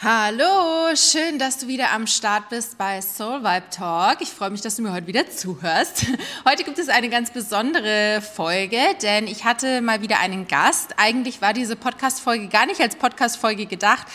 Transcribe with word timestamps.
Hallo, 0.00 0.94
schön, 0.94 1.40
dass 1.40 1.58
du 1.58 1.66
wieder 1.66 1.90
am 1.90 2.06
Start 2.06 2.50
bist 2.50 2.78
bei 2.78 3.00
Soul 3.00 3.42
Vibe 3.42 3.68
Talk. 3.70 4.20
Ich 4.20 4.28
freue 4.28 4.50
mich, 4.50 4.60
dass 4.60 4.76
du 4.76 4.82
mir 4.82 4.92
heute 4.92 5.08
wieder 5.08 5.28
zuhörst. 5.28 6.06
Heute 6.48 6.62
gibt 6.62 6.78
es 6.78 6.88
eine 6.88 7.08
ganz 7.08 7.32
besondere 7.32 8.22
Folge, 8.22 8.78
denn 9.02 9.26
ich 9.26 9.44
hatte 9.44 9.80
mal 9.80 10.00
wieder 10.00 10.20
einen 10.20 10.46
Gast. 10.46 10.94
Eigentlich 10.98 11.42
war 11.42 11.52
diese 11.52 11.74
Podcast-Folge 11.74 12.46
gar 12.46 12.66
nicht 12.66 12.80
als 12.80 12.94
Podcast-Folge 12.94 13.66
gedacht, 13.66 14.06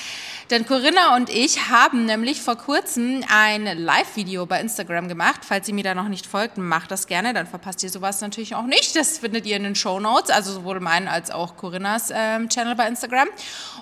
denn 0.50 0.66
Corinna 0.66 1.16
und 1.16 1.30
ich 1.30 1.70
haben 1.70 2.06
nämlich 2.06 2.42
vor 2.42 2.58
kurzem 2.58 3.24
ein 3.30 3.66
Live-Video 3.78 4.46
bei 4.46 4.60
Instagram 4.60 5.08
gemacht. 5.08 5.42
Falls 5.48 5.68
ihr 5.68 5.74
mir 5.74 5.84
da 5.84 5.96
noch 5.96 6.10
nicht 6.10 6.26
folgt, 6.26 6.58
macht 6.58 6.92
das 6.92 7.08
gerne, 7.08 7.34
dann 7.34 7.48
verpasst 7.48 7.84
ihr 7.84 7.90
sowas 7.90 8.22
natürlich 8.22 8.56
auch 8.56 8.66
nicht. 8.66 8.96
Das 8.96 9.20
findet 9.20 9.46
ihr 9.46 9.56
in 9.56 9.64
den 9.64 9.76
Show 9.76 10.00
Notes, 10.00 10.30
also 10.30 10.52
sowohl 10.54 10.80
meinen 10.80 11.08
als 11.08 11.32
auch 11.32 11.56
Corinnas 11.56 12.12
ähm, 12.14 12.50
Channel 12.50 12.76
bei 12.76 12.88
Instagram. 12.88 13.28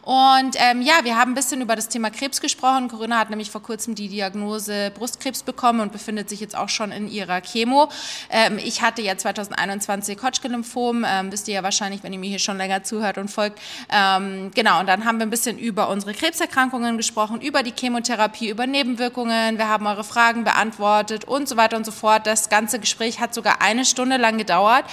Und 0.03 0.55
ähm, 0.57 0.81
ja, 0.81 1.03
wir 1.03 1.17
haben 1.17 1.31
ein 1.31 1.35
bisschen 1.35 1.61
über 1.61 1.75
das 1.75 1.89
Thema 1.89 2.09
Krebs 2.09 2.41
gesprochen. 2.41 2.87
Corinna 2.87 3.19
hat 3.19 3.29
nämlich 3.29 3.51
vor 3.51 3.61
kurzem 3.61 3.95
die 3.95 4.07
Diagnose 4.07 4.91
Brustkrebs 4.91 5.43
bekommen 5.43 5.79
und 5.79 5.91
befindet 5.91 6.29
sich 6.29 6.39
jetzt 6.39 6.55
auch 6.55 6.69
schon 6.69 6.91
in 6.91 7.07
ihrer 7.09 7.41
Chemo. 7.41 7.89
Ähm, 8.29 8.57
ich 8.57 8.81
hatte 8.81 9.01
ja 9.01 9.17
2021 9.17 10.21
Hodgkin-Lymphom, 10.21 11.05
ähm, 11.07 11.31
wisst 11.31 11.47
ihr 11.47 11.55
ja 11.55 11.63
wahrscheinlich, 11.63 12.03
wenn 12.03 12.13
ihr 12.13 12.19
mir 12.19 12.29
hier 12.29 12.39
schon 12.39 12.57
länger 12.57 12.83
zuhört 12.83 13.17
und 13.17 13.29
folgt. 13.29 13.59
Ähm, 13.91 14.51
genau, 14.55 14.79
und 14.79 14.87
dann 14.87 15.05
haben 15.05 15.19
wir 15.19 15.25
ein 15.25 15.29
bisschen 15.29 15.59
über 15.59 15.89
unsere 15.89 16.13
Krebserkrankungen 16.51 16.97
gesprochen, 16.97 17.39
über 17.39 17.63
die 17.63 17.73
Chemotherapie, 17.77 18.49
über 18.49 18.67
Nebenwirkungen. 18.67 19.57
Wir 19.57 19.69
haben 19.69 19.87
eure 19.87 20.03
Fragen 20.03 20.43
beantwortet 20.43 21.23
und 21.23 21.47
so 21.47 21.55
weiter 21.55 21.77
und 21.77 21.85
so 21.85 21.91
fort. 21.91 22.27
Das 22.27 22.49
ganze 22.49 22.79
Gespräch 22.79 23.19
hat 23.21 23.33
sogar 23.33 23.61
eine 23.61 23.85
Stunde 23.85 24.17
lang 24.17 24.37
gedauert. 24.37 24.83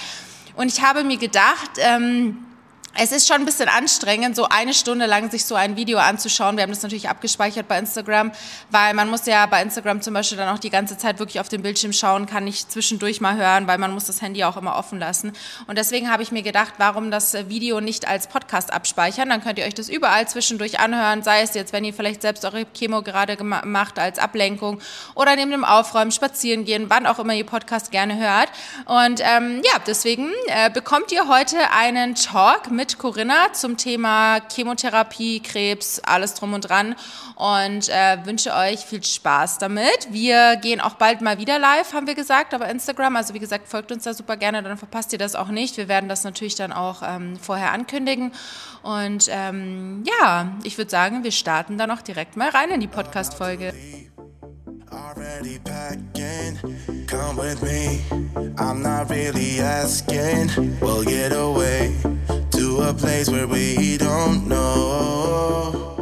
Und 0.55 0.67
ich 0.67 0.81
habe 0.81 1.03
mir 1.03 1.17
gedacht, 1.17 1.71
ähm, 1.77 2.45
es 2.95 3.11
ist 3.11 3.27
schon 3.27 3.37
ein 3.37 3.45
bisschen 3.45 3.69
anstrengend, 3.69 4.35
so 4.35 4.45
eine 4.49 4.73
Stunde 4.73 5.05
lang 5.05 5.29
sich 5.29 5.45
so 5.45 5.55
ein 5.55 5.75
Video 5.75 5.99
anzuschauen. 5.99 6.57
Wir 6.57 6.63
haben 6.63 6.71
das 6.71 6.81
natürlich 6.81 7.07
abgespeichert 7.07 7.67
bei 7.67 7.77
Instagram, 7.77 8.31
weil 8.71 8.93
man 8.93 9.09
muss 9.09 9.25
ja 9.25 9.45
bei 9.45 9.61
Instagram 9.61 10.01
zum 10.01 10.15
Beispiel 10.15 10.37
dann 10.37 10.53
auch 10.53 10.59
die 10.59 10.69
ganze 10.69 10.97
Zeit 10.97 11.19
wirklich 11.19 11.39
auf 11.39 11.49
den 11.49 11.61
Bildschirm 11.61 11.93
schauen, 11.93 12.25
kann 12.25 12.43
nicht 12.43 12.71
zwischendurch 12.71 13.21
mal 13.21 13.37
hören, 13.37 13.67
weil 13.67 13.77
man 13.77 13.93
muss 13.93 14.05
das 14.05 14.21
Handy 14.21 14.43
auch 14.43 14.57
immer 14.57 14.75
offen 14.75 14.99
lassen. 14.99 15.33
Und 15.67 15.77
deswegen 15.77 16.11
habe 16.11 16.23
ich 16.23 16.31
mir 16.31 16.41
gedacht, 16.41 16.73
warum 16.77 17.11
das 17.11 17.33
Video 17.47 17.79
nicht 17.79 18.07
als 18.07 18.27
Podcast 18.27 18.73
abspeichern? 18.73 19.29
Dann 19.29 19.43
könnt 19.43 19.59
ihr 19.59 19.65
euch 19.65 19.75
das 19.75 19.87
überall 19.87 20.27
zwischendurch 20.27 20.79
anhören, 20.79 21.21
sei 21.21 21.41
es 21.41 21.53
jetzt, 21.53 21.73
wenn 21.73 21.85
ihr 21.85 21.93
vielleicht 21.93 22.21
selbst 22.21 22.43
eure 22.43 22.65
Chemo 22.73 23.03
gerade 23.03 23.41
macht 23.43 23.99
als 23.99 24.17
Ablenkung 24.17 24.81
oder 25.15 25.35
neben 25.35 25.51
dem 25.51 25.63
Aufräumen, 25.63 26.11
spazieren 26.11 26.65
gehen, 26.65 26.89
wann 26.89 27.05
auch 27.05 27.19
immer 27.19 27.33
ihr 27.33 27.45
Podcast 27.45 27.91
gerne 27.91 28.17
hört. 28.17 28.49
Und 28.85 29.21
ähm, 29.23 29.61
ja, 29.63 29.79
deswegen 29.85 30.29
äh, 30.47 30.69
bekommt 30.69 31.11
ihr 31.11 31.27
heute 31.27 31.57
einen 31.71 32.15
Talk 32.15 32.71
mit 32.71 32.88
Corinna 32.97 33.53
zum 33.53 33.77
Thema 33.77 34.39
Chemotherapie, 34.53 35.41
Krebs, 35.41 35.99
alles 35.99 36.33
drum 36.33 36.53
und 36.53 36.61
dran 36.61 36.95
und 37.35 37.89
äh, 37.89 38.17
wünsche 38.25 38.53
euch 38.53 38.79
viel 38.79 39.03
Spaß 39.03 39.59
damit. 39.59 40.07
Wir 40.11 40.55
gehen 40.57 40.81
auch 40.81 40.95
bald 40.95 41.21
mal 41.21 41.37
wieder 41.37 41.59
live, 41.59 41.93
haben 41.93 42.07
wir 42.07 42.15
gesagt, 42.15 42.53
aber 42.53 42.67
Instagram. 42.67 43.15
Also 43.15 43.33
wie 43.33 43.39
gesagt, 43.39 43.67
folgt 43.67 43.91
uns 43.91 44.03
da 44.03 44.13
super 44.13 44.35
gerne, 44.37 44.63
dann 44.63 44.77
verpasst 44.77 45.13
ihr 45.13 45.19
das 45.19 45.35
auch 45.35 45.49
nicht. 45.49 45.77
Wir 45.77 45.87
werden 45.87 46.09
das 46.09 46.23
natürlich 46.23 46.55
dann 46.55 46.73
auch 46.73 47.01
ähm, 47.01 47.37
vorher 47.37 47.71
ankündigen. 47.71 48.31
Und 48.81 49.27
ähm, 49.29 50.03
ja, 50.05 50.51
ich 50.63 50.77
würde 50.77 50.91
sagen, 50.91 51.23
wir 51.23 51.31
starten 51.31 51.77
dann 51.77 51.91
auch 51.91 52.01
direkt 52.01 52.37
mal 52.37 52.49
rein 52.49 52.71
in 52.71 52.79
die 52.79 52.87
Podcast-Folge. 52.87 53.73
Already 54.91 55.59
packing, 55.59 56.57
come 57.07 57.37
with 57.37 57.61
me. 57.61 58.01
I'm 58.57 58.81
not 58.81 59.09
really 59.09 59.59
asking, 59.59 60.79
we'll 60.79 61.03
get 61.03 61.31
away 61.31 61.95
to 62.51 62.81
a 62.81 62.93
place 62.93 63.29
where 63.29 63.47
we 63.47 63.97
don't 63.97 64.47
know. 64.47 65.98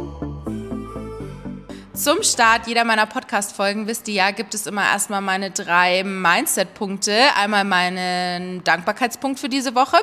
Zum 1.98 2.22
Start 2.22 2.68
jeder 2.68 2.84
meiner 2.84 3.06
Podcast-Folgen, 3.06 3.88
wisst 3.88 4.06
ihr 4.06 4.14
ja, 4.14 4.30
gibt 4.30 4.54
es 4.54 4.68
immer 4.68 4.84
erstmal 4.84 5.20
meine 5.20 5.50
drei 5.50 6.04
Mindset-Punkte. 6.04 7.12
Einmal 7.36 7.64
meinen 7.64 8.62
Dankbarkeitspunkt 8.62 9.40
für 9.40 9.48
diese 9.48 9.74
Woche. 9.74 9.96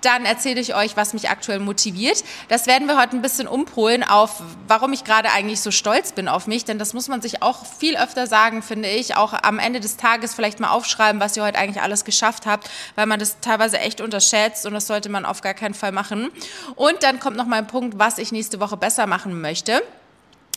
Dann 0.00 0.24
erzähle 0.24 0.60
ich 0.60 0.74
euch, 0.74 0.96
was 0.96 1.14
mich 1.14 1.30
aktuell 1.30 1.60
motiviert. 1.60 2.24
Das 2.48 2.66
werden 2.66 2.88
wir 2.88 3.00
heute 3.00 3.14
ein 3.14 3.22
bisschen 3.22 3.46
umpolen 3.46 4.02
auf, 4.02 4.42
warum 4.66 4.92
ich 4.92 5.04
gerade 5.04 5.30
eigentlich 5.30 5.60
so 5.60 5.70
stolz 5.70 6.10
bin 6.10 6.26
auf 6.26 6.48
mich. 6.48 6.64
Denn 6.64 6.80
das 6.80 6.94
muss 6.94 7.06
man 7.06 7.22
sich 7.22 7.44
auch 7.44 7.64
viel 7.64 7.96
öfter 7.96 8.26
sagen, 8.26 8.60
finde 8.60 8.88
ich. 8.88 9.14
Auch 9.14 9.32
am 9.32 9.60
Ende 9.60 9.78
des 9.78 9.96
Tages 9.96 10.34
vielleicht 10.34 10.58
mal 10.58 10.70
aufschreiben, 10.70 11.20
was 11.20 11.36
ihr 11.36 11.44
heute 11.44 11.60
eigentlich 11.60 11.80
alles 11.80 12.04
geschafft 12.04 12.46
habt, 12.46 12.68
weil 12.96 13.06
man 13.06 13.20
das 13.20 13.38
teilweise 13.38 13.78
echt 13.78 14.00
unterschätzt 14.00 14.66
und 14.66 14.74
das 14.74 14.88
sollte 14.88 15.10
man 15.10 15.24
auf 15.24 15.42
gar 15.42 15.54
keinen 15.54 15.74
Fall 15.74 15.92
machen. 15.92 16.28
Und 16.74 17.04
dann 17.04 17.20
kommt 17.20 17.36
noch 17.36 17.46
mein 17.46 17.68
Punkt, 17.68 18.00
was 18.00 18.18
ich 18.18 18.32
nächste 18.32 18.58
Woche 18.58 18.76
besser 18.76 19.06
machen 19.06 19.40
möchte. 19.40 19.80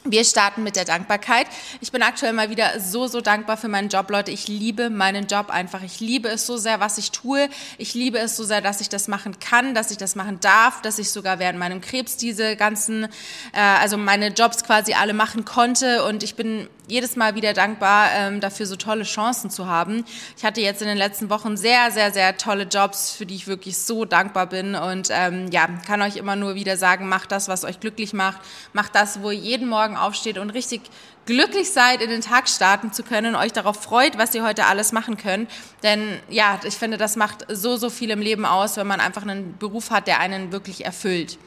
Wir 0.06 0.24
starten 0.24 0.64
mit 0.64 0.78
der 0.78 0.86
Dankbarkeit. 0.86 1.48
Ich 1.82 1.92
bin 1.92 2.02
aktuell 2.04 2.32
mal 2.32 2.50
wieder 2.50 2.80
so, 2.80 3.08
so 3.08 3.20
dankbar 3.20 3.58
für 3.58 3.68
meinen 3.68 3.90
Job, 3.90 4.10
Leute. 4.10 4.32
Ich 4.32 4.48
liebe 4.48 4.90
meinen 4.90 5.28
Job 5.28 5.50
einfach. 5.50 5.84
Ich 5.84 6.00
liebe 6.00 6.30
es 6.30 6.46
so 6.46 6.56
sehr, 6.56 6.80
was 6.80 6.98
ich 6.98 7.12
tue. 7.12 7.50
Ich 7.78 7.94
liebe 7.96 8.18
es 8.18 8.38
so 8.38 8.46
sehr, 8.46 8.62
dass 8.62 8.80
ich 8.80 8.88
das 8.88 9.10
machen 9.10 9.40
kann, 9.40 9.76
dass 9.76 9.92
ich 9.92 9.98
das 9.98 10.16
machen 10.16 10.40
darf, 10.40 10.82
dass 10.82 11.00
ich 11.00 11.12
sogar 11.12 11.40
während 11.40 11.60
meinem 11.60 11.82
Krebs 11.82 12.16
diese 12.16 12.56
ganzen, 12.56 13.06
äh, 13.52 13.60
also 13.60 13.98
meine 13.98 14.30
Jobs 14.30 14.64
quasi 14.64 14.94
alle 14.94 15.14
machen 15.14 15.44
konnte. 15.44 16.06
Und 16.06 16.24
ich 16.24 16.36
bin 16.36 16.70
jedes 16.90 17.16
Mal 17.16 17.36
wieder 17.36 17.54
dankbar, 17.54 18.10
ähm, 18.14 18.40
dafür 18.40 18.66
so 18.66 18.76
tolle 18.76 19.04
Chancen 19.04 19.50
zu 19.50 19.68
haben. 19.68 20.04
Ich 20.38 20.44
hatte 20.44 20.62
jetzt 20.62 20.82
in 20.82 20.88
den 20.88 20.98
letzten 20.98 21.30
Wochen 21.30 21.56
sehr, 21.56 21.92
sehr, 21.92 22.12
sehr 22.12 22.38
tolle 22.38 22.64
Jobs, 22.64 23.12
für 23.12 23.26
die 23.26 23.36
ich 23.36 23.48
wirklich 23.48 23.78
so 23.78 24.06
dankbar 24.06 24.48
bin. 24.48 24.76
Und 24.76 25.10
ähm, 25.12 25.50
ja, 25.52 25.68
kann 25.86 26.02
euch 26.02 26.18
immer 26.18 26.36
nur 26.36 26.56
wieder 26.56 26.78
sagen, 26.78 27.08
macht 27.08 27.32
das, 27.32 27.48
was 27.48 27.64
euch 27.64 27.80
glücklich 27.80 28.14
macht. 28.14 28.40
Macht 28.74 28.96
das, 28.96 29.22
wo 29.22 29.32
ihr 29.32 29.40
jeden 29.40 29.70
Morgen 29.70 29.98
aufsteht 29.98 30.38
und 30.38 30.50
richtig 30.50 30.82
glücklich 31.26 31.72
seid, 31.72 32.02
in 32.02 32.10
den 32.10 32.22
Tag 32.22 32.50
starten 32.50 32.92
zu 32.92 33.04
können, 33.04 33.36
euch 33.36 33.54
darauf 33.54 33.84
freut, 33.84 34.18
was 34.18 34.34
ihr 34.34 34.44
heute 34.44 34.66
alles 34.66 34.92
machen 34.92 35.16
könnt. 35.16 35.50
Denn 35.84 36.20
ja, 36.28 36.60
ich 36.64 36.74
finde, 36.74 36.98
das 36.98 37.16
macht 37.16 37.46
so, 37.50 37.78
so 37.78 37.92
viel 37.92 38.10
im 38.10 38.22
Leben 38.22 38.46
aus, 38.46 38.78
wenn 38.78 38.88
man 38.88 39.00
einfach 39.00 39.22
einen 39.22 39.56
Beruf 39.58 39.92
hat, 39.92 40.08
der 40.08 40.20
einen 40.20 40.52
wirklich 40.52 40.86
erfüllt 40.86 41.38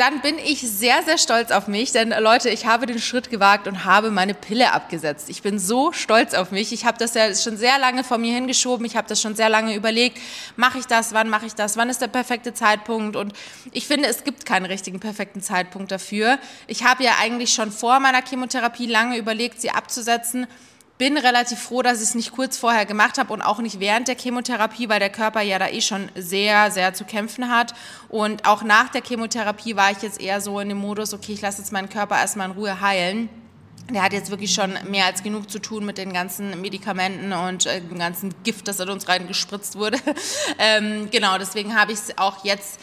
dann 0.00 0.22
bin 0.22 0.38
ich 0.38 0.62
sehr, 0.62 1.02
sehr 1.02 1.18
stolz 1.18 1.50
auf 1.50 1.68
mich, 1.68 1.92
denn 1.92 2.08
Leute, 2.08 2.48
ich 2.48 2.64
habe 2.64 2.86
den 2.86 2.98
Schritt 2.98 3.28
gewagt 3.28 3.68
und 3.68 3.84
habe 3.84 4.10
meine 4.10 4.32
Pille 4.32 4.72
abgesetzt. 4.72 5.28
Ich 5.28 5.42
bin 5.42 5.58
so 5.58 5.92
stolz 5.92 6.32
auf 6.32 6.52
mich. 6.52 6.72
Ich 6.72 6.86
habe 6.86 6.96
das 6.96 7.12
ja 7.12 7.34
schon 7.34 7.58
sehr 7.58 7.78
lange 7.78 8.02
vor 8.02 8.16
mir 8.16 8.32
hingeschoben. 8.32 8.86
Ich 8.86 8.96
habe 8.96 9.06
das 9.06 9.20
schon 9.20 9.36
sehr 9.36 9.50
lange 9.50 9.74
überlegt. 9.74 10.16
Mache 10.56 10.78
ich 10.78 10.86
das? 10.86 11.12
Wann 11.12 11.28
mache 11.28 11.44
ich 11.44 11.54
das? 11.54 11.76
Wann 11.76 11.90
ist 11.90 12.00
der 12.00 12.08
perfekte 12.08 12.54
Zeitpunkt? 12.54 13.14
Und 13.14 13.34
ich 13.72 13.86
finde, 13.86 14.08
es 14.08 14.24
gibt 14.24 14.46
keinen 14.46 14.64
richtigen 14.64 15.00
perfekten 15.00 15.42
Zeitpunkt 15.42 15.92
dafür. 15.92 16.38
Ich 16.66 16.82
habe 16.82 17.04
ja 17.04 17.16
eigentlich 17.20 17.52
schon 17.52 17.70
vor 17.70 18.00
meiner 18.00 18.22
Chemotherapie 18.22 18.86
lange 18.86 19.18
überlegt, 19.18 19.60
sie 19.60 19.70
abzusetzen 19.70 20.46
bin 21.00 21.16
relativ 21.16 21.58
froh, 21.58 21.80
dass 21.80 22.02
ich 22.02 22.10
es 22.10 22.14
nicht 22.14 22.30
kurz 22.30 22.58
vorher 22.58 22.84
gemacht 22.84 23.16
habe 23.16 23.32
und 23.32 23.40
auch 23.40 23.60
nicht 23.60 23.80
während 23.80 24.06
der 24.06 24.18
Chemotherapie, 24.18 24.90
weil 24.90 24.98
der 24.98 25.08
Körper 25.08 25.40
ja 25.40 25.58
da 25.58 25.66
eh 25.66 25.80
schon 25.80 26.10
sehr, 26.14 26.70
sehr 26.70 26.92
zu 26.92 27.06
kämpfen 27.06 27.48
hat. 27.50 27.72
Und 28.10 28.46
auch 28.46 28.62
nach 28.62 28.90
der 28.90 29.02
Chemotherapie 29.02 29.76
war 29.76 29.90
ich 29.90 30.02
jetzt 30.02 30.20
eher 30.20 30.42
so 30.42 30.60
in 30.60 30.68
dem 30.68 30.76
Modus, 30.76 31.14
okay, 31.14 31.32
ich 31.32 31.40
lasse 31.40 31.62
jetzt 31.62 31.72
meinen 31.72 31.88
Körper 31.88 32.18
erstmal 32.18 32.50
in 32.50 32.52
Ruhe 32.52 32.82
heilen. 32.82 33.30
Der 33.90 34.02
hat 34.02 34.12
jetzt 34.12 34.30
wirklich 34.30 34.52
schon 34.52 34.74
mehr 34.90 35.06
als 35.06 35.22
genug 35.22 35.50
zu 35.50 35.58
tun 35.58 35.86
mit 35.86 35.96
den 35.96 36.12
ganzen 36.12 36.60
Medikamenten 36.60 37.32
und 37.32 37.64
äh, 37.64 37.80
dem 37.80 37.98
ganzen 37.98 38.34
Gift, 38.44 38.68
das 38.68 38.78
in 38.78 38.90
uns 38.90 39.08
reingespritzt 39.08 39.76
wurde. 39.76 39.96
ähm, 40.58 41.08
genau, 41.10 41.38
deswegen 41.38 41.80
habe 41.80 41.92
ich 41.92 41.98
es 41.98 42.18
auch 42.18 42.44
jetzt 42.44 42.78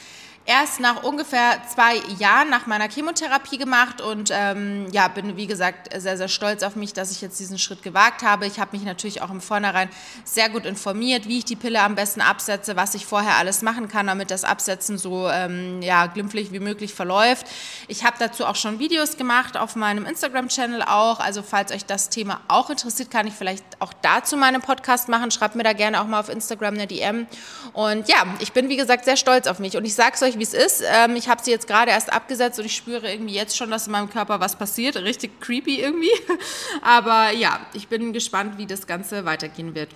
erst 0.47 0.79
nach 0.79 1.03
ungefähr 1.03 1.61
zwei 1.67 1.97
Jahren 2.17 2.49
nach 2.49 2.67
meiner 2.67 2.89
Chemotherapie 2.89 3.57
gemacht 3.57 3.99
und 3.99 4.31
ähm, 4.33 4.87
ja, 4.91 5.09
bin 5.09 5.35
wie 5.35 5.45
gesagt 5.45 5.89
sehr, 5.99 6.17
sehr 6.17 6.29
stolz 6.29 6.63
auf 6.63 6.77
mich, 6.77 6.93
dass 6.93 7.11
ich 7.11 7.21
jetzt 7.21 7.37
diesen 7.39 7.59
Schritt 7.59 7.83
gewagt 7.83 8.23
habe. 8.23 8.47
Ich 8.47 8.57
habe 8.57 8.75
mich 8.75 8.85
natürlich 8.85 9.21
auch 9.21 9.29
im 9.29 9.41
Vornherein 9.41 9.89
sehr 10.23 10.49
gut 10.49 10.65
informiert, 10.65 11.27
wie 11.27 11.39
ich 11.39 11.45
die 11.45 11.57
Pille 11.57 11.81
am 11.81 11.95
besten 11.95 12.21
absetze, 12.21 12.77
was 12.77 12.95
ich 12.95 13.05
vorher 13.05 13.35
alles 13.35 13.61
machen 13.61 13.89
kann, 13.89 14.07
damit 14.07 14.31
das 14.31 14.45
Absetzen 14.45 14.97
so 14.97 15.29
ähm, 15.29 15.81
ja, 15.81 16.05
glimpflich 16.07 16.53
wie 16.53 16.61
möglich 16.61 16.93
verläuft. 16.93 17.45
Ich 17.89 18.05
habe 18.05 18.15
dazu 18.17 18.45
auch 18.45 18.55
schon 18.55 18.79
Videos 18.79 19.17
gemacht 19.17 19.57
auf 19.57 19.75
meinem 19.75 20.05
Instagram-Channel 20.05 20.81
auch. 20.83 21.19
Also 21.19 21.43
falls 21.43 21.73
euch 21.73 21.85
das 21.85 22.07
Thema 22.07 22.39
auch 22.47 22.69
interessiert, 22.69 23.11
kann 23.11 23.27
ich 23.27 23.33
vielleicht 23.33 23.65
auch 23.79 23.91
dazu 24.01 24.37
meinen 24.37 24.61
Podcast 24.61 25.09
machen. 25.09 25.29
Schreibt 25.29 25.55
mir 25.55 25.63
da 25.63 25.73
gerne 25.73 25.99
auch 25.99 26.07
mal 26.07 26.21
auf 26.21 26.29
Instagram 26.29 26.75
eine 26.75 26.87
DM. 26.87 27.27
Und 27.73 28.07
ja, 28.07 28.25
ich 28.39 28.53
bin 28.53 28.69
wie 28.69 28.77
gesagt 28.77 29.03
sehr 29.03 29.17
stolz 29.17 29.45
auf 29.47 29.59
mich 29.59 29.75
und 29.75 29.83
ich 29.83 29.93
sage 29.93 30.13
es 30.13 30.23
euch, 30.23 30.36
wie 30.39 30.43
es 30.43 30.53
ist. 30.53 30.83
Ähm, 30.85 31.15
ich 31.15 31.29
habe 31.29 31.41
sie 31.43 31.51
jetzt 31.51 31.67
gerade 31.67 31.91
erst 31.91 32.11
abgesetzt 32.11 32.59
und 32.59 32.65
ich 32.65 32.75
spüre 32.75 33.11
irgendwie 33.11 33.35
jetzt 33.35 33.55
schon, 33.57 33.69
dass 33.69 33.87
in 33.87 33.91
meinem 33.91 34.09
Körper 34.09 34.39
was 34.39 34.55
passiert. 34.55 34.95
Richtig 34.97 35.39
creepy 35.41 35.79
irgendwie. 35.81 36.11
Aber 36.81 37.31
ja, 37.31 37.59
ich 37.73 37.87
bin 37.87 38.13
gespannt, 38.13 38.57
wie 38.57 38.65
das 38.65 38.87
Ganze 38.87 39.25
weitergehen 39.25 39.75
wird. 39.75 39.89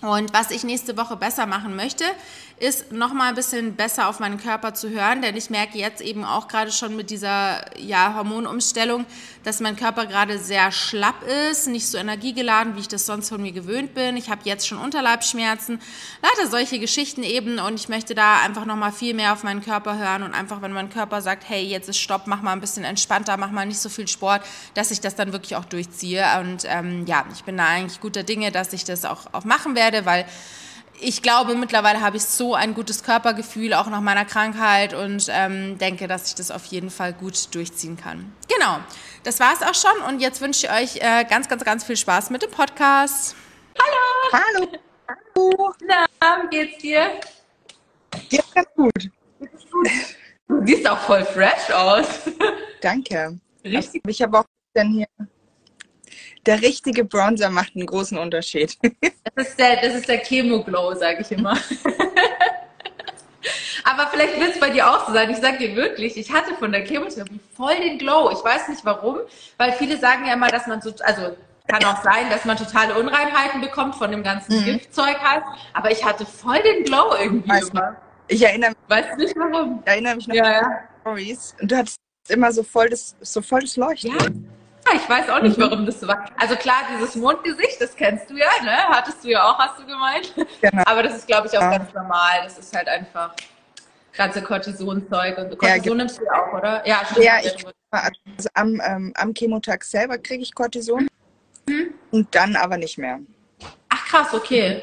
Und 0.00 0.34
was 0.34 0.50
ich 0.50 0.64
nächste 0.64 0.96
Woche 0.98 1.16
besser 1.16 1.46
machen 1.46 1.76
möchte, 1.76 2.04
ist 2.60 2.92
nochmal 2.92 3.30
ein 3.30 3.34
bisschen 3.34 3.74
besser 3.74 4.08
auf 4.08 4.20
meinen 4.20 4.38
Körper 4.38 4.74
zu 4.74 4.88
hören, 4.90 5.22
denn 5.22 5.36
ich 5.36 5.50
merke 5.50 5.76
jetzt 5.76 6.00
eben 6.00 6.24
auch 6.24 6.46
gerade 6.46 6.70
schon 6.70 6.94
mit 6.94 7.10
dieser 7.10 7.64
ja, 7.78 8.14
Hormonumstellung, 8.14 9.06
dass 9.42 9.58
mein 9.58 9.74
Körper 9.74 10.06
gerade 10.06 10.38
sehr 10.38 10.70
schlapp 10.70 11.16
ist, 11.50 11.66
nicht 11.66 11.88
so 11.88 11.98
energiegeladen, 11.98 12.76
wie 12.76 12.80
ich 12.80 12.88
das 12.88 13.06
sonst 13.06 13.28
von 13.28 13.42
mir 13.42 13.50
gewöhnt 13.50 13.94
bin. 13.94 14.16
Ich 14.16 14.30
habe 14.30 14.42
jetzt 14.44 14.68
schon 14.68 14.78
Unterleibsschmerzen, 14.78 15.80
leider 16.22 16.48
solche 16.48 16.78
Geschichten 16.78 17.24
eben 17.24 17.58
und 17.58 17.74
ich 17.74 17.88
möchte 17.88 18.14
da 18.14 18.40
einfach 18.40 18.66
nochmal 18.66 18.92
viel 18.92 19.14
mehr 19.14 19.32
auf 19.32 19.42
meinen 19.42 19.62
Körper 19.62 19.98
hören 19.98 20.22
und 20.22 20.32
einfach, 20.32 20.62
wenn 20.62 20.72
mein 20.72 20.90
Körper 20.90 21.22
sagt, 21.22 21.48
hey, 21.48 21.64
jetzt 21.64 21.88
ist 21.88 21.98
Stopp, 21.98 22.26
mach 22.26 22.40
mal 22.40 22.52
ein 22.52 22.60
bisschen 22.60 22.84
entspannter, 22.84 23.36
mach 23.36 23.50
mal 23.50 23.66
nicht 23.66 23.80
so 23.80 23.88
viel 23.88 24.06
Sport, 24.06 24.42
dass 24.74 24.92
ich 24.92 25.00
das 25.00 25.16
dann 25.16 25.32
wirklich 25.32 25.56
auch 25.56 25.64
durchziehe. 25.64 26.24
Und 26.40 26.64
ähm, 26.66 27.04
ja, 27.06 27.24
ich 27.32 27.42
bin 27.42 27.56
da 27.56 27.66
eigentlich 27.66 28.00
guter 28.00 28.22
Dinge, 28.22 28.52
dass 28.52 28.72
ich 28.72 28.84
das 28.84 29.04
auch, 29.04 29.26
auch 29.32 29.44
machen 29.44 29.74
werde, 29.74 30.06
weil 30.06 30.24
ich 31.04 31.20
glaube, 31.22 31.54
mittlerweile 31.54 32.00
habe 32.00 32.16
ich 32.16 32.24
so 32.24 32.54
ein 32.54 32.74
gutes 32.74 33.02
Körpergefühl, 33.02 33.74
auch 33.74 33.88
nach 33.88 34.00
meiner 34.00 34.24
Krankheit 34.24 34.94
und 34.94 35.26
ähm, 35.30 35.76
denke, 35.78 36.08
dass 36.08 36.28
ich 36.28 36.34
das 36.34 36.50
auf 36.50 36.64
jeden 36.66 36.90
Fall 36.90 37.12
gut 37.12 37.54
durchziehen 37.54 37.96
kann. 37.96 38.32
Genau, 38.48 38.78
das 39.22 39.38
war 39.38 39.52
es 39.52 39.62
auch 39.62 39.74
schon 39.74 40.02
und 40.08 40.20
jetzt 40.20 40.40
wünsche 40.40 40.66
ich 40.66 40.72
euch 40.72 40.96
äh, 40.96 41.24
ganz, 41.24 41.48
ganz, 41.48 41.62
ganz 41.64 41.84
viel 41.84 41.96
Spaß 41.96 42.30
mit 42.30 42.42
dem 42.42 42.50
Podcast. 42.50 43.36
Hallo! 43.78 44.42
Hallo! 44.56 44.68
Hallo! 45.08 45.74
Na, 45.86 46.06
wie 46.42 46.56
geht's 46.56 46.78
dir? 46.78 47.20
Geht 48.30 48.54
ganz 48.54 48.68
gut. 48.74 49.10
Du 50.48 50.66
siehst 50.66 50.88
auch 50.88 50.98
voll 51.00 51.24
fresh 51.24 51.70
aus. 51.70 52.06
Danke. 52.80 53.38
Richtig. 53.64 54.02
Ich 54.06 54.22
habe 54.22 54.38
auch 54.38 54.44
dann 54.72 54.92
hier 54.92 55.06
der 56.46 56.62
richtige 56.62 57.04
Bronzer 57.04 57.50
macht 57.50 57.74
einen 57.74 57.86
großen 57.86 58.16
Unterschied. 58.18 58.78
Das 59.36 59.48
ist 59.48 59.58
der, 59.58 59.82
das 59.82 59.94
ist 59.94 60.08
der 60.08 60.18
Chemo-Glow, 60.18 60.94
sage 60.94 61.22
ich 61.22 61.32
immer. 61.32 61.52
Aber 63.84 64.06
vielleicht 64.12 64.38
wird 64.38 64.54
es 64.54 64.60
bei 64.60 64.70
dir 64.70 64.88
auch 64.88 65.08
so 65.08 65.12
sein. 65.12 65.28
Ich 65.30 65.38
sage 65.38 65.58
dir 65.58 65.74
wirklich, 65.74 66.16
ich 66.16 66.30
hatte 66.30 66.54
von 66.54 66.70
der 66.70 66.86
Chemotherapie 66.86 67.40
voll 67.56 67.74
den 67.74 67.98
Glow. 67.98 68.30
Ich 68.30 68.44
weiß 68.44 68.68
nicht 68.68 68.84
warum, 68.84 69.18
weil 69.56 69.72
viele 69.72 69.98
sagen 69.98 70.26
ja 70.26 70.34
immer, 70.34 70.46
dass 70.48 70.68
man 70.68 70.80
so, 70.80 70.92
also 71.02 71.36
kann 71.66 71.84
auch 71.84 72.00
sein, 72.04 72.30
dass 72.30 72.44
man 72.44 72.56
totale 72.56 72.94
Unreinheiten 72.94 73.60
bekommt 73.60 73.96
von 73.96 74.12
dem 74.12 74.22
ganzen 74.22 74.60
mhm. 74.60 74.64
Giftzeug 74.64 75.18
halt. 75.20 75.42
Aber 75.72 75.90
ich 75.90 76.04
hatte 76.04 76.24
voll 76.24 76.62
den 76.62 76.84
Glow 76.84 77.12
irgendwie 77.20 77.48
weiß 77.48 77.70
immer. 77.70 77.96
Ich 78.28 78.42
erinnere 78.42 78.70
mich. 78.70 78.78
Weißt 78.88 79.18
nicht 79.18 79.34
warum? 79.36 79.82
Ich 79.84 79.90
erinnere 79.90 80.16
mich 80.16 80.28
noch 80.28 80.36
ja, 80.36 80.60
an 80.60 80.72
Stories. 81.00 81.56
Und 81.60 81.72
du 81.72 81.76
hattest 81.76 81.98
immer 82.28 82.52
so 82.52 82.62
voll 82.62 82.88
das, 82.88 83.16
so 83.20 83.42
voll 83.42 83.62
das 83.62 83.76
Leuchten. 83.76 84.12
Ja. 84.12 84.26
Ich 84.94 85.08
weiß 85.08 85.28
auch 85.30 85.40
nicht, 85.40 85.58
warum 85.58 85.86
das 85.86 86.00
so 86.00 86.08
war. 86.08 86.24
Also 86.36 86.56
klar, 86.56 86.82
dieses 86.92 87.14
Mondgesicht, 87.16 87.80
das 87.80 87.94
kennst 87.96 88.30
du 88.30 88.36
ja, 88.36 88.50
ne? 88.62 88.76
Hattest 88.88 89.24
du 89.24 89.28
ja 89.28 89.50
auch, 89.50 89.58
hast 89.58 89.78
du 89.78 89.86
gemeint. 89.86 90.34
Genau. 90.60 90.82
Aber 90.86 91.02
das 91.02 91.16
ist, 91.16 91.26
glaube 91.26 91.48
ich, 91.48 91.56
auch 91.56 91.62
ja. 91.62 91.78
ganz 91.78 91.92
normal. 91.92 92.42
Das 92.44 92.58
ist 92.58 92.74
halt 92.74 92.88
einfach 92.88 93.34
ganze 94.16 94.42
Cortisonzeug. 94.42 95.38
Und 95.38 95.58
Cortison 95.58 95.68
ja, 95.68 95.78
genau. 95.78 95.94
nimmst 95.94 96.20
du 96.20 96.24
ja 96.24 96.32
auch, 96.32 96.52
oder? 96.52 96.86
Ja, 96.86 97.02
stimmt. 97.10 97.24
Ja, 97.24 97.38
ich, 97.42 97.64
also 97.90 98.48
am, 98.54 98.80
ähm, 98.84 99.12
am 99.16 99.34
Chemotag 99.34 99.84
selber 99.84 100.18
kriege 100.18 100.42
ich 100.42 100.54
Cortison 100.54 101.08
mhm. 101.68 101.94
und 102.10 102.34
dann 102.34 102.56
aber 102.56 102.76
nicht 102.76 102.98
mehr. 102.98 103.20
Ach 103.88 104.06
krass, 104.06 104.34
okay. 104.34 104.82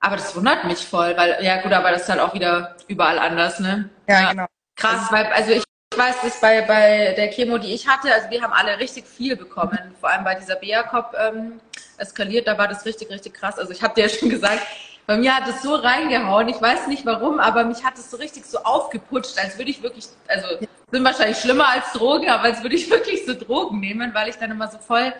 Aber 0.00 0.16
das 0.16 0.36
wundert 0.36 0.64
mich 0.64 0.86
voll, 0.86 1.16
weil, 1.16 1.42
ja 1.42 1.60
gut, 1.62 1.72
aber 1.72 1.90
das 1.90 2.02
ist 2.02 2.08
halt 2.08 2.20
auch 2.20 2.34
wieder 2.34 2.76
überall 2.86 3.18
anders, 3.18 3.58
ne? 3.60 3.90
Ja, 4.08 4.20
ja. 4.20 4.30
genau. 4.30 4.46
Krass, 4.76 5.10
weil, 5.10 5.26
also 5.26 5.52
ich 5.52 5.64
ich 5.96 5.98
weiß, 5.98 6.20
dass 6.20 6.40
bei, 6.40 6.60
bei 6.60 7.14
der 7.16 7.28
Chemo, 7.30 7.56
die 7.56 7.72
ich 7.72 7.88
hatte, 7.88 8.12
also 8.12 8.28
wir 8.28 8.42
haben 8.42 8.52
alle 8.52 8.78
richtig 8.78 9.06
viel 9.06 9.34
bekommen. 9.34 9.78
Vor 9.98 10.10
allem 10.10 10.24
bei 10.24 10.34
dieser 10.34 10.56
Bea-Cop 10.56 11.14
ähm, 11.18 11.60
eskaliert, 11.96 12.46
da 12.46 12.58
war 12.58 12.68
das 12.68 12.84
richtig, 12.84 13.08
richtig 13.08 13.32
krass. 13.32 13.58
Also 13.58 13.72
ich 13.72 13.82
habe 13.82 13.94
dir 13.94 14.02
ja 14.02 14.08
schon 14.10 14.28
gesagt, 14.28 14.60
bei 15.06 15.16
mir 15.16 15.34
hat 15.34 15.48
es 15.48 15.62
so 15.62 15.74
reingehauen. 15.74 16.50
Ich 16.50 16.60
weiß 16.60 16.88
nicht 16.88 17.06
warum, 17.06 17.38
aber 17.38 17.64
mich 17.64 17.82
hat 17.82 17.96
es 17.96 18.10
so 18.10 18.18
richtig 18.18 18.44
so 18.44 18.58
aufgeputscht, 18.58 19.38
als 19.38 19.56
würde 19.56 19.70
ich 19.70 19.82
wirklich, 19.82 20.06
also 20.28 20.46
sind 20.90 21.02
wahrscheinlich 21.02 21.38
schlimmer 21.38 21.68
als 21.68 21.90
Drogen, 21.92 22.28
aber 22.28 22.42
als 22.42 22.62
würde 22.62 22.76
ich 22.76 22.90
wirklich 22.90 23.24
so 23.24 23.32
Drogen 23.32 23.80
nehmen, 23.80 24.12
weil 24.12 24.28
ich 24.28 24.36
dann 24.36 24.50
immer 24.50 24.68
so 24.68 24.76
voll 24.78 25.14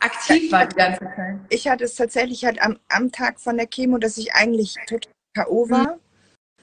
aktiv 0.00 0.50
war 0.50 0.66
die 0.66 0.74
ganze 0.74 1.00
Zeit. 1.00 1.36
Ich 1.48 1.68
hatte 1.68 1.84
es 1.84 1.94
tatsächlich 1.94 2.44
halt 2.44 2.60
am, 2.60 2.76
am 2.88 3.12
Tag 3.12 3.38
von 3.38 3.56
der 3.56 3.68
Chemo, 3.68 3.98
dass 3.98 4.18
ich 4.18 4.34
eigentlich 4.34 4.74
total 4.88 5.12
K.O. 5.34 5.70
war. 5.70 5.98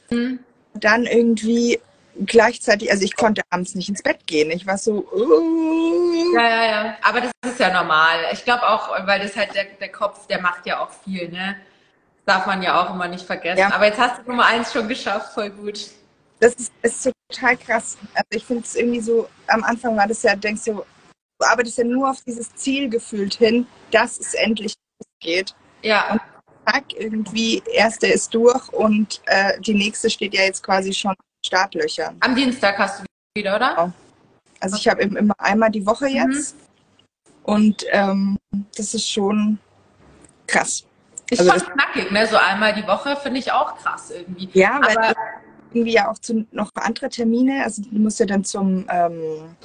Mhm. 0.09 0.39
Dann 0.73 1.05
irgendwie 1.05 1.79
gleichzeitig, 2.25 2.92
also 2.92 3.04
ich 3.04 3.16
konnte 3.16 3.42
abends 3.50 3.75
nicht 3.75 3.89
ins 3.89 4.04
Bett 4.04 4.25
gehen. 4.27 4.51
Ich 4.51 4.66
war 4.66 4.77
so. 4.77 5.06
Uh. 5.12 6.36
Ja, 6.36 6.48
ja, 6.48 6.66
ja. 6.66 6.98
Aber 7.01 7.21
das 7.21 7.31
ist 7.45 7.60
ja 7.60 7.74
normal. 7.74 8.25
Ich 8.33 8.44
glaube 8.44 8.68
auch, 8.68 8.89
weil 9.06 9.19
das 9.19 9.36
halt 9.36 9.54
der, 9.56 9.66
der 9.80 9.92
Kopf, 9.92 10.27
der 10.27 10.42
macht 10.42 10.66
ja 10.66 10.83
auch 10.83 10.92
viel, 11.04 11.30
ne? 11.30 11.56
Das 12.25 12.36
darf 12.36 12.45
man 12.45 12.62
ja 12.62 12.81
auch 12.81 12.94
immer 12.94 13.07
nicht 13.07 13.25
vergessen. 13.25 13.60
Ja. 13.60 13.74
Aber 13.74 13.86
jetzt 13.86 14.00
hast 14.00 14.19
du 14.19 14.30
Nummer 14.30 14.45
eins 14.45 14.71
schon 14.71 14.88
geschafft, 14.88 15.33
voll 15.33 15.50
gut. 15.50 15.89
Das 16.39 16.54
ist, 16.56 16.71
ist 16.81 17.12
total 17.30 17.57
krass. 17.57 17.98
Also 18.13 18.27
ich 18.31 18.45
finde 18.45 18.63
es 18.63 18.75
irgendwie 18.75 19.01
so, 19.01 19.27
am 19.48 19.63
Anfang 19.63 19.98
war 19.98 20.07
das 20.07 20.24
ja, 20.24 20.36
denkst 20.36 20.66
du, 20.66 20.74
du 20.74 21.45
arbeitest 21.45 21.80
ja 21.80 21.83
nur 21.83 22.10
auf 22.10 22.21
dieses 22.25 22.54
Ziel 22.56 22.89
gefühlt 22.89 23.36
hin, 23.36 23.68
dass 23.92 24.19
es 24.19 24.33
endlich 24.36 24.74
geht. 25.19 25.56
Ja. 25.81 26.13
Und 26.13 26.21
zack, 26.66 26.94
irgendwie, 26.95 27.62
erste 27.74 28.07
ist 28.07 28.33
durch 28.33 28.71
und 28.74 29.21
äh, 29.25 29.60
die 29.62 29.74
nächste 29.74 30.10
steht 30.10 30.33
ja 30.33 30.44
jetzt 30.44 30.63
quasi 30.63 30.94
schon 30.94 31.16
Startlöchern. 31.49 32.15
Am 32.19 32.35
Dienstag 32.35 32.77
hast 32.77 32.99
du 32.99 33.05
wieder, 33.35 33.55
oder? 33.55 33.69
Genau. 33.69 33.91
Also 34.59 34.77
ich 34.77 34.87
habe 34.87 35.01
immer 35.01 35.33
einmal 35.39 35.71
die 35.71 35.83
Woche 35.83 36.07
jetzt. 36.07 36.55
Mhm. 36.55 36.61
Und 37.43 37.85
ähm, 37.89 38.37
das 38.77 38.93
ist 38.93 39.09
schon 39.09 39.57
krass. 40.45 40.85
Ist 41.31 41.39
also 41.39 41.65
schon 41.65 41.73
knackig, 41.73 42.11
ne? 42.11 42.27
So 42.27 42.37
einmal 42.37 42.73
die 42.73 42.85
Woche 42.85 43.15
finde 43.15 43.39
ich 43.39 43.51
auch 43.51 43.75
krass 43.77 44.11
irgendwie. 44.11 44.49
Ja, 44.53 44.79
weil 44.83 44.97
Aber, 44.97 45.15
irgendwie 45.73 45.93
ja 45.93 46.11
auch 46.11 46.19
zu, 46.19 46.45
noch 46.51 46.69
andere 46.75 47.09
Termine. 47.09 47.63
Also 47.63 47.81
du 47.81 47.97
musst 47.97 48.19
ja 48.19 48.27
dann 48.27 48.43
zum, 48.43 48.85
ähm, 48.91 49.55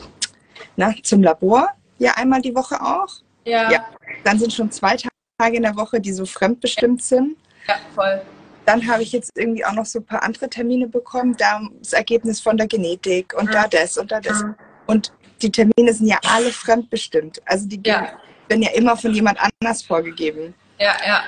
na, 0.77 0.95
zum 1.03 1.23
Labor 1.23 1.69
ja 1.99 2.13
einmal 2.17 2.41
die 2.41 2.55
Woche 2.55 2.81
auch. 2.81 3.09
Ja. 3.45 3.71
ja. 3.71 3.85
Dann 4.25 4.39
sind 4.39 4.55
schon 4.55 4.71
zwei 4.71 4.97
Tage 4.97 5.57
in 5.57 5.65
der 5.65 5.77
Woche, 5.77 6.01
die 6.01 6.13
so 6.13 6.25
fremdbestimmt 6.25 7.03
sind. 7.03 7.37
Ja, 7.69 7.77
voll. 7.95 8.23
Dann 8.67 8.87
habe 8.89 9.03
ich 9.03 9.13
jetzt 9.13 9.33
irgendwie 9.37 9.65
auch 9.65 9.73
noch 9.73 9.87
so 9.87 9.99
ein 9.99 10.07
paar 10.07 10.23
andere 10.23 10.49
Termine 10.49 10.89
bekommen, 10.89 11.37
da 11.37 11.61
das 11.79 11.93
Ergebnis 11.93 12.41
von 12.41 12.57
der 12.57 12.67
Genetik 12.67 13.35
und 13.39 13.47
ja. 13.53 13.63
da 13.63 13.69
das 13.69 13.99
und 13.99 14.11
da 14.11 14.21
das. 14.21 14.41
Ja. 14.41 14.55
Und 14.87 15.13
die 15.43 15.51
Termine 15.51 15.93
sind 15.93 16.07
ja 16.07 16.19
alle 16.27 16.51
fremdbestimmt. 16.51 17.43
Also 17.45 17.67
die 17.69 17.81
ja. 17.85 18.09
werden 18.49 18.63
ja 18.63 18.71
immer 18.73 18.97
von 18.97 19.13
jemand 19.13 19.39
anders 19.41 19.83
vorgegeben. 19.83 20.55
Ja, 20.79 20.95
ja. 21.07 21.25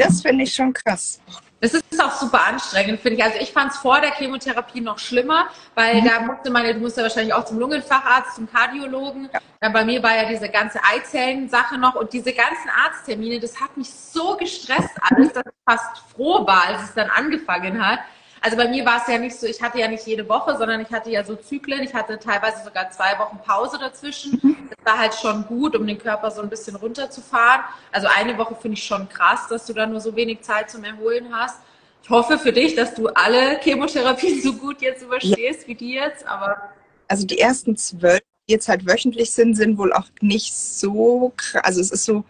Das 0.00 0.22
finde 0.22 0.44
ich 0.44 0.54
schon 0.54 0.72
krass. 0.72 1.20
Das 1.60 1.74
ist 1.74 2.02
auch 2.02 2.12
super 2.12 2.46
anstrengend, 2.46 3.00
finde 3.00 3.18
ich. 3.18 3.24
Also 3.24 3.38
ich 3.38 3.52
fand 3.52 3.70
es 3.70 3.78
vor 3.78 4.00
der 4.00 4.12
Chemotherapie 4.12 4.80
noch 4.80 4.98
schlimmer, 4.98 5.48
weil 5.74 6.00
mhm. 6.00 6.06
da 6.06 6.20
musste 6.20 6.50
man, 6.50 6.64
du 6.64 6.80
musst 6.80 6.96
ja 6.96 7.02
wahrscheinlich 7.02 7.34
auch 7.34 7.44
zum 7.44 7.58
Lungenfacharzt, 7.58 8.36
zum 8.36 8.50
Kardiologen. 8.50 9.28
Ja. 9.60 9.68
Bei 9.68 9.84
mir 9.84 10.02
war 10.02 10.16
ja 10.16 10.26
diese 10.26 10.48
ganze 10.48 10.80
Eizellen-Sache 10.82 11.76
noch 11.76 11.96
und 11.96 12.14
diese 12.14 12.32
ganzen 12.32 12.70
Arzttermine, 12.82 13.40
das 13.40 13.60
hat 13.60 13.76
mich 13.76 13.90
so 13.90 14.38
gestresst 14.38 14.96
alles, 15.02 15.34
dass 15.34 15.44
ich 15.44 15.52
fast 15.68 15.98
froh 16.14 16.46
war, 16.46 16.68
als 16.68 16.82
es 16.84 16.94
dann 16.94 17.10
angefangen 17.10 17.86
hat. 17.86 17.98
Also 18.42 18.56
bei 18.56 18.68
mir 18.68 18.84
war 18.86 19.02
es 19.02 19.12
ja 19.12 19.18
nicht 19.18 19.38
so, 19.38 19.46
ich 19.46 19.60
hatte 19.60 19.78
ja 19.78 19.88
nicht 19.88 20.06
jede 20.06 20.26
Woche, 20.28 20.56
sondern 20.56 20.80
ich 20.80 20.90
hatte 20.90 21.10
ja 21.10 21.22
so 21.22 21.36
Zyklen. 21.36 21.82
Ich 21.82 21.92
hatte 21.92 22.18
teilweise 22.18 22.64
sogar 22.64 22.90
zwei 22.90 23.18
Wochen 23.18 23.38
Pause 23.44 23.78
dazwischen. 23.78 24.40
Mhm. 24.42 24.56
Das 24.70 24.92
war 24.92 24.98
halt 24.98 25.14
schon 25.14 25.44
gut, 25.46 25.76
um 25.76 25.86
den 25.86 25.98
Körper 25.98 26.30
so 26.30 26.40
ein 26.40 26.48
bisschen 26.48 26.76
runterzufahren. 26.76 27.62
Also 27.92 28.08
eine 28.16 28.38
Woche 28.38 28.56
finde 28.56 28.78
ich 28.78 28.84
schon 28.84 29.08
krass, 29.08 29.46
dass 29.48 29.66
du 29.66 29.74
da 29.74 29.86
nur 29.86 30.00
so 30.00 30.16
wenig 30.16 30.40
Zeit 30.40 30.70
zum 30.70 30.84
Erholen 30.84 31.26
hast. 31.32 31.56
Ich 32.02 32.08
hoffe 32.08 32.38
für 32.38 32.52
dich, 32.52 32.74
dass 32.74 32.94
du 32.94 33.08
alle 33.08 33.60
Chemotherapien 33.60 34.40
so 34.40 34.54
gut 34.54 34.80
jetzt 34.80 35.02
überstehst 35.02 35.62
ja. 35.62 35.68
wie 35.68 35.74
die 35.74 35.92
jetzt, 35.92 36.26
aber. 36.26 36.72
Also 37.08 37.26
die 37.26 37.38
ersten 37.38 37.76
zwölf, 37.76 38.22
die 38.48 38.52
jetzt 38.52 38.68
halt 38.68 38.86
wöchentlich 38.86 39.32
sind, 39.32 39.54
sind 39.54 39.76
wohl 39.76 39.92
auch 39.92 40.06
nicht 40.22 40.54
so 40.56 41.32
krass. 41.36 41.62
Also 41.62 41.80
es 41.82 41.90
ist 41.90 42.04
so, 42.04 42.24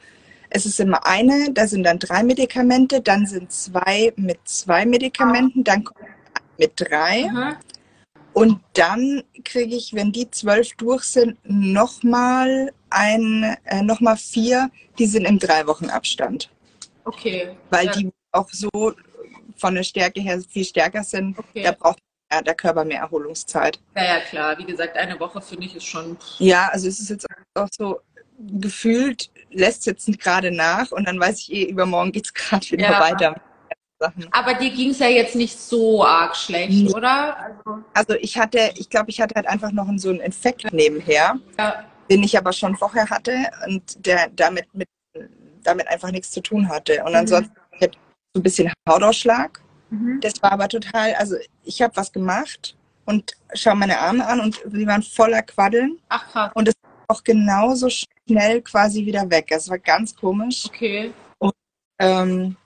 es 0.50 0.66
ist 0.66 0.80
immer 0.80 1.06
eine, 1.06 1.52
da 1.52 1.66
sind 1.66 1.84
dann 1.84 1.98
drei 1.98 2.22
Medikamente, 2.22 3.00
dann 3.00 3.26
sind 3.26 3.52
zwei 3.52 4.12
mit 4.16 4.38
zwei 4.44 4.84
Medikamenten, 4.84 5.64
dann 5.64 5.84
kommt 5.84 6.00
mit 6.58 6.72
drei. 6.76 7.28
Mhm. 7.30 7.56
Und 8.32 8.60
dann 8.74 9.22
kriege 9.44 9.74
ich, 9.74 9.94
wenn 9.94 10.12
die 10.12 10.30
zwölf 10.30 10.74
durch 10.76 11.04
sind, 11.04 11.38
nochmal 11.44 12.72
ein, 12.90 13.56
äh, 13.64 13.82
noch 13.82 14.00
vier, 14.18 14.70
die 14.98 15.06
sind 15.06 15.24
im 15.24 15.38
drei 15.38 15.66
Wochen 15.66 15.88
Abstand. 15.88 16.50
Okay. 17.04 17.56
Weil 17.70 17.86
ja. 17.86 17.92
die 17.92 18.12
auch 18.32 18.48
so 18.50 18.68
von 19.56 19.74
der 19.74 19.82
Stärke 19.82 20.20
her 20.20 20.40
viel 20.48 20.64
stärker 20.64 21.02
sind. 21.02 21.38
Okay. 21.38 21.62
Da 21.62 21.72
braucht 21.72 21.98
der 22.30 22.54
Körper 22.54 22.84
mehr 22.84 23.00
Erholungszeit. 23.00 23.80
Ja, 23.96 24.04
ja, 24.04 24.20
klar. 24.20 24.58
Wie 24.58 24.64
gesagt, 24.64 24.96
eine 24.96 25.18
Woche 25.18 25.40
finde 25.40 25.66
ich 25.66 25.74
ist 25.74 25.86
schon. 25.86 26.16
Ja, 26.38 26.68
also 26.72 26.86
es 26.86 27.00
ist 27.00 27.10
jetzt 27.10 27.26
auch 27.54 27.68
so, 27.76 28.00
gefühlt 28.38 29.30
lässt 29.50 29.86
jetzt 29.86 30.06
gerade 30.18 30.50
nach 30.50 30.92
und 30.92 31.06
dann 31.06 31.18
weiß 31.18 31.38
ich 31.40 31.52
eh, 31.52 31.64
übermorgen 31.64 32.12
geht 32.12 32.26
es 32.26 32.34
gerade 32.34 32.70
wieder 32.70 32.90
ja. 32.90 33.00
weiter. 33.00 33.40
Aber 34.30 34.54
dir 34.54 34.70
ging 34.70 34.90
es 34.90 34.98
ja 34.98 35.08
jetzt 35.08 35.36
nicht 35.36 35.58
so 35.60 36.02
arg 36.02 36.34
schlecht, 36.34 36.84
nee. 36.84 36.94
oder? 36.94 37.36
Also, 37.36 37.84
also, 37.92 38.14
ich 38.14 38.38
hatte, 38.38 38.72
ich 38.76 38.88
glaube, 38.88 39.10
ich 39.10 39.20
hatte 39.20 39.34
halt 39.34 39.46
einfach 39.46 39.72
noch 39.72 39.86
so 39.96 40.08
einen 40.08 40.20
Infekt 40.20 40.72
nebenher, 40.72 41.38
ja. 41.58 41.84
den 42.08 42.22
ich 42.22 42.38
aber 42.38 42.54
schon 42.54 42.76
vorher 42.76 43.10
hatte 43.10 43.36
und 43.66 44.06
der 44.06 44.30
damit 44.30 44.72
mit 44.72 44.88
damit 45.62 45.88
einfach 45.88 46.10
nichts 46.10 46.30
zu 46.30 46.40
tun 46.40 46.68
hatte. 46.68 47.02
Und 47.04 47.10
mhm. 47.10 47.18
ansonsten 47.18 47.54
hätte 47.72 47.98
so 48.34 48.40
ein 48.40 48.42
bisschen 48.42 48.72
Hautausschlag. 48.88 49.60
Mhm. 49.90 50.20
Das 50.20 50.34
war 50.42 50.52
aber 50.52 50.68
total, 50.68 51.14
also 51.14 51.36
ich 51.64 51.82
habe 51.82 51.96
was 51.96 52.12
gemacht 52.12 52.76
und 53.04 53.32
schaue 53.54 53.76
meine 53.76 53.98
Arme 53.98 54.26
an 54.26 54.40
und 54.40 54.60
die 54.64 54.86
waren 54.86 55.02
voller 55.02 55.42
Quaddeln. 55.42 55.98
Ach 56.08 56.30
krass. 56.30 56.50
Und 56.54 56.68
es 56.68 56.74
auch 57.10 57.24
genauso 57.24 57.88
schnell 57.90 58.62
quasi 58.62 59.04
wieder 59.04 59.28
weg. 59.28 59.46
Es 59.50 59.68
war 59.68 59.78
ganz 59.78 60.14
komisch. 60.14 60.66
Okay. 60.66 61.12
Und 61.38 61.52
ähm, 61.98 62.56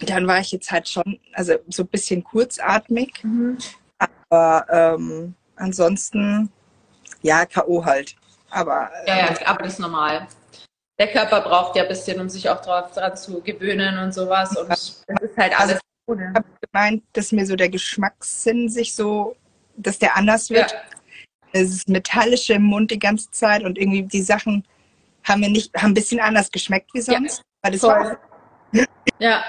dann 0.00 0.26
war 0.26 0.40
ich 0.40 0.52
jetzt 0.52 0.70
halt 0.72 0.88
schon, 0.88 1.20
also 1.34 1.54
so 1.68 1.82
ein 1.82 1.88
bisschen 1.88 2.24
kurzatmig. 2.24 3.22
Mhm. 3.22 3.58
Aber 4.30 4.66
ähm, 4.70 5.34
ansonsten, 5.56 6.50
ja, 7.20 7.44
K.O. 7.44 7.84
halt. 7.84 8.16
Aber, 8.50 8.90
ja, 9.06 9.18
ja, 9.18 9.26
äh, 9.28 9.44
aber 9.44 9.64
das 9.64 9.74
ist 9.74 9.78
normal. 9.78 10.26
Der 10.98 11.08
Körper 11.08 11.40
braucht 11.42 11.76
ja 11.76 11.82
ein 11.82 11.88
bisschen, 11.88 12.20
um 12.20 12.28
sich 12.28 12.48
auch 12.48 12.60
drauf 12.60 12.92
dran 12.92 13.16
zu 13.16 13.40
gewöhnen 13.42 13.98
und 13.98 14.12
sowas. 14.12 14.56
Und 14.56 14.68
das 14.68 15.04
ist 15.20 15.36
halt 15.36 15.58
alles. 15.58 15.80
Also, 16.06 16.20
ich 16.20 16.34
habe 16.34 16.44
gemeint, 16.72 17.04
dass 17.12 17.32
mir 17.32 17.46
so 17.46 17.56
der 17.56 17.68
Geschmackssinn 17.68 18.68
sich 18.68 18.94
so, 18.94 19.36
dass 19.76 19.98
der 19.98 20.16
anders 20.16 20.50
wird. 20.50 20.72
Ja. 20.72 20.78
Es 21.52 21.70
ist 21.70 21.88
metallische 21.88 22.54
im 22.54 22.62
Mund 22.62 22.90
die 22.90 22.98
ganze 22.98 23.30
Zeit 23.30 23.62
und 23.64 23.78
irgendwie 23.78 24.02
die 24.02 24.22
Sachen 24.22 24.64
haben 25.24 25.40
mir 25.40 25.50
nicht, 25.50 25.74
haben 25.74 25.90
ein 25.90 25.94
bisschen 25.94 26.20
anders 26.20 26.50
geschmeckt 26.50 26.90
wie 26.94 27.00
sonst. 27.00 27.38
Ja, 27.38 27.44
weil 27.62 27.72
das 27.72 27.82
war 27.82 28.18
ja. 29.18 29.44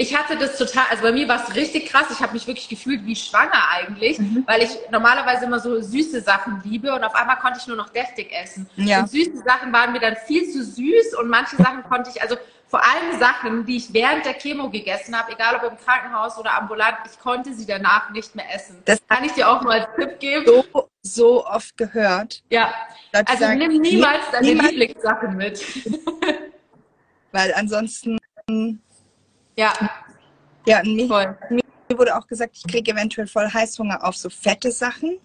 Ich 0.00 0.16
hatte 0.16 0.36
das 0.36 0.56
total, 0.56 0.84
also 0.90 1.02
bei 1.02 1.10
mir 1.10 1.26
war 1.26 1.42
es 1.42 1.56
richtig 1.56 1.86
krass. 1.86 2.06
Ich 2.12 2.20
habe 2.20 2.32
mich 2.32 2.46
wirklich 2.46 2.68
gefühlt 2.68 3.04
wie 3.04 3.16
schwanger 3.16 3.68
eigentlich, 3.72 4.20
mhm. 4.20 4.44
weil 4.46 4.62
ich 4.62 4.70
normalerweise 4.92 5.46
immer 5.46 5.58
so 5.58 5.80
süße 5.80 6.20
Sachen 6.20 6.62
liebe 6.64 6.94
und 6.94 7.02
auf 7.02 7.16
einmal 7.16 7.36
konnte 7.38 7.58
ich 7.60 7.66
nur 7.66 7.76
noch 7.76 7.88
deftig 7.88 8.32
essen. 8.32 8.68
Ja. 8.76 9.00
Und 9.00 9.10
süße 9.10 9.42
Sachen 9.44 9.72
waren 9.72 9.92
mir 9.92 9.98
dann 9.98 10.14
viel 10.26 10.48
zu 10.48 10.62
süß 10.62 11.14
und 11.20 11.28
manche 11.28 11.56
Sachen 11.56 11.82
konnte 11.82 12.10
ich, 12.14 12.22
also 12.22 12.36
vor 12.68 12.82
allem 12.82 13.18
Sachen, 13.18 13.64
die 13.64 13.78
ich 13.78 13.92
während 13.92 14.26
der 14.26 14.34
Chemo 14.34 14.68
gegessen 14.68 15.18
habe, 15.18 15.32
egal 15.32 15.56
ob 15.56 15.72
im 15.72 15.78
Krankenhaus 15.78 16.36
oder 16.38 16.54
ambulant, 16.54 16.98
ich 17.10 17.18
konnte 17.18 17.54
sie 17.54 17.64
danach 17.64 18.10
nicht 18.10 18.34
mehr 18.34 18.54
essen. 18.54 18.82
Das 18.84 19.00
kann 19.08 19.24
ich 19.24 19.32
dir 19.32 19.48
auch 19.48 19.62
nur 19.62 19.72
als 19.72 19.88
Tipp 19.98 20.20
geben. 20.20 20.44
So, 20.46 20.88
so 21.02 21.46
oft 21.46 21.76
gehört. 21.78 22.42
Ja. 22.50 22.74
Also 23.12 23.44
sagen, 23.44 23.58
nimm 23.58 23.80
niemals 23.80 24.30
deine 24.30 24.46
niemals 24.46 24.70
Lieblingssachen 24.72 25.36
mit. 25.36 25.64
Weil 27.32 27.54
ansonsten 27.54 28.18
ja. 29.56 29.72
Ja, 30.66 30.82
mir, 30.84 31.36
mir 31.50 31.98
wurde 31.98 32.16
auch 32.16 32.26
gesagt, 32.26 32.56
ich 32.56 32.70
kriege 32.70 32.92
eventuell 32.92 33.26
voll 33.26 33.50
Heißhunger 33.52 34.04
auf 34.04 34.16
so 34.16 34.28
fette 34.28 34.70
Sachen, 34.70 35.18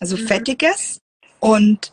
also 0.00 0.16
mhm. 0.16 0.26
Fettiges. 0.26 1.00
Und 1.40 1.92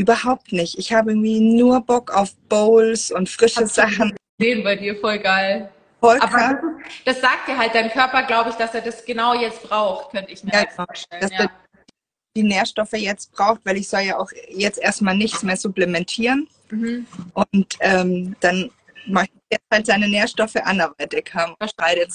überhaupt 0.00 0.52
nicht. 0.52 0.78
Ich 0.78 0.92
habe 0.92 1.10
irgendwie 1.10 1.40
nur 1.40 1.80
Bock 1.82 2.10
auf 2.10 2.34
Bowls 2.48 3.10
und 3.10 3.28
frische 3.28 3.62
Hast 3.62 3.74
Sachen. 3.74 4.16
Sehen 4.38 4.64
bei 4.64 4.74
dir 4.76 4.96
voll 4.96 5.18
geil. 5.18 5.70
Voll 6.00 6.18
Aber 6.20 6.58
das, 7.04 7.16
das, 7.16 7.20
sagt 7.20 7.46
dir 7.46 7.58
halt 7.58 7.74
dein 7.74 7.90
Körper, 7.90 8.22
glaube 8.22 8.50
ich, 8.50 8.56
dass 8.56 8.74
er 8.74 8.80
das 8.80 9.04
genau 9.04 9.34
jetzt 9.34 9.62
braucht, 9.62 10.12
könnte 10.12 10.32
ich 10.32 10.42
mir 10.42 10.52
ja, 10.52 10.58
halt 10.60 10.72
vorstellen. 10.72 11.20
Dass 11.20 11.30
ja. 11.30 11.40
er 11.40 11.50
die 12.34 12.42
Nährstoffe 12.42 12.94
jetzt 12.94 13.32
braucht, 13.32 13.60
weil 13.66 13.76
ich 13.76 13.88
soll 13.88 14.00
ja 14.00 14.18
auch 14.18 14.30
jetzt 14.48 14.78
erstmal 14.78 15.14
nichts 15.14 15.42
mehr 15.42 15.56
supplementieren. 15.56 16.48
Mhm. 16.70 17.06
Und 17.34 17.76
ähm, 17.80 18.34
dann 18.40 18.70
mache 19.06 19.26
ich 19.26 19.42
jetzt 19.52 19.66
halt 19.70 19.86
seine 19.86 20.08
Nährstoffe 20.08 20.56
anderweitig 20.56 21.30
haben. 21.34 21.54
Wahrscheinlich. 21.58 22.08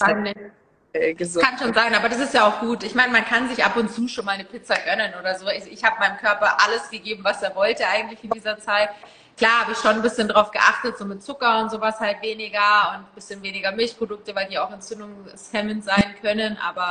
Äh, 0.95 1.13
gesund. 1.13 1.45
Kann 1.45 1.57
schon 1.57 1.73
sein, 1.73 1.93
aber 1.93 2.07
das 2.07 2.19
ist 2.19 2.33
ja 2.33 2.47
auch 2.47 2.61
gut. 2.61 2.83
Ich 2.83 2.95
meine, 2.95 3.11
man 3.11 3.25
kann 3.25 3.49
sich 3.49 3.63
ab 3.65 3.75
und 3.75 3.91
zu 3.91 4.07
schon 4.07 4.23
mal 4.23 4.31
eine 4.31 4.45
Pizza 4.45 4.75
gönnen 4.75 5.13
oder 5.19 5.37
so. 5.37 5.47
Ich, 5.49 5.69
ich 5.69 5.83
habe 5.83 5.99
meinem 5.99 6.17
Körper 6.17 6.57
alles 6.63 6.89
gegeben, 6.89 7.21
was 7.23 7.41
er 7.41 7.53
wollte 7.53 7.85
eigentlich 7.85 8.23
in 8.23 8.29
dieser 8.29 8.57
Zeit. 8.59 8.89
Klar 9.35 9.61
habe 9.61 9.73
ich 9.73 9.77
schon 9.77 9.91
ein 9.91 10.01
bisschen 10.01 10.29
drauf 10.29 10.51
geachtet, 10.51 10.97
so 10.97 11.03
mit 11.03 11.21
Zucker 11.21 11.59
und 11.59 11.69
sowas 11.69 11.99
halt 11.99 12.21
weniger 12.21 12.91
und 12.91 12.99
ein 12.99 13.07
bisschen 13.13 13.43
weniger 13.43 13.73
Milchprodukte, 13.73 14.33
weil 14.33 14.47
die 14.47 14.57
auch 14.57 14.71
entzündungshemmend 14.71 15.83
sein 15.83 16.15
können. 16.21 16.57
Aber. 16.65 16.87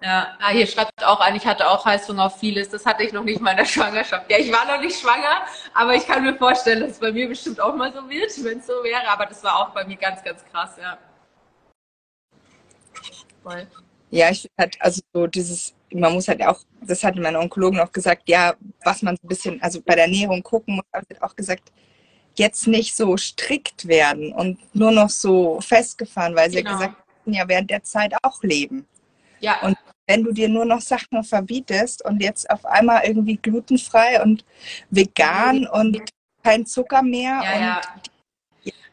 Ja, 0.00 0.36
ah, 0.40 0.50
hier 0.50 0.66
schreibt 0.66 1.04
auch 1.04 1.20
ein, 1.20 1.36
ich 1.36 1.46
hatte 1.46 1.68
auch 1.68 1.84
Heißhunger 1.84 2.26
auf 2.26 2.38
vieles. 2.38 2.70
Das 2.70 2.86
hatte 2.86 3.04
ich 3.04 3.12
noch 3.12 3.22
nicht 3.22 3.40
mal 3.40 3.52
in 3.52 3.58
der 3.58 3.64
Schwangerschaft. 3.64 4.30
Ja, 4.30 4.38
ich 4.38 4.52
war 4.52 4.66
noch 4.66 4.80
nicht 4.80 5.00
schwanger, 5.00 5.42
aber 5.74 5.94
ich 5.94 6.06
kann 6.06 6.24
mir 6.24 6.34
vorstellen, 6.34 6.80
dass 6.80 6.92
es 6.92 6.98
bei 6.98 7.12
mir 7.12 7.28
bestimmt 7.28 7.60
auch 7.60 7.74
mal 7.74 7.92
so 7.92 8.08
wird, 8.08 8.30
wenn 8.44 8.58
es 8.58 8.66
so 8.66 8.84
wäre. 8.84 9.08
Aber 9.08 9.26
das 9.26 9.42
war 9.42 9.58
auch 9.58 9.70
bei 9.70 9.84
mir 9.84 9.96
ganz, 9.96 10.22
ganz 10.22 10.44
krass, 10.44 10.76
ja. 10.80 10.98
Voll. 13.42 13.66
Ja, 14.10 14.30
ich 14.30 14.48
halt, 14.58 14.76
also 14.80 15.00
so 15.12 15.26
dieses, 15.26 15.74
man 15.90 16.12
muss 16.12 16.28
halt 16.28 16.42
auch, 16.42 16.60
das 16.82 17.02
hatte 17.02 17.20
mein 17.20 17.36
Onkologen 17.36 17.80
auch 17.80 17.92
gesagt, 17.92 18.28
ja, 18.28 18.54
was 18.84 19.02
man 19.02 19.16
so 19.16 19.24
ein 19.24 19.28
bisschen, 19.28 19.62
also 19.62 19.80
bei 19.80 19.94
der 19.94 20.04
Ernährung 20.04 20.42
gucken 20.42 20.76
muss, 20.76 20.84
habe 20.92 21.06
ich 21.08 21.22
auch 21.22 21.34
gesagt, 21.34 21.72
jetzt 22.34 22.66
nicht 22.66 22.94
so 22.94 23.16
strikt 23.16 23.86
werden 23.88 24.32
und 24.32 24.58
nur 24.74 24.90
noch 24.90 25.10
so 25.10 25.60
festgefahren, 25.60 26.34
weil 26.34 26.50
sie 26.50 26.62
genau. 26.62 26.72
gesagt 26.72 26.96
haben, 26.96 27.32
ja 27.32 27.48
während 27.48 27.70
der 27.70 27.82
Zeit 27.84 28.12
auch 28.22 28.42
leben. 28.42 28.86
Ja. 29.40 29.60
Und 29.62 29.76
wenn 30.06 30.24
du 30.24 30.32
dir 30.32 30.48
nur 30.48 30.64
noch 30.64 30.80
Sachen 30.80 31.22
verbietest 31.24 32.04
und 32.04 32.22
jetzt 32.22 32.50
auf 32.50 32.64
einmal 32.64 33.04
irgendwie 33.04 33.36
glutenfrei 33.36 34.22
und 34.22 34.44
vegan 34.90 35.66
und 35.66 36.00
kein 36.42 36.66
Zucker 36.66 37.02
mehr 37.02 37.40
ja, 37.42 37.52
und 37.54 37.60
ja. 37.60 37.80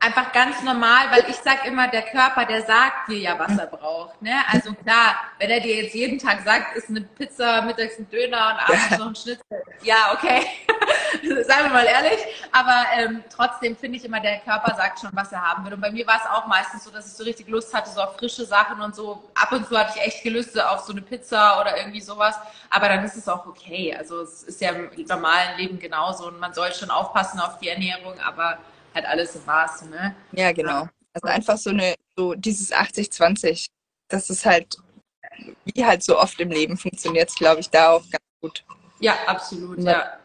Einfach 0.02 0.32
ganz 0.32 0.64
normal, 0.64 1.12
weil 1.12 1.26
ich 1.30 1.36
sag 1.36 1.66
immer, 1.66 1.90
der 1.90 2.04
Körper, 2.04 2.46
der 2.46 2.62
sagt 2.62 3.10
dir 3.10 3.18
ja, 3.18 3.38
was 3.38 3.58
er 3.58 3.68
braucht. 3.68 4.22
Ne? 4.22 4.32
Also 4.50 4.74
klar, 4.74 5.16
wenn 5.40 5.50
er 5.50 5.60
dir 5.60 5.84
jetzt 5.84 5.94
jeden 5.94 6.18
Tag 6.18 6.42
sagt, 6.46 6.78
ist 6.78 6.88
eine 6.90 7.02
Pizza, 7.02 7.64
mittags 7.64 8.00
ein 8.00 8.10
Döner 8.10 8.54
und 8.54 8.70
abends 8.70 8.98
noch 8.98 9.08
ein 9.08 9.16
Schnitzel. 9.16 9.44
Ja, 9.84 10.14
okay. 10.14 10.46
Seien 11.44 11.66
wir 11.66 11.70
mal 11.70 11.86
ehrlich. 11.86 12.18
Aber 12.54 12.86
ähm, 12.98 13.26
trotzdem 13.30 13.76
finde 13.76 13.98
ich 13.98 14.06
immer, 14.06 14.22
der 14.22 14.40
Körper 14.40 14.74
sagt 14.74 15.02
schon, 15.02 15.10
was 15.12 15.34
er 15.34 15.42
haben 15.42 15.66
will. 15.66 15.74
Und 15.74 15.82
bei 15.82 15.92
mir 15.92 16.08
war 16.08 16.16
es 16.16 16.30
auch 16.32 16.48
meistens 16.48 16.86
so, 16.86 16.92
dass 16.92 17.08
ich 17.08 17.14
so 17.14 17.26
richtig 17.26 17.50
Lust 17.50 17.74
hatte, 17.74 17.90
so 17.90 18.00
auf 18.00 18.16
frische 18.16 18.46
Sachen 18.46 18.80
und 18.80 18.96
so. 18.96 19.30
Ab 19.36 19.52
und 19.52 19.68
zu 19.68 19.78
hatte 19.78 19.94
ich 19.98 20.02
echt 20.02 20.24
Gelüste 20.24 20.70
auf 20.70 20.80
so 20.80 20.94
eine 20.94 21.02
Pizza 21.02 21.60
oder 21.60 21.78
irgendwie 21.78 22.00
sowas. 22.02 22.36
Aber 22.70 22.88
dann 22.88 23.04
ist 23.04 23.18
es 23.18 23.28
auch 23.28 23.46
okay. 23.46 23.94
Also 23.98 24.22
es 24.22 24.44
ist 24.44 24.62
ja 24.62 24.70
im 24.70 24.92
normalen 25.08 25.58
Leben 25.58 25.78
genauso 25.78 26.28
und 26.28 26.40
man 26.40 26.54
soll 26.54 26.74
schon 26.74 26.90
aufpassen 26.90 27.42
auf 27.42 27.60
die 27.60 27.68
Ernährung, 27.68 28.18
aber 28.26 28.60
halt 28.94 29.06
alles 29.06 29.36
im 29.36 29.46
Maß, 29.46 29.84
ne? 29.86 30.16
Ja, 30.32 30.52
genau. 30.52 30.88
Also 31.14 31.28
einfach 31.28 31.58
so 31.58 31.70
eine, 31.72 31.96
so 32.16 32.34
dieses 32.36 32.72
80-20, 32.72 33.68
das 34.10 34.30
ist 34.30 34.46
halt, 34.46 34.78
wie 35.66 35.86
halt 35.86 36.04
so 36.04 36.18
oft 36.20 36.40
im 36.40 36.50
Leben 36.50 36.78
funktioniert 36.78 37.34
glaube 37.36 37.62
ich, 37.62 37.70
da 37.70 37.92
auch 37.92 38.04
ganz 38.10 38.24
gut. 38.42 38.64
Ja, 39.00 39.16
absolut, 39.28 39.80
ja. 39.80 40.20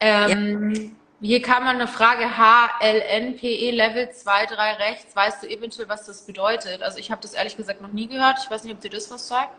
Ähm, 0.00 0.74
ja. 0.74 0.90
Hier 1.22 1.42
kam 1.42 1.64
mal 1.64 1.74
eine 1.74 1.86
Frage, 1.86 2.24
HLNPE 2.38 3.72
Level 3.72 4.10
2, 4.10 4.46
3 4.46 4.72
rechts. 4.74 5.14
Weißt 5.14 5.42
du 5.42 5.48
eventuell, 5.48 5.86
was 5.86 6.06
das 6.06 6.24
bedeutet? 6.24 6.80
Also 6.82 6.98
ich 6.98 7.10
habe 7.10 7.20
das 7.20 7.34
ehrlich 7.34 7.58
gesagt 7.58 7.82
noch 7.82 7.92
nie 7.92 8.08
gehört. 8.08 8.38
Ich 8.42 8.50
weiß 8.50 8.64
nicht, 8.64 8.72
ob 8.72 8.80
dir 8.80 8.88
das 8.88 9.10
was 9.10 9.28
sagt. 9.28 9.54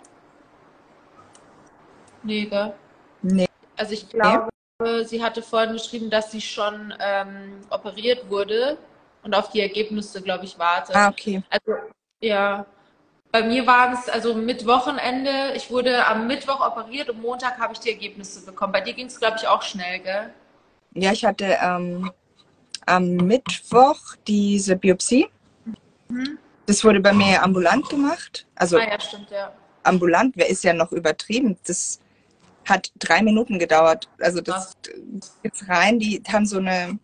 Nee, 2.23 2.45
gell? 2.45 2.73
Nee. 3.21 3.47
Also 3.77 3.93
ich 3.93 4.09
glaube, 4.09 4.49
sie 5.03 5.23
hatte 5.23 5.41
vorhin 5.41 5.73
geschrieben, 5.73 6.09
dass 6.09 6.31
sie 6.31 6.41
schon 6.41 6.93
ähm, 6.99 7.61
operiert 7.69 8.29
wurde 8.29 8.77
und 9.23 9.33
auf 9.33 9.49
die 9.49 9.61
Ergebnisse, 9.61 10.21
glaube 10.21 10.45
ich, 10.45 10.57
wartet. 10.57 10.95
Ah, 10.95 11.09
okay. 11.09 11.43
Also, 11.49 11.79
ja. 12.21 12.65
Bei 13.31 13.43
mir 13.43 13.65
war 13.65 13.93
es 13.93 14.09
also 14.09 14.33
mit 14.33 14.65
Wochenende, 14.65 15.53
ich 15.55 15.71
wurde 15.71 16.05
am 16.05 16.27
Mittwoch 16.27 16.59
operiert 16.59 17.09
und 17.09 17.21
Montag 17.21 17.57
habe 17.59 17.73
ich 17.73 17.79
die 17.79 17.91
Ergebnisse 17.91 18.45
bekommen. 18.45 18.73
Bei 18.73 18.81
dir 18.81 18.93
ging 18.93 19.07
es, 19.07 19.19
glaube 19.19 19.37
ich, 19.39 19.47
auch 19.47 19.61
schnell, 19.61 19.99
gell? 19.99 20.33
Ja, 20.95 21.13
ich 21.13 21.23
hatte 21.23 21.57
ähm, 21.61 22.11
am 22.85 23.15
Mittwoch 23.15 23.99
diese 24.27 24.75
Biopsie. 24.75 25.29
Mhm. 26.09 26.37
Das 26.65 26.83
wurde 26.83 26.99
bei 26.99 27.13
mir 27.13 27.41
ambulant 27.41 27.89
gemacht. 27.89 28.45
Also 28.55 28.77
ah, 28.77 28.83
ja, 28.83 28.99
stimmt, 28.99 29.31
ja. 29.31 29.53
ambulant, 29.83 30.35
wer 30.35 30.49
ist 30.49 30.63
ja 30.63 30.73
noch 30.73 30.91
übertrieben. 30.91 31.57
Das 31.65 31.99
hat 32.65 32.91
drei 32.99 33.21
Minuten 33.21 33.59
gedauert. 33.59 34.09
Also 34.19 34.41
das 34.41 34.73
jetzt 35.43 35.67
rein, 35.67 35.99
die 35.99 36.21
haben 36.31 36.45
so 36.45 36.57
eine, 36.57 36.99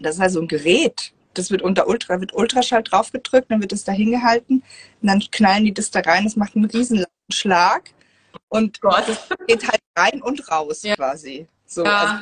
das 0.00 0.16
ist 0.16 0.20
also 0.20 0.40
ein 0.40 0.48
Gerät. 0.48 1.12
Das 1.34 1.50
wird 1.50 1.62
unter 1.62 1.86
Ultra, 1.86 2.20
wird 2.20 2.34
Ultraschall 2.34 2.82
draufgedrückt, 2.82 3.50
dann 3.50 3.60
wird 3.60 3.72
es 3.72 3.84
da 3.84 3.92
hingehalten 3.92 4.62
und 5.02 5.08
dann 5.08 5.20
knallen 5.30 5.64
die 5.64 5.74
das 5.74 5.90
da 5.90 6.00
rein. 6.00 6.24
Das 6.24 6.36
macht 6.36 6.56
einen 6.56 6.64
riesen 6.64 7.04
Schlag 7.30 7.90
und 8.48 8.80
Gott. 8.80 9.04
das 9.06 9.28
geht 9.46 9.66
halt 9.68 9.80
rein 9.96 10.22
und 10.22 10.50
raus 10.50 10.82
ja. 10.82 10.96
quasi. 10.96 11.46
So, 11.66 11.84
ja. 11.84 11.98
also, 11.98 12.14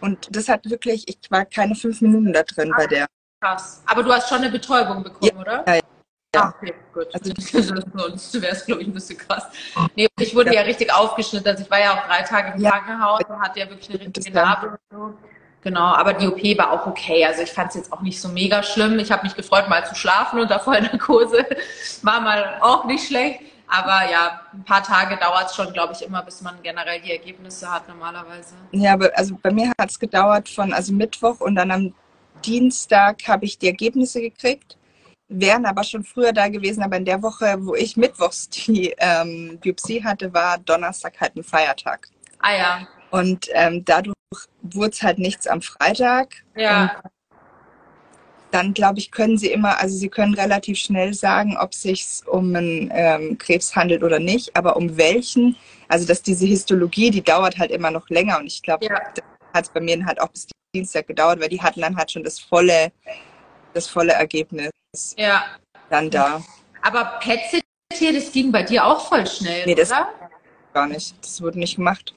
und 0.00 0.28
das 0.30 0.48
hat 0.48 0.68
wirklich, 0.68 1.08
ich 1.08 1.18
war 1.30 1.44
keine 1.44 1.74
fünf 1.74 2.00
Minuten 2.00 2.32
da 2.32 2.42
drin 2.42 2.70
Ach, 2.72 2.78
bei 2.78 2.86
der. 2.86 3.06
Krass. 3.40 3.82
Aber 3.86 4.02
du 4.02 4.12
hast 4.12 4.28
schon 4.28 4.38
eine 4.38 4.50
Betäubung 4.50 5.02
bekommen, 5.02 5.32
ja, 5.34 5.40
oder? 5.40 5.64
Ja, 5.66 5.80
ja. 6.36 6.54
Okay, 6.56 6.74
gut. 6.92 7.06
Also, 7.12 7.32
sonst 7.94 8.40
wäre 8.40 8.52
es, 8.52 8.64
glaube 8.64 8.82
ich, 8.82 8.88
ein 8.88 8.94
bisschen 8.94 9.18
krass. 9.18 9.44
Nee, 9.94 10.08
ich 10.20 10.34
wurde 10.34 10.54
ja. 10.54 10.60
ja. 10.60 10.66
richtig 10.66 10.92
aufgeschnitten. 10.92 11.48
Also 11.48 11.64
ich 11.64 11.70
war 11.70 11.80
ja 11.80 11.94
auch 11.94 12.06
drei 12.06 12.22
Tage 12.22 12.52
im 12.54 12.60
ja. 12.60 12.70
Krankenhaus 12.70 13.22
und 13.28 13.40
hatte 13.40 13.60
ja 13.60 13.68
wirklich 13.68 13.90
eine 13.90 14.00
richtige 14.00 14.30
Narbe. 14.32 14.78
Genau, 15.62 15.80
aber 15.80 16.12
die 16.12 16.28
OP 16.28 16.40
war 16.58 16.70
auch 16.70 16.86
okay. 16.86 17.24
Also 17.24 17.42
ich 17.42 17.50
fand 17.50 17.70
es 17.70 17.74
jetzt 17.74 17.92
auch 17.92 18.00
nicht 18.00 18.20
so 18.20 18.28
mega 18.28 18.62
schlimm. 18.62 19.00
Ich 19.00 19.10
habe 19.10 19.24
mich 19.24 19.34
gefreut, 19.34 19.68
mal 19.68 19.84
zu 19.84 19.96
schlafen 19.96 20.38
unter 20.38 20.60
Vollnarkose. 20.60 21.44
War 22.02 22.20
mal 22.20 22.58
auch 22.60 22.84
nicht 22.84 23.08
schlecht. 23.08 23.40
Aber 23.66 24.08
ja, 24.08 24.42
ein 24.52 24.62
paar 24.64 24.84
Tage 24.84 25.16
dauert 25.16 25.46
es 25.46 25.56
schon, 25.56 25.72
glaube 25.72 25.92
ich, 25.92 26.02
immer, 26.02 26.22
bis 26.22 26.40
man 26.40 26.54
generell 26.62 27.00
die 27.00 27.10
Ergebnisse 27.10 27.68
hat 27.68 27.88
normalerweise. 27.88 28.54
Ja, 28.70 28.92
aber 28.92 29.10
also 29.16 29.36
bei 29.42 29.50
mir 29.50 29.72
hat 29.76 29.90
es 29.90 29.98
gedauert 29.98 30.48
von 30.48 30.72
also 30.72 30.92
Mittwoch 30.92 31.40
und 31.40 31.56
dann 31.56 31.72
am 31.72 31.94
Dienstag 32.44 33.26
habe 33.26 33.44
ich 33.44 33.58
die 33.58 33.66
Ergebnisse 33.66 34.20
gekriegt, 34.20 34.76
wären 35.28 35.66
aber 35.66 35.84
schon 35.84 36.04
früher 36.04 36.32
da 36.32 36.48
gewesen. 36.48 36.82
Aber 36.82 36.96
in 36.96 37.04
der 37.04 37.22
Woche, 37.22 37.56
wo 37.60 37.74
ich 37.74 37.96
mittwochs 37.96 38.48
die 38.48 38.94
ähm, 38.98 39.58
Biopsie 39.60 40.02
hatte, 40.04 40.32
war 40.32 40.58
Donnerstag 40.58 41.20
halt 41.20 41.36
ein 41.36 41.44
Feiertag. 41.44 42.08
Ah 42.40 42.56
ja. 42.56 42.88
Und 43.10 43.48
ähm, 43.52 43.84
dadurch 43.84 44.16
wurde 44.62 44.90
es 44.90 45.02
halt 45.02 45.18
nichts 45.18 45.46
am 45.46 45.62
Freitag. 45.62 46.34
Ja. 46.56 46.82
Und 47.02 47.10
dann, 48.52 48.74
glaube 48.74 48.98
ich, 48.98 49.10
können 49.10 49.36
sie 49.36 49.50
immer, 49.50 49.78
also 49.80 49.96
sie 49.96 50.08
können 50.08 50.34
relativ 50.34 50.78
schnell 50.78 51.12
sagen, 51.12 51.56
ob 51.58 51.72
es 51.72 51.82
sich 51.82 52.06
um 52.26 52.54
einen 52.54 52.90
ähm, 52.94 53.36
Krebs 53.38 53.74
handelt 53.74 54.02
oder 54.02 54.18
nicht, 54.18 54.56
aber 54.56 54.76
um 54.76 54.96
welchen. 54.96 55.56
Also 55.88 56.06
dass 56.06 56.22
diese 56.22 56.46
Histologie, 56.46 57.10
die 57.10 57.22
dauert 57.22 57.58
halt 57.58 57.70
immer 57.70 57.90
noch 57.90 58.08
länger 58.08 58.38
und 58.38 58.46
ich 58.46 58.62
glaube, 58.62 58.86
Ja. 58.86 58.98
das 59.14 59.24
hat 59.52 59.64
es 59.66 59.70
bei 59.70 59.80
mir 59.80 60.04
halt 60.06 60.20
auch 60.20 60.28
bis 60.28 60.46
Dienstag 60.74 61.06
gedauert, 61.06 61.40
weil 61.40 61.48
die 61.48 61.60
hatten 61.60 61.80
dann 61.80 61.96
halt 61.96 62.10
schon 62.10 62.24
das 62.24 62.38
volle, 62.38 62.92
das 63.76 63.86
volle 63.88 64.12
Ergebnis 64.14 64.70
Ja. 65.16 65.44
dann 65.90 66.10
da. 66.10 66.42
Aber 66.82 67.04
PET-CT, 67.20 68.12
das 68.14 68.32
ging 68.32 68.50
bei 68.50 68.62
dir 68.62 68.84
auch 68.84 69.06
voll 69.08 69.26
schnell, 69.26 69.66
Nee, 69.66 69.74
das- 69.74 69.90
oder? 69.90 70.08
Gar 70.72 70.86
nicht. 70.88 71.14
Das 71.22 71.40
wurde 71.42 71.58
nicht 71.58 71.76
gemacht. 71.76 72.14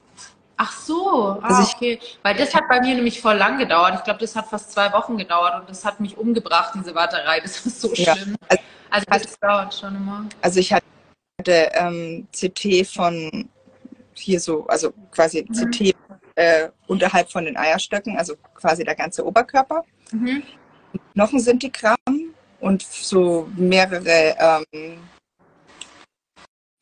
Ach 0.56 0.72
so, 0.72 1.30
ah, 1.30 1.38
Also 1.42 1.62
ich- 1.62 1.74
okay. 1.76 2.00
Weil 2.22 2.34
das 2.36 2.54
hat 2.54 2.64
bei 2.68 2.80
mir 2.80 2.94
nämlich 2.94 3.20
voll 3.20 3.36
lang 3.36 3.58
gedauert. 3.58 3.94
Ich 3.96 4.04
glaube, 4.04 4.20
das 4.20 4.36
hat 4.36 4.46
fast 4.48 4.72
zwei 4.72 4.92
Wochen 4.92 5.16
gedauert 5.16 5.60
und 5.60 5.70
das 5.70 5.84
hat 5.84 6.00
mich 6.00 6.18
umgebracht, 6.18 6.72
diese 6.74 6.94
Warterei. 6.94 7.40
Das 7.40 7.64
ist 7.64 7.80
so 7.80 7.92
Ja. 7.94 8.14
schlimm. 8.16 8.36
Also, 8.48 8.62
Also 8.90 9.06
das 9.08 9.38
dauert 9.40 9.74
schon 9.74 9.96
immer. 9.96 10.26
also 10.42 10.60
ich 10.60 10.72
hatte 10.74 10.82
ähm, 11.46 12.26
CT 12.32 12.84
von 12.84 13.48
hier 14.14 14.38
so, 14.40 14.66
also 14.66 14.92
quasi 15.12 15.46
Mhm. 15.48 15.54
CT 15.70 15.94
äh, 16.36 16.68
unterhalb 16.86 17.30
von 17.30 17.44
den 17.44 17.56
Eierstöcken, 17.56 18.18
also 18.18 18.34
quasi 18.54 18.84
der 18.84 18.94
ganze 18.94 19.24
Oberkörper. 19.26 19.82
Mhm. 20.12 20.42
Knochen 21.14 21.40
sind 21.40 21.62
die 21.62 21.72
Gramm 21.72 22.34
und 22.60 22.82
so 22.82 23.48
mehrere, 23.56 24.36
ähm, 24.74 24.98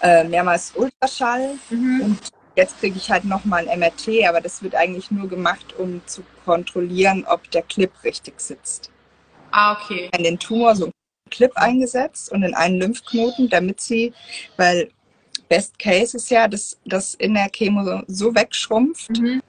äh, 0.03 0.25
mehrmals 0.25 0.73
Ultraschall. 0.75 1.59
Mhm. 1.71 2.01
Und 2.03 2.19
jetzt 2.57 2.79
kriege 2.79 2.97
ich 2.97 3.11
halt 3.11 3.25
nochmal 3.25 3.69
ein 3.69 3.79
MRT, 3.81 4.27
aber 4.29 4.41
das 4.41 4.63
wird 4.63 4.75
eigentlich 4.75 5.11
nur 5.11 5.29
gemacht, 5.29 5.75
um 5.79 6.01
zu 6.07 6.23
kontrollieren, 6.45 7.25
ob 7.27 7.51
der 7.51 7.63
Clip 7.63 7.91
richtig 8.05 8.41
sitzt. 8.41 8.91
Ah, 9.51 9.73
okay. 9.73 10.11
In 10.17 10.25
den 10.25 10.39
Tumor 10.39 10.77
so 10.77 10.85
einen 10.85 10.93
Clip 11.31 11.53
eingesetzt 11.57 12.31
und 12.33 12.43
in 12.43 12.55
einen 12.55 12.79
Lymphknoten, 12.79 13.49
damit 13.49 13.81
sie, 13.81 14.13
weil 14.57 14.91
Best 15.49 15.79
Case 15.79 16.17
ist 16.17 16.31
ja, 16.31 16.47
dass 16.47 16.77
das 16.85 17.15
in 17.15 17.35
der 17.35 17.49
Chemo 17.49 18.03
so 18.07 18.35
wegschrumpft, 18.35 19.11
Mhm. 19.11 19.43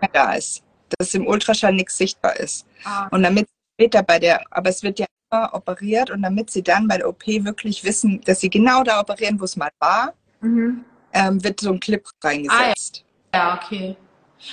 mehr 0.00 0.10
da 0.12 0.34
ist, 0.34 0.62
dass 0.98 1.14
im 1.14 1.26
Ultraschall 1.26 1.72
nichts 1.72 1.96
sichtbar 1.96 2.36
ist. 2.38 2.66
Ah, 2.84 3.08
Und 3.10 3.22
damit 3.22 3.48
später 3.82 4.02
bei 4.02 4.18
der, 4.18 4.44
aber 4.50 4.70
es 4.70 4.82
wird 4.82 5.00
ja 5.00 5.06
immer 5.30 5.54
operiert 5.54 6.10
und 6.10 6.22
damit 6.22 6.50
sie 6.50 6.62
dann 6.62 6.86
bei 6.86 6.98
der 6.98 7.08
OP 7.08 7.26
wirklich 7.26 7.82
wissen, 7.82 8.20
dass 8.22 8.40
sie 8.40 8.50
genau 8.50 8.84
da 8.84 9.00
operieren, 9.00 9.40
wo 9.40 9.44
es 9.44 9.56
mal 9.56 9.70
war, 9.80 10.14
mhm. 10.40 10.84
ähm, 11.12 11.42
wird 11.42 11.60
so 11.60 11.72
ein 11.72 11.80
Clip 11.80 12.06
reingesetzt. 12.22 13.04
Ja, 13.34 13.60
okay. 13.60 13.96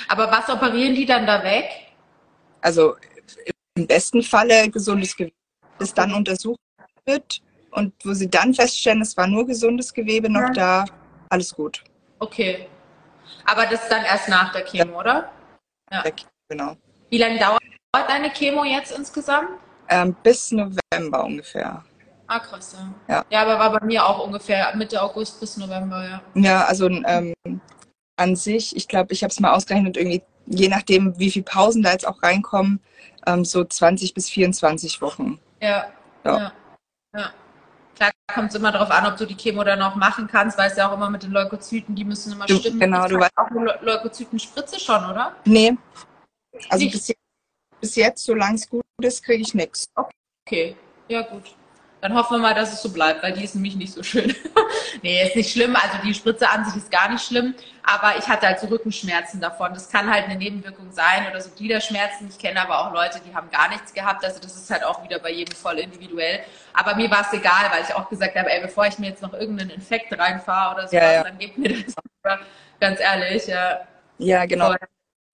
Aber 0.08 0.32
was 0.32 0.50
operieren 0.50 0.96
die 0.96 1.06
dann 1.06 1.28
da 1.28 1.44
weg? 1.44 1.70
Also 2.62 2.96
im 3.76 3.86
besten 3.86 4.24
Falle 4.24 4.70
gesundes 4.70 5.16
Gewebe, 5.16 5.36
das 5.78 5.94
dann 5.94 6.14
untersucht 6.14 6.60
wird 7.06 7.42
und 7.72 7.94
wo 8.04 8.14
sie 8.14 8.30
dann 8.30 8.54
feststellen, 8.54 9.02
es 9.02 9.16
war 9.16 9.28
nur 9.28 9.46
gesundes 9.46 9.94
Gewebe 9.94 10.30
noch 10.30 10.42
Ja. 10.56 10.84
da, 10.84 10.86
alles 11.30 11.54
gut. 11.54 11.84
Okay. 12.18 12.68
Aber 13.46 13.66
das 13.68 13.84
ist 13.84 13.92
dann 13.92 14.04
erst 14.06 14.28
nach 14.28 14.52
der 14.54 14.66
Chemo, 14.66 15.00
oder? 15.00 15.32
Ja. 15.92 16.04
Genau. 16.50 16.76
Wie 17.10 17.18
lange 17.20 17.40
dauert 17.40 17.69
deine 17.94 18.30
Chemo 18.32 18.64
jetzt 18.64 18.92
insgesamt? 18.92 19.50
Ähm, 19.90 20.16
bis 20.24 20.52
November 20.52 21.24
ungefähr. 21.26 21.84
Ah, 22.28 22.40
krass, 22.40 22.76
ja. 22.78 23.16
Ja. 23.16 23.26
Ja, 23.32 23.42
aber 23.42 23.58
war 23.58 23.80
bei 23.80 23.86
mir 23.86 24.06
auch 24.06 24.24
ungefähr 24.24 24.76
Mitte 24.76 25.02
August 25.02 25.40
bis 25.40 25.58
November, 25.58 26.04
ja. 26.08 26.22
Ja, 26.36 26.66
also 26.66 26.88
ähm, 26.88 27.34
an 28.18 28.36
sich, 28.36 28.76
ich 28.76 28.88
glaube, 28.88 29.14
ich 29.14 29.24
habe 29.24 29.32
es 29.32 29.40
mal 29.40 29.54
ausgerechnet, 29.54 29.98
irgendwie, 29.98 30.22
je 30.46 30.68
nachdem, 30.68 31.18
wie 31.18 31.32
viele 31.32 31.46
Pausen 31.46 31.82
da 31.82 31.92
jetzt 31.92 32.08
auch 32.08 32.22
reinkommen, 32.22 32.82
ähm, 33.26 33.44
so 33.46 33.64
20 33.64 34.14
bis 34.14 34.30
24 34.30 35.02
Wochen. 35.02 35.40
Ja. 35.60 35.86
Ja. 36.24 36.38
Ja. 36.38 36.52
ja. 37.16 37.30
Klar 37.96 38.12
kommt 38.34 38.50
es 38.50 38.56
immer 38.56 38.72
darauf 38.72 38.92
an, 38.92 39.08
ob 39.08 39.18
du 39.18 39.26
die 39.26 39.36
Chemo 39.36 39.64
dann 39.64 39.82
auch 39.82 39.96
machen 39.96 40.28
kannst, 40.28 40.56
weißt 40.58 40.78
ja 40.78 40.88
auch 40.90 40.94
immer 40.94 41.10
mit 41.10 41.24
den 41.24 41.32
Leukozyten, 41.32 41.96
die 41.96 42.06
müssen 42.06 42.34
immer 42.34 42.46
Du- 42.46 42.58
stimmen. 42.58 42.80
genau, 42.80 43.08
du 43.08 43.20
hast 43.20 43.36
auch 43.38 43.48
eine 43.48 43.62
Leu- 43.66 43.78
Leukozytenspritze 43.82 44.80
schon, 44.80 45.04
oder? 45.10 45.36
Nee, 45.46 45.76
also 46.70 46.86
bis 46.86 47.08
jetzt, 47.08 47.19
bis 47.80 47.96
jetzt, 47.96 48.26
solange 48.26 48.56
es 48.56 48.70
gut 48.70 48.84
ist, 49.02 49.24
kriege 49.24 49.42
ich 49.42 49.54
nichts. 49.54 49.88
Okay, 50.46 50.76
ja 51.08 51.22
gut. 51.22 51.56
Dann 52.02 52.16
hoffen 52.16 52.38
wir 52.38 52.40
mal, 52.40 52.54
dass 52.54 52.72
es 52.72 52.82
so 52.82 52.90
bleibt, 52.94 53.22
weil 53.24 53.34
die 53.34 53.44
ist 53.44 53.56
nämlich 53.56 53.76
nicht 53.76 53.92
so 53.92 54.02
schön. 54.04 54.34
nee, 55.02 55.22
ist 55.22 55.36
nicht 55.36 55.52
schlimm. 55.52 55.76
Also 55.76 55.98
die 56.02 56.14
Spritze 56.14 56.50
an 56.50 56.64
sich 56.64 56.78
ist 56.78 56.90
gar 56.90 57.10
nicht 57.12 57.26
schlimm, 57.26 57.54
aber 57.84 58.18
ich 58.18 58.26
hatte 58.26 58.48
halt 58.48 58.60
so 58.62 58.68
Rückenschmerzen 58.68 59.42
davon. 59.42 59.74
Das 59.74 59.90
kann 59.90 60.10
halt 60.10 60.26
eine 60.26 60.38
Nebenwirkung 60.38 60.94
sein 60.94 61.28
oder 61.30 61.42
so 61.42 61.50
Gliederschmerzen. 61.50 62.30
Ich 62.30 62.40
kenne 62.40 62.62
aber 62.62 62.80
auch 62.80 62.94
Leute, 62.94 63.20
die 63.28 63.36
haben 63.36 63.52
gar 63.52 63.68
nichts 63.68 63.94
gehabt. 63.94 64.24
Also 64.24 64.40
das 64.40 64.56
ist 64.56 64.72
halt 64.72 64.86
auch 64.86 65.04
wieder 65.04 65.20
bei 65.20 65.32
jedem 65.32 65.54
voll 65.54 65.78
individuell. 65.78 66.40
Aber 66.74 66.96
mir 66.96 67.12
war 67.12 67.22
es 67.22 67.34
egal, 67.34 67.70
weil 67.70 67.84
ich 67.84 67.94
auch 67.94 68.08
gesagt 68.08 68.38
habe, 68.38 68.50
ey, 68.50 68.62
bevor 68.62 68.86
ich 68.86 68.98
mir 68.98 69.10
jetzt 69.10 69.22
noch 69.22 69.34
irgendeinen 69.34 69.72
Infekt 69.72 70.18
reinfahre 70.18 70.76
oder 70.76 70.88
sowas, 70.88 71.04
Ja, 71.04 71.12
ja. 71.12 71.24
dann 71.24 71.38
gebt 71.38 71.58
mir 71.58 71.84
das. 71.84 71.94
Ganz 72.80 73.02
ehrlich, 73.02 73.46
ja. 73.48 73.82
Ja, 74.20 74.46
genau. 74.46 74.68
Voll. 74.68 74.78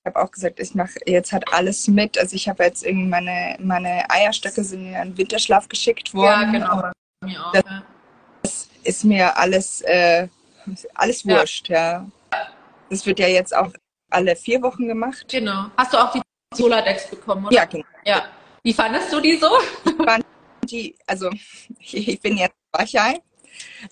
Ich 0.07 0.13
habe 0.13 0.23
auch 0.23 0.29
gesagt, 0.29 0.59
ich 0.59 0.75
mache 0.75 0.99
jetzt 1.07 1.31
halt 1.33 1.51
alles 1.51 1.87
mit. 1.87 2.15
Also 2.19 2.35
ich 2.35 2.47
habe 2.47 2.63
jetzt 2.63 2.85
irgendwie 2.85 3.07
meine, 3.07 3.55
meine 3.59 4.07
Eierstöcke 4.07 4.63
sind 4.63 4.85
in 4.85 4.93
den 4.93 5.17
Winterschlaf 5.17 5.67
geschickt 5.67 6.09
Ja, 6.09 6.13
worden. 6.13 6.51
genau. 6.51 6.91
Mir 7.23 7.43
auch. 7.43 7.51
Das- 7.51 7.63
Ja. 7.65 8.79
ist 8.83 9.03
mir 9.03 9.35
alles, 9.35 9.81
äh, 9.81 10.27
alles 10.93 11.23
Ja. 11.23 11.39
wurscht, 11.39 11.69
ja. 11.69 12.05
Das 12.91 13.03
wird 13.07 13.17
ja 13.17 13.27
jetzt 13.27 13.55
auch 13.55 13.71
alle 14.11 14.35
vier 14.35 14.61
Wochen 14.61 14.87
gemacht. 14.87 15.25
Genau. 15.27 15.71
Hast 15.75 15.91
du 15.93 15.97
auch 15.97 16.11
die 16.11 16.21
Soladex 16.53 17.09
bekommen, 17.09 17.47
oder? 17.47 17.55
Ja, 17.55 17.65
genau. 17.65 17.85
ja. 18.05 18.25
Wie 18.61 18.73
fandest 18.73 19.11
du 19.11 19.19
die 19.19 19.37
so? 19.37 19.49
Die, 20.65 20.95
also 21.07 21.31
ich 21.79 22.19
bin 22.21 22.37
jetzt 22.37 22.53
Wachei. 22.71 23.21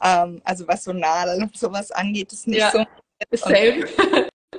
Ähm, 0.04 0.41
also 0.43 0.67
was 0.67 0.84
so 0.84 0.93
Nadeln 0.93 1.41
und 1.41 1.58
sowas 1.58 1.89
angeht, 1.89 2.32
ist 2.34 2.45
nicht 2.45 2.60
Ja. 2.60 2.69
so. 2.69 2.86
Same. 3.32 3.88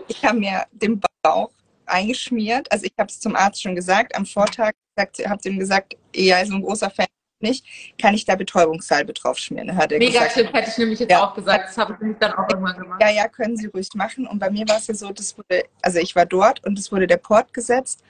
Ich 0.09 0.25
habe 0.25 0.39
mir 0.41 0.65
den 0.73 1.01
Bauch 1.25 1.51
eingeschmiert. 1.87 2.71
Also 2.71 2.85
ich 2.85 2.93
habe 2.99 3.09
es 3.11 3.19
zum 3.21 3.35
Arzt 3.35 3.63
schon 3.63 3.75
gesagt. 3.75 4.15
Am 4.15 4.27
Vortag 4.27 4.73
habe 4.99 5.49
ihm 5.49 5.59
gesagt, 5.59 5.97
ja, 6.15 6.45
so 6.47 6.55
ein 6.55 6.63
großer 6.63 6.91
Fan 6.91 7.07
nicht. 7.41 7.67
Kann 8.01 8.15
ich 8.15 8.25
da 8.25 8.37
Betäubungssalbe 8.37 9.13
drauf 9.13 9.39
schmieren? 9.39 9.77
Hat 9.77 9.93
er 9.93 9.99
Mega 9.99 10.21
gesagt, 10.21 10.35
Tipp, 10.35 10.53
hätte 10.55 10.71
ich 10.71 10.79
nämlich 10.79 10.99
jetzt 11.01 11.11
Ja. 11.11 11.25
auch 11.29 11.35
gesagt. 11.35 11.69
Das 11.69 11.77
habe 11.79 11.99
ich 12.01 12.17
dann 12.19 12.33
auch 12.33 12.49
irgendwann 12.49 12.77
gemacht. 12.79 13.03
ja, 13.03 13.11
ja, 13.11 13.29
können 13.29 13.57
Sie 13.57 13.67
ruhig 13.67 13.89
machen. 13.95 14.27
Und 14.27 14.39
bei 14.39 14.51
mir 14.51 14.67
war 14.69 14.79
es 14.79 14.87
ja 14.87 14.95
so, 14.95 15.11
das 15.13 15.37
wurde, 15.37 15.65
also 15.83 15.99
ich 15.99 16.15
war 16.17 16.25
dort 16.27 16.65
und 16.65 16.79
es 16.79 16.91
wurde 16.93 17.07
der 17.07 17.17
Port 17.19 17.53
gesetzt. 17.53 18.03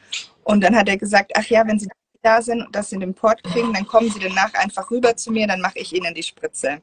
Und 0.45 0.61
dann 0.61 0.77
hat 0.77 0.89
er 0.89 0.97
gesagt, 0.99 1.33
ach 1.35 1.47
ja, 1.47 1.67
wenn 1.67 1.79
Sie 1.79 1.89
da 2.23 2.41
sind 2.43 2.63
und 2.67 2.75
das 2.77 2.93
in 2.93 3.01
den 3.01 3.13
Port 3.15 3.43
kriegen, 3.43 3.73
dann 3.73 3.87
kommen 3.87 4.11
Sie 4.11 4.21
danach 4.21 4.53
einfach 4.55 4.91
rüber 4.91 5.17
zu 5.17 5.33
mir, 5.33 5.47
dann 5.47 5.61
mache 5.61 5.79
ich 5.79 5.93
Ihnen 5.93 6.15
die 6.15 6.23
Spritze. 6.23 6.81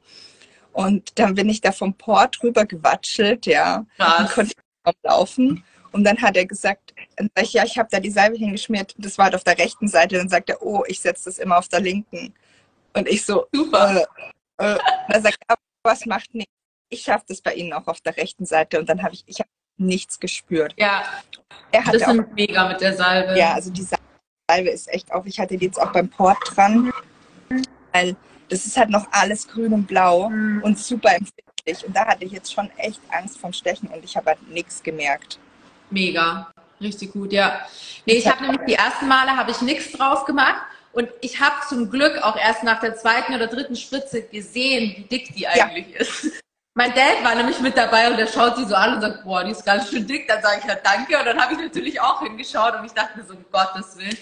Und 0.74 1.18
dann 1.20 1.36
bin 1.36 1.48
ich 1.50 1.62
da 1.62 1.72
vom 1.72 1.94
Port 1.94 2.42
rüber 2.44 2.66
gewatschelt, 2.66 3.46
ja. 3.46 3.86
Krass. 3.98 4.20
Und 4.38 4.54
konnte 4.84 5.00
laufen. 5.04 5.64
Und 5.92 6.04
dann 6.04 6.22
hat 6.22 6.38
er 6.38 6.46
gesagt, 6.46 6.94
dann 7.18 7.30
sag 7.36 7.44
ich, 7.44 7.54
ja, 7.54 7.64
ich 7.66 7.78
habe 7.78 7.90
da 7.92 8.00
die 8.00 8.12
Salbe 8.12 8.38
hingeschmiert, 8.38 8.96
das 8.98 9.18
war 9.18 9.26
halt 9.26 9.36
auf 9.36 9.44
der 9.44 9.58
rechten 9.58 9.88
Seite. 9.88 10.18
Dann 10.18 10.30
sagt 10.30 10.50
er, 10.50 10.62
oh, 10.62 10.84
ich 10.88 11.00
setze 11.02 11.26
das 11.26 11.38
immer 11.40 11.58
auf 11.58 11.68
der 11.68 11.82
linken. 11.82 12.34
Und 12.94 13.08
ich 13.08 13.26
so, 13.26 13.46
Super. 13.54 14.06
äh, 14.58 14.74
äh. 14.74 14.74
Und 14.76 15.14
er 15.14 15.22
sagt, 15.22 15.38
aber 15.48 15.60
was 15.84 16.06
macht 16.06 16.34
nichts? 16.34 16.52
Ich 16.90 17.02
schaffe 17.04 17.26
das 17.28 17.42
bei 17.42 17.54
Ihnen 17.54 17.74
auch 17.74 17.88
auf 17.88 18.02
der 18.02 18.16
rechten 18.18 18.46
Seite. 18.46 18.80
Und 18.80 18.88
dann 18.90 19.02
habe 19.04 19.14
ich, 19.14 19.24
ich 19.26 19.40
habe 19.40 19.50
nichts 19.78 20.20
gespürt. 20.20 20.74
Ja, 20.78 21.04
Er 21.72 21.82
das 21.84 21.88
hatte 22.04 22.08
auch, 22.08 22.14
ist 22.26 22.34
mega 22.34 22.68
mit 22.68 22.82
der 22.82 22.96
Salbe. 22.96 23.38
ja, 23.38 23.54
also 23.54 23.72
die 23.72 23.86
Salbe 24.50 24.70
ist 24.70 24.88
echt 24.94 25.12
auch, 25.12 25.26
ich 25.26 25.40
hatte 25.40 25.58
die 25.58 25.66
jetzt 25.66 25.80
auch 25.82 25.92
beim 25.94 26.10
Port 26.10 26.38
dran, 26.56 26.92
weil 27.94 28.16
das 28.50 28.66
ist 28.66 28.78
halt 28.78 28.90
noch 28.90 29.08
alles 29.12 29.48
grün 29.48 29.74
und 29.74 29.88
blau 29.88 30.30
Mhm. 30.30 30.62
und 30.64 30.78
super 30.78 31.10
empfindlich. 31.16 31.86
Und 31.88 31.96
da 31.96 32.06
hatte 32.06 32.26
ich 32.26 32.32
jetzt 32.34 32.52
schon 32.54 32.70
echt 32.78 33.00
Angst 33.10 33.38
vom 33.40 33.54
Stechen 33.54 33.88
und 33.90 34.04
ich 34.04 34.16
habe 34.18 34.32
halt 34.32 34.50
nichts 34.50 34.84
gemerkt. 34.84 35.40
Mega. 35.92 36.52
Richtig 36.80 37.14
gut, 37.14 37.32
ja. 37.32 37.62
Nee, 38.06 38.14
ich 38.14 38.28
habe 38.28 38.42
nämlich 38.42 38.62
die 38.68 38.74
ersten 38.74 39.08
Male 39.08 39.38
habe 39.38 39.52
ich 39.52 39.62
nichts 39.62 39.92
drauf 39.92 40.26
gemacht 40.26 40.62
und 40.94 41.08
ich 41.22 41.40
habe 41.40 41.56
zum 41.70 41.90
Glück 41.92 42.18
auch 42.24 42.36
erst 42.36 42.64
nach 42.64 42.80
der 42.80 42.96
zweiten 42.96 43.36
oder 43.36 43.48
dritten 43.48 43.76
Spritze 43.76 44.24
gesehen, 44.24 44.94
wie 44.98 45.04
dick 45.04 45.36
die 45.36 45.42
Ja. 45.44 45.66
eigentlich 45.66 45.96
ist. 45.96 46.26
Mein 46.74 46.94
Dad 46.94 47.24
war 47.24 47.36
nämlich 47.36 47.60
mit 47.60 47.78
dabei 47.78 48.10
und 48.10 48.18
der 48.18 48.28
schaut 48.28 48.56
sie 48.56 48.64
so 48.66 48.76
an 48.76 48.96
und 48.96 49.02
sagt, 49.02 49.26
boah, 49.26 49.44
die 49.44 49.52
ist 49.52 49.66
ganz 49.66 49.90
schön 49.90 50.08
dick. 50.08 50.28
Dann 50.28 50.42
sage 50.42 50.62
ich 50.62 50.66
ja 50.66 50.76
danke 50.76 51.20
und 51.20 51.26
dann 51.26 51.40
habe 51.40 51.54
ich 51.54 51.60
natürlich 51.60 52.00
auch 52.00 52.22
hingeschaut 52.22 52.76
und 52.80 52.86
ich 52.86 52.94
dachte 52.94 53.18
mir 53.20 53.26
so, 53.26 53.34
um 53.34 53.46
Gottes 53.52 53.98
Willen. 53.98 54.18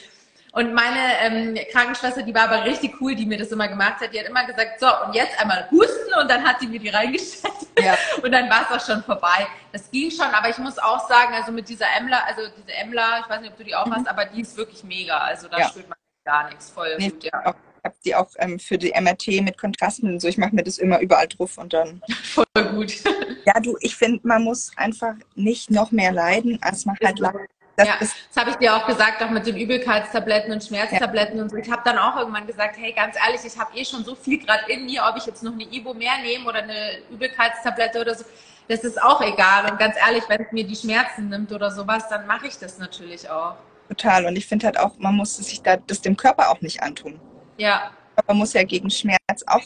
Und 0.52 0.74
meine 0.74 1.20
ähm, 1.22 1.58
Krankenschwester, 1.72 2.24
die 2.24 2.34
war 2.34 2.50
aber 2.50 2.66
richtig 2.66 3.00
cool, 3.00 3.16
die 3.16 3.26
mir 3.26 3.38
das 3.38 3.52
immer 3.52 3.68
gemacht 3.68 4.02
hat. 4.02 4.14
Die 4.14 4.20
hat 4.20 4.28
immer 4.28 4.46
gesagt, 4.46 4.80
so, 4.80 4.88
und 5.06 5.14
jetzt 5.14 5.40
einmal 5.40 5.70
husten 5.70 6.14
und 6.20 6.30
dann 6.30 6.44
hat 6.44 6.60
sie 6.60 6.68
mir 6.68 6.80
die 6.80 6.90
reingestellt. 6.90 7.54
Ja. 7.80 7.96
Und 8.24 8.32
dann 8.32 8.50
war 8.50 8.64
es 8.70 8.76
auch 8.76 8.86
schon 8.86 9.04
vorbei. 9.04 9.48
Das 9.72 9.90
ging 9.90 10.12
schon, 10.12 10.26
aber 10.26 10.50
ich 10.50 10.58
muss 10.58 10.78
auch 10.80 11.08
sagen, 11.08 11.34
also 11.34 11.52
mit 11.52 11.70
dieser 11.70 11.86
Emler, 11.98 12.26
also 12.26 12.42
diese 12.58 12.74
Emler, 12.74 13.22
ich 13.24 13.30
weiß 13.30 13.42
nicht, 13.42 13.52
ob 13.52 13.58
du 13.58 13.64
die 13.64 13.74
auch 13.74 13.86
mhm. 13.86 13.96
hast, 13.96 14.08
aber 14.08 14.26
die 14.26 14.42
ist 14.42 14.58
wirklich 14.58 14.84
mega. 14.84 15.18
Also 15.18 15.48
da 15.48 15.60
ja. 15.60 15.70
spürt 15.70 15.88
man 15.88 15.98
gar 16.26 16.50
nichts. 16.50 16.70
Voll 16.70 16.96
nee, 16.98 17.10
gut, 17.10 17.24
ja. 17.24 17.56
Ich 17.82 17.86
habe 17.86 17.96
die 18.04 18.16
auch 18.16 18.30
ähm, 18.38 18.60
für 18.60 18.78
die 18.78 18.92
MRT 19.00 19.42
mit 19.42 19.58
Kontrasten 19.58 20.10
und 20.10 20.20
so. 20.20 20.28
Ich 20.28 20.38
mache 20.38 20.54
mir 20.54 20.64
das 20.64 20.78
immer 20.78 21.00
überall 21.00 21.28
drauf 21.28 21.58
und 21.58 21.72
dann. 21.72 22.02
Voll 22.24 22.46
gut. 22.74 22.94
Ja, 23.46 23.60
du, 23.62 23.78
ich 23.80 23.96
finde, 23.96 24.20
man 24.28 24.44
muss 24.44 24.72
einfach 24.76 25.16
nicht 25.36 25.72
noch 25.72 25.92
mehr 25.92 26.12
leiden, 26.12 26.60
als 26.62 26.86
man 26.86 26.98
halt 27.02 27.20
leidet. 27.20 27.50
Das, 27.80 27.88
ja, 27.88 27.96
das 28.00 28.36
habe 28.36 28.50
ich 28.52 28.58
dir 28.58 28.76
auch 28.76 28.86
gesagt, 28.86 29.24
auch 29.24 29.30
mit 29.30 29.48
den 29.48 29.56
Übelkeitstabletten 29.56 30.52
und 30.52 30.62
Schmerztabletten 30.62 31.38
ja. 31.38 31.44
und 31.44 31.50
so. 31.50 31.56
Ich 31.56 31.72
habe 31.72 31.82
dann 31.86 31.98
auch 31.98 32.18
irgendwann 32.18 32.46
gesagt, 32.46 32.78
hey, 32.78 32.92
ganz 32.92 33.16
ehrlich, 33.26 33.40
ich 33.46 33.58
habe 33.58 33.76
eh 33.78 33.86
schon 33.86 34.04
so 34.04 34.16
viel 34.16 34.46
gerade 34.46 34.70
in 34.70 34.86
mir, 34.86 35.02
ob 35.10 35.16
ich 35.16 35.26
jetzt 35.26 35.44
noch 35.44 35.54
eine 35.54 35.64
Ibo 35.64 35.94
mehr 35.94 36.18
nehme 36.22 36.46
oder 36.46 36.62
eine 36.62 37.00
Übelkeitstablette 37.10 38.02
oder 38.02 38.16
so, 38.16 38.26
das 38.68 38.84
ist 38.84 39.02
auch 39.02 39.22
egal. 39.22 39.72
Und 39.72 39.80
ganz 39.80 39.96
ehrlich, 39.96 40.24
wenn 40.28 40.42
es 40.42 40.52
mir 40.52 40.68
die 40.68 40.76
Schmerzen 40.76 41.30
nimmt 41.30 41.54
oder 41.54 41.72
sowas, 41.72 42.10
dann 42.10 42.28
mache 42.28 42.48
ich 42.48 42.58
das 42.58 42.80
natürlich 42.80 43.30
auch. 43.30 43.56
Total. 43.88 44.26
Und 44.26 44.36
ich 44.36 44.46
finde 44.46 44.66
halt 44.66 44.78
auch, 44.78 44.98
man 44.98 45.16
muss 45.16 45.38
sich 45.38 45.62
da 45.62 45.78
das 45.78 46.02
dem 46.02 46.18
Körper 46.18 46.50
auch 46.50 46.60
nicht 46.60 46.84
antun. 46.84 47.18
Ja. 47.58 47.92
Man 48.28 48.38
muss 48.38 48.52
ja 48.52 48.64
gegen 48.64 48.90
Schmerz 48.90 49.20
auch, 49.48 49.64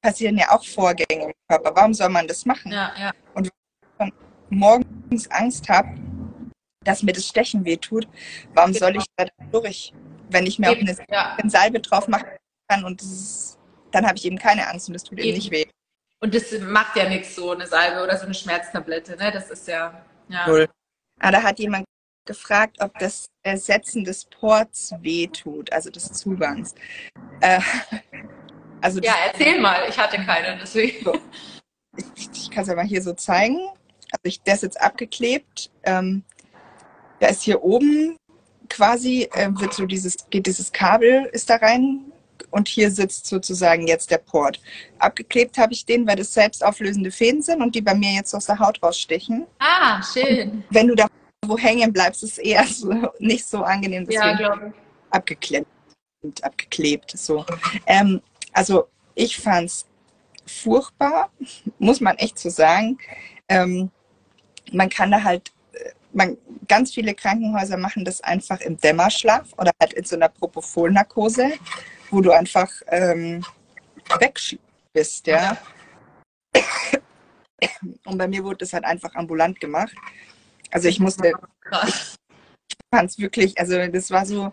passieren 0.00 0.38
ja 0.38 0.52
auch 0.52 0.64
Vorgänge 0.64 1.24
im 1.24 1.32
Körper. 1.48 1.72
Warum 1.74 1.92
soll 1.92 2.08
man 2.08 2.28
das 2.28 2.46
machen? 2.46 2.70
Ja, 2.70 2.92
ja. 2.96 3.10
Und 3.34 3.50
wenn 3.98 4.08
ich 4.08 4.14
morgens 4.50 5.28
Angst 5.32 5.68
habe, 5.68 5.88
dass 6.86 7.02
mir 7.02 7.12
das 7.12 7.26
Stechen 7.26 7.64
wehtut, 7.64 8.08
warum 8.54 8.72
genau. 8.72 8.86
soll 8.86 8.96
ich 8.96 9.04
da 9.16 9.26
durch? 9.52 9.92
Wenn 10.30 10.46
ich 10.46 10.58
mir 10.58 10.72
eben, 10.72 10.88
auch 10.88 10.98
eine, 10.98 11.06
ja. 11.10 11.36
Salbe 11.48 11.80
drauf 11.80 12.08
machen 12.08 12.26
kann 12.68 12.84
und 12.84 13.02
ist, 13.02 13.58
dann 13.92 14.06
habe 14.06 14.16
ich 14.16 14.24
eben 14.24 14.38
keine 14.38 14.68
Angst 14.68 14.88
und 14.88 14.94
es 14.94 15.04
tut 15.04 15.18
eben, 15.18 15.28
eben 15.28 15.36
nicht 15.36 15.50
weh. 15.50 15.66
Und 16.20 16.34
das 16.34 16.50
macht 16.60 16.96
ja 16.96 17.08
nichts, 17.08 17.36
so 17.36 17.52
eine 17.52 17.66
Salbe 17.66 18.02
oder 18.02 18.16
so 18.16 18.24
eine 18.24 18.34
Schmerztablette, 18.34 19.16
ne? 19.16 19.30
Das 19.30 19.50
ist 19.50 19.68
ja. 19.68 20.02
ja. 20.28 20.46
Null. 20.46 20.68
Ah, 21.20 21.30
da 21.30 21.42
hat 21.42 21.58
jemand 21.58 21.84
gefragt, 22.26 22.78
ob 22.80 22.98
das 22.98 23.26
Ersetzen 23.42 24.04
des 24.04 24.24
Ports 24.24 24.92
wehtut, 25.00 25.72
also 25.72 25.90
des 25.90 26.12
Zugangs. 26.12 26.74
Äh, 27.40 27.60
also 28.80 29.00
ja, 29.00 29.14
erzähl 29.26 29.60
mal, 29.60 29.88
ich 29.88 29.98
hatte 29.98 30.16
keine, 30.24 30.58
deswegen. 30.60 31.04
So. 31.04 31.18
Ich, 31.96 32.28
ich 32.32 32.50
kann 32.50 32.62
es 32.62 32.68
ja 32.68 32.74
mal 32.74 32.84
hier 32.84 33.02
so 33.02 33.12
zeigen. 33.12 33.58
Also 34.10 34.22
ich, 34.24 34.42
der 34.42 34.54
ist 34.54 34.62
jetzt 34.62 34.80
abgeklebt. 34.80 35.70
Ähm, 35.84 36.24
da 37.20 37.28
ist 37.28 37.42
hier 37.42 37.62
oben 37.62 38.16
quasi, 38.68 39.28
äh, 39.32 39.48
wird 39.52 39.74
so 39.74 39.86
dieses, 39.86 40.16
geht 40.30 40.46
dieses 40.46 40.72
Kabel 40.72 41.28
ist 41.32 41.50
da 41.50 41.56
rein 41.56 42.12
und 42.50 42.68
hier 42.68 42.90
sitzt 42.90 43.26
sozusagen 43.26 43.86
jetzt 43.86 44.10
der 44.10 44.18
Port. 44.18 44.60
Abgeklebt 44.98 45.58
habe 45.58 45.72
ich 45.72 45.84
den, 45.84 46.06
weil 46.06 46.16
das 46.16 46.34
selbstauflösende 46.34 47.10
Fäden 47.10 47.42
sind 47.42 47.62
und 47.62 47.74
die 47.74 47.80
bei 47.80 47.94
mir 47.94 48.12
jetzt 48.12 48.34
aus 48.34 48.46
der 48.46 48.58
Haut 48.58 48.82
rausstechen. 48.82 49.46
Ah, 49.58 50.02
schön. 50.02 50.50
Und 50.50 50.64
wenn 50.70 50.88
du 50.88 50.94
da 50.94 51.06
wo 51.48 51.56
hängen 51.56 51.92
bleibst, 51.92 52.22
ist 52.22 52.38
eher 52.38 52.64
so, 52.66 52.92
nicht 53.18 53.46
so 53.46 53.62
angenehm. 53.62 54.04
Deswegen 54.06 54.28
ja, 54.28 54.36
glaube 54.36 54.72
ich. 54.74 54.82
Abgeklebt. 55.10 55.66
Abgeklebt. 56.42 57.16
So. 57.16 57.44
Ähm, 57.86 58.20
also 58.52 58.88
ich 59.14 59.38
fand 59.38 59.66
es 59.66 59.86
furchtbar, 60.46 61.30
muss 61.78 62.00
man 62.00 62.16
echt 62.16 62.38
so 62.38 62.48
sagen. 62.48 62.98
Ähm, 63.48 63.90
man 64.72 64.88
kann 64.88 65.10
da 65.10 65.22
halt 65.22 65.52
man, 66.16 66.38
ganz 66.66 66.94
viele 66.94 67.14
Krankenhäuser 67.14 67.76
machen 67.76 68.04
das 68.04 68.22
einfach 68.22 68.60
im 68.60 68.78
Dämmerschlaf 68.78 69.52
oder 69.58 69.70
halt 69.78 69.92
in 69.92 70.04
so 70.04 70.16
einer 70.16 70.30
Propofol-Narkose, 70.30 71.52
wo 72.10 72.22
du 72.22 72.32
einfach 72.32 72.70
ähm, 72.86 73.44
weg 74.18 74.40
bist, 74.94 75.26
ja. 75.26 75.58
Und 78.06 78.18
bei 78.18 78.26
mir 78.26 78.42
wurde 78.44 78.58
das 78.58 78.72
halt 78.72 78.84
einfach 78.84 79.14
ambulant 79.14 79.60
gemacht. 79.60 79.94
Also 80.70 80.88
ich 80.88 80.98
musste, 81.00 81.32
ich 81.68 82.76
fand 82.94 83.10
es 83.10 83.18
wirklich, 83.18 83.58
also 83.58 83.86
das 83.86 84.10
war 84.10 84.24
so, 84.24 84.52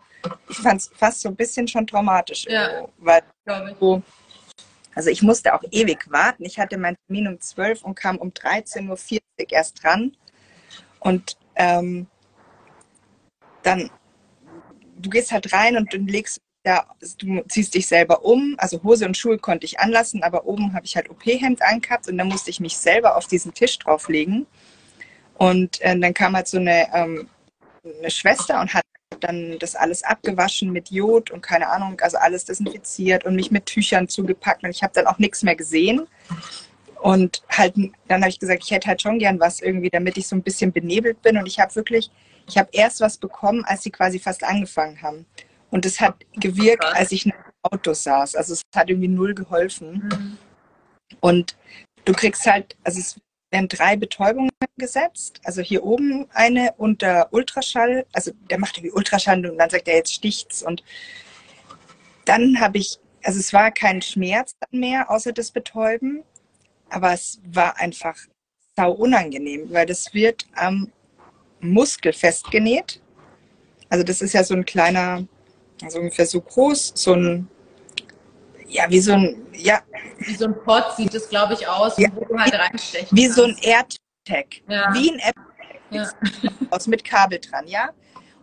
ich 0.49 0.57
fand 0.57 0.81
es 0.81 0.91
fast 0.95 1.21
so 1.21 1.29
ein 1.29 1.35
bisschen 1.35 1.67
schon 1.67 1.87
traumatisch, 1.87 2.45
ja, 2.45 2.87
weil 2.97 3.23
so, 3.79 4.01
also 4.95 5.09
ich 5.09 5.21
musste 5.21 5.53
auch 5.53 5.63
ewig 5.71 6.11
warten. 6.11 6.43
Ich 6.43 6.59
hatte 6.59 6.77
meinen 6.77 6.97
Termin 7.07 7.29
um 7.29 7.39
12 7.39 7.83
und 7.83 7.95
kam 7.95 8.17
um 8.17 8.29
13.40 8.29 8.89
Uhr 8.89 9.21
erst 9.49 9.81
dran. 9.81 10.15
Und 10.99 11.37
ähm, 11.55 12.07
dann, 13.63 13.89
du 14.97 15.09
gehst 15.09 15.31
halt 15.31 15.53
rein 15.53 15.77
und 15.77 15.93
dann 15.93 16.07
legst 16.07 16.41
ja, 16.65 16.85
du 17.17 17.43
ziehst 17.49 17.75
dich 17.75 17.87
selber 17.87 18.23
um. 18.23 18.55
Also 18.57 18.81
Hose 18.83 19.05
und 19.05 19.17
Schuhe 19.17 19.37
konnte 19.37 19.65
ich 19.65 19.79
anlassen, 19.79 20.23
aber 20.23 20.45
oben 20.45 20.73
habe 20.73 20.85
ich 20.85 20.95
halt 20.95 21.09
OP-Hemd 21.09 21.61
angehabt 21.61 22.07
und 22.07 22.17
dann 22.17 22.29
musste 22.29 22.49
ich 22.49 22.59
mich 22.59 22.77
selber 22.77 23.17
auf 23.17 23.27
diesen 23.27 23.53
Tisch 23.53 23.77
drauflegen. 23.79 24.47
Und 25.35 25.81
äh, 25.81 25.97
dann 25.99 26.13
kam 26.13 26.35
halt 26.35 26.47
so 26.47 26.57
eine, 26.57 26.87
ähm, 26.93 27.27
eine 27.83 28.09
Schwester 28.09 28.61
und 28.61 28.73
hat 28.73 28.83
dann 29.19 29.57
das 29.59 29.75
alles 29.75 30.03
abgewaschen 30.03 30.71
mit 30.71 30.89
Jod 30.89 31.31
und 31.31 31.41
keine 31.41 31.69
Ahnung, 31.69 31.99
also 32.01 32.17
alles 32.17 32.45
desinfiziert 32.45 33.25
und 33.25 33.35
mich 33.35 33.51
mit 33.51 33.65
Tüchern 33.65 34.07
zugepackt 34.07 34.63
und 34.63 34.69
ich 34.69 34.83
habe 34.83 34.93
dann 34.93 35.07
auch 35.07 35.19
nichts 35.19 35.43
mehr 35.43 35.55
gesehen. 35.55 36.07
Und 37.03 37.43
halt, 37.49 37.75
dann 38.07 38.21
habe 38.21 38.29
ich 38.29 38.39
gesagt, 38.39 38.63
ich 38.63 38.71
hätte 38.71 38.87
halt 38.87 39.01
schon 39.01 39.19
gern 39.19 39.37
was 39.37 39.59
irgendwie, 39.59 39.89
damit 39.89 40.15
ich 40.15 40.25
so 40.25 40.37
ein 40.37 40.41
bisschen 40.41 40.71
benebelt 40.71 41.21
bin. 41.21 41.37
Und 41.37 41.47
ich 41.47 41.59
habe 41.59 41.75
wirklich, 41.75 42.09
ich 42.47 42.57
habe 42.57 42.69
erst 42.71 43.01
was 43.01 43.17
bekommen, 43.17 43.65
als 43.65 43.83
sie 43.83 43.91
quasi 43.91 44.19
fast 44.19 44.41
angefangen 44.45 45.01
haben. 45.01 45.25
Und 45.69 45.85
es 45.85 45.99
hat 45.99 46.15
gewirkt, 46.37 46.85
als 46.85 47.11
ich 47.11 47.25
im 47.25 47.33
Auto 47.61 47.93
saß. 47.93 48.35
Also 48.35 48.53
es 48.53 48.61
hat 48.73 48.89
irgendwie 48.89 49.09
null 49.09 49.33
geholfen. 49.33 50.09
Mhm. 50.09 50.37
Und 51.19 51.57
du 52.05 52.13
kriegst 52.13 52.45
halt, 52.45 52.77
also 52.85 53.01
es 53.01 53.19
werden 53.51 53.67
drei 53.67 53.97
Betäubungen 53.97 54.51
gesetzt. 54.77 55.41
Also 55.43 55.61
hier 55.61 55.83
oben 55.83 56.27
eine 56.31 56.71
unter 56.77 57.27
Ultraschall. 57.33 58.05
Also 58.13 58.31
der 58.49 58.59
macht 58.59 58.77
irgendwie 58.77 58.93
Ultraschall 58.93 59.45
und 59.45 59.57
dann 59.57 59.69
sagt 59.69 59.89
er, 59.89 59.97
jetzt 59.97 60.13
sticht's. 60.13 60.63
Und 60.63 60.81
dann 62.23 62.61
habe 62.61 62.77
ich, 62.77 62.97
also 63.25 63.41
es 63.41 63.51
war 63.51 63.71
kein 63.71 64.01
Schmerz 64.01 64.53
mehr, 64.71 65.11
außer 65.11 65.33
das 65.33 65.51
Betäuben 65.51 66.23
aber 66.93 67.13
es 67.13 67.39
war 67.45 67.77
einfach 67.77 68.15
sau 68.75 68.91
unangenehm, 68.91 69.71
weil 69.71 69.85
das 69.85 70.13
wird 70.13 70.45
am 70.55 70.91
Muskel 71.59 72.13
festgenäht. 72.13 73.01
Also 73.89 74.03
das 74.03 74.21
ist 74.21 74.33
ja 74.33 74.43
so 74.43 74.53
ein 74.53 74.65
kleiner, 74.65 75.25
also 75.81 75.99
ungefähr 75.99 76.25
so 76.25 76.41
groß, 76.41 76.93
so 76.95 77.13
ein, 77.13 77.47
ja, 78.67 78.89
wie 78.89 78.99
so 78.99 79.13
ein, 79.13 79.45
ja. 79.53 79.81
Wie 80.19 80.35
so 80.35 80.45
ein 80.45 80.55
Pot 80.63 80.95
sieht 80.97 81.13
es, 81.13 81.29
glaube 81.29 81.53
ich, 81.53 81.67
aus, 81.67 81.97
ja, 81.97 82.09
wo 82.13 82.25
du 82.25 82.37
halt 82.37 82.53
reinstechen 82.53 83.15
Wie 83.15 83.23
kannst. 83.23 83.37
so 83.37 83.43
ein 83.43 83.57
AirTag. 83.61 84.61
Ja. 84.67 84.93
Wie 84.93 85.11
ein 85.11 85.19
App 85.19 85.35
ja. 85.89 86.09
aus 86.69 86.87
mit 86.87 87.03
Kabel 87.03 87.39
dran, 87.39 87.67
ja. 87.67 87.89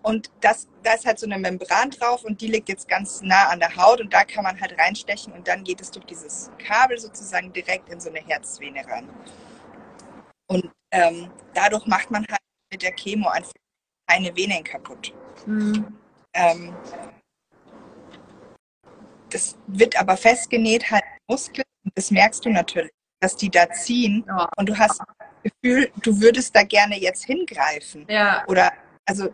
Und 0.03 0.31
das, 0.41 0.67
da 0.83 0.95
ist 0.95 1.05
halt 1.05 1.19
so 1.19 1.27
eine 1.27 1.39
Membran 1.39 1.91
drauf 1.91 2.25
und 2.25 2.41
die 2.41 2.49
liegt 2.49 2.69
jetzt 2.69 2.89
ganz 2.89 3.21
nah 3.21 3.49
an 3.49 3.61
der 3.61 3.77
Haut 3.77 4.01
und 4.01 4.13
da 4.13 4.25
kann 4.25 4.45
man 4.45 4.59
halt 4.59 4.79
reinstechen 4.79 5.33
und 5.33 5.47
dann 5.47 5.63
geht 5.63 5.81
es 5.81 5.91
durch 5.91 6.07
dieses 6.07 6.51
Kabel 6.59 6.99
sozusagen 6.99 7.53
direkt 7.53 7.91
in 7.91 8.01
so 8.01 8.09
eine 8.09 8.21
Herzvene 8.21 8.87
ran. 8.87 9.09
Und 10.49 10.71
ähm, 10.93 11.31
dadurch 11.55 11.87
macht 11.87 12.11
man 12.11 12.27
halt 12.29 12.41
mit 12.73 12.83
der 12.83 12.93
Chemo 12.93 13.29
einfach 13.29 13.53
keine 14.09 14.35
Venen 14.35 14.65
kaputt. 14.65 15.13
Mhm. 15.47 15.99
Ähm, 16.35 16.75
das 19.29 19.57
wird 19.67 20.01
aber 20.01 20.17
festgenäht 20.17 20.91
halt 20.91 21.05
Muskeln 21.29 21.65
und 21.85 21.93
das 21.95 22.11
merkst 22.11 22.45
du 22.45 22.51
natürlich, 22.51 22.91
dass 23.21 23.37
die 23.37 23.51
da 23.51 23.71
ziehen 23.71 24.25
ja. 24.27 24.49
und 24.57 24.69
du 24.69 24.77
hast 24.77 24.99
das 24.99 25.53
Gefühl, 25.63 25.93
du 26.03 26.21
würdest 26.21 26.57
da 26.57 26.63
gerne 26.63 26.99
jetzt 26.99 27.25
hingreifen. 27.25 28.07
Ja. 28.09 28.45
Oder 28.49 28.73
also 29.11 29.29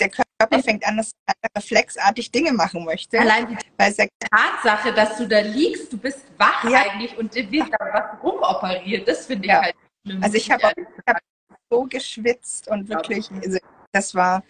der 0.00 0.10
Körper 0.10 0.62
fängt 0.62 0.84
an, 0.84 0.96
dass 0.96 1.12
er 1.26 1.34
reflexartig 1.56 2.32
Dinge 2.32 2.52
machen 2.52 2.84
möchte. 2.84 3.20
Allein 3.20 3.46
die 3.46 3.56
Tatsache, 3.78 4.92
dass 4.92 5.16
du 5.18 5.28
da 5.28 5.38
liegst, 5.38 5.92
du 5.92 5.98
bist 5.98 6.24
wach 6.36 6.64
ja. 6.64 6.82
eigentlich 6.82 7.16
und 7.16 7.32
dir 7.32 7.48
wird 7.50 7.68
da 7.70 7.78
was 7.92 8.22
rumoperiert, 8.22 9.06
das 9.06 9.26
finde 9.26 9.46
ich 9.46 9.52
ja. 9.52 9.62
halt 9.62 9.76
schlimm. 10.04 10.22
Also 10.22 10.36
ich 10.36 10.50
habe 10.50 10.72
hab 11.06 11.18
so 11.70 11.84
geschwitzt 11.84 12.66
und 12.68 12.88
wirklich, 12.88 13.30
also 13.30 13.58
das 13.92 14.14
war 14.16 14.42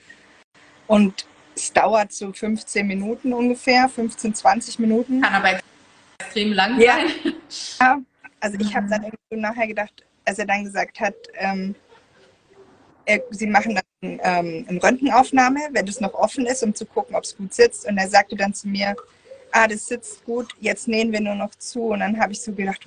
und 0.87 1.27
es 1.55 1.73
dauert 1.73 2.13
so 2.13 2.33
15 2.33 2.87
Minuten 2.87 3.35
ungefähr, 3.35 3.87
15, 3.87 4.35
20 4.35 4.79
Minuten. 4.79 5.21
Kann 5.21 5.35
aber 5.35 5.61
extrem 6.21 6.53
lang 6.55 6.81
ja. 6.81 6.95
sein. 6.95 7.35
Ja, 7.81 7.99
also 8.41 8.57
ich 8.59 8.75
habe 8.75 8.89
dann 8.89 9.03
irgendwie 9.03 9.37
nachher 9.37 9.67
gedacht, 9.67 10.07
als 10.25 10.39
er 10.39 10.47
dann 10.47 10.65
gesagt 10.65 11.01
hat, 11.01 11.15
ähm, 11.35 11.75
sie 13.31 13.47
machen 13.47 13.75
dann 13.75 13.85
ähm, 14.03 14.67
eine 14.69 14.83
Röntgenaufnahme, 14.83 15.61
wenn 15.73 15.87
das 15.87 16.01
noch 16.01 16.15
offen 16.15 16.47
ist, 16.47 16.63
um 16.63 16.75
zu 16.75 16.87
gucken, 16.87 17.15
ob 17.15 17.25
es 17.25 17.37
gut 17.37 17.55
sitzt. 17.55 17.87
Und 17.87 17.99
er 17.99 18.09
sagte 18.09 18.37
dann 18.37 18.55
zu 18.55 18.69
mir, 18.69 18.97
ah, 19.53 19.67
das 19.67 19.87
sitzt 19.87 20.25
gut, 20.25 20.49
jetzt 20.61 20.89
nähen 20.89 21.13
wir 21.13 21.21
nur 21.21 21.35
noch 21.35 21.55
zu. 21.57 21.89
Und 21.89 22.01
dann 22.01 22.21
habe 22.21 22.33
ich 22.33 22.43
so 22.43 22.53
gedacht, 22.53 22.81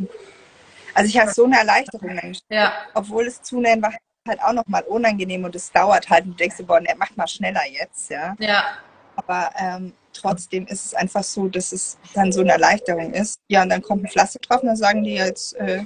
also 0.94 1.10
ich 1.10 1.20
habe 1.20 1.32
so 1.32 1.46
eine 1.46 1.58
Erleichterung 1.58 2.16
dann 2.16 2.38
ja. 2.50 2.74
obwohl 2.94 3.26
das 3.26 3.42
Zunähen 3.42 3.82
war 3.82 3.94
halt 4.28 4.42
auch 4.42 4.54
noch 4.54 4.66
mal 4.68 4.84
unangenehm 4.84 5.44
und 5.44 5.56
es 5.56 5.72
dauert 5.72 6.10
halt 6.10 6.26
und 6.26 6.32
du 6.32 6.38
denkst, 6.38 6.58
boah, 6.66 6.80
ne, 6.80 6.94
mach 6.98 7.16
mal 7.16 7.28
schneller 7.28 7.64
jetzt, 7.70 8.10
ja. 8.10 8.36
Ja. 8.40 8.78
Aber 9.16 9.50
ähm, 9.58 9.94
trotzdem 10.14 10.66
ist 10.68 10.86
es 10.86 10.94
einfach 10.94 11.24
so, 11.24 11.48
dass 11.48 11.72
es 11.72 11.98
dann 12.14 12.32
so 12.32 12.42
eine 12.42 12.54
Erleichterung 12.54 13.14
ist. 13.14 13.40
Ja, 13.48 13.64
und 13.64 13.70
dann 13.70 13.82
kommt 13.82 14.04
ein 14.04 14.10
Pflaster 14.10 14.40
drauf 14.40 14.62
und 14.62 14.68
dann 14.68 14.78
sagen 14.78 15.04
die 15.04 15.16
jetzt 15.16 15.56
äh, 15.56 15.84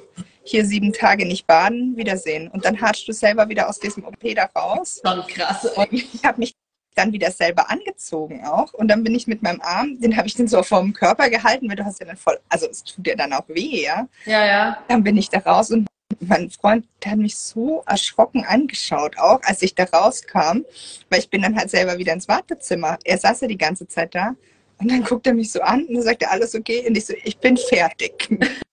hier 0.48 0.66
sieben 0.66 0.94
Tage 0.94 1.26
nicht 1.26 1.46
baden, 1.46 1.98
Wiedersehen. 1.98 2.48
Und 2.50 2.66
dann 2.66 2.80
hatschst 2.80 3.08
du 3.08 3.12
selber 3.12 3.50
wieder 3.50 3.68
aus 3.70 3.80
diesem 3.80 4.06
OP 4.06 4.24
da 4.36 4.46
raus. 4.46 5.02
Schon 5.06 5.26
krass. 5.28 5.66
Und 5.76 5.92
ich 5.92 6.24
habe 6.24 6.40
mich 6.40 6.54
dann 6.96 7.12
wieder 7.14 7.32
selber 7.32 7.70
angezogen 7.70 8.46
auch. 8.46 8.74
Und 8.74 8.88
dann 8.88 9.04
bin 9.04 9.14
ich 9.14 9.28
mit 9.28 9.44
meinem 9.44 9.62
Arm, 9.62 10.00
den 10.00 10.18
habe 10.18 10.28
ich 10.28 10.36
dann 10.36 10.48
so 10.48 10.64
vor 10.64 10.82
dem 10.82 10.94
Körper 10.94 11.30
gehalten, 11.30 11.70
weil 11.70 11.76
du 11.76 11.86
hast 11.86 12.00
ja 12.00 12.08
dann 12.08 12.18
voll, 12.18 12.40
also 12.50 12.68
es 12.68 12.84
tut 12.84 13.06
dir 13.06 13.16
dann 13.16 13.34
auch 13.34 13.48
weh, 13.48 13.84
ja. 13.84 14.08
Ja, 14.26 14.46
ja. 14.46 14.78
Dann 14.88 15.04
bin 15.04 15.18
ich 15.18 15.30
da 15.30 15.40
raus 15.40 15.70
und 15.72 15.88
mein 16.20 16.50
Freund, 16.50 16.88
der 17.04 17.12
hat 17.12 17.20
mich 17.20 17.38
so 17.38 17.84
erschrocken 17.86 18.46
angeschaut, 18.46 19.18
auch 19.20 19.42
als 19.44 19.62
ich 19.62 19.76
da 19.76 19.84
rauskam, 19.84 20.64
weil 21.10 21.20
ich 21.20 21.30
bin 21.30 21.42
dann 21.42 21.56
halt 21.56 21.70
selber 21.70 21.98
wieder 21.98 22.14
ins 22.14 22.28
Wartezimmer. 22.28 22.98
Er 23.04 23.18
saß 23.18 23.42
ja 23.42 23.48
die 23.48 23.58
ganze 23.58 23.88
Zeit 23.88 24.16
da 24.16 24.36
und 24.80 24.90
dann 24.90 25.04
guckt 25.04 25.28
er 25.28 25.34
mich 25.34 25.52
so 25.52 25.62
an 25.62 25.86
und 25.86 25.94
dann 25.94 26.04
sagt 26.04 26.24
er, 26.24 26.32
alles 26.32 26.56
okay? 26.56 26.86
Und 26.88 26.98
ich 26.98 27.06
so, 27.06 27.14
ich 27.24 27.38
bin 27.38 27.58
fertig. 27.58 28.30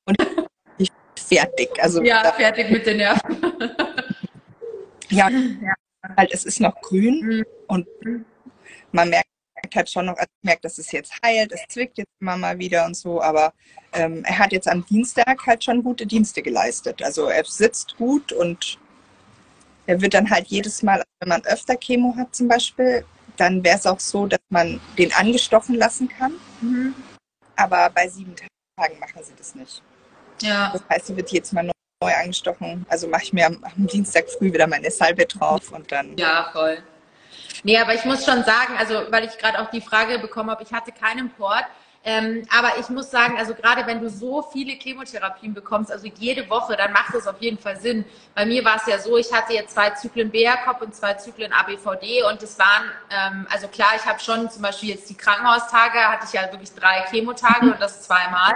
Und 0.06 0.16
fertig. 1.28 1.70
Also, 1.80 2.02
ja, 2.02 2.32
fertig 2.32 2.70
mit 2.70 2.87
den 2.87 2.98
Nerven. 2.98 3.37
ja, 5.10 5.30
halt, 6.16 6.32
es 6.32 6.44
ist 6.44 6.60
noch 6.60 6.80
grün 6.80 7.20
mhm. 7.20 7.44
und 7.68 7.87
man 8.92 9.10
merkt 9.10 9.26
halt 9.74 9.90
schon 9.90 10.06
noch, 10.06 10.16
also 10.16 10.30
merkt, 10.42 10.64
dass 10.64 10.78
es 10.78 10.92
jetzt 10.92 11.12
heilt, 11.24 11.52
es 11.52 11.64
zwickt 11.68 11.98
jetzt 11.98 12.10
immer 12.20 12.37
mal 12.37 12.58
wieder 12.58 12.84
und 12.87 12.96
so, 12.96 13.20
aber 13.20 13.52
ähm, 13.92 14.22
er 14.24 14.38
hat 14.38 14.52
jetzt 14.52 14.68
am 14.68 14.84
Dienstag 14.87 15.46
halt 15.46 15.64
schon 15.64 15.82
gute 15.82 16.06
Dienste 16.06 16.42
geleistet. 16.42 17.02
Also 17.02 17.26
er 17.26 17.44
sitzt 17.44 17.96
gut 17.96 18.32
und 18.32 18.78
er 19.87 20.00
wird 20.00 20.14
dann 20.14 20.30
halt 20.30 20.46
jedes 20.48 20.82
Mal, 20.82 21.02
wenn 21.20 21.28
man 21.28 21.44
öfter 21.44 21.76
Chemo 21.76 22.14
hat 22.16 22.34
zum 22.34 22.48
Beispiel, 22.48 23.04
dann 23.37 23.64
wäre 23.64 23.78
es 23.78 23.87
auch 23.87 24.00
so, 24.00 24.26
dass 24.26 24.40
man 24.48 24.80
den 24.96 25.12
angestochen 25.12 25.74
lassen 25.74 26.08
kann. 26.08 26.34
Mhm. 26.60 26.94
Aber 27.56 27.90
bei 27.90 28.08
sieben 28.08 28.34
Tagen 28.37 28.98
machen 28.98 29.22
sie 29.22 29.34
das 29.37 29.54
nicht. 29.54 29.82
Ja. 30.42 30.70
Das 30.72 30.82
heißt, 30.90 31.06
sie 31.06 31.16
wird 31.16 31.30
jetzt 31.32 31.52
mal 31.52 31.62
neu 31.62 32.12
angestochen. 32.14 32.84
Also 32.88 33.08
mache 33.08 33.24
ich 33.24 33.32
mir 33.32 33.46
am, 33.46 33.64
am 33.64 33.86
Dienstag 33.86 34.28
früh 34.28 34.52
wieder 34.52 34.66
meine 34.66 34.90
Salbe 34.90 35.26
drauf 35.26 35.72
und 35.72 35.90
dann. 35.90 36.16
Ja, 36.16 36.50
voll. 36.52 36.78
Nee, 37.62 37.78
aber 37.78 37.94
ich 37.94 38.04
muss 38.04 38.24
schon 38.24 38.44
sagen, 38.44 38.76
also 38.78 39.06
weil 39.10 39.24
ich 39.24 39.38
gerade 39.38 39.58
auch 39.60 39.70
die 39.70 39.80
Frage 39.80 40.18
bekommen 40.18 40.50
habe, 40.50 40.62
ich 40.62 40.72
hatte 40.72 40.92
keinen 40.92 41.30
Port. 41.30 41.64
Ähm, 42.06 42.46
aber 42.54 42.78
ich 42.78 42.90
muss 42.90 43.10
sagen, 43.10 43.38
also 43.38 43.54
gerade 43.54 43.86
wenn 43.86 44.00
du 44.00 44.10
so 44.10 44.42
viele 44.42 44.72
Chemotherapien 44.72 45.54
bekommst, 45.54 45.90
also 45.90 46.06
jede 46.06 46.48
Woche, 46.50 46.76
dann 46.76 46.92
macht 46.92 47.14
das 47.14 47.26
auf 47.26 47.40
jeden 47.40 47.58
Fall 47.58 47.78
Sinn. 47.78 48.04
Bei 48.34 48.44
mir 48.44 48.62
war 48.62 48.76
es 48.76 48.86
ja 48.86 48.98
so, 48.98 49.16
ich 49.16 49.32
hatte 49.32 49.54
jetzt 49.54 49.72
zwei 49.72 49.88
Zyklen 49.90 50.30
BRCOP 50.30 50.82
und 50.82 50.94
zwei 50.94 51.14
Zyklen 51.14 51.54
ABVD 51.54 52.22
und 52.24 52.42
es 52.42 52.58
waren, 52.58 52.90
ähm, 53.10 53.46
also 53.50 53.68
klar, 53.68 53.92
ich 53.96 54.04
habe 54.04 54.20
schon 54.20 54.50
zum 54.50 54.60
Beispiel 54.60 54.90
jetzt 54.90 55.08
die 55.08 55.16
Krankenhaustage, 55.16 55.98
hatte 55.98 56.26
ich 56.26 56.34
ja 56.34 56.42
wirklich 56.52 56.74
drei 56.74 57.06
Chemotage 57.10 57.72
und 57.72 57.80
das 57.80 58.02
zweimal. 58.02 58.54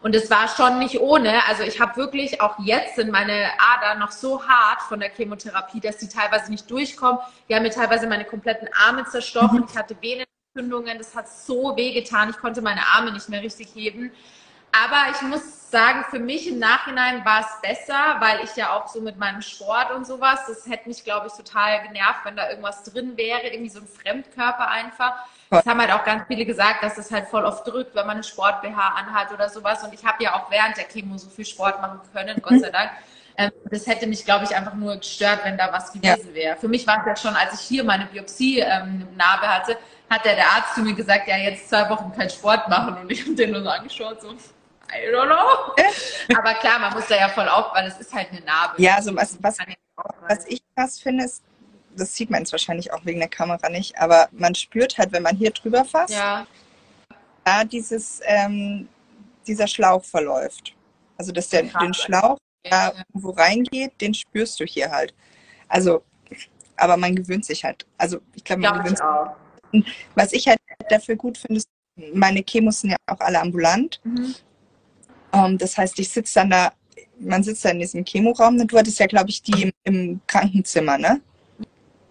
Und 0.00 0.14
es 0.14 0.30
war 0.30 0.48
schon 0.48 0.78
nicht 0.78 1.00
ohne. 1.00 1.44
Also 1.46 1.62
ich 1.64 1.80
habe 1.80 1.96
wirklich, 1.96 2.40
auch 2.40 2.56
jetzt 2.60 2.96
sind 2.96 3.10
meine 3.10 3.50
Adern 3.58 3.98
noch 3.98 4.12
so 4.12 4.46
hart 4.46 4.82
von 4.82 5.00
der 5.00 5.10
Chemotherapie, 5.10 5.80
dass 5.80 5.98
die 5.98 6.08
teilweise 6.08 6.50
nicht 6.50 6.70
durchkommen. 6.70 7.20
Die 7.48 7.54
haben 7.54 7.62
mir 7.62 7.70
teilweise 7.70 8.06
meine 8.06 8.24
kompletten 8.24 8.68
Arme 8.86 9.04
zerstochen. 9.06 9.60
Mhm. 9.60 9.66
Ich 9.68 9.76
hatte 9.76 9.96
Venenentzündungen. 10.54 10.98
Das 10.98 11.14
hat 11.14 11.28
so 11.28 11.76
weh 11.76 11.92
getan. 11.92 12.30
Ich 12.30 12.38
konnte 12.38 12.62
meine 12.62 12.86
Arme 12.94 13.12
nicht 13.12 13.28
mehr 13.28 13.42
richtig 13.42 13.68
heben. 13.74 14.10
Aber 14.72 15.10
ich 15.12 15.22
muss 15.22 15.70
sagen, 15.70 16.04
für 16.10 16.18
mich 16.18 16.46
im 16.46 16.58
Nachhinein 16.58 17.24
war 17.24 17.40
es 17.40 17.60
besser, 17.62 18.16
weil 18.20 18.44
ich 18.44 18.54
ja 18.56 18.72
auch 18.72 18.86
so 18.86 19.00
mit 19.00 19.18
meinem 19.18 19.40
Sport 19.40 19.92
und 19.92 20.06
sowas, 20.06 20.40
das 20.46 20.66
hätte 20.66 20.88
mich, 20.88 21.04
glaube 21.04 21.26
ich, 21.26 21.32
total 21.32 21.82
genervt, 21.86 22.20
wenn 22.24 22.36
da 22.36 22.50
irgendwas 22.50 22.84
drin 22.84 23.16
wäre, 23.16 23.48
irgendwie 23.48 23.70
so 23.70 23.80
ein 23.80 23.86
Fremdkörper 23.86 24.68
einfach. 24.68 25.14
Das 25.50 25.64
haben 25.64 25.80
halt 25.80 25.92
auch 25.92 26.04
ganz 26.04 26.24
viele 26.26 26.44
gesagt, 26.44 26.82
dass 26.82 26.98
es 26.98 27.10
halt 27.10 27.28
voll 27.28 27.44
oft 27.44 27.66
drückt, 27.66 27.94
wenn 27.94 28.06
man 28.06 28.16
einen 28.16 28.24
Sport-BH 28.24 28.94
anhat 28.96 29.32
oder 29.32 29.48
sowas. 29.48 29.82
Und 29.82 29.94
ich 29.94 30.04
habe 30.04 30.22
ja 30.22 30.34
auch 30.34 30.50
während 30.50 30.76
der 30.76 30.84
Chemo 30.84 31.16
so 31.16 31.30
viel 31.30 31.46
Sport 31.46 31.80
machen 31.80 32.00
können, 32.12 32.40
Gott 32.42 32.60
sei 32.60 32.70
Dank. 32.70 32.90
Ähm, 33.38 33.52
das 33.70 33.86
hätte 33.86 34.06
mich, 34.06 34.24
glaube 34.24 34.44
ich, 34.44 34.54
einfach 34.54 34.74
nur 34.74 34.96
gestört, 34.96 35.40
wenn 35.44 35.56
da 35.56 35.72
was 35.72 35.92
gewesen 35.92 36.34
wäre. 36.34 36.56
Für 36.56 36.68
mich 36.68 36.86
war 36.86 36.98
es 36.98 37.06
ja 37.06 37.16
schon, 37.16 37.36
als 37.36 37.54
ich 37.54 37.60
hier 37.60 37.84
meine 37.84 38.06
Biopsie-Narbe 38.06 39.46
ähm, 39.46 39.48
hatte, 39.48 39.78
hat 40.10 40.24
der, 40.24 40.34
der 40.36 40.46
Arzt 40.46 40.74
zu 40.74 40.82
mir 40.82 40.94
gesagt, 40.94 41.28
ja, 41.28 41.36
jetzt 41.36 41.68
zwei 41.68 41.88
Wochen 41.90 42.12
keinen 42.12 42.30
Sport 42.30 42.68
machen. 42.68 42.98
Und 42.98 43.10
ich 43.10 43.22
habe 43.22 43.34
den 43.34 43.52
nur 43.52 43.62
so 43.62 43.68
angeschaut, 43.68 44.20
so, 44.20 44.30
I 44.30 45.12
don't 45.12 45.26
know. 45.26 45.74
Aber 46.38 46.54
klar, 46.54 46.78
man 46.78 46.94
muss 46.94 47.06
da 47.08 47.16
ja 47.16 47.28
voll 47.28 47.48
auf, 47.48 47.74
weil 47.74 47.86
es 47.86 47.98
ist 47.98 48.14
halt 48.14 48.30
eine 48.30 48.40
Narbe. 48.40 48.80
Ja, 48.80 48.96
also 48.96 49.14
was, 49.14 49.36
was, 49.42 49.58
was 50.26 50.46
ich 50.46 50.62
krass 50.74 50.98
finde, 50.98 51.24
ist, 51.24 51.42
das 51.94 52.14
sieht 52.14 52.30
man 52.30 52.40
jetzt 52.40 52.52
wahrscheinlich 52.52 52.92
auch 52.92 53.04
wegen 53.04 53.18
der 53.18 53.28
Kamera 53.28 53.68
nicht, 53.68 53.98
aber 53.98 54.28
man 54.32 54.54
spürt 54.54 54.96
halt, 54.98 55.12
wenn 55.12 55.22
man 55.22 55.36
hier 55.36 55.50
drüber 55.50 55.84
fasst, 55.84 56.14
ja. 56.14 56.46
da 57.44 57.64
dieses, 57.64 58.20
ähm, 58.24 58.88
dieser 59.46 59.66
Schlauch 59.66 60.04
verläuft. 60.04 60.74
Also 61.16 61.32
dass 61.32 61.48
der, 61.48 61.64
den 61.64 61.94
Schlauch, 61.94 62.38
da 62.62 62.92
wo 63.12 63.30
reingeht, 63.30 64.00
den 64.00 64.14
spürst 64.14 64.60
du 64.60 64.64
hier 64.64 64.90
halt. 64.90 65.12
Also, 65.68 66.02
aber 66.76 66.96
man 66.96 67.16
gewöhnt 67.16 67.44
sich 67.44 67.64
halt. 67.64 67.84
Also 67.98 68.20
ich 68.34 68.44
glaube, 68.44 68.62
man 68.62 68.78
gewöhnt 68.78 68.98
sich. 68.98 69.06
Was 70.14 70.32
ich 70.32 70.46
halt 70.48 70.58
dafür 70.90 71.16
gut 71.16 71.38
finde, 71.38 71.58
ist, 71.58 71.68
meine 72.14 72.44
Chemos 72.44 72.80
sind 72.80 72.90
ja 72.90 72.96
auch 73.06 73.20
alle 73.20 73.40
ambulant. 73.40 74.00
Mhm. 74.04 74.34
Um, 75.30 75.44
ähm, 75.44 75.58
das 75.58 75.76
heißt, 75.76 75.98
ich 75.98 76.08
sitze 76.08 76.34
dann 76.36 76.50
da, 76.50 76.72
man 77.18 77.42
sitzt 77.42 77.64
da 77.64 77.70
in 77.70 77.80
diesem 77.80 78.04
Chemoraum 78.04 78.58
und 78.58 78.72
du 78.72 78.78
hattest 78.78 78.98
ja, 78.98 79.06
glaube 79.06 79.30
ich, 79.30 79.42
die 79.42 79.62
im, 79.62 79.72
im 79.84 80.20
Krankenzimmer, 80.26 80.96
ne? 80.96 81.20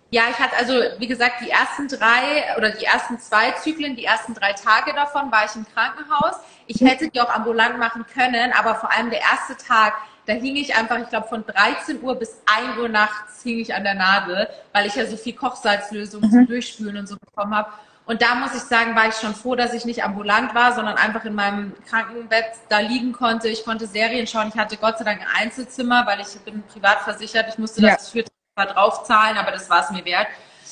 Ja, 0.10 0.24
ich 0.32 0.40
hatte 0.40 0.56
also, 0.56 0.74
wie 1.00 1.08
gesagt, 1.08 1.42
die 1.42 1.50
ersten 1.50 1.88
drei 1.90 2.56
oder 2.58 2.72
die 2.72 2.86
ersten 2.86 3.20
zwei 3.20 3.52
Zyklen, 3.52 3.96
die 3.96 4.06
ersten 4.06 4.34
drei 4.34 4.54
Tage 4.54 4.94
davon 4.94 5.32
war 5.32 5.46
ich 5.46 5.56
im 5.56 5.66
Krankenhaus. 5.74 6.36
Ich 6.68 6.80
hätte 6.80 7.10
die 7.10 7.20
auch 7.20 7.30
ambulant 7.30 7.78
machen 7.78 8.06
können, 8.14 8.54
aber 8.54 8.76
vor 8.76 8.92
allem 8.92 9.10
der 9.10 9.20
erste 9.20 9.58
Tag, 9.58 9.94
da 10.28 10.34
hing 10.34 10.58
ich 10.58 10.76
einfach, 10.76 11.00
ich 11.00 11.10
glaube, 11.10 11.28
von 11.28 11.46
13 11.46 12.04
Uhr 12.04 12.16
bis 12.16 12.42
1 12.46 12.78
Uhr 12.78 12.90
nachts 12.90 13.44
hing 13.44 13.60
ich 13.60 13.74
an 13.74 13.84
der 13.84 13.96
Nadel, 13.96 14.48
weil 14.74 14.86
ich 14.86 14.96
ja 14.96 15.06
so 15.06 15.16
viel 15.16 15.34
Kochsalzlösung 15.34 16.22
mhm. 16.22 16.30
zum 16.30 16.48
Durchspülen 16.48 16.98
und 16.98 17.08
so 17.08 17.16
bekommen 17.18 17.56
habe. 17.56 17.72
Und 18.06 18.22
da 18.22 18.36
muss 18.36 18.54
ich 18.54 18.62
sagen, 18.62 18.96
war 18.96 19.08
ich 19.08 19.16
schon 19.16 19.34
froh, 19.34 19.56
dass 19.56 19.74
ich 19.74 19.86
nicht 19.86 20.04
ambulant 20.04 20.54
war, 20.54 20.74
sondern 20.74 20.96
einfach 20.96 21.24
in 21.26 21.34
meinem 21.34 21.74
Krankenbett 21.90 22.46
da 22.70 22.80
liegen 22.80 23.14
konnte. 23.14 23.48
Ich 23.48 23.64
konnte 23.64 23.88
Serien 23.88 24.28
schauen. 24.28 24.50
Ich 24.54 24.60
hatte 24.60 24.78
Gott 24.78 24.98
sei 24.98 25.06
Dank 25.06 25.22
ein 25.22 25.46
Einzelzimmer, 25.46 26.06
weil 26.06 26.20
ich 26.22 26.40
bin 26.42 26.62
privat 26.64 27.02
versichert. 27.02 27.48
Ich 27.50 27.58
musste 27.58 27.82
das 27.82 28.14
ja. 28.14 28.24
für 28.24 28.66
draufzahlen, 28.66 29.38
aber 29.38 29.52
das 29.52 29.70
war 29.70 29.84
es 29.84 29.92
mir 29.92 30.04
wert. 30.06 30.28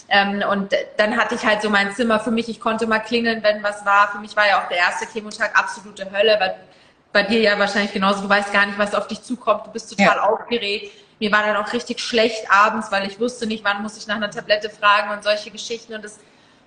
Ähm, 0.10 0.44
und 0.50 0.74
dann 0.98 1.18
hatte 1.18 1.36
ich 1.36 1.46
halt 1.46 1.62
so 1.62 1.70
mein 1.70 1.94
Zimmer 1.94 2.20
für 2.20 2.32
mich. 2.32 2.50
Ich 2.50 2.60
konnte 2.60 2.88
mal 2.88 3.00
klingeln, 3.00 3.41
wenn 3.44 3.63
was 3.63 3.86
war. 3.86 4.10
Für 4.12 4.20
mich 4.20 4.36
war 4.36 4.48
ja 4.48 4.62
auch 4.62 4.68
der 4.68 4.78
erste 4.78 5.06
Chemotag 5.08 5.58
absolute 5.58 6.10
Hölle, 6.12 6.38
weil 6.39 6.56
bei 7.15 7.23
dir 7.23 7.39
ja 7.39 7.58
wahrscheinlich 7.58 7.93
genauso. 7.93 8.21
Du 8.21 8.30
weißt 8.30 8.51
gar 8.51 8.65
nicht, 8.65 8.78
was 8.78 8.93
auf 8.93 9.08
dich 9.08 9.23
zukommt. 9.23 9.65
Du 9.65 9.71
bist 9.71 9.89
total 9.89 10.17
ja. 10.17 10.23
aufgeregt. 10.23 10.91
Mir 11.17 11.32
war 11.32 11.43
dann 11.43 11.56
auch 11.56 11.71
richtig 11.71 12.01
schlecht 12.01 12.51
abends, 12.51 12.91
weil 12.91 13.08
ich 13.08 13.17
wusste 13.21 13.47
nicht, 13.47 13.63
wann 13.63 13.82
muss 13.82 13.97
ich 13.97 14.06
nach 14.06 14.17
einer 14.17 14.30
Tablette 14.30 14.69
fragen 14.69 15.12
und 15.12 15.23
solche 15.23 15.49
Geschichten. 15.49 15.95
Und 15.95 16.04
das 16.04 16.19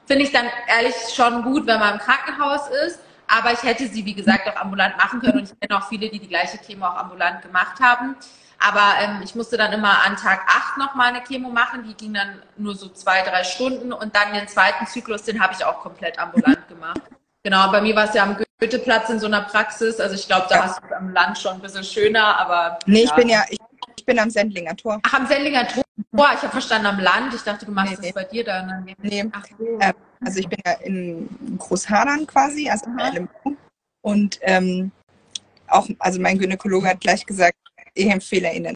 finde 0.07 0.25
ich 0.25 0.33
dann 0.33 0.47
ehrlich 0.67 0.95
schon 1.15 1.43
gut, 1.43 1.67
wenn 1.67 1.79
man 1.79 1.95
im 1.95 1.99
Krankenhaus 2.01 2.63
ist. 2.87 2.99
Aber 3.27 3.53
ich 3.53 3.63
hätte 3.63 3.87
sie, 3.89 4.07
wie 4.07 4.15
gesagt, 4.15 4.49
auch 4.49 4.57
ambulant 4.57 4.97
machen 4.97 5.21
können. 5.21 5.41
Und 5.41 5.53
ich 5.53 5.61
kenne 5.61 5.79
auch 5.79 5.87
viele, 5.87 6.09
die 6.09 6.19
die 6.19 6.29
gleiche 6.29 6.57
Chemo 6.57 6.87
auch 6.87 6.97
ambulant 6.97 7.43
gemacht 7.43 7.79
haben. 7.83 8.17
Aber 8.59 8.95
ähm, 9.03 9.21
ich 9.23 9.35
musste 9.35 9.59
dann 9.59 9.75
immer 9.75 10.03
an 10.07 10.17
Tag 10.17 10.41
8 10.49 10.79
nochmal 10.79 11.09
eine 11.09 11.23
Chemo 11.25 11.51
machen. 11.51 11.85
Die 11.87 11.93
ging 11.93 12.15
dann 12.15 12.41
nur 12.57 12.75
so 12.75 12.89
zwei, 12.89 13.21
drei 13.21 13.45
Stunden. 13.45 13.93
Und 13.93 14.17
dann 14.17 14.33
den 14.33 14.49
zweiten 14.49 14.87
Zyklus, 14.87 15.25
den 15.25 15.43
habe 15.43 15.53
ich 15.53 15.63
auch 15.63 15.83
komplett 15.83 16.19
ambulant 16.19 16.67
gemacht. 16.69 17.03
Genau, 17.43 17.71
bei 17.71 17.83
mir 17.83 17.95
war 17.95 18.05
es 18.05 18.15
ja 18.15 18.23
am 18.23 18.35
Goetheplatz 18.59 19.09
in 19.09 19.21
so 19.21 19.27
einer 19.27 19.43
Praxis. 19.43 20.01
Also 20.01 20.15
ich 20.15 20.27
glaube, 20.27 20.47
da 20.49 20.57
ja. 20.57 20.63
hast 20.65 20.81
du 20.81 20.87
es 20.87 20.93
am 20.93 21.11
Land 21.11 21.39
schon 21.39 21.55
ein 21.55 21.61
bisschen 21.61 21.85
schöner, 21.85 22.39
aber. 22.39 22.79
Nee, 22.87 23.01
ja. 23.01 23.05
ich 23.05 23.13
bin 23.13 23.29
ja, 23.29 23.45
ich, 23.49 23.59
ich, 23.97 24.05
bin 24.05 24.19
am 24.19 24.31
Sendlinger 24.31 24.77
Tor. 24.77 25.01
Ach, 25.03 25.15
am 25.15 25.27
Sendlinger 25.27 25.67
Tor. 25.69 25.85
Boah, 26.11 26.31
ich 26.35 26.43
habe 26.43 26.51
verstanden 26.51 26.87
am 26.87 26.99
Land. 26.99 27.35
Ich 27.35 27.43
dachte, 27.43 27.67
du 27.67 27.73
machst 27.73 27.91
nee, 27.91 27.97
das 27.97 28.05
nee. 28.07 28.13
bei 28.13 28.25
dir 28.25 28.45
dann. 28.45 28.95
Nee. 29.03 29.25
Ach, 29.33 29.45
so. 29.59 29.79
ähm, 29.81 29.95
also 30.25 30.41
ich 30.41 30.49
bin 30.49 30.59
ja 30.67 30.73
in 30.73 31.29
Großhadern 31.59 32.27
quasi, 32.27 32.69
also 32.69 32.87
in 33.15 33.29
Und 34.01 34.39
ähm, 34.43 34.91
auch, 35.69 35.89
also 35.99 36.21
mein 36.21 36.39
Gynäkologe 36.39 36.89
hat 36.89 37.01
gleich 37.01 37.25
gesagt, 37.27 37.57
ich 37.95 38.11
empfehle 38.11 38.53
Ihnen, 38.53 38.75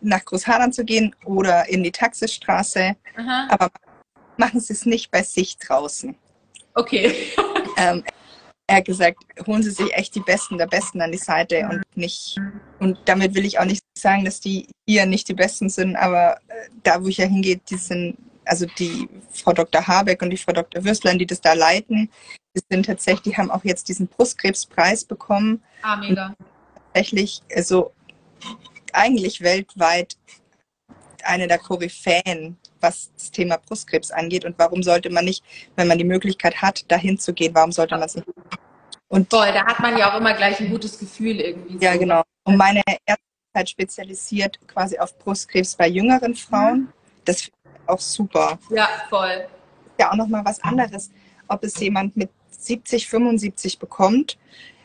nach 0.00 0.24
Großhadern 0.24 0.72
zu 0.72 0.84
gehen 0.84 1.14
oder 1.24 1.68
in 1.68 1.82
die 1.82 1.92
Taxisstraße. 1.92 2.96
Aha. 3.16 3.48
Aber 3.50 3.70
machen 4.36 4.60
Sie 4.60 4.72
es 4.72 4.86
nicht 4.86 5.10
bei 5.10 5.22
sich 5.22 5.58
draußen. 5.58 6.16
Okay. 6.74 7.14
ähm, 7.76 8.02
er 8.70 8.76
hat 8.76 8.84
gesagt, 8.84 9.18
holen 9.48 9.64
Sie 9.64 9.72
sich 9.72 9.92
echt 9.94 10.14
die 10.14 10.20
Besten 10.20 10.56
der 10.56 10.68
Besten 10.68 11.00
an 11.00 11.10
die 11.10 11.18
Seite 11.18 11.68
und 11.68 11.82
nicht, 11.96 12.36
und 12.78 12.98
damit 13.04 13.34
will 13.34 13.44
ich 13.44 13.58
auch 13.58 13.64
nicht 13.64 13.82
sagen, 13.98 14.24
dass 14.24 14.38
die 14.38 14.68
hier 14.88 15.06
nicht 15.06 15.28
die 15.28 15.34
Besten 15.34 15.68
sind, 15.68 15.96
aber 15.96 16.36
äh, 16.46 16.68
da, 16.84 17.02
wo 17.02 17.08
ich 17.08 17.16
ja 17.16 17.26
hingehe, 17.26 17.56
die 17.56 17.76
sind, 17.76 18.16
also 18.44 18.66
die 18.78 19.08
Frau 19.32 19.52
Dr. 19.52 19.88
Habeck 19.88 20.22
und 20.22 20.30
die 20.30 20.36
Frau 20.36 20.52
Dr. 20.52 20.84
Würstlein, 20.84 21.18
die 21.18 21.26
das 21.26 21.40
da 21.40 21.54
leiten, 21.54 22.10
die 22.56 22.62
sind 22.70 22.86
tatsächlich, 22.86 23.34
die 23.34 23.36
haben 23.36 23.50
auch 23.50 23.64
jetzt 23.64 23.88
diesen 23.88 24.06
Brustkrebspreis 24.06 25.04
bekommen. 25.04 25.60
Ah, 25.82 25.96
mega. 25.96 26.32
Tatsächlich, 26.92 27.42
also 27.52 27.92
eigentlich 28.92 29.40
weltweit 29.40 30.16
eine 31.24 31.48
der 31.48 31.58
Koryphäen, 31.58 32.56
was 32.80 33.10
das 33.14 33.30
Thema 33.30 33.58
Brustkrebs 33.58 34.10
angeht. 34.10 34.44
Und 34.44 34.58
warum 34.58 34.82
sollte 34.82 35.10
man 35.10 35.24
nicht, 35.24 35.44
wenn 35.76 35.88
man 35.88 35.98
die 35.98 36.04
Möglichkeit 36.04 36.60
hat, 36.62 36.90
dahin 36.90 37.18
zu 37.18 37.32
gehen, 37.32 37.54
warum 37.54 37.72
sollte 37.72 37.94
man 37.94 38.04
es 38.04 38.14
nicht? 38.16 38.26
Und 39.08 39.28
Voll, 39.28 39.52
da 39.52 39.66
hat 39.66 39.80
man 39.80 39.96
ja 39.98 40.12
auch 40.12 40.18
immer 40.18 40.34
gleich 40.34 40.60
ein 40.60 40.70
gutes 40.70 40.98
Gefühl 40.98 41.40
irgendwie. 41.40 41.84
Ja, 41.84 41.94
so. 41.94 41.98
genau. 41.98 42.22
Und 42.44 42.56
meine 42.56 42.80
Ärztezeit 42.86 43.70
spezialisiert 43.70 44.58
quasi 44.68 44.98
auf 44.98 45.18
Brustkrebs 45.18 45.74
bei 45.74 45.88
jüngeren 45.88 46.34
Frauen. 46.34 46.80
Mhm. 46.80 46.92
Das 47.24 47.42
finde 47.42 47.58
ich 47.64 47.88
auch 47.88 48.00
super. 48.00 48.58
Ja, 48.70 48.88
voll. 49.08 49.46
Ja, 49.98 50.12
auch 50.12 50.16
nochmal 50.16 50.44
was 50.44 50.60
anderes, 50.60 51.10
ob 51.48 51.64
es 51.64 51.78
jemand 51.80 52.16
mit 52.16 52.30
70, 52.50 53.08
75 53.08 53.78
bekommt. 53.78 54.38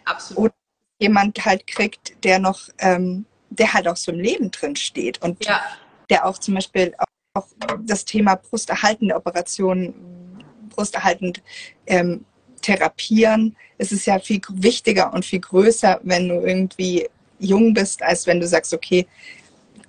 Absolut. 0.05 0.45
Oder 0.45 0.53
jemand 0.99 1.45
halt 1.45 1.67
kriegt, 1.67 2.23
der 2.23 2.39
noch, 2.39 2.69
ähm, 2.79 3.25
der 3.49 3.73
halt 3.73 3.87
auch 3.87 3.97
so 3.97 4.11
im 4.11 4.19
Leben 4.19 4.51
drin 4.51 4.75
steht 4.75 5.21
und 5.21 5.45
ja. 5.45 5.61
der 6.09 6.25
auch 6.25 6.37
zum 6.37 6.55
Beispiel 6.55 6.95
auch, 7.35 7.47
das 7.83 8.05
Thema 8.05 8.35
brusterhaltende 8.35 9.15
Operationen, 9.15 10.43
brusterhaltend 10.69 11.41
ähm, 11.85 12.25
therapieren. 12.61 13.55
Es 13.77 13.91
ist 13.91 14.05
ja 14.05 14.19
viel 14.19 14.41
wichtiger 14.49 15.13
und 15.13 15.25
viel 15.25 15.39
größer, 15.39 15.99
wenn 16.03 16.29
du 16.29 16.41
irgendwie 16.41 17.07
jung 17.39 17.73
bist, 17.73 18.01
als 18.01 18.25
wenn 18.25 18.39
du 18.39 18.47
sagst, 18.47 18.73
okay, 18.73 19.05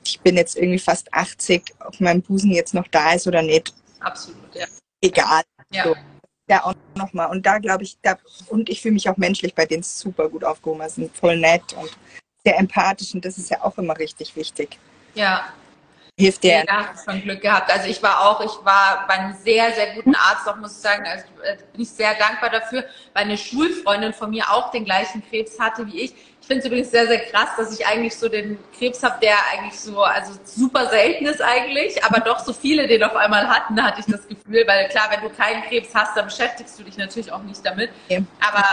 ich 0.05 0.21
bin 0.21 0.37
jetzt 0.37 0.57
irgendwie 0.57 0.79
fast 0.79 1.13
80, 1.13 1.63
ob 1.85 2.01
mein 2.01 2.23
Busen 2.23 2.51
jetzt 2.51 2.75
noch 2.75 2.87
da 2.89 3.15
ist 3.15 3.27
oder 3.27 3.43
nicht. 3.43 3.75
Absolut, 4.01 4.55
ja. 4.55 4.67
Egal. 5.01 5.43
Ja. 5.73 5.85
So 5.85 5.97
ja 6.49 6.65
auch 6.65 6.75
nochmal. 6.95 7.31
Und 7.31 7.45
da 7.45 7.59
glaube 7.59 7.85
ich, 7.85 7.99
da, 8.03 8.17
und 8.49 8.69
ich 8.69 8.81
fühle 8.81 8.95
mich 8.95 9.09
auch 9.09 9.17
menschlich 9.17 9.55
bei 9.55 9.67
denen 9.67 9.83
super 9.83 10.29
gut 10.29 10.45
aufgehoben. 10.45 10.89
Sie 10.89 11.03
sind 11.03 11.17
voll 11.17 11.37
nett 11.37 11.73
und 11.75 11.91
sehr 12.45 12.59
empathisch 12.59 13.15
und 13.15 13.25
das 13.25 13.39
ist 13.39 13.51
ja 13.51 13.63
auch 13.65 13.77
immer 13.79 13.99
richtig 13.99 14.37
wichtig. 14.37 14.79
Ja. 15.15 15.53
Hilft 16.19 16.45
der. 16.45 16.65
Ja, 16.65 16.95
schon 17.05 17.21
Glück 17.21 17.43
gehabt. 17.43 17.71
Also 17.71 17.89
ich 17.89 18.03
war 18.03 18.23
auch, 18.23 18.41
ich 18.41 18.65
war 18.65 19.05
bei 19.07 19.15
einem 19.15 19.35
sehr, 19.35 19.71
sehr 19.73 19.93
guten 19.95 20.15
Arzt, 20.15 20.49
auch 20.49 20.57
muss 20.57 20.73
ich 20.73 20.79
sagen, 20.79 21.05
also 21.07 21.27
äh, 21.43 21.59
bin 21.73 21.83
ich 21.83 21.91
sehr 21.91 22.15
dankbar 22.15 22.49
dafür, 22.49 22.85
weil 23.13 23.25
eine 23.25 23.37
Schulfreundin 23.37 24.15
von 24.15 24.31
mir 24.31 24.51
auch 24.51 24.71
den 24.71 24.87
gleichen 24.87 25.23
Krebs 25.29 25.61
hatte 25.61 25.87
wie 25.87 26.01
ich. 26.01 26.15
Ich 26.41 26.47
finde 26.47 26.61
es 26.61 26.67
übrigens 26.67 26.91
sehr, 26.91 27.07
sehr 27.07 27.19
krass, 27.27 27.51
dass 27.59 27.79
ich 27.79 27.87
eigentlich 27.87 28.17
so 28.17 28.31
den 28.31 28.59
Krebs 28.79 29.03
habe, 29.03 29.19
der 29.21 29.35
eigentlich 29.53 29.79
so, 29.79 30.03
also 30.03 30.33
super 30.45 30.87
selten 30.87 31.27
ist 31.27 31.43
eigentlich, 31.43 32.03
aber 32.03 32.21
doch 32.21 32.39
so 32.39 32.55
viele 32.55 32.87
den 32.87 33.03
auf 33.03 33.15
einmal 33.15 33.47
hatten, 33.47 33.83
hatte 33.83 34.01
ich 34.01 34.07
das 34.07 34.27
Gefühl, 34.27 34.65
weil 34.67 34.89
klar, 34.89 35.11
wenn 35.11 35.21
du 35.21 35.29
keinen 35.29 35.65
Krebs 35.65 35.95
hast, 35.95 36.17
dann 36.17 36.27
beschäftigst 36.27 36.79
du 36.79 36.85
dich 36.85 36.97
natürlich 36.97 37.31
auch 37.31 37.43
nicht 37.43 37.61
damit. 37.67 37.91
Okay. 38.07 38.25
Aber 38.41 38.65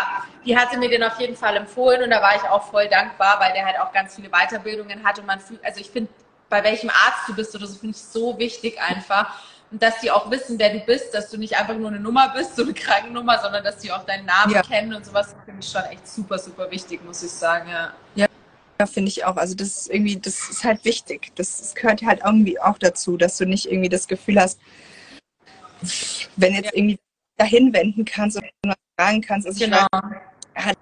die 0.46 0.58
hatte 0.58 0.78
mir 0.78 0.88
den 0.88 1.04
auf 1.04 1.20
jeden 1.20 1.36
Fall 1.36 1.58
empfohlen 1.58 2.04
und 2.04 2.10
da 2.12 2.22
war 2.22 2.38
ich 2.38 2.44
auch 2.44 2.64
voll 2.70 2.88
dankbar, 2.88 3.38
weil 3.42 3.52
der 3.52 3.66
halt 3.66 3.80
auch 3.82 3.92
ganz 3.92 4.16
viele 4.16 4.30
Weiterbildungen 4.30 5.04
hat 5.04 5.20
und 5.20 5.26
man 5.26 5.42
fühlt, 5.42 5.60
also 5.66 5.82
ich 5.82 5.90
finde, 5.90 6.10
bei 6.54 6.64
welchem 6.64 6.92
Arzt 6.92 7.28
du 7.28 7.34
bist 7.34 7.56
oder 7.56 7.66
so, 7.66 7.74
finde 7.74 7.98
ich 7.98 8.04
so 8.04 8.38
wichtig 8.38 8.80
einfach 8.80 9.40
und 9.72 9.82
dass 9.82 10.00
die 10.02 10.12
auch 10.12 10.30
wissen, 10.30 10.60
wer 10.60 10.72
du 10.72 10.82
bist, 10.82 11.12
dass 11.16 11.32
du 11.32 11.38
nicht 11.38 11.58
einfach 11.58 11.76
nur 11.76 11.88
eine 11.88 12.00
Nummer 12.00 12.32
bist, 12.32 12.56
so 12.56 12.62
eine 12.62 12.76
Krankennummer, 12.76 13.42
sondern 13.42 13.64
dass 13.64 13.80
die 13.80 13.92
auch 13.92 14.06
deinen 14.06 14.28
Namen 14.28 14.54
ja. 14.54 14.62
kennen 14.62 14.94
und 14.94 15.04
sowas, 15.04 15.36
finde 15.46 15.62
ich 15.64 15.68
schon 15.72 15.82
echt 15.86 16.08
super, 16.08 16.38
super 16.38 16.70
wichtig, 16.70 17.04
muss 17.04 17.24
ich 17.24 17.32
sagen, 17.32 17.72
ja. 17.72 17.92
Ja, 18.14 18.28
ja 18.80 18.86
finde 18.86 19.10
ich 19.10 19.26
auch. 19.26 19.36
Also 19.36 19.56
das 19.56 19.68
ist 19.70 19.90
irgendwie, 19.90 20.18
das 20.18 20.48
ist 20.48 20.64
halt 20.64 20.86
wichtig. 20.86 21.32
Das, 21.34 21.58
das, 21.58 21.74
gehört 21.74 22.04
halt 22.04 22.22
irgendwie 22.24 22.60
auch 22.60 22.78
dazu, 22.78 23.18
dass 23.18 23.36
du 23.38 23.48
nicht 23.48 23.66
irgendwie 23.66 23.90
das 23.90 24.08
Gefühl 24.08 24.40
hast, 24.40 24.60
wenn 26.36 26.54
jetzt 26.54 26.66
ja. 26.66 26.72
irgendwie 26.76 27.00
dahin 27.38 27.74
wenden 27.74 28.06
kannst 28.06 28.38
und 28.38 28.46
fragen 29.00 29.22
kannst. 29.22 29.48
Also 29.48 29.66
genau. 29.66 29.88
ich 30.56 30.64
hatte 30.64 30.80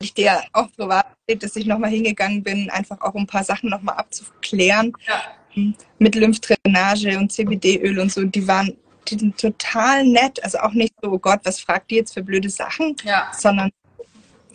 ich 0.00 0.14
dir 0.14 0.42
auch 0.52 0.70
privat, 0.72 1.06
dass 1.40 1.56
ich 1.56 1.66
nochmal 1.66 1.90
hingegangen 1.90 2.42
bin, 2.42 2.70
einfach 2.70 3.00
auch 3.00 3.14
ein 3.14 3.26
paar 3.26 3.44
Sachen 3.44 3.70
nochmal 3.70 3.96
abzuklären. 3.96 4.92
Ja 5.06 5.22
mit 5.98 6.14
Lymphdrainage 6.14 7.16
und 7.18 7.32
CBD-Öl 7.32 7.98
und 7.98 8.12
so, 8.12 8.22
die 8.24 8.46
waren 8.46 8.76
die 9.08 9.18
sind 9.18 9.40
total 9.40 10.04
nett. 10.04 10.42
Also 10.42 10.58
auch 10.58 10.72
nicht 10.72 10.94
so, 11.00 11.10
oh 11.12 11.18
Gott, 11.18 11.40
was 11.44 11.60
fragt 11.60 11.90
die 11.90 11.96
jetzt 11.96 12.14
für 12.14 12.22
blöde 12.22 12.50
Sachen, 12.50 12.96
ja. 13.04 13.30
sondern 13.32 13.70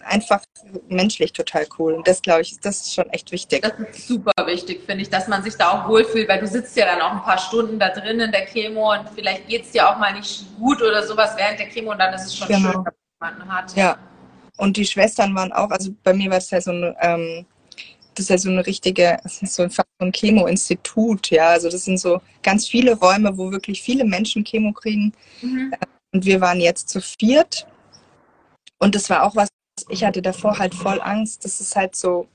einfach 0.04 0.41
menschlich 0.89 1.32
total 1.32 1.65
cool. 1.77 1.93
Und 1.93 2.08
das, 2.08 2.21
glaube 2.21 2.41
ich, 2.41 2.60
das 2.60 2.82
ist 2.82 2.93
schon 2.93 3.10
echt 3.12 3.32
wichtig. 3.32 3.62
Das 3.62 3.73
ist 3.80 4.08
super 4.08 4.34
wichtig, 4.45 4.84
finde 4.86 5.04
ich, 5.04 5.10
dass 5.10 5.27
man 5.27 5.43
sich 5.43 5.56
da 5.56 5.69
auch 5.69 5.88
wohlfühlt, 5.88 6.27
weil 6.27 6.39
du 6.39 6.47
sitzt 6.47 6.75
ja 6.75 6.86
dann 6.86 7.01
auch 7.01 7.12
ein 7.12 7.21
paar 7.21 7.38
Stunden 7.38 7.80
da 7.80 7.89
drin 7.89 8.19
in 8.19 8.32
der 8.32 8.45
Chemo 8.45 8.93
und 8.93 9.10
vielleicht 9.15 9.47
geht 9.47 9.63
es 9.63 9.71
dir 9.71 9.89
auch 9.89 9.97
mal 9.97 10.13
nicht 10.13 10.45
gut 10.58 10.82
oder 10.82 11.06
sowas 11.06 11.34
während 11.38 11.60
der 11.60 11.67
Chemo 11.69 11.91
und 11.91 11.99
dann 11.99 12.13
ist 12.13 12.25
es 12.25 12.36
schon 12.36 12.47
genau. 12.47 12.71
schön, 12.71 12.84
dass 12.84 12.93
man 13.19 13.34
jemanden 13.34 13.54
hat. 13.54 13.75
Ja. 13.75 13.97
Und 14.62 14.78
die 14.78 14.86
Schwestern 14.86 15.34
waren 15.34 15.52
auch, 15.52 15.71
also 15.71 15.91
bei 16.04 16.13
mir 16.13 16.30
war 16.30 16.38
es 16.38 16.52
ja 16.52 16.62
so 16.62 16.69
ein 16.69 16.95
ähm, 17.02 17.47
das 18.13 18.26
ist 18.26 18.30
ja 18.30 18.38
so 18.38 18.50
eine 18.50 18.63
richtige, 18.67 19.17
das 19.24 19.41
ist 19.41 19.56
so 19.56 19.63
ein 19.63 20.12
Chemo-Institut, 20.12 21.32
ja. 21.32 21.47
Also 21.47 21.67
das 21.67 21.86
sind 21.86 21.97
so 21.97 22.21
ganz 22.43 22.67
viele 22.67 22.95
Räume, 22.95 23.36
wo 23.39 23.52
wirklich 23.52 23.82
viele 23.82 24.06
Menschen 24.06 24.43
Chemo 24.43 24.71
kriegen. 24.71 25.13
Mhm. 25.41 25.74
Und 26.13 26.26
wir 26.26 26.41
waren 26.41 26.60
jetzt 26.60 26.89
zu 26.89 27.02
viert. 27.02 27.65
Und 28.78 28.93
das 28.93 29.10
war 29.10 29.24
auch 29.24 29.36
was, 29.36 29.47
ich 29.89 30.04
hatte 30.04 30.21
davor 30.21 30.60
halt 30.60 30.76
voll 30.76 31.02
Angst. 31.02 31.43
Das 31.43 31.60
ist 31.60 31.76
halt 31.76 31.95
so, 31.95 32.28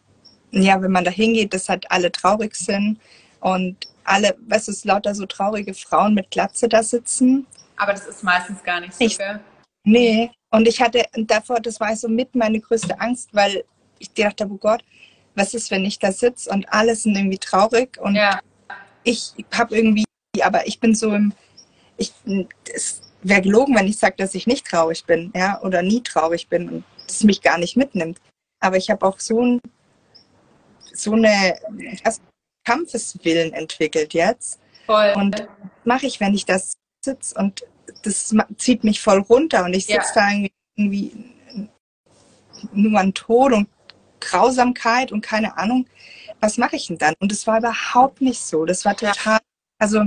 ja, 0.51 0.83
wenn 0.83 0.91
man 0.91 1.05
da 1.05 1.13
hingeht, 1.13 1.55
dass 1.55 1.69
halt 1.69 1.89
alle 1.93 2.11
traurig 2.11 2.57
sind 2.57 2.99
und 3.39 3.77
alle, 4.03 4.37
weißt 4.49 4.67
du, 4.67 4.73
es 4.73 4.85
lauter 4.85 5.15
so 5.15 5.27
traurige 5.27 5.75
Frauen 5.75 6.15
mit 6.15 6.33
Glatze 6.33 6.69
da 6.69 6.83
sitzen. 6.83 7.47
Aber 7.77 7.93
das 7.93 8.09
ist 8.09 8.25
meistens 8.25 8.65
gar 8.65 8.81
nicht 8.81 8.95
so, 8.95 9.05
ich, 9.05 9.17
Nee. 9.85 10.33
Und 10.57 10.67
ich 10.67 10.81
hatte 10.81 11.05
davor, 11.13 11.61
das 11.61 11.81
war 11.81 11.95
so 11.95 12.09
mit 12.09 12.35
meine 12.35 12.59
größte 12.59 12.99
Angst, 12.99 13.29
weil 13.33 13.63
ich 13.99 14.11
dachte, 14.15 14.49
oh 14.51 14.57
Gott, 14.57 14.83
was 15.35 15.53
ist, 15.53 15.71
wenn 15.71 15.85
ich 15.85 15.99
da 15.99 16.11
sitze 16.11 16.49
und 16.49 16.67
alle 16.73 16.97
sind 16.97 17.15
irgendwie 17.15 17.37
traurig 17.37 17.99
und 18.01 18.15
ja. 18.15 18.41
ich 19.05 19.35
habe 19.53 19.77
irgendwie, 19.77 20.07
aber 20.41 20.67
ich 20.67 20.81
bin 20.81 20.95
so 20.95 21.13
im, 21.13 21.35
ich, 21.99 22.11
es 22.75 23.03
wäre 23.21 23.43
gelogen, 23.43 23.77
wenn 23.77 23.87
ich 23.87 23.99
sage, 23.99 24.15
dass 24.17 24.35
ich 24.35 24.47
nicht 24.47 24.67
traurig 24.67 25.05
bin, 25.05 25.31
ja, 25.37 25.61
oder 25.61 25.83
nie 25.83 26.03
traurig 26.03 26.49
bin 26.49 26.71
und 26.71 26.85
das 27.07 27.23
mich 27.23 27.43
gar 27.43 27.59
nicht 27.59 27.77
mitnimmt. 27.77 28.19
Aber 28.61 28.79
ich 28.79 28.89
habe 28.89 29.05
auch 29.05 29.21
so 29.21 29.45
ein, 29.45 29.61
so 30.95 31.13
eine 31.13 31.61
Kampfeswillen 32.65 33.53
entwickelt 33.53 34.15
jetzt. 34.15 34.59
Voll. 34.87 35.13
Und 35.17 35.47
mache 35.85 36.07
ich, 36.07 36.19
wenn 36.19 36.33
ich 36.33 36.47
das 36.47 36.73
sitze 37.05 37.35
und 37.39 37.63
das 38.03 38.35
zieht 38.57 38.85
mich 38.85 39.01
voll 39.01 39.21
runter 39.21 39.65
und 39.65 39.75
ich 39.75 39.87
sitze 39.87 40.13
ja. 40.15 40.15
da 40.15 40.31
irgendwie, 40.31 40.53
irgendwie 40.77 41.69
nur 42.73 42.99
an 42.99 43.15
Tod 43.15 43.53
und 43.53 43.69
Grausamkeit 44.21 45.13
und 45.13 45.21
keine 45.21 45.57
Ahnung, 45.57 45.87
was 46.41 46.59
mache 46.59 46.77
ich 46.77 46.89
denn 46.89 46.99
dann? 46.99 47.15
Und 47.19 47.33
es 47.33 47.47
war 47.47 47.59
überhaupt 47.59 48.21
nicht 48.21 48.41
so. 48.41 48.65
Das 48.65 48.85
war 48.85 48.97
total, 48.97 49.39
also. 49.79 50.05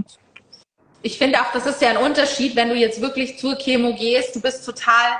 Ich 1.02 1.18
finde 1.18 1.42
auch, 1.42 1.52
das 1.54 1.66
ist 1.66 1.82
ja 1.82 1.92
ein 1.92 1.98
Unterschied, 1.98 2.56
wenn 2.56 2.70
du 2.70 2.76
jetzt 2.76 3.02
wirklich 3.02 3.38
zur 3.40 3.56
Chemo 3.56 3.96
gehst, 3.96 4.36
du 4.36 4.42
bist 4.42 4.66
total 4.66 5.18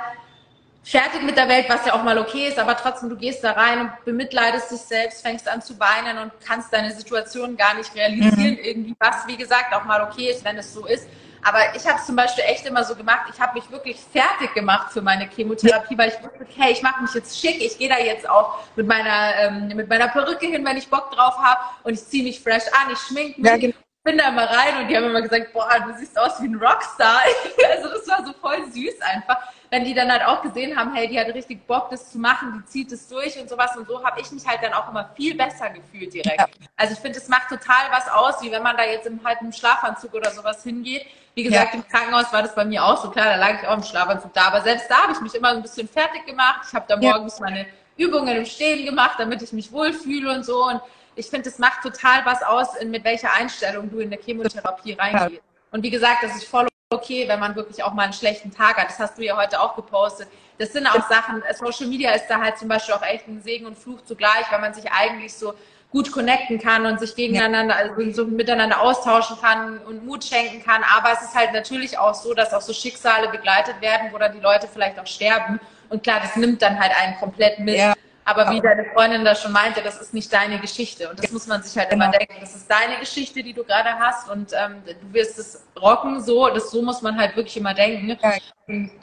fertig 0.82 1.22
mit 1.22 1.36
der 1.36 1.48
Welt, 1.48 1.66
was 1.68 1.86
ja 1.86 1.94
auch 1.94 2.02
mal 2.02 2.18
okay 2.18 2.48
ist, 2.48 2.58
aber 2.58 2.76
trotzdem, 2.76 3.08
du 3.08 3.16
gehst 3.16 3.44
da 3.44 3.52
rein 3.52 3.80
und 3.80 3.90
bemitleidest 4.04 4.70
dich 4.70 4.80
selbst, 4.80 5.22
fängst 5.22 5.48
an 5.48 5.62
zu 5.62 5.78
weinen 5.78 6.18
und 6.18 6.32
kannst 6.44 6.72
deine 6.72 6.94
Situation 6.94 7.56
gar 7.56 7.74
nicht 7.74 7.94
realisieren, 7.94 8.52
mhm. 8.52 8.64
irgendwie 8.64 8.94
was, 8.98 9.26
wie 9.26 9.36
gesagt, 9.36 9.74
auch 9.74 9.84
mal 9.84 10.02
okay 10.02 10.30
ist, 10.30 10.44
wenn 10.44 10.58
es 10.58 10.72
so 10.72 10.86
ist. 10.86 11.06
Aber 11.42 11.74
ich 11.74 11.86
habe 11.86 11.98
es 11.98 12.06
zum 12.06 12.16
Beispiel 12.16 12.44
echt 12.46 12.66
immer 12.66 12.84
so 12.84 12.94
gemacht, 12.94 13.30
ich 13.32 13.40
habe 13.40 13.54
mich 13.58 13.70
wirklich 13.70 13.98
fertig 13.98 14.52
gemacht 14.54 14.92
für 14.92 15.00
meine 15.00 15.28
Chemotherapie, 15.28 15.96
weil 15.96 16.08
ich 16.08 16.22
wusste, 16.22 16.40
okay, 16.40 16.72
ich 16.72 16.82
mache 16.82 17.02
mich 17.02 17.14
jetzt 17.14 17.38
schick, 17.38 17.62
ich 17.62 17.78
gehe 17.78 17.88
da 17.88 17.98
jetzt 17.98 18.28
auch 18.28 18.58
mit 18.76 18.86
meiner, 18.86 19.34
ähm, 19.36 19.68
mit 19.68 19.88
meiner 19.88 20.08
Perücke 20.08 20.46
hin, 20.46 20.64
wenn 20.64 20.76
ich 20.76 20.88
Bock 20.88 21.10
drauf 21.10 21.36
habe 21.38 21.60
und 21.84 21.94
ich 21.94 22.04
ziehe 22.04 22.24
mich 22.24 22.40
fresh 22.40 22.66
an, 22.72 22.92
ich 22.92 22.98
schminke 22.98 23.40
mich. 23.40 23.50
Ja, 23.50 23.56
genau 23.56 23.74
bin 24.02 24.16
da 24.16 24.28
immer 24.28 24.48
rein 24.48 24.80
und 24.80 24.88
die 24.88 24.96
haben 24.96 25.04
immer 25.04 25.20
gesagt, 25.20 25.52
boah, 25.52 25.68
du 25.86 25.94
siehst 25.98 26.18
aus 26.18 26.40
wie 26.40 26.46
ein 26.46 26.54
Rockstar. 26.54 27.20
also 27.70 27.88
das 27.90 28.08
war 28.08 28.24
so 28.24 28.32
voll 28.32 28.64
süß 28.72 29.00
einfach, 29.02 29.38
wenn 29.68 29.84
die 29.84 29.92
dann 29.92 30.10
halt 30.10 30.24
auch 30.24 30.40
gesehen 30.42 30.76
haben, 30.76 30.94
hey, 30.94 31.06
die 31.06 31.20
hat 31.20 31.26
richtig 31.28 31.66
Bock, 31.66 31.90
das 31.90 32.10
zu 32.10 32.18
machen, 32.18 32.54
die 32.56 32.64
zieht 32.70 32.92
es 32.92 33.08
durch 33.08 33.38
und 33.38 33.48
sowas. 33.48 33.76
Und 33.76 33.86
so 33.86 34.02
habe 34.02 34.20
ich 34.20 34.30
mich 34.32 34.46
halt 34.46 34.62
dann 34.62 34.72
auch 34.72 34.88
immer 34.88 35.10
viel 35.14 35.36
besser 35.36 35.68
gefühlt 35.68 36.14
direkt. 36.14 36.38
Ja. 36.38 36.46
Also 36.76 36.94
ich 36.94 36.98
finde, 36.98 37.18
es 37.18 37.28
macht 37.28 37.48
total 37.50 37.90
was 37.90 38.08
aus, 38.08 38.42
wie 38.42 38.50
wenn 38.50 38.62
man 38.62 38.76
da 38.76 38.84
jetzt 38.84 39.06
im, 39.06 39.20
halt 39.22 39.38
im 39.42 39.52
Schlafanzug 39.52 40.14
oder 40.14 40.30
sowas 40.30 40.62
hingeht 40.62 41.04
wie 41.34 41.44
gesagt, 41.44 41.74
ja. 41.74 41.80
im 41.80 41.88
Krankenhaus 41.88 42.32
war 42.32 42.42
das 42.42 42.54
bei 42.54 42.64
mir 42.64 42.84
auch 42.84 43.02
so. 43.02 43.10
Klar, 43.10 43.26
da 43.26 43.36
lag 43.36 43.62
ich 43.62 43.68
auch 43.68 43.76
im 43.76 43.82
Schlafanzug 43.82 44.32
da. 44.34 44.48
Aber 44.48 44.62
selbst 44.62 44.90
da 44.90 45.02
habe 45.02 45.12
ich 45.12 45.20
mich 45.20 45.34
immer 45.34 45.50
ein 45.50 45.62
bisschen 45.62 45.88
fertig 45.88 46.26
gemacht. 46.26 46.62
Ich 46.68 46.74
habe 46.74 46.84
da 46.88 46.96
morgens 46.96 47.38
ja. 47.38 47.44
meine 47.44 47.66
Übungen 47.96 48.36
im 48.36 48.44
Stehen 48.44 48.84
gemacht, 48.84 49.16
damit 49.18 49.42
ich 49.42 49.52
mich 49.52 49.70
wohlfühle 49.70 50.32
und 50.34 50.44
so. 50.44 50.64
Und 50.66 50.80
ich 51.14 51.26
finde, 51.26 51.48
es 51.48 51.58
macht 51.58 51.82
total 51.82 52.24
was 52.24 52.42
aus, 52.42 52.68
mit 52.84 53.04
welcher 53.04 53.32
Einstellung 53.32 53.90
du 53.90 54.00
in 54.00 54.10
der 54.10 54.20
Chemotherapie 54.20 54.94
reingehst. 54.94 55.42
Und 55.70 55.82
wie 55.82 55.90
gesagt, 55.90 56.22
das 56.22 56.34
ist 56.36 56.44
voll 56.44 56.66
okay, 56.92 57.28
wenn 57.28 57.38
man 57.38 57.54
wirklich 57.54 57.84
auch 57.84 57.92
mal 57.92 58.02
einen 58.02 58.12
schlechten 58.12 58.50
Tag 58.50 58.76
hat. 58.76 58.88
Das 58.88 58.98
hast 58.98 59.16
du 59.16 59.22
ja 59.22 59.36
heute 59.36 59.60
auch 59.60 59.76
gepostet. 59.76 60.28
Das 60.58 60.72
sind 60.72 60.86
auch 60.88 61.08
Sachen, 61.08 61.42
Social 61.54 61.86
Media 61.86 62.10
ist 62.10 62.26
da 62.26 62.40
halt 62.40 62.58
zum 62.58 62.68
Beispiel 62.68 62.94
auch 62.94 63.02
echt 63.02 63.28
ein 63.28 63.40
Segen 63.42 63.66
und 63.66 63.78
Fluch 63.78 64.02
zugleich, 64.02 64.50
weil 64.50 64.60
man 64.60 64.74
sich 64.74 64.90
eigentlich 64.90 65.32
so 65.32 65.54
gut 65.90 66.12
connecten 66.12 66.58
kann 66.58 66.86
und 66.86 67.00
sich 67.00 67.16
gegeneinander, 67.16 67.74
also 67.76 68.12
so 68.12 68.24
miteinander 68.24 68.80
austauschen 68.80 69.36
kann 69.40 69.78
und 69.78 70.06
Mut 70.06 70.24
schenken 70.24 70.62
kann. 70.64 70.82
Aber 70.96 71.12
es 71.12 71.22
ist 71.22 71.34
halt 71.34 71.52
natürlich 71.52 71.98
auch 71.98 72.14
so, 72.14 72.32
dass 72.32 72.54
auch 72.54 72.60
so 72.60 72.72
Schicksale 72.72 73.28
begleitet 73.28 73.80
werden, 73.80 74.08
wo 74.12 74.18
dann 74.18 74.32
die 74.32 74.40
Leute 74.40 74.68
vielleicht 74.72 74.98
auch 75.00 75.06
sterben. 75.06 75.58
Und 75.88 76.04
klar, 76.04 76.20
das 76.22 76.36
nimmt 76.36 76.62
dann 76.62 76.78
halt 76.78 76.92
einen 76.96 77.16
komplett 77.16 77.58
mit. 77.58 77.76
Ja. 77.76 77.94
Aber 78.30 78.50
wie 78.50 78.60
deine 78.60 78.84
Freundin 78.84 79.24
da 79.24 79.34
schon 79.34 79.50
meinte, 79.50 79.82
das 79.82 80.00
ist 80.00 80.14
nicht 80.14 80.32
deine 80.32 80.60
Geschichte. 80.60 81.10
Und 81.10 81.22
das 81.22 81.32
muss 81.32 81.48
man 81.48 81.62
sich 81.62 81.76
halt 81.76 81.90
genau. 81.90 82.04
immer 82.04 82.16
denken. 82.16 82.36
Das 82.40 82.54
ist 82.54 82.70
deine 82.70 82.98
Geschichte, 83.00 83.42
die 83.42 83.52
du 83.52 83.64
gerade 83.64 83.90
hast. 83.98 84.30
Und 84.30 84.52
ähm, 84.52 84.82
du 84.84 85.12
wirst 85.12 85.36
es 85.38 85.66
rocken, 85.80 86.22
so. 86.22 86.48
Das, 86.48 86.70
so 86.70 86.80
muss 86.80 87.02
man 87.02 87.18
halt 87.18 87.34
wirklich 87.34 87.56
immer 87.56 87.74
denken. 87.74 88.08
Ja. 88.08 88.32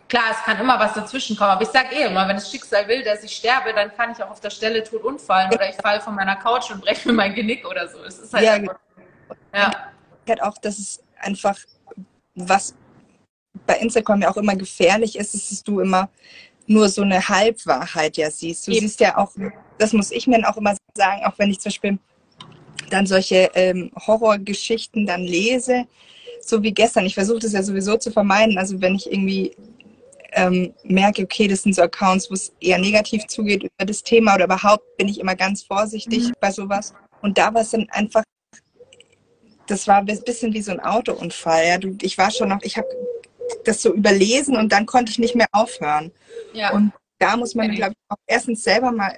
Klar, 0.08 0.24
es 0.32 0.44
kann 0.44 0.60
immer 0.60 0.80
was 0.80 0.94
dazwischen 0.94 1.36
kommen. 1.36 1.52
Aber 1.52 1.62
ich 1.62 1.68
sage 1.68 1.94
eh 1.94 2.06
immer, 2.06 2.26
wenn 2.28 2.38
das 2.38 2.50
Schicksal 2.50 2.88
will, 2.88 3.04
dass 3.04 3.22
ich 3.24 3.36
sterbe, 3.36 3.74
dann 3.74 3.94
kann 3.96 4.14
ich 4.14 4.24
auch 4.24 4.30
auf 4.30 4.40
der 4.40 4.50
Stelle 4.50 4.82
tot 4.84 5.04
umfallen. 5.04 5.52
Oder 5.54 5.70
ich 5.70 5.76
falle 5.76 6.00
von 6.00 6.16
meiner 6.16 6.38
Couch 6.38 6.72
und 6.72 6.82
breche 6.82 7.10
mir 7.10 7.14
mein 7.14 7.36
Genick 7.36 7.68
oder 7.68 7.88
so. 7.90 8.02
Es 8.04 8.20
ist 8.20 8.34
halt 8.34 8.46
ja, 8.46 8.54
einfach, 8.54 8.76
ja. 9.54 9.72
Halt 10.28 10.42
auch, 10.42 10.58
dass 10.60 10.80
es 10.80 11.04
einfach 11.20 11.58
was 12.36 12.76
bei 13.66 13.76
Instagram 13.78 14.22
ja 14.22 14.30
auch 14.30 14.38
immer 14.38 14.56
gefährlich 14.56 15.18
ist, 15.18 15.34
ist, 15.34 15.52
dass 15.52 15.64
du 15.64 15.80
immer 15.80 16.10
nur 16.68 16.90
so 16.90 17.02
eine 17.02 17.28
Halbwahrheit 17.28 18.18
ja 18.18 18.30
siehst. 18.30 18.68
Du 18.68 18.72
Eben. 18.72 18.82
siehst 18.82 19.00
ja 19.00 19.18
auch, 19.18 19.32
das 19.78 19.94
muss 19.94 20.12
ich 20.12 20.28
mir 20.28 20.48
auch 20.48 20.58
immer 20.58 20.76
sagen, 20.96 21.26
auch 21.26 21.34
wenn 21.38 21.50
ich 21.50 21.60
zum 21.60 21.70
Beispiel 21.70 22.00
dann 22.90 23.06
solche 23.06 23.50
ähm, 23.56 23.92
Horrorgeschichten 24.06 25.06
dann 25.06 25.22
lese, 25.22 25.86
so 26.42 26.62
wie 26.64 26.74
gestern. 26.74 27.06
Ich 27.06 27.16
versuche 27.16 27.40
das 27.40 27.54
ja 27.54 27.64
sowieso 27.64 27.98
zu 27.98 28.12
vermeiden. 28.12 28.58
Also 28.58 28.80
wenn 28.82 28.96
ich 28.96 29.12
irgendwie 29.12 29.56
ähm, 30.34 30.74
merke, 30.84 31.24
okay, 31.24 31.48
das 31.48 31.64
sind 31.64 31.76
so 31.76 31.82
Accounts, 31.82 32.30
wo 32.30 32.36
es 32.36 32.54
eher 32.60 32.78
negativ 32.78 33.26
zugeht 33.28 33.64
über 33.64 33.86
das 33.86 34.04
Thema 34.04 34.36
oder 34.36 34.46
überhaupt, 34.46 34.98
bin 34.98 35.08
ich 35.08 35.20
immer 35.20 35.36
ganz 35.36 35.64
vorsichtig 35.64 36.30
mhm. 36.30 36.34
bei 36.40 36.52
sowas. 36.52 36.94
Und 37.22 37.38
da 37.38 37.54
war 37.54 37.62
es 37.62 37.72
dann 37.72 37.88
einfach, 37.90 38.24
das 39.68 39.88
war 39.88 39.98
ein 39.98 40.06
bisschen 40.06 40.54
wie 40.54 40.62
so 40.62 40.72
ein 40.72 40.80
Autounfall. 40.80 41.66
Ja. 41.66 41.78
Du, 41.78 41.98
ich 42.02 42.18
war 42.18 42.32
schon 42.32 42.50
noch, 42.50 42.62
ich 42.62 42.78
habe 42.78 42.88
das 43.66 43.82
so 43.82 43.94
überlesen 43.94 44.56
und 44.56 44.72
dann 44.72 44.86
konnte 44.86 45.12
ich 45.12 45.20
nicht 45.20 45.36
mehr 45.36 45.48
aufhören. 45.52 46.12
Ja. 46.54 46.72
Und 46.72 46.94
da 47.20 47.36
muss 47.38 47.56
man, 47.56 47.72
glaube 47.72 47.94
ich, 47.94 48.12
auch 48.12 48.18
erstens 48.28 48.64
selber 48.64 48.92
mal 48.92 49.18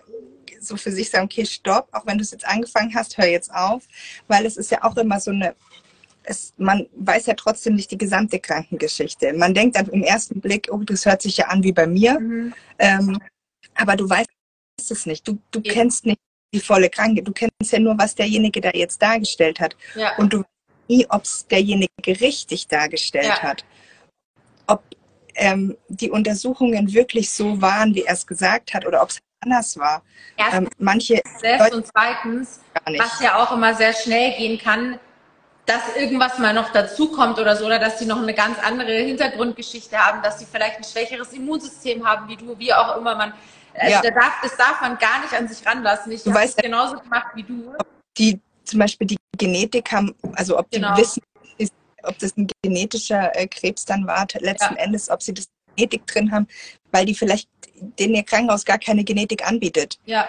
so 0.60 0.76
für 0.78 0.92
sich 0.92 1.10
sagen, 1.10 1.26
okay, 1.26 1.46
stopp, 1.46 1.88
auch 1.92 2.06
wenn 2.06 2.18
du 2.18 2.24
es 2.24 2.32
jetzt 2.32 2.46
angefangen 2.46 2.94
hast, 2.94 3.18
hör 3.18 3.28
jetzt 3.28 3.54
auf, 3.54 3.84
weil 4.28 4.46
es 4.46 4.58
ist 4.58 4.72
ja 4.72 4.84
auch 4.84 4.98
immer 4.98 5.20
so 5.20 5.32
eine, 5.32 5.56
es, 6.24 6.54
man 6.58 6.88
weiß 6.96 7.28
ja 7.28 7.34
trotzdem 7.34 7.76
nicht 7.76 7.92
die 7.92 7.98
gesamte 7.98 8.40
Krankengeschichte. 8.40 9.34
Man 9.34 9.54
denkt 9.54 9.78
dann 9.78 9.88
im 9.88 10.04
ersten 10.04 10.42
Blick, 10.42 10.68
oh, 10.72 10.84
das 10.84 11.06
hört 11.06 11.22
sich 11.22 11.38
ja 11.38 11.48
an 11.48 11.64
wie 11.64 11.72
bei 11.72 11.88
mir, 11.88 12.20
mhm. 12.20 12.54
ähm, 12.78 13.20
aber 13.76 13.96
du 13.96 14.10
weißt 14.10 14.28
es 14.78 15.06
nicht. 15.06 15.28
Du, 15.28 15.40
du 15.52 15.62
ja. 15.64 15.74
kennst 15.74 16.06
nicht 16.06 16.20
die 16.54 16.60
volle 16.60 16.90
Kranke. 16.90 17.24
Du 17.24 17.32
kennst 17.32 17.72
ja 17.72 17.80
nur, 17.80 17.98
was 17.98 18.16
derjenige 18.16 18.60
da 18.60 18.72
jetzt 18.74 19.02
dargestellt 19.02 19.60
hat. 19.60 19.78
Ja. 19.96 20.18
Und 20.18 20.34
du 20.34 20.40
weißt 20.40 20.90
nie, 20.90 21.06
ob 21.10 21.24
es 21.24 21.46
derjenige 21.48 21.90
richtig 22.08 22.68
dargestellt 22.68 23.26
ja. 23.26 23.42
hat 23.42 23.64
ob 24.70 24.84
ähm, 25.40 25.76
die 25.88 26.12
Untersuchungen 26.12 26.94
wirklich 26.94 27.32
so 27.32 27.62
waren, 27.62 27.96
wie 27.96 28.04
er 28.04 28.14
es 28.14 28.28
gesagt 28.28 28.74
hat, 28.74 28.86
oder 28.86 29.02
ob 29.02 29.10
es 29.10 29.20
anders 29.42 29.78
war. 29.78 30.04
Erstens, 30.38 30.68
ähm, 30.68 30.70
manche 30.78 31.22
selbst 31.40 31.74
und 31.74 31.88
zweitens, 31.88 32.60
was 32.98 33.20
ja 33.22 33.42
auch 33.42 33.52
immer 33.54 33.74
sehr 33.74 33.94
schnell 33.94 34.38
gehen 34.38 34.60
kann, 34.60 35.00
dass 35.66 35.96
irgendwas 35.96 36.40
mal 36.40 36.54
noch 36.54 36.72
dazukommt 36.72 37.40
oder 37.40 37.56
so, 37.56 37.66
oder 37.66 37.80
dass 37.80 38.00
sie 38.00 38.06
noch 38.06 38.22
eine 38.22 38.34
ganz 38.34 38.58
andere 38.60 38.92
Hintergrundgeschichte 38.92 39.98
haben, 39.98 40.22
dass 40.24 40.40
sie 40.40 40.46
vielleicht 40.46 40.78
ein 40.78 40.84
schwächeres 40.84 41.32
Immunsystem 41.34 42.06
haben 42.06 42.28
wie 42.28 42.36
du, 42.36 42.58
wie 42.58 42.74
auch 42.74 42.98
immer 42.98 43.16
man. 43.16 43.34
Also 43.76 43.94
ja. 43.94 44.02
da 44.02 44.10
darf, 44.10 44.34
das 44.42 44.58
darf 44.58 44.82
man 44.82 44.98
gar 44.98 45.22
nicht 45.22 45.34
an 45.34 45.48
sich 45.48 45.66
ranlassen. 45.66 46.12
Ich 46.12 46.26
habe 46.26 46.44
es 46.44 46.56
genauso 46.56 46.98
gemacht 46.98 47.28
wie 47.36 47.44
du. 47.44 47.74
Die 48.18 48.40
zum 48.66 48.80
Beispiel 48.80 49.08
die 49.08 49.18
Genetik 49.38 49.92
haben, 49.92 50.14
also 50.34 50.58
ob 50.58 50.70
die 50.72 50.80
genau. 50.80 50.98
wissen, 50.98 51.22
ob 52.04 52.18
das 52.20 52.36
ein 52.38 52.48
genetischer 52.62 53.36
äh, 53.36 53.48
Krebs 53.48 53.86
dann 53.86 54.08
war, 54.08 54.28
letzten 54.40 54.76
ja. 54.76 54.82
Endes, 54.82 55.10
ob 55.10 55.22
sie 55.22 55.34
das 55.34 55.48
Genetik 55.76 56.06
drin 56.08 56.32
haben, 56.32 56.48
weil 56.92 57.06
die 57.06 57.16
vielleicht 57.16 57.50
denen 57.98 58.16
ihr 58.16 58.24
Krankenhaus 58.24 58.66
gar 58.66 58.78
keine 58.78 59.04
Genetik 59.04 59.48
anbietet. 59.48 60.00
Ja. 60.06 60.28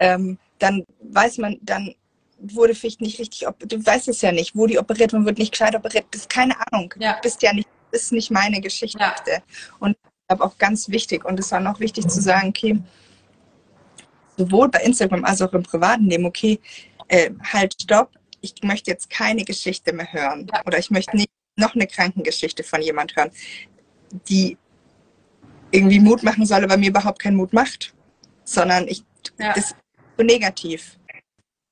Ähm, 0.00 0.38
dann 0.58 0.84
weiß 1.00 1.38
man, 1.38 1.58
dann 1.62 1.94
wurde 2.40 2.74
vielleicht 2.74 3.00
nicht 3.00 3.18
richtig, 3.18 3.46
du 3.58 3.84
weißt 3.84 4.08
es 4.08 4.20
ja 4.20 4.32
nicht, 4.32 4.54
wo 4.54 4.66
die 4.66 4.78
operiert 4.78 5.12
und 5.14 5.26
wird 5.26 5.38
nicht 5.38 5.52
gescheit 5.52 5.74
operiert. 5.74 6.06
Das 6.10 6.22
ist 6.22 6.30
keine 6.30 6.54
Ahnung. 6.70 6.94
Ja. 6.98 7.14
Du 7.14 7.22
bist 7.22 7.42
ja 7.42 7.52
nicht, 7.52 7.68
das 7.90 8.02
ist 8.02 8.12
nicht 8.12 8.30
meine 8.30 8.60
Geschichte. 8.60 8.98
Ja. 8.98 9.14
Und 9.80 9.92
ich 9.92 10.28
glaube 10.28 10.44
auch 10.44 10.58
ganz 10.58 10.88
wichtig, 10.88 11.24
und 11.24 11.40
es 11.40 11.50
war 11.50 11.60
noch 11.60 11.80
wichtig 11.80 12.06
zu 12.06 12.20
sagen, 12.20 12.48
okay, 12.48 12.80
sowohl 14.36 14.68
bei 14.68 14.80
Instagram 14.80 15.24
als 15.24 15.42
auch 15.42 15.52
im 15.52 15.62
privaten 15.62 16.04
Leben, 16.04 16.26
okay, 16.26 16.60
äh, 17.08 17.30
halt, 17.52 17.74
stopp, 17.80 18.10
ich 18.40 18.54
möchte 18.62 18.90
jetzt 18.90 19.10
keine 19.10 19.44
Geschichte 19.44 19.92
mehr 19.92 20.12
hören 20.12 20.46
ja. 20.52 20.62
oder 20.66 20.78
ich 20.78 20.90
möchte 20.90 21.16
nicht 21.16 21.30
noch 21.56 21.74
eine 21.74 21.86
Krankengeschichte 21.86 22.62
von 22.62 22.80
jemand 22.82 23.16
hören, 23.16 23.30
die 24.28 24.56
irgendwie 25.70 26.00
Mut 26.00 26.22
machen 26.22 26.46
soll, 26.46 26.64
aber 26.64 26.76
mir 26.76 26.90
überhaupt 26.90 27.20
keinen 27.20 27.36
Mut 27.36 27.52
macht, 27.52 27.94
sondern 28.44 28.88
ich 28.88 29.02
ja. 29.38 29.52
das 29.52 29.70
ist 29.70 29.76
so 30.16 30.24
negativ. 30.24 30.98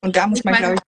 Und 0.03 0.17
da 0.17 0.27
muss 0.27 0.41
ich 0.41 0.45
man, 0.45 0.55
glaube 0.55 0.75
ich. 0.75 0.81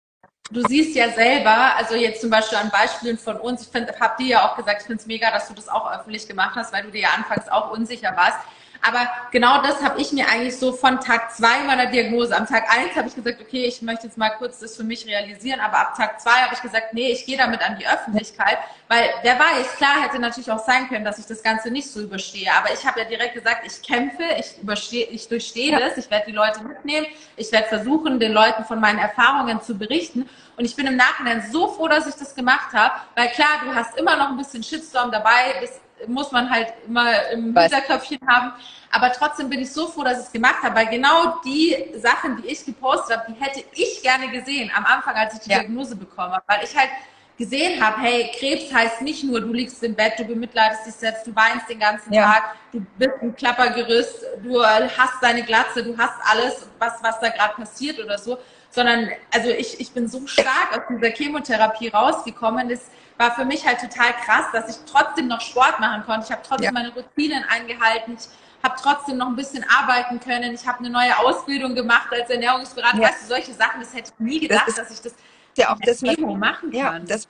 Du 0.50 0.62
siehst 0.68 0.94
ja 0.94 1.10
selber, 1.10 1.74
also 1.76 1.96
jetzt 1.96 2.20
zum 2.20 2.30
Beispiel 2.30 2.58
an 2.58 2.70
Beispielen 2.70 3.18
von 3.18 3.36
uns, 3.36 3.68
ich 3.68 4.00
habe 4.00 4.22
dir 4.22 4.28
ja 4.28 4.48
auch 4.48 4.56
gesagt, 4.56 4.82
ich 4.82 4.86
finde 4.86 5.00
es 5.00 5.06
mega, 5.06 5.30
dass 5.30 5.48
du 5.48 5.54
das 5.54 5.68
auch 5.68 5.90
öffentlich 5.90 6.28
gemacht 6.28 6.54
hast, 6.54 6.72
weil 6.72 6.84
du 6.84 6.90
dir 6.90 7.02
ja 7.02 7.08
anfangs 7.16 7.48
auch 7.48 7.72
unsicher 7.72 8.14
warst. 8.16 8.38
Aber 8.86 9.08
genau 9.32 9.62
das 9.62 9.82
habe 9.82 10.00
ich 10.00 10.12
mir 10.12 10.28
eigentlich 10.28 10.56
so 10.56 10.72
von 10.72 11.00
Tag 11.00 11.34
zwei 11.34 11.64
meiner 11.64 11.86
Diagnose. 11.86 12.36
Am 12.36 12.46
Tag 12.46 12.64
eins 12.70 12.94
habe 12.96 13.08
ich 13.08 13.14
gesagt, 13.14 13.40
okay, 13.40 13.64
ich 13.64 13.82
möchte 13.82 14.06
jetzt 14.06 14.16
mal 14.16 14.30
kurz 14.30 14.60
das 14.60 14.76
für 14.76 14.84
mich 14.84 15.06
realisieren. 15.06 15.60
Aber 15.60 15.78
ab 15.78 15.94
Tag 15.96 16.20
zwei 16.20 16.42
habe 16.42 16.54
ich 16.54 16.62
gesagt, 16.62 16.94
nee, 16.94 17.10
ich 17.10 17.26
gehe 17.26 17.36
damit 17.36 17.60
an 17.62 17.76
die 17.78 17.86
Öffentlichkeit. 17.86 18.58
Weil 18.88 19.08
wer 19.22 19.38
weiß, 19.38 19.76
klar 19.76 20.02
hätte 20.02 20.20
natürlich 20.20 20.50
auch 20.50 20.64
sein 20.64 20.88
können, 20.88 21.04
dass 21.04 21.18
ich 21.18 21.26
das 21.26 21.42
Ganze 21.42 21.70
nicht 21.70 21.90
so 21.90 22.00
überstehe. 22.00 22.48
Aber 22.56 22.72
ich 22.72 22.86
habe 22.86 23.00
ja 23.00 23.06
direkt 23.06 23.34
gesagt, 23.34 23.66
ich 23.66 23.82
kämpfe, 23.82 24.22
ich, 24.38 24.62
überstehe, 24.62 25.06
ich 25.06 25.28
durchstehe 25.28 25.72
ja. 25.72 25.80
das, 25.80 25.96
ich 25.98 26.10
werde 26.10 26.26
die 26.26 26.32
Leute 26.32 26.62
mitnehmen, 26.62 27.06
ich 27.36 27.50
werde 27.50 27.66
versuchen, 27.68 28.20
den 28.20 28.32
Leuten 28.32 28.64
von 28.64 28.80
meinen 28.80 28.98
Erfahrungen 28.98 29.60
zu 29.62 29.76
berichten. 29.76 30.28
Und 30.56 30.64
ich 30.64 30.76
bin 30.76 30.86
im 30.86 30.96
Nachhinein 30.96 31.44
so 31.50 31.68
froh, 31.68 31.88
dass 31.88 32.06
ich 32.06 32.14
das 32.14 32.34
gemacht 32.34 32.72
habe, 32.72 32.94
weil 33.14 33.28
klar, 33.28 33.60
du 33.64 33.74
hast 33.74 33.96
immer 33.98 34.16
noch 34.16 34.30
ein 34.30 34.36
bisschen 34.36 34.62
Shitstorm 34.62 35.10
dabei, 35.10 35.56
das 35.60 35.80
muss 36.06 36.32
man 36.32 36.50
halt 36.50 36.72
immer 36.86 37.28
im 37.30 37.54
Weiß. 37.54 37.72
Hinterköpfchen 37.72 38.18
haben. 38.26 38.52
Aber 38.90 39.12
trotzdem 39.12 39.48
bin 39.48 39.60
ich 39.60 39.72
so 39.72 39.88
froh, 39.88 40.04
dass 40.04 40.18
ich 40.18 40.26
es 40.26 40.32
gemacht 40.32 40.62
habe, 40.62 40.76
weil 40.76 40.86
genau 40.86 41.40
die 41.44 41.74
Sachen, 41.96 42.42
die 42.42 42.48
ich 42.48 42.64
gepostet 42.64 43.18
habe, 43.18 43.32
die 43.32 43.44
hätte 43.44 43.64
ich 43.72 44.02
gerne 44.02 44.28
gesehen 44.28 44.70
am 44.74 44.84
Anfang, 44.84 45.14
als 45.14 45.34
ich 45.34 45.40
die 45.40 45.50
ja. 45.50 45.60
Diagnose 45.60 45.96
bekommen 45.96 46.32
habe. 46.32 46.44
Weil 46.46 46.64
ich 46.64 46.76
halt 46.76 46.90
gesehen 47.36 47.84
habe, 47.84 48.00
hey, 48.00 48.30
Krebs 48.38 48.72
heißt 48.72 49.02
nicht 49.02 49.24
nur, 49.24 49.40
du 49.40 49.52
liegst 49.52 49.82
im 49.82 49.94
Bett, 49.94 50.14
du 50.18 50.24
bemitleidest 50.24 50.86
dich 50.86 50.94
selbst, 50.94 51.26
du 51.26 51.34
weinst 51.34 51.68
den 51.68 51.78
ganzen 51.78 52.12
ja. 52.12 52.24
Tag, 52.24 52.56
du 52.72 52.80
bist 52.96 53.12
ein 53.20 53.36
Klappergerüst, 53.36 54.24
du 54.42 54.64
hast 54.64 55.14
deine 55.20 55.42
Glatze, 55.42 55.82
du 55.82 55.96
hast 55.98 56.14
alles, 56.24 56.66
was, 56.78 56.94
was 57.02 57.20
da 57.20 57.28
gerade 57.28 57.54
passiert 57.54 57.98
oder 58.02 58.16
so, 58.16 58.38
sondern, 58.70 59.10
also 59.32 59.50
ich, 59.50 59.78
ich 59.80 59.92
bin 59.92 60.08
so 60.08 60.26
stark 60.26 60.72
aus 60.72 60.82
dieser 60.88 61.10
Chemotherapie 61.14 61.88
rausgekommen, 61.88 62.68
das 62.68 62.90
war 63.18 63.34
für 63.34 63.44
mich 63.44 63.66
halt 63.66 63.80
total 63.80 64.12
krass, 64.24 64.46
dass 64.52 64.68
ich 64.68 64.76
trotzdem 64.90 65.28
noch 65.28 65.40
Sport 65.40 65.80
machen 65.80 66.04
konnte. 66.04 66.26
Ich 66.26 66.32
habe 66.32 66.42
trotzdem 66.46 66.66
ja. 66.66 66.72
meine 66.72 66.92
Routinen 66.92 67.44
eingehalten. 67.44 68.16
Ich 68.18 68.28
habe 68.62 68.74
trotzdem 68.80 69.18
noch 69.18 69.28
ein 69.28 69.36
bisschen 69.36 69.64
arbeiten 69.64 70.20
können. 70.20 70.54
Ich 70.54 70.66
habe 70.66 70.80
eine 70.80 70.90
neue 70.90 71.16
Ausbildung 71.18 71.74
gemacht 71.74 72.08
als 72.10 72.28
Ernährungsberater. 72.30 72.98
Ja. 72.98 73.08
Weißt 73.08 73.22
du, 73.22 73.26
solche 73.26 73.54
Sachen, 73.54 73.80
das 73.80 73.94
hätte 73.94 74.12
ich 74.12 74.24
nie 74.24 74.40
gedacht, 74.40 74.64
das 74.66 74.76
dass 74.76 74.90
ich 74.90 75.00
das 75.00 75.14
ja 75.56 75.72
auch 75.72 75.78
das 75.80 76.00
Chemo 76.00 76.34
machen 76.34 76.70
kann. 76.70 76.78
Ja, 76.78 76.98
das, 76.98 77.28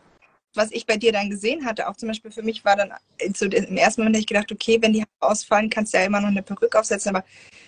was 0.55 0.71
ich 0.73 0.87
bei 0.87 0.97
dir 0.97 1.13
dann 1.13 1.31
gesehen 1.31 1.65
hatte, 1.65 1.89
auch 1.89 1.97
zum 1.97 2.09
Beispiel 2.09 2.31
für 2.31 2.43
mich 2.43 2.65
war 2.65 2.77
dann 2.77 2.93
so 3.35 3.45
im 3.45 3.77
ersten 3.77 4.01
Moment 4.01 4.17
ich 4.17 4.27
gedacht, 4.27 4.51
okay, 4.51 4.79
wenn 4.81 4.93
die 4.93 5.05
ausfallen, 5.21 5.71
kannst 5.71 5.95
du 5.95 5.99
ja 5.99 6.05
immer 6.05 6.21
noch 6.21 6.29
eine 6.29 6.43
Perücke 6.43 6.79
aufsetzen, 6.79 7.15
aber 7.15 7.25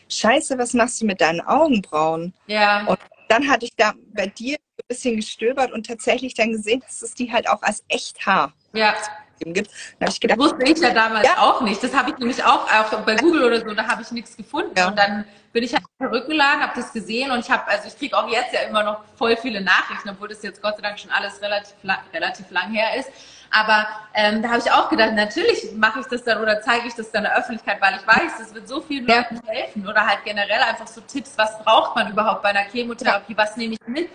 scheiße, 0.09 0.59
was 0.59 0.75
machst 0.75 1.01
du 1.01 1.07
mit 1.07 1.21
deinen 1.21 1.41
Augenbrauen? 1.41 2.33
Ja. 2.47 2.87
Und 2.87 2.99
dann 3.29 3.49
hatte 3.49 3.67
ich 3.67 3.77
da 3.77 3.95
bei 4.15 4.27
dir 4.27 4.57
ein 4.57 4.89
bisschen 4.89 5.17
gestöbert 5.17 5.73
und 5.73 5.87
tatsächlich 5.87 6.35
dann 6.35 6.53
gesehen, 6.53 6.81
dass 6.81 7.03
es 7.03 7.15
die 7.15 7.33
halt 7.33 7.49
auch 7.49 7.63
als 7.63 7.85
echt 7.89 8.27
Haar 8.27 8.53
ja. 8.73 8.95
gibt. 9.41 9.71
Dann 9.99 10.09
ich 10.09 10.21
gedacht, 10.21 10.39
das 10.39 10.53
wusste 10.53 10.65
ich 10.65 10.79
ja 10.79 10.93
damals 10.93 11.27
ja. 11.27 11.39
auch 11.39 11.61
nicht. 11.61 11.83
Das 11.83 11.95
habe 11.95 12.11
ich 12.11 12.19
nämlich 12.19 12.43
auch, 12.45 12.67
auch 12.71 13.01
bei 13.05 13.17
Google 13.17 13.45
oder 13.45 13.61
so, 13.61 13.75
da 13.75 13.87
habe 13.87 14.03
ich 14.03 14.11
nichts 14.11 14.37
gefunden. 14.37 14.73
Ja. 14.77 14.89
Und 14.89 14.99
dann 14.99 15.25
bin 15.53 15.65
ich 15.65 15.73
halt 15.73 15.85
Rückenlagen, 16.01 16.63
habe 16.63 16.73
das 16.77 16.93
gesehen 16.93 17.31
und 17.31 17.41
ich 17.41 17.51
habe, 17.51 17.67
also 17.67 17.89
ich 17.89 17.99
kriege 17.99 18.17
auch 18.17 18.29
jetzt 18.31 18.53
ja 18.53 18.61
immer 18.61 18.83
noch 18.83 19.01
voll 19.17 19.37
viele 19.37 19.61
Nachrichten, 19.61 20.11
obwohl 20.11 20.29
das 20.29 20.43
jetzt 20.43 20.63
Gott 20.63 20.77
sei 20.77 20.83
Dank 20.83 20.99
schon 20.99 21.11
alles 21.11 21.41
relativ, 21.41 21.75
relativ 22.13 22.51
lang 22.51 22.73
her 22.73 22.97
ist. 22.99 23.11
Aber 23.51 23.87
ähm, 24.15 24.43
da 24.43 24.51
habe 24.51 24.59
ich 24.59 24.71
auch 24.71 24.91
gedacht, 24.91 25.15
natürlich 25.15 25.73
mache 25.75 26.01
ich 26.01 26.07
das 26.07 26.23
dann 26.25 26.43
oder 26.43 26.61
zeige 26.61 26.87
ich 26.87 26.95
das 26.95 27.11
dann 27.11 27.23
der 27.23 27.37
Öffentlichkeit, 27.37 27.81
weil 27.81 27.95
ich 27.97 28.07
weiß, 28.07 28.39
das 28.39 28.55
wird 28.55 28.69
so 28.69 28.81
vielen 28.81 29.07
ja. 29.07 29.19
Leuten 29.19 29.41
helfen. 29.47 29.89
Oder 29.89 30.07
halt 30.07 30.25
generell 30.25 30.61
einfach 30.61 30.87
so 30.87 31.01
Tipps, 31.01 31.33
was 31.37 31.59
braucht 31.65 31.97
man 31.97 32.11
überhaupt 32.11 32.43
bei 32.43 32.51
einer 32.51 32.69
Chemotherapie, 32.71 33.37
was 33.37 33.57
nehme 33.57 33.75
ich 33.75 33.87
mit? 33.87 34.09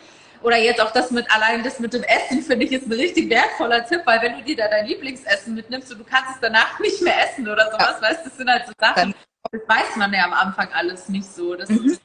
Oder 0.43 0.57
jetzt 0.57 0.81
auch 0.81 0.91
das 0.91 1.09
mit 1.09 1.25
allein 1.33 1.63
das 1.63 1.79
mit 1.79 1.93
dem 1.93 2.03
Essen 2.03 2.41
finde 2.41 2.65
ich 2.65 2.73
ist 2.73 2.85
ein 2.85 2.91
richtig 2.91 3.29
wertvoller 3.29 3.85
Tipp, 3.87 4.01
weil 4.05 4.21
wenn 4.21 4.37
du 4.37 4.43
dir 4.43 4.57
da 4.57 4.67
dein 4.67 4.85
Lieblingsessen 4.85 5.55
mitnimmst 5.55 5.91
und 5.91 5.99
du 5.99 6.03
kannst 6.03 6.31
es 6.31 6.39
danach 6.41 6.79
nicht 6.79 7.01
mehr 7.01 7.15
essen 7.23 7.47
oder 7.47 7.71
sowas, 7.71 7.95
ja. 8.01 8.09
weißt 8.09 8.25
du, 8.25 8.29
das 8.29 8.37
sind 8.37 8.49
halt 8.49 8.67
so 8.67 8.73
Sachen, 8.77 9.15
das 9.51 9.61
weiß 9.67 9.95
man 9.95 10.13
ja 10.13 10.25
am 10.25 10.33
Anfang 10.33 10.67
alles 10.73 11.07
nicht 11.07 11.33
so. 11.33 11.55
Das 11.55 11.69
mhm. 11.69 11.85
ist, 11.85 12.01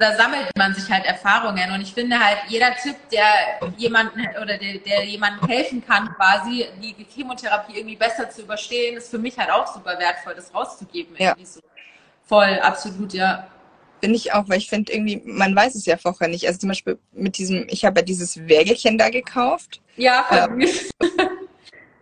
da 0.00 0.16
sammelt 0.16 0.50
man 0.56 0.74
sich 0.74 0.90
halt 0.90 1.04
Erfahrungen. 1.04 1.70
Und 1.72 1.82
ich 1.82 1.92
finde 1.92 2.18
halt, 2.18 2.38
jeder 2.48 2.74
Tipp, 2.74 2.96
der 3.12 3.60
jemanden 3.76 4.20
oder 4.40 4.56
der, 4.56 4.78
der 4.78 5.04
jemandem 5.04 5.46
helfen 5.46 5.84
kann, 5.86 6.08
quasi 6.16 6.66
die 6.80 7.06
Chemotherapie 7.14 7.76
irgendwie 7.76 7.96
besser 7.96 8.28
zu 8.30 8.42
überstehen, 8.42 8.96
ist 8.96 9.10
für 9.10 9.18
mich 9.18 9.38
halt 9.38 9.50
auch 9.50 9.66
super 9.72 9.98
wertvoll, 9.98 10.34
das 10.34 10.52
rauszugeben. 10.54 11.14
Ja. 11.18 11.36
So. 11.44 11.60
Voll, 12.24 12.58
absolut, 12.60 13.12
ja. 13.12 13.46
bin 14.00 14.14
ich 14.14 14.32
auch, 14.32 14.48
weil 14.48 14.58
ich 14.58 14.70
finde 14.70 14.92
irgendwie, 14.92 15.20
man 15.24 15.54
weiß 15.54 15.74
es 15.74 15.84
ja 15.84 15.98
vorher 15.98 16.28
nicht. 16.28 16.46
Also 16.46 16.60
zum 16.60 16.70
Beispiel 16.70 16.98
mit 17.12 17.36
diesem, 17.36 17.66
ich 17.68 17.84
habe 17.84 18.00
ja 18.00 18.04
dieses 18.04 18.48
Wägelchen 18.48 18.96
da 18.96 19.10
gekauft. 19.10 19.82
Ja, 19.96 20.26
ähm, 20.30 20.66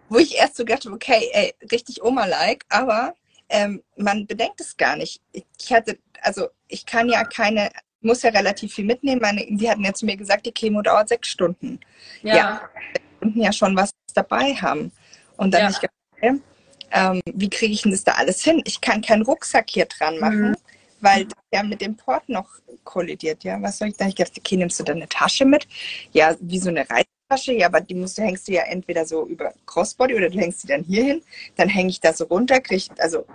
wo 0.08 0.18
ich 0.18 0.36
erst 0.36 0.56
so 0.56 0.64
gedacht 0.64 0.86
okay, 0.86 1.28
ey, 1.32 1.54
richtig 1.72 2.02
Oma-like, 2.02 2.64
aber 2.68 3.14
ähm, 3.48 3.82
man 3.96 4.26
bedenkt 4.26 4.60
es 4.60 4.76
gar 4.76 4.96
nicht. 4.96 5.20
Ich 5.32 5.72
hatte, 5.72 5.98
also 6.22 6.48
ich 6.68 6.86
kann 6.86 7.08
ja 7.08 7.24
keine, 7.24 7.70
muss 8.00 8.22
ja 8.22 8.30
relativ 8.30 8.74
viel 8.74 8.84
mitnehmen. 8.84 9.20
Meine, 9.20 9.44
die 9.48 9.70
hatten 9.70 9.84
ja 9.84 9.92
zu 9.92 10.06
mir 10.06 10.16
gesagt, 10.16 10.46
die 10.46 10.52
Chemo 10.52 10.82
dauert 10.82 11.08
sechs 11.08 11.28
Stunden. 11.28 11.80
Ja. 12.22 12.36
ja 12.36 12.70
Stunden 13.18 13.40
ja 13.40 13.52
schon 13.52 13.76
was 13.76 13.90
dabei 14.14 14.54
haben. 14.54 14.92
Und 15.36 15.52
dann 15.52 15.62
ja. 15.62 15.70
ich 15.70 15.80
gedacht, 15.80 16.42
ähm, 16.90 17.20
wie 17.32 17.50
kriege 17.50 17.72
ich 17.72 17.82
denn 17.82 17.92
das 17.92 18.04
da 18.04 18.12
alles 18.12 18.42
hin? 18.42 18.62
Ich 18.64 18.80
kann 18.80 19.02
keinen 19.02 19.22
Rucksack 19.22 19.70
hier 19.70 19.86
dran 19.86 20.18
machen. 20.18 20.50
Mhm 20.50 20.56
weil 21.00 21.24
das 21.26 21.38
ja 21.52 21.62
mit 21.62 21.80
dem 21.80 21.96
Port 21.96 22.28
noch 22.28 22.48
kollidiert, 22.84 23.44
ja. 23.44 23.60
Was 23.62 23.78
soll 23.78 23.88
ich 23.88 23.96
da? 23.96 24.06
Ich 24.06 24.14
dachte, 24.14 24.34
okay, 24.38 24.56
nimmst 24.56 24.78
du 24.80 24.84
da 24.84 24.92
eine 24.92 25.08
Tasche 25.08 25.44
mit? 25.44 25.66
Ja, 26.12 26.34
wie 26.40 26.58
so 26.58 26.70
eine 26.70 26.86
Reisetasche, 26.88 27.52
ja, 27.52 27.66
aber 27.66 27.80
die 27.80 27.94
musst 27.94 28.18
du, 28.18 28.22
hängst 28.22 28.48
du 28.48 28.52
ja 28.52 28.62
entweder 28.62 29.04
so 29.04 29.26
über 29.26 29.52
Crossbody 29.66 30.14
oder 30.14 30.30
du 30.30 30.38
hängst 30.38 30.60
sie 30.62 30.68
dann 30.68 30.84
hier 30.84 31.04
hin, 31.04 31.22
dann 31.56 31.68
hänge 31.68 31.90
ich 31.90 32.00
da 32.00 32.12
so 32.12 32.24
runter, 32.24 32.60
krieg, 32.60 32.88
also. 32.98 33.26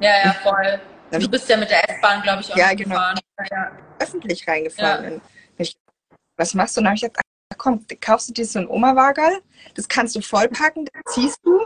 Ja, 0.00 0.24
ja, 0.24 0.32
voll. 0.42 0.80
Du 1.18 1.28
bist 1.28 1.48
ja 1.48 1.56
mit 1.56 1.70
der 1.70 1.88
S-Bahn, 1.90 2.22
glaube 2.22 2.42
ich, 2.42 2.52
auch 2.52 2.56
ja, 2.56 2.72
genau. 2.72 2.90
gefahren. 2.90 3.18
Ja. 3.50 3.72
Öffentlich 4.00 4.46
reingefahren. 4.48 5.14
Ja. 5.14 5.20
Ich, 5.58 5.76
was 6.36 6.54
machst 6.54 6.76
du? 6.76 6.80
Und 6.80 6.84
dann 6.84 6.90
habe 6.90 6.96
ich 6.96 7.02
gesagt, 7.02 7.20
komm, 7.56 7.84
kaufst 8.00 8.28
du 8.28 8.32
dir 8.32 8.46
so 8.46 8.58
ein 8.58 8.68
Oma-Wagal, 8.68 9.40
das 9.74 9.88
kannst 9.88 10.16
du 10.16 10.20
vollpacken, 10.20 10.86
das 10.86 11.14
ziehst 11.14 11.38
du 11.44 11.64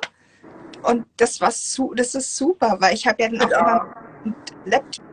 und 0.82 1.06
das 1.16 1.40
war 1.40 1.50
su 1.50 1.94
das 1.94 2.14
ist 2.14 2.36
super, 2.36 2.76
weil 2.80 2.94
ich 2.94 3.06
habe 3.06 3.22
ja 3.22 3.28
dann 3.28 3.42
auch 3.42 3.60
immer 3.60 3.96
einen 4.24 4.34
Laptop 4.64 5.04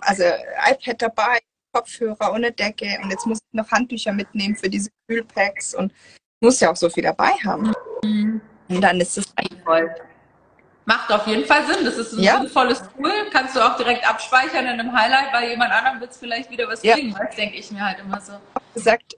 also 0.00 0.24
iPad 0.70 1.02
dabei, 1.02 1.38
Kopfhörer 1.72 2.32
eine 2.32 2.52
Decke 2.52 2.98
und 3.02 3.10
jetzt 3.10 3.26
muss 3.26 3.38
ich 3.38 3.56
noch 3.56 3.70
Handtücher 3.70 4.12
mitnehmen 4.12 4.56
für 4.56 4.68
diese 4.68 4.90
Kühlpacks 5.08 5.74
und 5.74 5.92
muss 6.40 6.60
ja 6.60 6.70
auch 6.70 6.76
so 6.76 6.88
viel 6.88 7.02
dabei 7.02 7.30
haben. 7.44 7.72
Mhm. 8.04 8.40
Und 8.68 8.80
dann 8.80 9.00
ist 9.00 9.18
es 9.18 9.26
voll. 9.64 9.90
Macht 10.88 11.12
auf 11.12 11.26
jeden 11.26 11.44
Fall 11.44 11.66
Sinn. 11.66 11.84
Das 11.84 11.98
ist 11.98 12.14
ein 12.14 12.22
ja. 12.22 12.38
sinnvolles 12.38 12.82
Tool. 12.96 13.12
Kannst 13.30 13.54
du 13.54 13.60
auch 13.60 13.76
direkt 13.76 14.08
abspeichern 14.08 14.64
in 14.64 14.80
einem 14.80 14.90
Highlight, 14.90 15.34
weil 15.34 15.50
jemand 15.50 15.70
anderem 15.70 16.00
wird 16.00 16.12
es 16.12 16.16
vielleicht 16.16 16.50
wieder 16.50 16.66
was 16.66 16.80
bringen. 16.80 17.12
Ja. 17.12 17.26
Das 17.26 17.36
denke 17.36 17.58
ich 17.58 17.70
mir 17.70 17.84
halt 17.84 17.98
immer 17.98 18.18
so. 18.22 18.32
gesagt, 18.72 19.14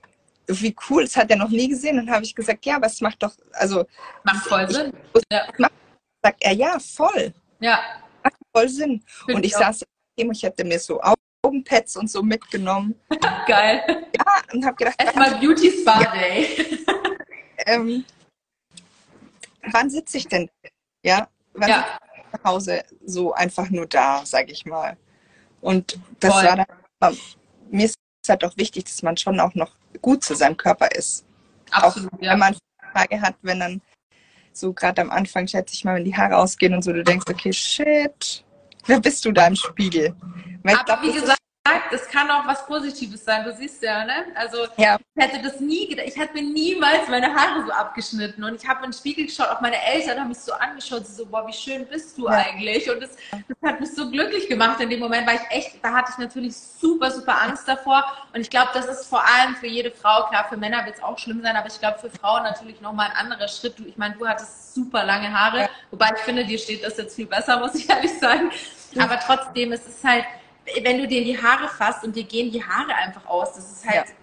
wie 0.49 0.75
cool, 0.89 1.05
das 1.05 1.15
hat 1.15 1.31
er 1.31 1.37
noch 1.37 1.49
nie 1.49 1.69
gesehen. 1.69 1.97
Und 1.97 2.07
dann 2.07 2.17
habe 2.17 2.25
ich 2.25 2.35
gesagt, 2.35 2.67
ja, 2.67 2.75
aber 2.75 2.89
es 2.89 3.01
macht 3.01 3.23
doch, 3.23 3.33
also. 3.53 3.87
Macht 4.25 4.49
voll 4.49 4.69
Sinn. 4.69 4.93
Ja. 5.31 5.47
Macht, 5.59 5.73
sagt 6.21 6.43
er, 6.43 6.53
ja, 6.55 6.77
voll. 6.81 7.33
Ja. 7.61 7.79
Macht 8.25 8.35
voll 8.53 8.69
Sinn. 8.69 9.05
Find 9.27 9.37
und 9.37 9.45
ich, 9.45 9.53
ich 9.53 9.57
saß 9.57 9.79
System. 9.79 10.33
Ich 10.33 10.43
hätte 10.43 10.65
mir 10.65 10.81
so 10.81 11.01
Augenpads 11.45 11.95
und 11.95 12.11
so 12.11 12.21
mitgenommen. 12.21 12.97
Geil. 13.47 14.09
Ja, 14.17 14.43
und 14.53 14.67
habe 14.67 14.75
gedacht, 14.75 14.97
erstmal 15.01 15.39
Beauty 15.39 15.71
Spa. 15.71 16.03
Day. 16.03 16.85
ähm, 17.59 18.05
wann 19.71 19.89
sitze 19.89 20.19
ich 20.19 20.27
denn? 20.27 20.51
Ja, 21.05 21.29
wann 21.55 21.69
ja. 21.69 21.99
zu 22.33 22.45
Hause 22.45 22.83
so 23.05 23.33
einfach 23.33 23.71
nur 23.71 23.87
da, 23.87 24.25
sage 24.25 24.53
ich 24.53 24.65
mal. 24.67 24.97
Und 25.61 25.99
das 26.21 26.33
Voll. 26.33 26.45
war 26.45 26.57
dann, 26.57 26.67
ähm, 27.03 27.19
mir 27.71 27.87
ist 27.87 27.97
es 28.23 28.29
halt 28.29 28.45
auch 28.45 28.57
wichtig, 28.57 28.85
dass 28.85 29.03
man 29.03 29.17
schon 29.17 29.41
auch 29.41 29.55
noch 29.55 29.73
gut 30.01 30.25
zu 30.25 30.35
seinem 30.35 30.57
Körper 30.57 30.91
ist. 30.93 31.25
Absolut, 31.71 32.13
auch, 32.13 32.23
ja. 32.23 32.33
Wenn 32.33 32.39
man 32.39 32.57
Frage 32.93 33.21
hat, 33.21 33.37
wenn 33.43 33.61
dann 33.61 33.81
so 34.53 34.73
gerade 34.73 35.03
am 35.03 35.11
Anfang, 35.11 35.47
schätze 35.47 35.75
ich 35.75 35.85
mal, 35.85 35.97
wenn 35.97 36.05
die 36.05 36.17
Haare 36.17 36.37
ausgehen 36.37 36.75
und 36.75 36.83
so, 36.83 36.93
du 36.93 37.05
denkst, 37.05 37.27
okay, 37.29 37.53
shit, 37.53 38.45
Wer 38.87 39.01
bist 39.01 39.25
du 39.25 39.33
da 39.33 39.47
im 39.47 39.57
Spiegel? 39.57 40.15
Weil 40.63 40.75
Aber 40.75 40.85
glaub, 40.85 41.03
wie 41.03 41.13
gesagt, 41.13 41.40
das 41.91 42.09
kann 42.09 42.31
auch 42.31 42.47
was 42.47 42.67
Positives 42.67 43.25
sein. 43.25 43.45
Du 43.45 43.55
siehst 43.55 43.83
ja, 43.83 44.05
ne? 44.05 44.27
Also 44.35 44.67
ja. 44.77 44.97
ich 45.15 45.25
hätte 45.25 45.43
das 45.43 45.61
nie 45.61 45.89
gedacht. 45.89 46.07
Ich 46.09 46.17
hätte 46.17 46.35
mir 46.35 46.43
niemals 46.43 47.09
meine 47.09 47.35
Haare 47.35 47.65
so 47.67 47.73
abgeschnitten. 47.73 48.45
Und 48.45 48.55
ich 48.55 48.69
habe 48.69 48.85
in 48.85 48.91
den 48.91 48.97
Spiegel 48.97 49.27
geschaut, 49.27 49.49
auch 49.49 49.61
meine 49.61 49.83
Eltern 49.83 50.21
haben 50.21 50.29
mich 50.29 50.39
so 50.39 50.53
angeschaut, 50.53 51.07
so, 51.07 51.27
boah, 51.27 51.47
wie 51.47 51.53
schön 51.53 51.87
bist 51.87 52.17
du 52.19 52.27
ja. 52.27 52.33
eigentlich? 52.33 52.91
Und 52.91 53.03
das, 53.03 53.11
das, 53.31 53.71
hat 53.71 53.81
mich 53.81 53.95
so 53.95 54.11
glücklich 54.11 54.49
gemacht 54.49 54.81
in 54.81 54.91
dem 54.91 55.01
Moment, 55.01 55.27
weil 55.27 55.37
ich 55.37 55.57
echt, 55.57 55.85
da 55.85 55.93
hatte 55.93 56.13
ich 56.13 56.19
natürlich 56.19 56.57
super, 56.57 57.11
super 57.11 57.41
Angst 57.41 57.67
davor. 57.67 58.05
Und 58.33 58.41
ich 58.41 58.51
glaube, 58.51 58.71
das 58.75 58.87
ist 58.87 59.07
vor 59.07 59.23
allem 59.25 59.55
für 59.57 59.67
jede 59.67 59.91
Frau, 59.91 60.29
klar, 60.29 60.47
für 60.49 60.57
Männer 60.57 60.85
wird 60.85 60.97
es 60.97 61.03
auch 61.03 61.19
schlimm 61.19 61.43
sein, 61.43 61.57
aber 61.57 61.69
ich 61.69 61.79
glaube, 61.79 61.99
für 61.99 62.11
Frauen 62.11 62.43
natürlich 62.43 62.81
nochmal 62.81 63.11
ein 63.11 63.17
anderer 63.17 63.49
Schritt. 63.49 63.79
Du, 63.79 63.85
ich 63.85 63.97
meine, 63.97 64.15
du 64.17 64.27
hattest 64.27 64.75
super 64.75 65.05
lange 65.05 65.33
Haare, 65.33 65.69
wobei 65.91 66.11
ich 66.15 66.21
finde, 66.23 66.45
dir 66.45 66.59
steht 66.59 66.85
das 66.85 66.97
jetzt 66.97 67.17
viel 67.17 67.27
besser, 67.27 67.59
muss 67.59 67.75
ich 67.75 67.89
ehrlich 67.89 68.19
sagen. 68.19 68.51
Aber 68.99 69.19
trotzdem, 69.21 69.73
es 69.73 69.87
ist 69.87 70.03
halt, 70.03 70.25
wenn 70.83 70.99
du 70.99 71.07
dir 71.07 71.19
in 71.19 71.25
die 71.25 71.43
Haare 71.43 71.69
fasst 71.69 72.05
und 72.05 72.15
dir 72.15 72.25
gehen 72.25 72.51
die 72.51 72.65
Haare 72.65 72.95
einfach 72.95 73.27
aus, 73.27 73.55
das 73.55 73.71
ist 73.71 73.87
halt. 73.87 74.09
Ja. 74.09 74.15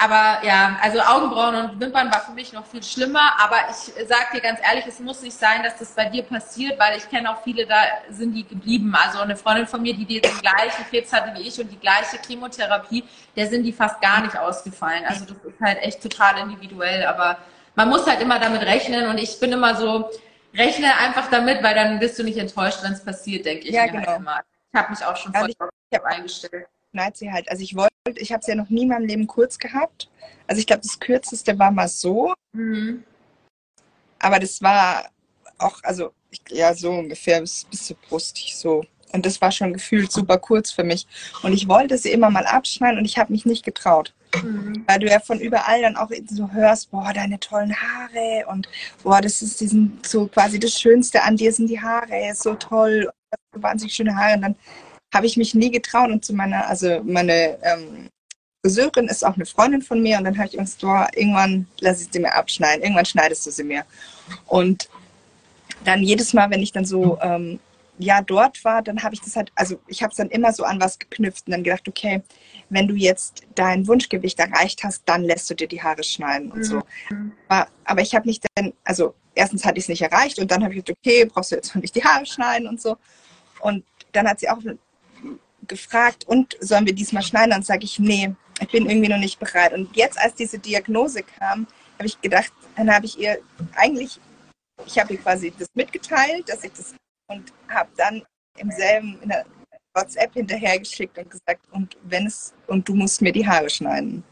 Aber 0.00 0.46
ja, 0.46 0.78
also 0.80 1.00
Augenbrauen 1.00 1.56
und 1.56 1.80
Wimpern 1.80 2.12
war 2.12 2.20
für 2.20 2.30
mich 2.30 2.52
noch 2.52 2.64
viel 2.64 2.82
schlimmer. 2.84 3.32
Aber 3.40 3.56
ich 3.68 3.92
sag 4.06 4.30
dir 4.32 4.40
ganz 4.40 4.60
ehrlich, 4.62 4.86
es 4.86 5.00
muss 5.00 5.22
nicht 5.22 5.36
sein, 5.36 5.64
dass 5.64 5.76
das 5.76 5.90
bei 5.90 6.04
dir 6.04 6.22
passiert, 6.22 6.78
weil 6.78 6.96
ich 6.96 7.10
kenne 7.10 7.28
auch 7.28 7.42
viele, 7.42 7.66
da 7.66 7.82
sind 8.08 8.32
die 8.32 8.46
geblieben. 8.46 8.94
Also 8.94 9.18
eine 9.18 9.36
Freundin 9.36 9.66
von 9.66 9.82
mir, 9.82 9.94
die 9.94 10.06
den 10.06 10.20
gleichen 10.20 10.84
Krebs 10.88 11.12
hatte 11.12 11.36
wie 11.36 11.48
ich 11.48 11.60
und 11.60 11.68
die 11.72 11.80
gleiche 11.80 12.16
Chemotherapie, 12.24 13.02
der 13.34 13.48
sind 13.48 13.64
die 13.64 13.72
fast 13.72 14.00
gar 14.00 14.20
nicht 14.20 14.38
ausgefallen. 14.38 15.04
Also 15.04 15.24
das 15.24 15.36
ist 15.38 15.60
halt 15.60 15.82
echt 15.82 16.00
total 16.00 16.38
individuell. 16.38 17.04
Aber 17.04 17.38
man 17.74 17.88
muss 17.88 18.06
halt 18.06 18.20
immer 18.20 18.38
damit 18.38 18.62
rechnen 18.62 19.08
und 19.08 19.18
ich 19.18 19.40
bin 19.40 19.50
immer 19.50 19.74
so, 19.74 20.10
rechne 20.54 20.96
einfach 20.96 21.28
damit, 21.28 21.60
weil 21.64 21.74
dann 21.74 21.98
bist 21.98 22.16
du 22.20 22.22
nicht 22.22 22.38
enttäuscht, 22.38 22.78
wenn 22.82 22.92
es 22.92 23.04
passiert, 23.04 23.46
denke 23.46 23.66
ich. 23.66 23.74
Ja, 23.74 23.82
halt 23.82 23.92
genau. 23.92 24.06
Halt 24.06 24.44
ich 24.48 24.57
habe 24.78 24.90
mich 24.90 25.04
auch 25.04 25.16
schon 25.16 25.34
also 25.34 25.52
voll 25.58 25.68
ich, 25.90 25.98
ich 25.98 26.04
eingestellt. 26.04 26.66
Schneit 26.92 27.16
sie 27.16 27.30
halt. 27.30 27.50
Also 27.50 27.62
ich 27.62 27.76
wollte, 27.76 27.92
ich 28.16 28.32
habe 28.32 28.40
es 28.40 28.46
ja 28.46 28.54
noch 28.54 28.70
nie 28.70 28.82
in 28.82 28.88
meinem 28.88 29.06
Leben 29.06 29.26
kurz 29.26 29.58
gehabt. 29.58 30.08
Also 30.46 30.60
ich 30.60 30.66
glaube, 30.66 30.82
das 30.82 30.98
kürzeste 30.98 31.58
war 31.58 31.70
mal 31.70 31.88
so. 31.88 32.32
Mhm. 32.52 33.04
Aber 34.18 34.38
das 34.38 34.62
war 34.62 35.10
auch, 35.58 35.82
also 35.82 36.12
ja, 36.48 36.74
so 36.74 36.90
ungefähr 36.90 37.40
bis, 37.40 37.64
bis 37.64 37.86
zur 37.86 37.96
Brust, 38.08 38.38
so. 38.54 38.84
Und 39.12 39.24
das 39.24 39.40
war 39.40 39.50
schon 39.50 39.72
gefühlt 39.72 40.12
super 40.12 40.38
kurz 40.38 40.70
für 40.70 40.84
mich. 40.84 41.06
Und 41.42 41.52
ich 41.52 41.66
wollte 41.68 41.96
sie 41.96 42.12
immer 42.12 42.30
mal 42.30 42.46
abschneiden 42.46 42.98
und 42.98 43.06
ich 43.06 43.16
habe 43.16 43.32
mich 43.32 43.46
nicht 43.46 43.64
getraut. 43.64 44.14
Mhm. 44.42 44.84
Weil 44.86 44.98
du 44.98 45.06
ja 45.06 45.20
von 45.20 45.40
überall 45.40 45.80
dann 45.80 45.96
auch 45.96 46.10
so 46.28 46.50
hörst, 46.52 46.90
boah, 46.90 47.12
deine 47.14 47.40
tollen 47.40 47.74
Haare 47.74 48.46
und 48.48 48.68
boah, 49.02 49.22
das 49.22 49.40
ist 49.40 49.60
diesen, 49.60 49.98
so 50.04 50.26
quasi 50.26 50.58
das 50.58 50.78
Schönste 50.78 51.22
an 51.22 51.36
dir 51.36 51.52
sind 51.52 51.68
die 51.68 51.80
Haare, 51.80 52.32
so 52.34 52.54
toll, 52.54 53.10
wahnsinnig 53.52 53.94
schöne 53.94 54.16
Haare. 54.16 54.34
Und 54.34 54.42
dann 54.42 54.56
habe 55.14 55.26
ich 55.26 55.36
mich 55.36 55.54
nie 55.54 55.70
getraut 55.70 56.10
und 56.10 56.24
zu 56.24 56.34
meiner, 56.34 56.66
also 56.68 57.00
meine 57.04 57.58
ähm, 57.62 58.08
Friseurin 58.62 59.08
ist 59.08 59.24
auch 59.24 59.36
eine 59.36 59.46
Freundin 59.46 59.82
von 59.82 60.02
mir 60.02 60.18
und 60.18 60.24
dann 60.24 60.36
habe 60.36 60.48
ich 60.48 60.52
gesagt, 60.56 60.80
boah, 60.80 61.08
irgendwann 61.14 61.66
lasse 61.80 62.04
ich 62.04 62.08
sie 62.12 62.20
mir 62.20 62.34
abschneiden, 62.34 62.82
irgendwann 62.82 63.06
schneidest 63.06 63.46
du 63.46 63.50
sie 63.50 63.64
mir. 63.64 63.84
Und 64.46 64.88
dann 65.84 66.02
jedes 66.02 66.34
Mal, 66.34 66.50
wenn 66.50 66.62
ich 66.62 66.72
dann 66.72 66.84
so 66.84 67.18
ähm, 67.22 67.60
ja 67.98 68.20
dort 68.20 68.64
war, 68.64 68.82
dann 68.82 69.02
habe 69.02 69.14
ich 69.14 69.20
das 69.20 69.36
halt, 69.36 69.52
also 69.54 69.78
ich 69.86 70.02
habe 70.02 70.10
es 70.10 70.16
dann 70.16 70.30
immer 70.30 70.52
so 70.52 70.64
an 70.64 70.80
was 70.80 70.98
geknüpft 70.98 71.46
und 71.46 71.52
dann 71.52 71.64
gedacht, 71.64 71.88
okay, 71.88 72.22
wenn 72.68 72.88
du 72.88 72.94
jetzt 72.94 73.42
dein 73.54 73.86
Wunschgewicht 73.86 74.38
erreicht 74.38 74.84
hast, 74.84 75.02
dann 75.06 75.22
lässt 75.22 75.48
du 75.50 75.54
dir 75.54 75.68
die 75.68 75.82
Haare 75.82 76.04
schneiden 76.04 76.50
und 76.50 76.64
so. 76.64 76.82
Mhm. 77.10 77.32
Aber, 77.48 77.68
aber 77.84 78.00
ich 78.02 78.14
habe 78.14 78.26
mich 78.26 78.40
dann, 78.54 78.72
also 78.84 79.14
erstens 79.38 79.64
hatte 79.64 79.78
ich 79.78 79.84
es 79.84 79.88
nicht 79.88 80.02
erreicht 80.02 80.38
und 80.38 80.50
dann 80.50 80.62
habe 80.62 80.74
ich 80.74 80.84
gesagt, 80.84 80.98
okay, 81.00 81.24
brauchst 81.24 81.52
du 81.52 81.56
jetzt 81.56 81.74
noch 81.74 81.80
nicht 81.80 81.94
die 81.94 82.04
Haare 82.04 82.26
schneiden 82.26 82.66
und 82.66 82.80
so. 82.80 82.96
Und 83.60 83.84
dann 84.12 84.28
hat 84.28 84.40
sie 84.40 84.48
auch 84.48 84.58
gefragt, 85.66 86.26
und 86.26 86.56
sollen 86.60 86.86
wir 86.86 86.94
diesmal 86.94 87.22
schneiden? 87.22 87.50
Dann 87.50 87.62
sage 87.62 87.84
ich, 87.84 87.98
nee, 87.98 88.34
ich 88.60 88.68
bin 88.68 88.88
irgendwie 88.88 89.08
noch 89.08 89.18
nicht 89.18 89.38
bereit. 89.38 89.72
Und 89.72 89.96
jetzt, 89.96 90.18
als 90.18 90.34
diese 90.34 90.58
Diagnose 90.58 91.22
kam, 91.22 91.66
habe 91.98 92.06
ich 92.06 92.20
gedacht, 92.20 92.52
dann 92.76 92.92
habe 92.92 93.06
ich 93.06 93.18
ihr 93.18 93.38
eigentlich, 93.76 94.20
ich 94.86 94.98
habe 94.98 95.12
ihr 95.12 95.20
quasi 95.20 95.52
das 95.56 95.68
mitgeteilt, 95.74 96.48
dass 96.48 96.64
ich 96.64 96.72
das 96.72 96.94
und 97.28 97.52
habe 97.68 97.90
dann 97.96 98.22
im 98.56 98.70
selben 98.70 99.20
in 99.22 99.28
der 99.28 99.44
WhatsApp 99.94 100.32
hinterhergeschickt 100.34 101.16
und 101.18 101.30
gesagt, 101.30 101.60
und 101.72 101.96
wenn 102.02 102.26
es, 102.26 102.54
und 102.66 102.88
du 102.88 102.94
musst 102.94 103.20
mir 103.20 103.32
die 103.32 103.46
Haare 103.46 103.70
schneiden. 103.70 104.24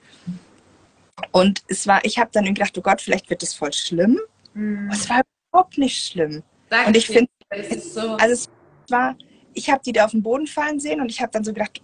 Und 1.32 1.62
es 1.68 1.86
war, 1.86 2.04
ich 2.04 2.18
habe 2.18 2.30
dann 2.32 2.44
gedacht, 2.46 2.76
oh 2.78 2.82
Gott, 2.82 3.00
vielleicht 3.00 3.30
wird 3.30 3.42
es 3.42 3.54
voll 3.54 3.72
schlimm. 3.72 4.18
Mhm. 4.56 4.90
Es 4.90 5.08
war 5.08 5.22
überhaupt 5.52 5.78
nicht 5.78 6.02
schlimm. 6.02 6.42
Danke 6.70 6.88
und 6.88 6.96
ich 6.96 7.06
finde, 7.06 7.30
so. 7.78 8.16
also 8.16 8.32
es 8.32 8.48
war, 8.90 9.16
ich 9.54 9.70
habe 9.70 9.82
die 9.84 9.92
da 9.92 10.06
auf 10.06 10.10
den 10.10 10.22
Boden 10.22 10.46
fallen 10.46 10.80
sehen 10.80 11.00
und 11.00 11.10
ich 11.10 11.20
habe 11.20 11.30
dann 11.30 11.44
so 11.44 11.52
gedacht, 11.52 11.80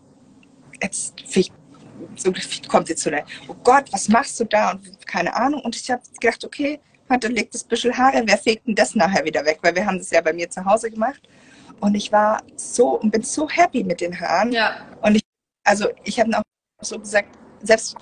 jetzt 0.82 1.14
so 2.16 2.32
kommt 2.68 2.88
sie 2.88 2.96
zu 2.96 3.10
der, 3.10 3.24
oh 3.46 3.54
Gott, 3.62 3.92
was 3.92 4.08
machst 4.08 4.40
du 4.40 4.44
da? 4.44 4.72
Und 4.72 5.06
keine 5.06 5.34
Ahnung. 5.34 5.60
Und 5.60 5.76
ich 5.76 5.90
habe 5.90 6.02
gedacht, 6.20 6.44
okay, 6.44 6.80
warte, 7.06 7.28
legt 7.28 7.54
das 7.54 7.62
bisschen 7.62 7.96
Haare, 7.96 8.22
wer 8.24 8.38
fegt 8.38 8.66
denn 8.66 8.74
das 8.74 8.94
nachher 8.94 9.24
wieder 9.24 9.44
weg? 9.44 9.58
Weil 9.62 9.74
wir 9.74 9.86
haben 9.86 9.98
das 9.98 10.10
ja 10.10 10.20
bei 10.20 10.32
mir 10.32 10.50
zu 10.50 10.64
Hause 10.64 10.90
gemacht. 10.90 11.20
Und 11.80 11.94
ich 11.94 12.10
war 12.10 12.42
so 12.56 13.00
und 13.00 13.10
bin 13.10 13.22
so 13.22 13.48
happy 13.48 13.84
mit 13.84 14.00
den 14.00 14.18
Haaren. 14.18 14.52
Ja. 14.52 14.86
Und 15.02 15.16
ich, 15.16 15.22
also 15.64 15.88
ich 16.04 16.18
habe 16.18 16.36
auch 16.36 16.42
so 16.80 16.98
gesagt, 16.98 17.28
selbst 17.62 17.96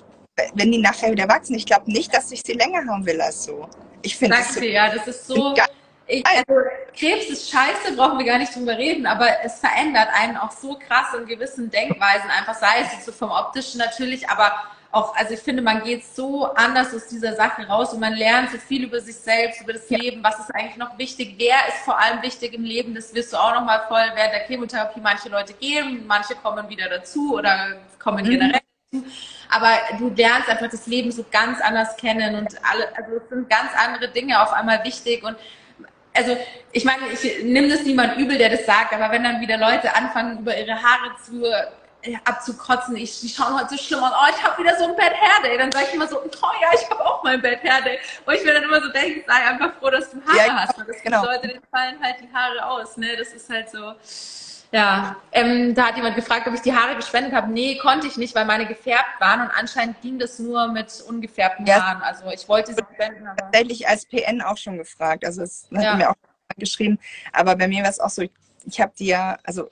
wenn 0.53 0.71
die 0.71 0.77
nachher 0.77 1.11
wieder 1.11 1.27
wachsen, 1.27 1.55
ich 1.55 1.65
glaube 1.65 1.91
nicht, 1.91 2.13
dass 2.13 2.31
ich 2.31 2.41
sie 2.41 2.53
länger 2.53 2.85
haben 2.87 3.05
will 3.05 3.21
als 3.21 3.43
so. 3.43 3.67
Ich 4.01 4.17
finde 4.17 4.37
das 4.37 4.53
so 4.53 4.61
ja, 4.61 4.93
das 4.93 5.07
ist 5.07 5.27
so. 5.27 5.53
ich, 6.07 6.25
also 6.25 6.69
Krebs 6.97 7.25
ist 7.29 7.49
scheiße, 7.49 7.95
brauchen 7.95 8.17
wir 8.17 8.25
gar 8.25 8.39
nicht 8.39 8.55
drüber 8.55 8.77
reden, 8.77 9.05
aber 9.05 9.27
es 9.43 9.59
verändert 9.59 10.09
einen 10.13 10.37
auch 10.37 10.51
so 10.51 10.77
krass 10.87 11.13
in 11.17 11.25
gewissen 11.25 11.69
Denkweisen, 11.69 12.29
einfach 12.29 12.55
sei 12.55 12.81
es 12.81 12.93
jetzt 12.93 13.05
so 13.05 13.11
vom 13.11 13.29
optischen 13.29 13.79
natürlich, 13.79 14.27
aber 14.29 14.53
auch, 14.93 15.15
also 15.15 15.33
ich 15.33 15.39
finde, 15.39 15.61
man 15.61 15.83
geht 15.83 16.03
so 16.03 16.45
anders 16.53 16.93
aus 16.93 17.07
dieser 17.07 17.33
Sache 17.33 17.65
raus 17.65 17.93
und 17.93 18.01
man 18.01 18.13
lernt 18.13 18.51
so 18.51 18.57
viel 18.57 18.83
über 18.83 18.99
sich 18.99 19.15
selbst, 19.15 19.61
über 19.61 19.71
das 19.71 19.89
ja. 19.89 19.97
Leben, 19.97 20.21
was 20.21 20.37
ist 20.39 20.53
eigentlich 20.53 20.75
noch 20.75 20.97
wichtig, 20.97 21.35
wer 21.37 21.55
ist 21.69 21.77
vor 21.85 21.97
allem 21.97 22.21
wichtig 22.21 22.53
im 22.53 22.63
Leben, 22.63 22.93
das 22.93 23.13
wirst 23.13 23.31
du 23.31 23.37
auch 23.37 23.53
nochmal 23.53 23.83
voll 23.87 24.03
während 24.15 24.33
der 24.33 24.45
Chemotherapie. 24.47 24.99
Manche 24.99 25.29
Leute 25.29 25.53
gehen, 25.53 26.03
manche 26.07 26.35
kommen 26.35 26.67
wieder 26.67 26.89
dazu 26.89 27.35
oder 27.35 27.77
kommen 27.99 28.25
mhm. 28.25 28.31
generell. 28.31 28.61
Aber 29.49 29.79
du 29.97 30.09
lernst 30.09 30.49
einfach 30.49 30.69
das 30.69 30.87
Leben 30.87 31.11
so 31.11 31.25
ganz 31.29 31.59
anders 31.61 31.95
kennen 31.97 32.35
und 32.35 32.55
alle, 32.63 32.87
also 32.95 33.17
es 33.17 33.29
sind 33.29 33.49
ganz 33.49 33.71
andere 33.75 34.09
Dinge 34.09 34.41
auf 34.41 34.51
einmal 34.53 34.83
wichtig 34.83 35.23
und 35.23 35.35
also 36.13 36.37
ich 36.73 36.83
meine, 36.83 37.07
ich 37.13 37.43
nehme 37.43 37.69
das 37.69 37.83
niemand 37.83 38.17
übel, 38.17 38.37
der 38.37 38.49
das 38.49 38.65
sagt, 38.65 38.93
aber 38.93 39.11
wenn 39.11 39.23
dann 39.23 39.39
wieder 39.39 39.57
Leute 39.57 39.95
anfangen, 39.95 40.39
über 40.39 40.57
ihre 40.57 40.75
Haare 40.75 41.15
zu 41.23 41.45
abzukotzen, 42.23 42.95
ich, 42.95 43.19
die 43.21 43.29
schauen 43.29 43.59
heute 43.59 43.69
so 43.69 43.77
schlimm 43.77 44.03
aus, 44.03 44.11
oh, 44.13 44.33
ich 44.35 44.43
habe 44.43 44.61
wieder 44.61 44.75
so 44.77 44.85
ein 44.85 44.95
Bad 44.95 45.13
Hair 45.13 45.43
Day. 45.43 45.57
Dann 45.57 45.71
sage 45.71 45.85
ich 45.89 45.93
immer 45.93 46.07
so, 46.07 46.19
oh 46.19 46.51
ja, 46.61 46.69
ich 46.73 46.89
habe 46.89 47.05
auch 47.05 47.23
mal 47.23 47.33
ein 47.33 47.41
Bad 47.41 47.63
Hair 47.63 47.81
Day. 47.83 47.99
Und 48.25 48.33
ich 48.33 48.43
will 48.43 48.53
dann 48.53 48.63
immer 48.63 48.81
so 48.81 48.89
denken, 48.89 49.23
sei 49.27 49.33
einfach 49.33 49.73
froh, 49.79 49.89
dass 49.89 50.09
du 50.09 50.21
Haare 50.25 50.37
ja, 50.37 50.55
hast. 50.55 50.77
Weil 50.77 50.85
das 50.85 51.01
genau. 51.03 51.23
Leute, 51.23 51.47
denen 51.47 51.61
fallen 51.71 52.01
halt 52.01 52.15
die 52.21 52.33
Haare 52.33 52.65
aus. 52.65 52.97
Ne? 52.97 53.15
Das 53.17 53.33
ist 53.33 53.49
halt 53.49 53.69
so. 53.69 53.93
Ja, 54.73 55.17
ähm, 55.33 55.75
da 55.75 55.87
hat 55.87 55.97
jemand 55.97 56.15
gefragt, 56.15 56.47
ob 56.47 56.53
ich 56.53 56.61
die 56.61 56.73
Haare 56.73 56.95
gespendet 56.95 57.33
habe. 57.33 57.51
Nee, 57.51 57.77
konnte 57.77 58.07
ich 58.07 58.15
nicht, 58.15 58.33
weil 58.35 58.45
meine 58.45 58.65
gefärbt 58.65 59.19
waren 59.19 59.41
und 59.41 59.49
anscheinend 59.49 60.01
ging 60.01 60.17
das 60.17 60.39
nur 60.39 60.69
mit 60.69 61.03
ungefärbten 61.07 61.65
ja. 61.65 61.81
Haaren. 61.81 62.01
Also 62.01 62.25
ich 62.31 62.47
wollte 62.47 62.73
sie 62.73 62.81
spenden, 62.93 63.27
aber... 63.27 63.35
Tatsächlich 63.35 63.87
als 63.87 64.05
PN 64.05 64.41
auch 64.41 64.57
schon 64.57 64.77
gefragt. 64.77 65.25
Also 65.25 65.41
es 65.43 65.67
hat 65.75 65.83
ja. 65.83 65.95
mir 65.95 66.09
auch 66.09 66.15
geschrieben. 66.57 66.99
Aber 67.33 67.55
bei 67.57 67.67
mir 67.67 67.83
war 67.83 67.89
es 67.89 67.99
auch 67.99 68.09
so, 68.09 68.23
ich 68.65 68.79
habe 68.79 68.93
die 68.97 69.07
ja, 69.07 69.37
also 69.43 69.69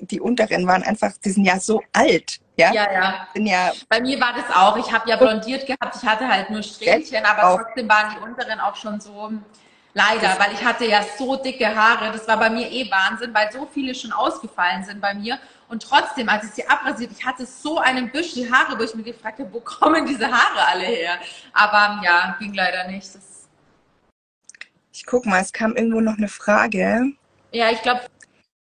die 0.00 0.20
unteren 0.20 0.66
waren 0.66 0.82
einfach, 0.82 1.12
die 1.24 1.30
sind 1.30 1.44
ja 1.44 1.60
so 1.60 1.82
alt. 1.92 2.40
Ja, 2.56 2.72
ja. 2.72 2.92
ja. 2.92 3.28
Sind 3.34 3.46
ja 3.46 3.72
Bei 3.88 4.00
mir 4.00 4.20
war 4.20 4.34
das 4.34 4.54
auch. 4.54 4.76
Ich 4.76 4.92
habe 4.92 5.08
ja 5.08 5.16
blondiert 5.16 5.66
gehabt. 5.66 5.96
Ich 5.96 6.08
hatte 6.08 6.26
halt 6.26 6.50
nur 6.50 6.62
Strähnchen, 6.62 7.24
aber 7.24 7.62
trotzdem 7.62 7.88
waren 7.88 8.14
die 8.14 8.20
unteren 8.20 8.58
auch 8.60 8.76
schon 8.76 9.00
so. 9.00 9.30
Leider, 9.92 10.38
weil 10.38 10.52
ich 10.52 10.64
hatte 10.64 10.86
ja 10.86 11.04
so 11.18 11.36
dicke 11.36 11.74
Haare. 11.74 12.12
Das 12.12 12.26
war 12.28 12.38
bei 12.38 12.48
mir 12.48 12.70
eh 12.70 12.88
Wahnsinn, 12.90 13.34
weil 13.34 13.50
so 13.50 13.66
viele 13.66 13.94
schon 13.94 14.12
ausgefallen 14.12 14.84
sind 14.84 15.00
bei 15.00 15.14
mir. 15.14 15.38
Und 15.68 15.82
trotzdem, 15.82 16.28
als 16.28 16.44
ich 16.44 16.50
sie 16.50 16.68
abrasiert, 16.68 17.10
ich 17.12 17.24
hatte 17.24 17.44
so 17.46 17.78
einen 17.78 18.10
Büschel 18.10 18.50
Haare, 18.50 18.78
wo 18.78 18.82
ich 18.82 18.94
mir 18.94 19.02
gefragt 19.02 19.40
habe, 19.40 19.52
wo 19.52 19.60
kommen 19.60 20.06
diese 20.06 20.26
Haare 20.26 20.66
alle 20.68 20.84
her? 20.84 21.18
Aber 21.52 22.00
ja, 22.04 22.36
ging 22.38 22.54
leider 22.54 22.86
nicht. 22.88 23.14
Das 23.14 23.30
ich 24.92 25.06
guck 25.06 25.24
mal, 25.24 25.40
es 25.40 25.52
kam 25.52 25.76
irgendwo 25.76 26.00
noch 26.00 26.18
eine 26.18 26.28
Frage. 26.28 27.12
Ja, 27.52 27.70
ich 27.70 27.80
glaube, 27.80 28.02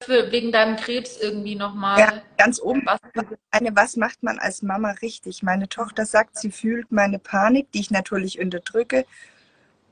wegen 0.06 0.52
deinem 0.52 0.76
Krebs 0.76 1.18
irgendwie 1.18 1.56
nochmal. 1.56 2.00
Ja, 2.00 2.22
ganz 2.38 2.60
oben. 2.60 2.86
Was, 2.86 3.00
eine, 3.52 3.76
was 3.76 3.96
macht 3.96 4.22
man 4.22 4.38
als 4.40 4.62
Mama 4.62 4.92
richtig? 5.02 5.44
Meine 5.44 5.70
Tochter 5.70 6.06
sagt, 6.06 6.38
sie 6.38 6.52
fühlt 6.52 6.92
meine 6.92 7.20
Panik, 7.20 7.72
die 7.72 7.80
ich 7.80 7.90
natürlich 7.90 8.40
unterdrücke. 8.40 9.06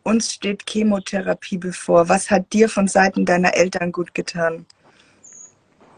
Uns 0.03 0.33
steht 0.33 0.69
Chemotherapie 0.69 1.57
bevor. 1.57 2.09
Was 2.09 2.29
hat 2.29 2.51
dir 2.51 2.67
von 2.67 2.87
Seiten 2.87 3.25
deiner 3.25 3.55
Eltern 3.55 3.91
gut 3.91 4.13
getan? 4.13 4.65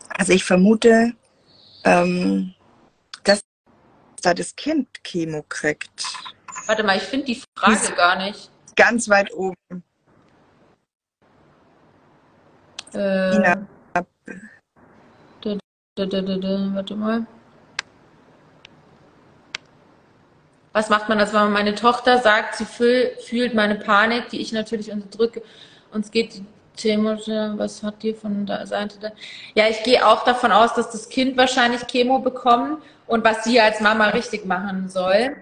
Also 0.09 0.33
ich 0.33 0.43
vermute, 0.43 1.13
ähm, 1.83 2.53
dass 3.23 3.41
da 4.21 4.33
das 4.33 4.55
Kind 4.55 4.87
Chemo 5.03 5.43
kriegt. 5.49 6.05
Warte 6.67 6.83
mal, 6.83 6.97
ich 6.97 7.03
finde 7.03 7.25
die 7.25 7.41
Frage 7.57 7.93
gar 7.95 8.15
nicht. 8.17 8.51
Ganz 8.75 9.09
weit 9.09 9.33
oben. 9.33 9.83
Äh, 12.93 13.55
Warte 16.73 16.95
mal. 16.95 17.25
Was 20.75 20.89
macht 20.89 21.07
man, 21.07 21.17
als 21.21 21.33
wenn 21.33 21.53
meine 21.53 21.73
Tochter 21.73 22.17
sagt, 22.17 22.55
sie 22.55 22.65
fühlt 22.65 23.53
meine 23.53 23.75
Panik, 23.75 24.27
die 24.27 24.41
ich 24.41 24.51
natürlich 24.51 24.91
unterdrücke. 24.91 25.41
Uns 25.93 26.11
geht 26.11 26.33
die 26.33 26.45
Chemo, 26.75 27.15
was 27.57 27.81
hat 27.81 28.03
die 28.03 28.13
von 28.13 28.45
der 28.45 28.67
Seite 28.67 28.97
da? 28.99 29.11
Ja, 29.53 29.69
ich 29.69 29.83
gehe 29.83 30.05
auch 30.05 30.25
davon 30.25 30.51
aus, 30.51 30.73
dass 30.73 30.91
das 30.91 31.07
Kind 31.07 31.37
wahrscheinlich 31.37 31.87
Chemo 31.87 32.19
bekommt 32.19 32.83
und 33.07 33.23
was 33.23 33.45
sie 33.45 33.57
als 33.57 33.79
Mama 33.79 34.09
richtig 34.09 34.45
machen 34.45 34.89
soll. 34.89 35.37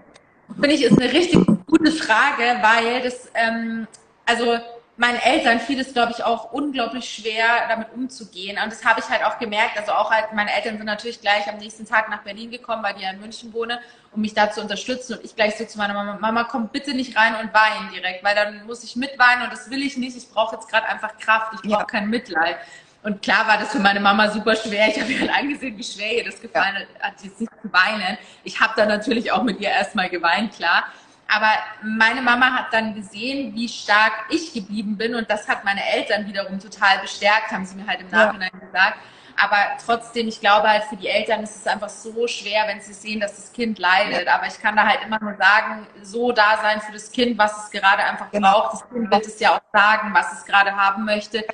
Finde 0.52 0.72
ich, 0.72 0.84
ist 0.84 1.00
eine 1.00 1.12
richtig 1.12 1.44
gute 1.66 1.90
Frage, 1.90 2.62
weil 2.62 3.02
das, 3.02 3.28
ähm, 3.34 3.88
also 4.26 4.56
meinen 4.96 5.18
Eltern 5.18 5.58
fiel 5.58 5.80
es, 5.80 5.92
glaube 5.92 6.12
ich, 6.12 6.22
auch 6.22 6.52
unglaublich 6.52 7.08
schwer, 7.08 7.68
damit 7.68 7.92
umzugehen. 7.92 8.58
Und 8.62 8.72
das 8.72 8.84
habe 8.84 9.00
ich 9.00 9.08
halt 9.08 9.24
auch 9.24 9.38
gemerkt. 9.38 9.76
Also 9.76 9.92
auch 9.92 10.10
halt, 10.10 10.32
meine 10.32 10.52
Eltern 10.52 10.76
sind 10.76 10.86
natürlich 10.86 11.20
gleich 11.20 11.48
am 11.48 11.58
nächsten 11.58 11.84
Tag 11.84 12.08
nach 12.10 12.22
Berlin 12.22 12.50
gekommen, 12.50 12.82
weil 12.82 12.94
die 12.94 13.02
ja 13.02 13.10
in 13.10 13.20
München 13.20 13.52
wohne, 13.52 13.80
um 14.12 14.20
mich 14.20 14.34
da 14.34 14.50
zu 14.50 14.60
unterstützen. 14.60 15.14
Und 15.14 15.24
ich 15.24 15.34
gleich 15.34 15.56
so 15.56 15.64
zu 15.64 15.78
meiner 15.78 15.94
Mama, 15.94 16.18
Mama, 16.20 16.44
komm 16.44 16.68
bitte 16.68 16.94
nicht 16.94 17.16
rein 17.16 17.34
und 17.34 17.52
weinen 17.52 17.90
direkt, 17.92 18.22
weil 18.22 18.36
dann 18.36 18.66
muss 18.66 18.84
ich 18.84 18.94
mitweinen 18.94 19.42
und 19.42 19.52
das 19.52 19.68
will 19.68 19.82
ich 19.82 19.96
nicht. 19.96 20.16
Ich 20.16 20.30
brauche 20.30 20.54
jetzt 20.54 20.68
gerade 20.68 20.86
einfach 20.86 21.18
Kraft. 21.18 21.54
Ich 21.54 21.62
brauche 21.62 21.80
ja. 21.80 21.84
kein 21.84 22.08
Mitleid. 22.08 22.56
Und 23.02 23.20
klar 23.20 23.46
war 23.46 23.58
das 23.58 23.72
für 23.72 23.80
meine 23.80 24.00
Mama 24.00 24.30
super 24.30 24.56
schwer. 24.56 24.88
Ich 24.88 24.98
habe 24.98 25.12
ihr 25.12 25.20
halt 25.20 25.30
angesehen, 25.30 25.76
wie 25.76 25.84
schwer 25.84 26.18
ihr 26.18 26.24
das 26.24 26.40
gefallen 26.40 26.74
ja. 26.74 27.06
hat, 27.06 27.14
jetzt 27.22 27.38
nicht 27.38 27.52
zu 27.60 27.70
weinen. 27.70 28.16
Ich 28.44 28.60
habe 28.60 28.72
dann 28.76 28.88
natürlich 28.88 29.30
auch 29.30 29.42
mit 29.42 29.60
ihr 29.60 29.68
erstmal 29.68 30.08
geweint, 30.08 30.54
klar. 30.54 30.84
Aber 31.28 31.50
meine 31.82 32.22
Mama 32.22 32.52
hat 32.52 32.72
dann 32.72 32.94
gesehen, 32.94 33.54
wie 33.54 33.68
stark 33.68 34.12
ich 34.30 34.52
geblieben 34.52 34.96
bin 34.96 35.14
und 35.14 35.28
das 35.30 35.48
hat 35.48 35.64
meine 35.64 35.84
Eltern 35.92 36.26
wiederum 36.26 36.58
total 36.58 36.98
bestärkt, 37.00 37.50
haben 37.50 37.64
sie 37.64 37.76
mir 37.76 37.86
halt 37.86 38.00
im 38.00 38.10
Nachhinein 38.10 38.50
ja. 38.52 38.58
gesagt. 38.66 38.98
Aber 39.36 39.56
trotzdem, 39.84 40.28
ich 40.28 40.40
glaube 40.40 40.68
halt 40.68 40.84
für 40.84 40.96
die 40.96 41.08
Eltern 41.08 41.42
ist 41.42 41.56
es 41.56 41.66
einfach 41.66 41.88
so 41.88 42.26
schwer, 42.28 42.64
wenn 42.68 42.80
sie 42.80 42.92
sehen, 42.92 43.20
dass 43.20 43.34
das 43.34 43.52
Kind 43.52 43.78
leidet. 43.78 44.28
Aber 44.28 44.46
ich 44.46 44.60
kann 44.60 44.76
da 44.76 44.86
halt 44.86 45.00
immer 45.04 45.18
nur 45.20 45.34
sagen, 45.34 45.86
so 46.02 46.30
da 46.30 46.58
sein 46.62 46.80
für 46.80 46.92
das 46.92 47.10
Kind, 47.10 47.36
was 47.36 47.64
es 47.64 47.70
gerade 47.70 48.04
einfach 48.04 48.30
genau. 48.30 48.60
braucht. 48.60 48.74
Das 48.74 48.88
Kind 48.88 49.10
wird 49.10 49.26
es 49.26 49.40
ja 49.40 49.56
auch 49.56 49.60
sagen, 49.72 50.14
was 50.14 50.32
es 50.32 50.44
gerade 50.44 50.76
haben 50.76 51.04
möchte. 51.04 51.44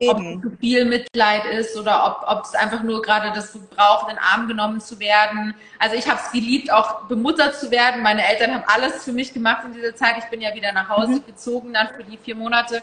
Eben. 0.00 0.10
ob 0.10 0.44
es 0.44 0.50
zu 0.50 0.56
viel 0.58 0.84
Mitleid 0.84 1.44
ist 1.46 1.76
oder 1.76 2.06
ob, 2.06 2.28
ob 2.28 2.44
es 2.44 2.54
einfach 2.54 2.84
nur 2.84 3.02
gerade 3.02 3.32
das 3.32 3.58
braucht, 3.74 4.08
in 4.08 4.14
den 4.14 4.22
Arm 4.22 4.46
genommen 4.46 4.80
zu 4.80 5.00
werden. 5.00 5.56
Also 5.80 5.96
ich 5.96 6.08
habe 6.08 6.20
es 6.24 6.30
geliebt, 6.30 6.72
auch 6.72 7.06
bemuttert 7.06 7.56
zu 7.56 7.72
werden. 7.72 8.02
Meine 8.02 8.24
Eltern 8.24 8.54
haben 8.54 8.64
alles 8.68 9.02
für 9.02 9.12
mich 9.12 9.34
gemacht 9.34 9.64
in 9.64 9.72
dieser 9.72 9.96
Zeit. 9.96 10.14
Ich 10.18 10.26
bin 10.26 10.40
ja 10.40 10.54
wieder 10.54 10.70
nach 10.70 10.88
Hause 10.88 11.14
mhm. 11.14 11.26
gezogen 11.26 11.72
dann 11.72 11.88
für 11.88 12.04
die 12.04 12.16
vier 12.16 12.36
Monate, 12.36 12.80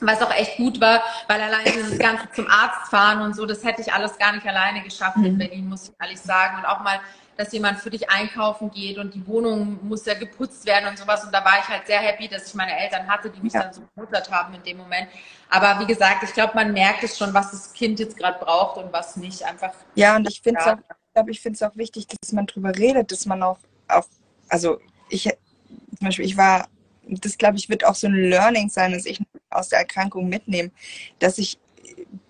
was 0.00 0.20
auch 0.20 0.34
echt 0.34 0.56
gut 0.56 0.80
war, 0.80 1.00
weil 1.28 1.40
allein 1.40 1.64
dieses 1.74 1.96
ganze 1.96 2.28
zum 2.32 2.48
Arzt 2.48 2.90
fahren 2.90 3.22
und 3.22 3.36
so, 3.36 3.46
das 3.46 3.62
hätte 3.62 3.80
ich 3.80 3.92
alles 3.92 4.18
gar 4.18 4.32
nicht 4.32 4.46
alleine 4.46 4.82
geschafft 4.82 5.18
mhm. 5.18 5.26
in 5.26 5.38
Berlin, 5.38 5.68
muss 5.68 5.90
ich 5.90 5.94
ehrlich 6.00 6.20
sagen. 6.20 6.56
Und 6.58 6.64
auch 6.64 6.80
mal 6.80 6.98
dass 7.36 7.52
jemand 7.52 7.78
für 7.80 7.90
dich 7.90 8.10
einkaufen 8.10 8.70
geht 8.70 8.98
und 8.98 9.14
die 9.14 9.26
Wohnung 9.26 9.78
muss 9.86 10.04
ja 10.04 10.14
geputzt 10.14 10.66
werden 10.66 10.88
und 10.88 10.98
sowas. 10.98 11.24
Und 11.24 11.32
da 11.32 11.44
war 11.44 11.58
ich 11.60 11.68
halt 11.68 11.86
sehr 11.86 12.00
happy, 12.00 12.28
dass 12.28 12.46
ich 12.46 12.54
meine 12.54 12.78
Eltern 12.78 13.06
hatte, 13.06 13.30
die 13.30 13.40
mich 13.40 13.52
ja. 13.52 13.62
dann 13.62 13.72
so 13.72 13.82
bemuttert 13.94 14.30
haben 14.30 14.54
in 14.54 14.62
dem 14.62 14.76
Moment. 14.76 15.08
Aber 15.48 15.80
wie 15.80 15.86
gesagt, 15.86 16.22
ich 16.22 16.32
glaube, 16.32 16.52
man 16.54 16.72
merkt 16.72 17.02
es 17.02 17.16
schon, 17.16 17.32
was 17.32 17.50
das 17.50 17.72
Kind 17.72 17.98
jetzt 18.00 18.16
gerade 18.16 18.38
braucht 18.38 18.76
und 18.78 18.92
was 18.92 19.16
nicht. 19.16 19.42
Einfach. 19.44 19.72
Ja, 19.94 20.16
und 20.16 20.28
ich 20.28 20.42
finde 20.42 20.60
es 20.60 20.66
auch, 20.66 20.78
ich 20.78 21.14
glaube, 21.14 21.30
ich 21.30 21.40
finde 21.40 21.56
es 21.56 21.62
auch 21.62 21.76
wichtig, 21.76 22.06
dass 22.06 22.32
man 22.32 22.46
drüber 22.46 22.76
redet, 22.76 23.12
dass 23.12 23.26
man 23.26 23.42
auch, 23.42 23.58
auch 23.88 24.06
also 24.48 24.78
ich, 25.08 25.24
zum 25.24 26.06
Beispiel, 26.06 26.26
ich 26.26 26.36
war, 26.36 26.68
das 27.06 27.38
glaube 27.38 27.56
ich, 27.56 27.68
wird 27.68 27.84
auch 27.84 27.94
so 27.94 28.06
ein 28.06 28.14
Learning 28.14 28.68
sein, 28.68 28.92
dass 28.92 29.06
ich 29.06 29.20
aus 29.50 29.68
der 29.68 29.80
Erkrankung 29.80 30.28
mitnehme, 30.28 30.70
dass 31.18 31.38
ich 31.38 31.58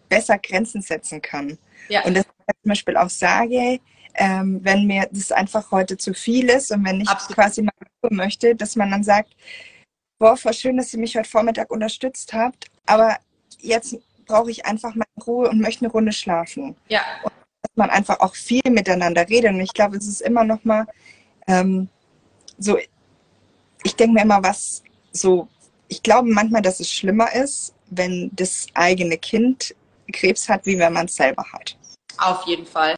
besser 0.08 0.38
Grenzen 0.38 0.82
setzen 0.82 1.22
kann. 1.22 1.58
Ja. 1.88 2.04
Und 2.04 2.14
dass 2.14 2.24
ich 2.24 2.54
zum 2.62 2.68
Beispiel 2.68 2.96
auch 2.96 3.08
sage, 3.08 3.80
ähm, 4.14 4.60
wenn 4.62 4.86
mir 4.86 5.08
das 5.10 5.32
einfach 5.32 5.70
heute 5.70 5.96
zu 5.96 6.14
viel 6.14 6.48
ist 6.48 6.70
und 6.70 6.84
wenn 6.84 7.00
ich 7.00 7.08
Absolut. 7.08 7.36
quasi 7.36 7.62
mal 7.62 7.72
möchte, 8.10 8.54
dass 8.54 8.76
man 8.76 8.90
dann 8.90 9.04
sagt, 9.04 9.34
boah, 10.18 10.36
voll 10.36 10.54
schön, 10.54 10.76
dass 10.76 10.92
ihr 10.92 11.00
mich 11.00 11.16
heute 11.16 11.28
Vormittag 11.28 11.70
unterstützt 11.70 12.32
habt, 12.32 12.66
aber 12.86 13.16
jetzt 13.58 13.96
brauche 14.26 14.50
ich 14.50 14.66
einfach 14.66 14.94
mal 14.94 15.06
Ruhe 15.26 15.48
und 15.48 15.60
möchte 15.60 15.84
eine 15.84 15.92
Runde 15.92 16.12
schlafen. 16.12 16.76
Ja. 16.88 17.00
Und 17.22 17.32
dass 17.62 17.76
man 17.76 17.90
einfach 17.90 18.20
auch 18.20 18.34
viel 18.34 18.62
miteinander 18.70 19.28
redet. 19.28 19.52
Und 19.52 19.60
ich 19.60 19.72
glaube, 19.72 19.96
es 19.96 20.06
ist 20.06 20.20
immer 20.20 20.44
noch 20.44 20.64
mal 20.64 20.86
ähm, 21.46 21.88
so, 22.58 22.78
ich 23.82 23.96
denke 23.96 24.14
mir 24.14 24.22
immer, 24.22 24.42
was 24.42 24.82
so, 25.12 25.48
ich 25.88 26.02
glaube 26.02 26.28
manchmal, 26.30 26.62
dass 26.62 26.80
es 26.80 26.90
schlimmer 26.90 27.32
ist, 27.34 27.74
wenn 27.90 28.30
das 28.34 28.66
eigene 28.74 29.18
Kind 29.18 29.74
Krebs 30.12 30.48
hat, 30.48 30.66
wie 30.66 30.78
wenn 30.78 30.92
man 30.92 31.06
es 31.06 31.16
selber 31.16 31.44
hat. 31.52 31.76
Auf 32.18 32.46
jeden 32.46 32.66
Fall. 32.66 32.96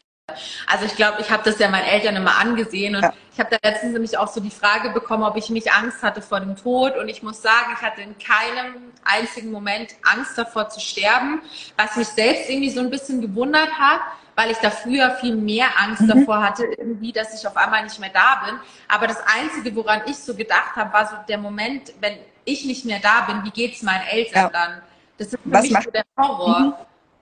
Also 0.67 0.85
ich 0.85 0.95
glaube, 0.95 1.21
ich 1.21 1.29
habe 1.29 1.43
das 1.43 1.59
ja 1.59 1.69
meinen 1.69 1.85
Eltern 1.85 2.15
immer 2.15 2.37
angesehen 2.37 2.95
und 2.95 3.03
ja. 3.03 3.13
ich 3.33 3.39
habe 3.39 3.49
da 3.51 3.69
letztens 3.69 3.93
nämlich 3.93 4.17
auch 4.17 4.27
so 4.27 4.39
die 4.39 4.51
Frage 4.51 4.89
bekommen, 4.89 5.23
ob 5.23 5.35
ich 5.37 5.49
mich 5.49 5.71
Angst 5.71 6.03
hatte 6.03 6.21
vor 6.21 6.39
dem 6.39 6.55
Tod 6.55 6.97
und 6.97 7.09
ich 7.09 7.23
muss 7.23 7.41
sagen, 7.41 7.75
ich 7.75 7.81
hatte 7.81 8.01
in 8.01 8.15
keinem 8.17 8.91
einzigen 9.03 9.51
Moment 9.51 9.95
Angst 10.03 10.37
davor 10.37 10.69
zu 10.69 10.79
sterben, 10.79 11.41
was 11.77 11.95
mich 11.95 12.07
selbst 12.07 12.49
irgendwie 12.49 12.69
so 12.69 12.79
ein 12.79 12.89
bisschen 12.89 13.21
gewundert 13.21 13.71
hat, 13.79 14.01
weil 14.35 14.51
ich 14.51 14.57
da 14.57 14.69
früher 14.69 15.11
viel 15.21 15.35
mehr 15.35 15.67
Angst 15.77 16.01
mhm. 16.01 16.07
davor 16.07 16.43
hatte, 16.43 16.65
irgendwie, 16.65 17.11
dass 17.11 17.39
ich 17.39 17.47
auf 17.47 17.55
einmal 17.55 17.83
nicht 17.83 17.99
mehr 17.99 18.11
da 18.13 18.43
bin. 18.45 18.59
Aber 18.87 19.07
das 19.07 19.17
Einzige, 19.25 19.75
woran 19.75 20.01
ich 20.07 20.17
so 20.17 20.35
gedacht 20.35 20.75
habe, 20.75 20.91
war 20.93 21.07
so 21.07 21.15
der 21.27 21.37
Moment, 21.37 21.93
wenn 22.01 22.17
ich 22.43 22.65
nicht 22.65 22.85
mehr 22.85 22.99
da 22.99 23.21
bin, 23.21 23.43
wie 23.43 23.51
geht's 23.51 23.81
meinen 23.81 24.05
Eltern 24.07 24.43
ja. 24.43 24.49
dann? 24.49 24.81
Das 25.17 25.27
ist 25.27 25.41
für 25.41 25.51
Was 25.51 25.69
mich 25.69 25.83
so 25.83 25.91
der 25.91 26.03
Horror. 26.17 26.59
Mhm. 26.59 26.73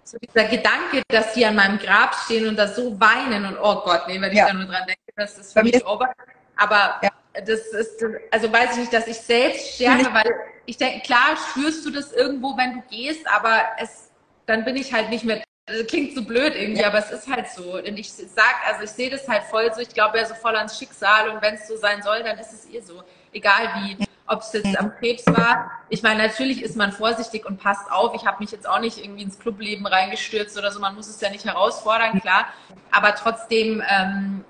So 0.03 0.17
dieser 0.17 0.45
Gedanke, 0.45 1.01
dass 1.07 1.33
die 1.33 1.45
an 1.45 1.55
meinem 1.55 1.79
Grab 1.79 2.13
stehen 2.25 2.47
und 2.47 2.57
da 2.57 2.67
so 2.67 2.99
weinen 2.99 3.45
und 3.45 3.57
oh 3.57 3.81
Gott, 3.83 4.07
nee, 4.07 4.19
wenn 4.19 4.31
ich 4.31 4.39
da 4.39 4.53
nur 4.53 4.65
dran 4.65 4.85
denke, 4.85 5.01
das 5.15 5.37
ist 5.37 5.53
für 5.53 5.63
mich 5.63 5.85
over. 5.85 6.13
Aber 6.57 6.99
ja. 7.01 7.09
das 7.33 7.67
ist, 7.67 8.03
also 8.31 8.51
weiß 8.51 8.73
ich 8.73 8.77
nicht, 8.77 8.93
dass 8.93 9.07
ich 9.07 9.17
selbst 9.17 9.75
sterbe, 9.75 10.13
weil 10.13 10.33
ich 10.65 10.77
denke, 10.77 11.01
klar 11.01 11.37
spürst 11.49 11.85
du 11.85 11.91
das 11.91 12.11
irgendwo, 12.11 12.57
wenn 12.57 12.73
du 12.73 12.81
gehst, 12.89 13.25
aber 13.27 13.61
es, 13.79 14.09
dann 14.45 14.65
bin 14.65 14.75
ich 14.75 14.93
halt 14.93 15.09
nicht 15.09 15.23
mehr 15.23 15.41
das 15.65 15.87
klingt 15.87 16.13
so 16.13 16.23
blöd 16.23 16.55
irgendwie, 16.55 16.81
ja. 16.81 16.87
aber 16.87 16.99
es 16.99 17.09
ist 17.11 17.27
halt 17.27 17.47
so. 17.47 17.77
Und 17.77 17.97
ich 17.97 18.11
sag, 18.11 18.55
also 18.67 18.83
ich 18.83 18.89
sehe 18.89 19.09
das 19.09 19.27
halt 19.29 19.43
voll 19.43 19.73
so, 19.73 19.79
ich 19.79 19.89
glaube 19.89 20.17
ja 20.17 20.25
so 20.25 20.35
voll 20.35 20.55
ans 20.57 20.77
Schicksal 20.77 21.29
und 21.29 21.41
wenn 21.41 21.55
es 21.55 21.67
so 21.67 21.77
sein 21.77 22.01
soll, 22.01 22.21
dann 22.21 22.37
ist 22.37 22.51
es 22.51 22.65
ihr 22.69 22.83
so. 22.83 23.01
Egal 23.31 23.69
wie, 23.75 23.97
ob 24.27 24.41
es 24.41 24.53
jetzt 24.53 24.77
am 24.79 24.95
Krebs 24.95 25.25
war. 25.27 25.71
Ich 25.89 26.01
meine, 26.01 26.23
natürlich 26.23 26.61
ist 26.61 26.75
man 26.75 26.91
vorsichtig 26.91 27.45
und 27.45 27.57
passt 27.59 27.91
auf. 27.91 28.13
Ich 28.15 28.25
habe 28.25 28.37
mich 28.39 28.51
jetzt 28.51 28.67
auch 28.67 28.79
nicht 28.79 28.97
irgendwie 28.97 29.23
ins 29.23 29.37
Clubleben 29.37 29.85
reingestürzt 29.85 30.57
oder 30.57 30.71
so. 30.71 30.79
Man 30.79 30.95
muss 30.95 31.07
es 31.07 31.19
ja 31.19 31.29
nicht 31.29 31.45
herausfordern, 31.45 32.19
klar. 32.21 32.47
Aber 32.91 33.15
trotzdem 33.15 33.83
ähm, 33.87 34.45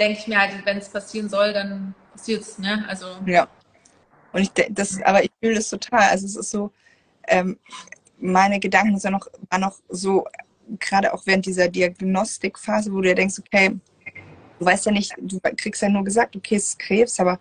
denke 0.00 0.18
ich 0.18 0.26
mir 0.26 0.40
halt, 0.40 0.52
wenn 0.64 0.78
es 0.78 0.88
passieren 0.88 1.28
soll, 1.28 1.52
dann 1.52 1.94
passiert 2.12 2.42
es, 2.42 2.58
ne? 2.58 2.84
Also. 2.88 3.06
Ja. 3.26 3.48
Und 4.32 4.42
ich 4.42 4.52
das, 4.70 5.00
aber 5.02 5.22
ich 5.22 5.30
fühle 5.40 5.56
das 5.56 5.70
total. 5.70 6.08
Also 6.10 6.26
es 6.26 6.36
ist 6.36 6.50
so, 6.50 6.72
ähm, 7.26 7.58
meine 8.18 8.60
Gedanken 8.60 8.98
sind 8.98 9.12
noch, 9.12 9.26
waren 9.50 9.60
noch 9.60 9.76
so 9.88 10.26
gerade 10.78 11.12
auch 11.14 11.22
während 11.26 11.46
dieser 11.46 11.68
Diagnostikphase, 11.68 12.92
wo 12.92 13.00
du 13.00 13.08
ja 13.08 13.14
denkst, 13.14 13.36
okay, 13.38 13.78
du 14.58 14.64
weißt 14.64 14.86
ja 14.86 14.92
nicht, 14.92 15.12
du 15.18 15.40
kriegst 15.56 15.82
ja 15.82 15.88
nur 15.88 16.04
gesagt, 16.04 16.36
okay, 16.36 16.56
es 16.56 16.68
ist 16.68 16.78
Krebs, 16.78 17.20
aber 17.20 17.38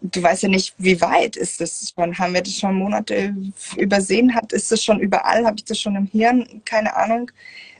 du 0.00 0.22
weißt 0.22 0.44
ja 0.44 0.48
nicht, 0.48 0.74
wie 0.78 1.00
weit 1.00 1.36
ist 1.36 1.60
das 1.60 1.92
schon? 1.94 2.18
Haben 2.18 2.34
wir 2.34 2.42
das 2.42 2.54
schon 2.54 2.76
Monate 2.76 3.34
übersehen? 3.76 4.34
Hat, 4.34 4.52
ist 4.52 4.70
das 4.70 4.82
schon 4.82 5.00
überall? 5.00 5.44
Habe 5.44 5.56
ich 5.56 5.64
das 5.64 5.80
schon 5.80 5.96
im 5.96 6.06
Hirn? 6.06 6.62
Keine 6.64 6.94
Ahnung. 6.96 7.30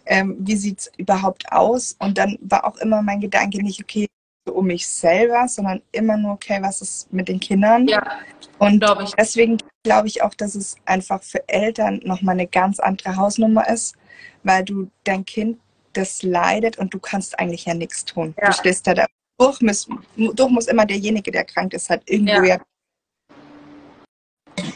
Ähm, 0.06 0.36
wie 0.40 0.56
sieht 0.56 0.80
es 0.80 0.92
überhaupt 0.96 1.50
aus? 1.52 1.96
Und 1.98 2.18
dann 2.18 2.38
war 2.40 2.64
auch 2.64 2.76
immer 2.78 3.02
mein 3.02 3.20
Gedanke 3.20 3.62
nicht, 3.62 3.82
okay, 3.82 4.06
um 4.50 4.66
mich 4.66 4.88
selber, 4.88 5.46
sondern 5.46 5.82
immer 5.92 6.16
nur, 6.16 6.32
okay, 6.32 6.58
was 6.62 6.80
ist 6.80 7.12
mit 7.12 7.28
den 7.28 7.38
Kindern? 7.38 7.86
Ja, 7.86 8.20
und 8.58 8.84
deswegen 9.18 9.58
glaube 9.84 10.08
ich 10.08 10.22
auch, 10.22 10.34
dass 10.34 10.54
es 10.54 10.76
einfach 10.86 11.22
für 11.22 11.46
Eltern 11.48 12.00
nochmal 12.04 12.34
eine 12.34 12.46
ganz 12.46 12.80
andere 12.80 13.16
Hausnummer 13.16 13.68
ist, 13.68 13.94
weil 14.42 14.64
du 14.64 14.90
dein 15.04 15.24
Kind 15.24 15.58
das 15.92 16.22
leidet 16.22 16.78
und 16.78 16.94
du 16.94 16.98
kannst 16.98 17.38
eigentlich 17.38 17.66
ja 17.66 17.74
nichts 17.74 18.04
tun. 18.04 18.34
Ja. 18.38 18.46
Du 18.46 18.52
stehst 18.54 18.86
da, 18.86 18.94
da 18.94 19.06
durch, 19.38 19.60
muss, 19.60 19.88
durch 20.16 20.50
muss 20.50 20.66
immer 20.66 20.84
derjenige, 20.84 21.30
der 21.30 21.44
krank 21.44 21.72
ist, 21.72 21.88
halt 21.88 22.02
irgendwo 22.06 22.42
ja. 22.42 22.58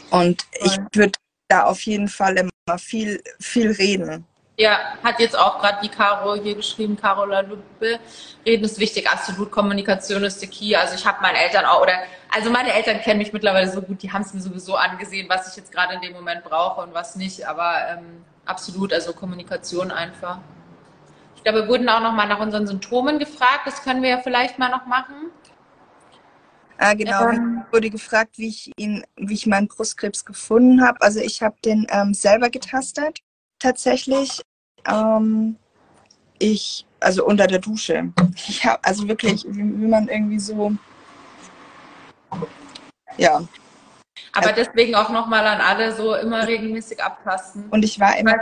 Und 0.09 0.45
ich 0.61 0.77
würde 0.93 1.13
da 1.47 1.65
auf 1.65 1.81
jeden 1.81 2.07
Fall 2.07 2.37
immer 2.37 2.77
viel, 2.77 3.21
viel 3.39 3.71
reden. 3.71 4.25
Ja, 4.57 4.95
hat 5.03 5.19
jetzt 5.19 5.37
auch 5.37 5.59
gerade 5.59 5.79
die 5.81 5.89
Caro 5.89 6.35
hier 6.35 6.53
geschrieben, 6.53 6.95
Carola 6.95 7.39
Lupe. 7.41 7.99
Reden 8.45 8.63
ist 8.63 8.79
wichtig, 8.79 9.09
absolut. 9.09 9.49
Kommunikation 9.51 10.23
ist 10.23 10.41
der 10.41 10.49
Key. 10.49 10.75
Also 10.75 10.93
ich 10.93 11.05
habe 11.05 11.21
meinen 11.21 11.35
Eltern 11.35 11.65
auch, 11.65 11.81
oder 11.81 11.93
also 12.29 12.51
meine 12.51 12.71
Eltern 12.71 13.01
kennen 13.01 13.17
mich 13.17 13.33
mittlerweile 13.33 13.69
so 13.71 13.81
gut, 13.81 14.03
die 14.03 14.11
haben 14.11 14.21
es 14.21 14.33
mir 14.33 14.41
sowieso 14.41 14.75
angesehen, 14.75 15.27
was 15.27 15.49
ich 15.49 15.55
jetzt 15.55 15.71
gerade 15.71 15.95
in 15.95 16.01
dem 16.01 16.13
Moment 16.13 16.43
brauche 16.43 16.81
und 16.81 16.93
was 16.93 17.15
nicht. 17.15 17.47
Aber 17.47 17.73
ähm, 17.89 18.23
absolut, 18.45 18.93
also 18.93 19.13
Kommunikation 19.13 19.89
einfach. 19.89 20.37
Ich 21.43 21.51
glaube, 21.51 21.63
wir 21.63 21.67
wurden 21.67 21.89
auch 21.89 21.99
noch 21.99 22.13
mal 22.13 22.25
nach 22.25 22.39
unseren 22.39 22.65
Symptomen 22.65 23.19
gefragt. 23.19 23.63
Das 23.65 23.83
können 23.83 24.01
wir 24.01 24.11
ja 24.11 24.19
vielleicht 24.19 24.59
mal 24.59 24.69
noch 24.69 24.85
machen. 24.85 25.29
Ah, 26.77 26.93
genau. 26.93 27.27
Ähm, 27.27 27.65
wurde 27.69 27.89
gefragt, 27.89 28.37
wie 28.37 28.47
ich 28.47 28.71
ihn, 28.77 29.03
wie 29.17 29.33
ich 29.33 29.45
meinen 29.45 29.67
Brustkrebs 29.67 30.23
gefunden 30.23 30.81
habe. 30.81 31.01
Also 31.01 31.19
ich 31.19 31.43
habe 31.43 31.57
den 31.65 31.85
ähm, 31.89 32.13
selber 32.13 32.49
getastet 32.49 33.19
tatsächlich. 33.59 34.41
Ähm, 34.87 35.57
ich, 36.39 36.85
also 37.01 37.25
unter 37.25 37.47
der 37.47 37.59
Dusche. 37.59 38.13
Ich 38.47 38.65
habe, 38.65 38.79
also 38.81 39.05
wirklich, 39.09 39.43
wie, 39.45 39.81
wie, 39.81 39.87
man 39.87 40.07
irgendwie 40.07 40.39
so, 40.39 40.71
ja. 43.17 43.35
Aber 44.31 44.47
also, 44.47 44.63
deswegen 44.63 44.95
auch 44.95 45.09
nochmal 45.09 45.45
an 45.45 45.59
alle 45.59 45.93
so 45.93 46.15
immer 46.15 46.47
regelmäßig 46.47 47.03
abtasten. 47.03 47.67
Und 47.69 47.83
ich 47.83 47.99
war 47.99 48.17
immer 48.17 48.35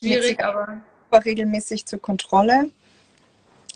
schwierig, 0.00 0.44
aber 0.44 0.82
regelmäßig 1.18 1.86
zur 1.86 2.00
Kontrolle, 2.00 2.70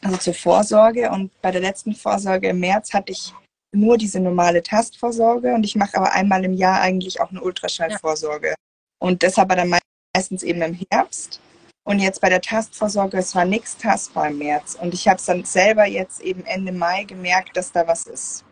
also 0.02 0.16
zur 0.16 0.34
Vorsorge. 0.34 1.10
Und 1.10 1.30
bei 1.42 1.50
der 1.50 1.60
letzten 1.60 1.94
Vorsorge 1.94 2.48
im 2.48 2.60
März 2.60 2.92
hatte 2.92 3.12
ich 3.12 3.32
nur 3.72 3.98
diese 3.98 4.20
normale 4.20 4.62
Tastvorsorge 4.62 5.52
und 5.52 5.64
ich 5.64 5.76
mache 5.76 5.96
aber 5.96 6.12
einmal 6.12 6.44
im 6.44 6.54
Jahr 6.54 6.80
eigentlich 6.80 7.20
auch 7.20 7.30
eine 7.30 7.42
Ultraschallvorsorge. 7.42 8.48
Ja. 8.48 8.54
Und 8.98 9.22
deshalb 9.22 9.48
war 9.48 9.56
dann 9.56 9.78
meistens 10.14 10.42
eben 10.42 10.62
im 10.62 10.78
Herbst. 10.90 11.40
Und 11.84 12.00
jetzt 12.00 12.20
bei 12.20 12.28
der 12.28 12.40
Tastvorsorge, 12.40 13.18
es 13.18 13.34
war 13.34 13.44
nichts 13.44 13.76
tastbar 13.76 14.28
im 14.28 14.38
März. 14.38 14.76
Und 14.80 14.92
ich 14.92 15.06
habe 15.06 15.18
es 15.18 15.26
dann 15.26 15.44
selber 15.44 15.86
jetzt 15.86 16.20
eben 16.20 16.44
Ende 16.44 16.72
Mai 16.72 17.04
gemerkt, 17.04 17.56
dass 17.56 17.70
da 17.70 17.86
was 17.86 18.06
ist. 18.06 18.44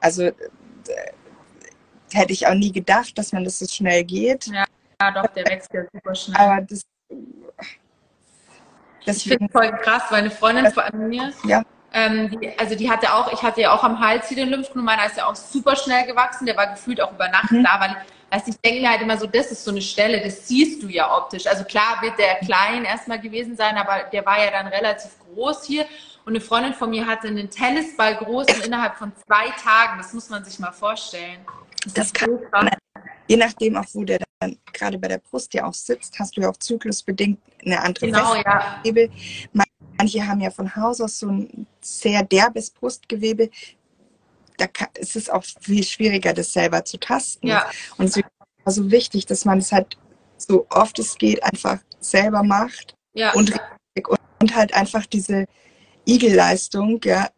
Also 0.00 0.22
äh, 0.26 0.34
hätte 2.12 2.32
ich 2.32 2.46
auch 2.46 2.54
nie 2.54 2.70
gedacht, 2.70 3.18
dass 3.18 3.32
man 3.32 3.42
das 3.42 3.58
so 3.58 3.66
schnell 3.66 4.04
geht. 4.04 4.46
Ja, 4.46 4.64
ja 5.00 5.10
doch, 5.10 5.26
der 5.28 5.46
wächst 5.46 5.72
ja 5.72 5.82
super 5.92 6.14
schnell. 6.14 6.36
Aber 6.36 6.62
das. 6.62 6.82
Das 9.06 9.18
ich 9.18 9.28
finde 9.28 9.50
voll 9.50 9.70
krass, 9.78 10.02
weil 10.10 10.18
eine 10.18 10.30
Freundin 10.30 10.70
von 10.70 11.08
mir, 11.08 11.32
ja. 11.44 11.62
Ähm, 11.92 12.28
die, 12.28 12.58
also 12.58 12.74
die 12.74 12.90
hatte 12.90 13.14
auch, 13.14 13.32
ich 13.32 13.42
hatte 13.42 13.62
ja 13.62 13.72
auch 13.72 13.82
am 13.82 14.00
Hals 14.00 14.28
hier 14.28 14.36
den 14.36 14.50
Lymphknoten, 14.50 14.84
meiner 14.84 15.06
ist 15.06 15.16
ja 15.16 15.26
auch 15.26 15.36
super 15.36 15.76
schnell 15.76 16.04
gewachsen, 16.04 16.44
der 16.44 16.56
war 16.56 16.66
gefühlt 16.66 17.00
auch 17.00 17.12
über 17.12 17.28
Nacht 17.28 17.52
mhm. 17.52 17.64
da, 17.64 17.80
weil 17.80 17.96
also 18.28 18.50
ich 18.50 18.60
denke 18.60 18.80
mir 18.80 18.90
halt 18.90 19.00
immer 19.02 19.16
so, 19.16 19.26
das 19.26 19.52
ist 19.52 19.64
so 19.64 19.70
eine 19.70 19.80
Stelle, 19.80 20.20
das 20.20 20.48
siehst 20.48 20.82
du 20.82 20.88
ja 20.88 21.16
optisch. 21.16 21.46
Also 21.46 21.64
klar 21.64 22.02
wird 22.02 22.18
der 22.18 22.36
klein 22.36 22.84
erstmal 22.84 23.20
gewesen 23.20 23.56
sein, 23.56 23.76
aber 23.76 24.10
der 24.12 24.26
war 24.26 24.42
ja 24.44 24.50
dann 24.50 24.66
relativ 24.66 25.12
groß 25.20 25.64
hier. 25.64 25.86
Und 26.24 26.32
eine 26.32 26.40
Freundin 26.40 26.74
von 26.74 26.90
mir 26.90 27.06
hatte 27.06 27.28
einen 27.28 27.48
Tennisball 27.48 28.16
groß 28.16 28.46
und 28.48 28.66
innerhalb 28.66 28.96
von 28.96 29.12
zwei 29.24 29.48
Tagen. 29.62 29.98
Das 29.98 30.12
muss 30.12 30.28
man 30.28 30.44
sich 30.44 30.58
mal 30.58 30.72
vorstellen. 30.72 31.38
Das, 31.84 31.94
das 31.94 32.12
kann, 32.12 32.30
so 32.30 32.36
je 33.28 33.36
nachdem 33.36 33.76
auch, 33.76 33.86
wo 33.92 34.04
der 34.04 34.18
dann 34.40 34.58
gerade 34.72 34.98
bei 34.98 35.08
der 35.08 35.18
Brust 35.18 35.54
ja 35.54 35.66
auch 35.66 35.74
sitzt, 35.74 36.18
hast 36.18 36.36
du 36.36 36.42
ja 36.42 36.50
auch 36.50 36.56
zyklusbedingt 36.56 37.40
eine 37.64 37.80
andere 37.80 38.06
genau, 38.06 38.34
ja. 38.34 38.82
Manche 39.98 40.26
haben 40.26 40.40
ja 40.40 40.50
von 40.50 40.76
Haus 40.76 41.00
aus 41.00 41.18
so 41.18 41.28
ein 41.28 41.66
sehr 41.80 42.22
derbes 42.22 42.70
Brustgewebe 42.70 43.48
da 44.56 44.66
kann, 44.66 44.88
ist 44.94 45.16
es 45.16 45.28
auch 45.28 45.44
viel 45.60 45.84
schwieriger, 45.84 46.32
das 46.32 46.52
selber 46.52 46.84
zu 46.84 46.98
tasten. 46.98 47.48
Ja. 47.48 47.66
Und 47.98 48.06
es 48.06 48.16
ist 48.16 48.24
so 48.66 48.90
wichtig, 48.90 49.26
dass 49.26 49.44
man 49.44 49.58
es 49.58 49.72
halt 49.72 49.96
so 50.38 50.66
oft 50.70 50.98
es 50.98 51.16
geht 51.16 51.42
einfach 51.42 51.78
selber 52.00 52.42
macht 52.42 52.94
ja. 53.14 53.32
und, 53.32 53.52
und 54.40 54.54
halt 54.54 54.74
einfach 54.74 55.06
diese 55.06 55.46
Igelleistung, 56.06 57.00
ja, 57.04 57.30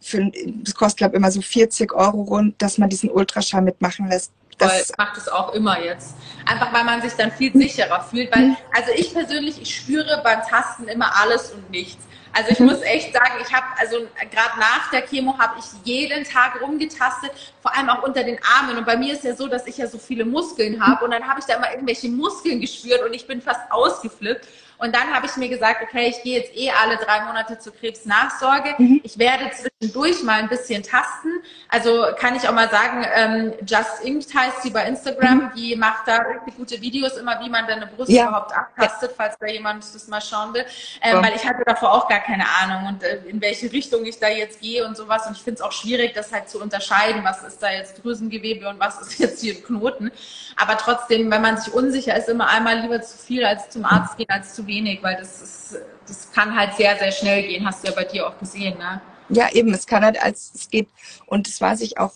für, 0.00 0.30
das 0.62 0.74
kostet 0.74 0.98
glaube 0.98 1.14
ich 1.14 1.18
immer 1.18 1.30
so 1.30 1.40
40 1.40 1.92
Euro 1.92 2.22
rund, 2.22 2.60
dass 2.60 2.78
man 2.78 2.88
diesen 2.88 3.10
Ultraschall 3.10 3.62
mitmachen 3.62 4.08
lässt. 4.08 4.32
Das 4.62 4.86
Voll, 4.86 4.94
macht 4.98 5.16
es 5.16 5.28
auch 5.28 5.52
immer 5.54 5.82
jetzt. 5.82 6.16
Einfach 6.46 6.72
weil 6.72 6.84
man 6.84 7.02
sich 7.02 7.12
dann 7.14 7.30
viel 7.32 7.52
sicherer 7.52 8.02
fühlt. 8.02 8.34
Weil, 8.34 8.48
mhm. 8.48 8.56
also 8.74 8.90
ich 8.94 9.12
persönlich, 9.12 9.60
ich 9.60 9.74
spüre 9.74 10.20
beim 10.22 10.42
Tasten 10.42 10.88
immer 10.88 11.12
alles 11.20 11.50
und 11.52 11.70
nichts. 11.70 12.04
Also 12.32 12.50
ich 12.50 12.60
muss 12.60 12.80
echt 12.82 13.12
sagen, 13.12 13.34
ich 13.40 13.52
habe, 13.52 13.66
also 13.78 13.96
gerade 14.30 14.58
nach 14.58 14.90
der 14.90 15.02
Chemo 15.02 15.38
habe 15.38 15.58
ich 15.58 15.64
jeden 15.84 16.24
Tag 16.24 16.60
rumgetastet, 16.60 17.30
vor 17.60 17.76
allem 17.76 17.90
auch 17.90 18.02
unter 18.02 18.24
den 18.24 18.38
Armen. 18.56 18.78
Und 18.78 18.86
bei 18.86 18.96
mir 18.96 19.12
ist 19.12 19.24
ja 19.24 19.34
so, 19.34 19.48
dass 19.48 19.66
ich 19.66 19.76
ja 19.78 19.86
so 19.86 19.98
viele 19.98 20.24
Muskeln 20.24 20.84
habe 20.84 21.04
und 21.04 21.10
dann 21.10 21.26
habe 21.28 21.40
ich 21.40 21.46
da 21.46 21.54
immer 21.54 21.70
irgendwelche 21.70 22.08
Muskeln 22.08 22.60
gespürt 22.60 23.02
und 23.02 23.12
ich 23.12 23.26
bin 23.26 23.42
fast 23.42 23.60
ausgeflippt. 23.70 24.46
Und 24.82 24.96
dann 24.96 25.14
habe 25.14 25.26
ich 25.26 25.36
mir 25.36 25.48
gesagt, 25.48 25.80
okay, 25.80 26.08
ich 26.08 26.24
gehe 26.24 26.40
jetzt 26.40 26.56
eh 26.56 26.68
alle 26.72 26.96
drei 26.96 27.20
Monate 27.20 27.56
zur 27.56 27.72
Krebsnachsorge. 27.72 28.74
Mhm. 28.78 29.00
Ich 29.04 29.16
werde 29.16 29.48
zwischendurch 29.52 30.24
mal 30.24 30.40
ein 30.40 30.48
bisschen 30.48 30.82
tasten. 30.82 31.28
Also 31.68 32.06
kann 32.18 32.34
ich 32.34 32.48
auch 32.48 32.52
mal 32.52 32.68
sagen, 32.68 33.06
ähm, 33.14 33.52
Just 33.64 34.02
Inked 34.02 34.34
heißt 34.34 34.62
sie 34.64 34.70
bei 34.70 34.84
Instagram. 34.88 35.36
Mhm. 35.36 35.50
Die 35.54 35.76
macht 35.76 36.08
da 36.08 36.16
richtig 36.16 36.56
gute 36.56 36.80
Videos 36.80 37.16
immer, 37.16 37.38
wie 37.44 37.48
man 37.48 37.64
deine 37.68 37.86
Brust 37.86 38.10
ja. 38.10 38.26
überhaupt 38.26 38.52
abtastet, 38.56 39.12
falls 39.16 39.38
da 39.38 39.46
jemand 39.46 39.84
das 39.84 40.08
mal 40.08 40.20
schauen 40.20 40.52
will. 40.52 40.64
Ähm, 41.00 41.14
ja. 41.14 41.22
Weil 41.22 41.36
ich 41.36 41.48
hatte 41.48 41.62
davor 41.64 41.92
auch 41.92 42.08
gar 42.08 42.18
keine 42.22 42.44
Ahnung 42.60 42.94
und 42.94 43.02
äh, 43.02 43.18
in 43.26 43.40
welche 43.40 43.72
Richtung 43.72 44.04
ich 44.04 44.18
da 44.18 44.28
jetzt 44.28 44.60
gehe 44.60 44.86
und 44.86 44.96
sowas. 44.96 45.26
Und 45.26 45.36
ich 45.36 45.42
finde 45.42 45.56
es 45.56 45.60
auch 45.60 45.72
schwierig, 45.72 46.14
das 46.14 46.32
halt 46.32 46.48
zu 46.48 46.60
unterscheiden. 46.60 47.24
Was 47.24 47.42
ist 47.42 47.62
da 47.62 47.70
jetzt 47.70 48.02
Drüsengewebe 48.02 48.68
und 48.68 48.80
was 48.80 49.00
ist 49.00 49.18
jetzt 49.18 49.40
hier 49.40 49.60
Knoten? 49.62 50.10
Aber 50.56 50.76
trotzdem, 50.78 51.30
wenn 51.30 51.42
man 51.42 51.58
sich 51.58 51.72
unsicher 51.72 52.16
ist, 52.16 52.28
immer 52.28 52.48
einmal 52.48 52.80
lieber 52.80 53.00
zu 53.02 53.18
viel 53.18 53.44
als 53.44 53.70
zum 53.70 53.84
Arzt 53.84 54.16
gehen 54.16 54.30
als 54.30 54.54
zu 54.54 54.66
wenig, 54.66 55.02
weil 55.02 55.16
das 55.16 55.42
ist, 55.42 55.76
das 56.06 56.32
kann 56.32 56.56
halt 56.56 56.74
sehr, 56.74 56.96
sehr 56.98 57.12
schnell 57.12 57.42
gehen. 57.42 57.66
Hast 57.66 57.84
du 57.84 57.88
ja 57.88 57.94
bei 57.94 58.04
dir 58.04 58.26
auch 58.26 58.38
gesehen, 58.38 58.78
ne? 58.78 59.00
Ja, 59.28 59.50
eben, 59.52 59.72
es 59.72 59.86
kann 59.86 60.04
halt 60.04 60.22
als 60.22 60.52
es 60.54 60.68
geht. 60.68 60.88
Und 61.26 61.48
es 61.48 61.60
war 61.60 61.76
sich 61.76 61.98
auch 61.98 62.12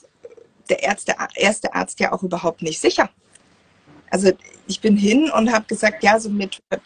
der 0.69 0.83
Ärzte, 0.83 1.15
erste 1.35 1.75
Arzt 1.75 2.01
ja 2.01 2.13
auch 2.13 2.23
überhaupt 2.23 2.63
nicht 2.63 2.81
sicher. 2.81 3.09
Also 4.17 4.33
ich 4.67 4.81
bin 4.81 4.97
hin 4.97 5.31
und 5.31 5.53
habe 5.53 5.67
gesagt, 5.67 6.03
ja, 6.03 6.19
so 6.19 6.31
mir 6.31 6.49
tut, 6.49 6.81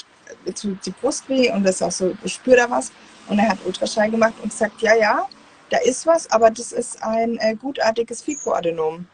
tut 0.61 0.85
die 0.85 0.91
Brust 0.91 1.29
weh 1.29 1.49
und 1.53 1.63
das 1.63 1.77
ist 1.77 1.83
auch 1.83 1.93
so, 1.93 2.17
ich 2.25 2.33
spüre 2.33 2.57
da 2.57 2.69
was. 2.69 2.91
Und 3.29 3.39
er 3.39 3.51
hat 3.51 3.59
Ultraschall 3.65 4.11
gemacht 4.11 4.35
und 4.43 4.51
gesagt, 4.51 4.83
ja, 4.83 4.97
ja, 4.97 5.29
da 5.69 5.77
ist 5.79 6.05
was, 6.09 6.29
aber 6.33 6.51
das 6.51 6.73
ist 6.73 7.01
ein 7.05 7.39
äh, 7.39 7.55
gutartiges 7.55 8.21
Fibroadenom. 8.23 9.07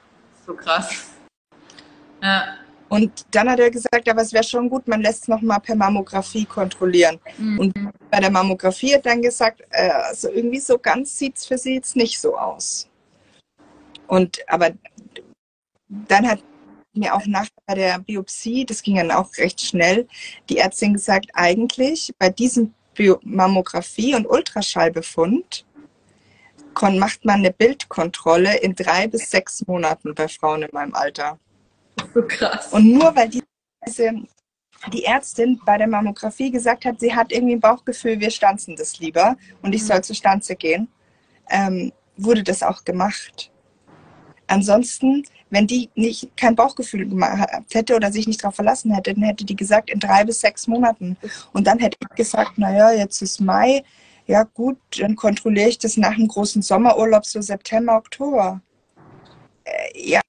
So 0.47 0.55
krass. 0.55 1.11
Ja. 2.23 2.57
Und 2.89 3.27
dann 3.33 3.51
hat 3.51 3.61
er 3.61 3.71
gesagt, 3.71 4.09
aber 4.09 4.23
es 4.23 4.33
wäre 4.33 4.45
schon 4.45 4.71
gut, 4.71 4.89
man 4.89 5.03
lässt 5.03 5.25
es 5.25 5.29
nochmal 5.29 5.61
per 5.61 5.77
Mammographie 5.77 6.47
kontrollieren. 6.47 7.21
Mhm. 7.37 7.59
Und 7.59 7.75
bei 8.11 8.21
der 8.21 8.31
Mammographie 8.31 8.95
hat 8.95 9.05
dann 9.05 9.21
gesagt, 9.21 9.61
äh, 9.73 9.91
also 9.91 10.31
irgendwie 10.31 10.61
so 10.61 10.79
ganz 10.79 11.19
sieht 11.19 11.37
es 11.37 11.45
für 11.45 11.59
sie 11.59 11.75
jetzt 11.75 11.97
nicht 11.97 12.19
so 12.19 12.39
aus. 12.39 12.89
Und 14.07 14.39
aber 14.49 14.71
dann 15.89 16.27
hat 16.27 16.43
mir 16.97 17.15
auch 17.15 17.27
nach 17.27 17.49
der 17.69 17.99
Biopsie, 18.01 18.65
das 18.65 18.83
ging 18.83 18.97
dann 18.97 19.11
auch 19.11 19.31
recht 19.39 19.61
schnell, 19.61 20.07
die 20.49 20.59
Ärztin 20.59 20.95
gesagt, 20.95 21.31
eigentlich 21.35 22.13
bei 22.19 22.31
diesem 22.31 22.75
Mammographie- 23.23 24.15
und 24.15 24.27
Ultraschallbefund 24.27 25.67
macht 26.83 27.25
man 27.25 27.37
eine 27.37 27.53
Bildkontrolle 27.53 28.59
in 28.59 28.75
drei 28.75 29.07
bis 29.07 29.31
sechs 29.31 29.67
Monaten 29.67 30.15
bei 30.15 30.29
Frauen 30.29 30.63
in 30.63 30.69
meinem 30.73 30.95
Alter. 30.95 31.39
So 32.15 32.23
krass. 32.23 32.73
Und 32.73 32.93
nur 32.93 33.15
weil 33.17 33.31
diese, 33.31 34.13
die 34.93 35.05
Ärztin 35.05 35.61
bei 35.65 35.79
der 35.79 35.87
Mammographie 35.87 36.51
gesagt 36.51 36.85
hat, 36.85 37.01
sie 37.01 37.15
hat 37.15 37.33
irgendwie 37.33 37.55
ein 37.55 37.61
Bauchgefühl, 37.61 38.21
wir 38.21 38.31
stanzen 38.31 38.77
das 38.77 38.99
lieber 38.99 39.37
und 39.63 39.75
ich 39.75 39.83
mhm. 39.83 39.87
soll 39.87 40.05
zur 40.05 40.17
Stanze 40.17 40.57
gehen, 40.57 40.89
ähm, 41.49 41.93
wurde 42.17 42.43
das 42.43 42.63
auch 42.63 42.85
gemacht. 42.85 43.51
Ansonsten, 44.47 45.25
wenn 45.51 45.67
die 45.67 45.91
nicht 45.95 46.37
kein 46.37 46.57
Bauchgefühl 46.57 47.09
gehabt 47.09 47.75
hätte 47.75 47.95
oder 47.95 48.11
sich 48.11 48.27
nicht 48.27 48.43
darauf 48.43 48.57
verlassen 48.57 48.93
hätte, 48.93 49.15
dann 49.15 49.23
hätte 49.23 49.45
die 49.45 49.57
gesagt 49.57 49.91
in 49.91 50.01
drei 50.01 50.25
bis 50.25 50.41
sechs 50.41 50.67
Monaten. 50.67 51.17
Und 51.53 51.67
dann 51.67 51.79
hätte 51.79 51.97
ich 52.01 52.17
gesagt, 52.17 52.59
naja, 52.59 52.93
jetzt 52.93 53.23
ist 53.23 53.41
Mai, 53.41 53.85
ja 54.27 54.43
gut, 54.43 54.79
dann 54.99 55.15
kontrolliere 55.15 55.69
ich 55.69 55.79
das 55.79 55.97
nach 55.97 56.17
dem 56.17 56.29
großen 56.29 56.63
Sommerurlaub 56.63 57.25
so 57.25 57.41
September, 57.41 57.97
Oktober. 57.97 58.61
Äh, 59.65 60.11
ja, 60.11 60.21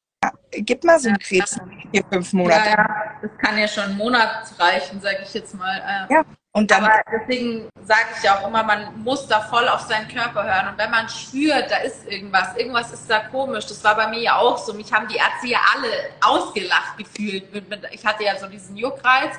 gib 0.51 0.83
mal 0.83 0.99
so 0.99 1.09
einen 1.09 1.17
Krebs 1.17 1.59
vier, 1.91 2.03
fünf 2.11 2.33
Monate. 2.33 2.69
Ja, 2.69 2.77
ja, 2.77 3.19
das 3.21 3.31
kann 3.39 3.57
ja 3.57 3.67
schon 3.67 3.83
einen 3.83 3.97
Monat 3.97 4.53
reichen, 4.59 5.01
sage 5.01 5.19
ich 5.23 5.33
jetzt 5.33 5.55
mal. 5.55 5.77
Äh, 5.77 6.13
ja, 6.13 6.23
und 6.57 6.71
dann. 6.71 6.83
Aber 6.83 7.01
deswegen 7.11 7.69
sage 7.85 8.07
ich 8.17 8.23
ja 8.23 8.39
auch 8.39 8.47
immer, 8.47 8.63
man 8.63 9.03
muss 9.03 9.27
da 9.27 9.41
voll 9.41 9.67
auf 9.67 9.81
seinen 9.81 10.07
Körper 10.07 10.43
hören. 10.43 10.69
Und 10.69 10.77
wenn 10.79 10.89
man 10.89 11.07
spürt, 11.07 11.69
da 11.69 11.77
ist 11.77 12.07
irgendwas, 12.07 12.55
irgendwas 12.57 12.91
ist 12.91 13.07
da 13.07 13.19
komisch. 13.19 13.67
Das 13.67 13.83
war 13.83 13.95
bei 13.95 14.07
mir 14.07 14.19
ja 14.19 14.37
auch 14.37 14.57
so. 14.57 14.73
Mich 14.73 14.91
haben 14.91 15.07
die 15.07 15.17
Ärzte 15.17 15.47
ja 15.47 15.59
alle 15.75 15.89
ausgelacht 16.25 16.97
gefühlt. 16.97 17.43
Ich 17.91 18.03
hatte 18.03 18.23
ja 18.23 18.37
so 18.39 18.47
diesen 18.47 18.75
Juckreiz 18.75 19.35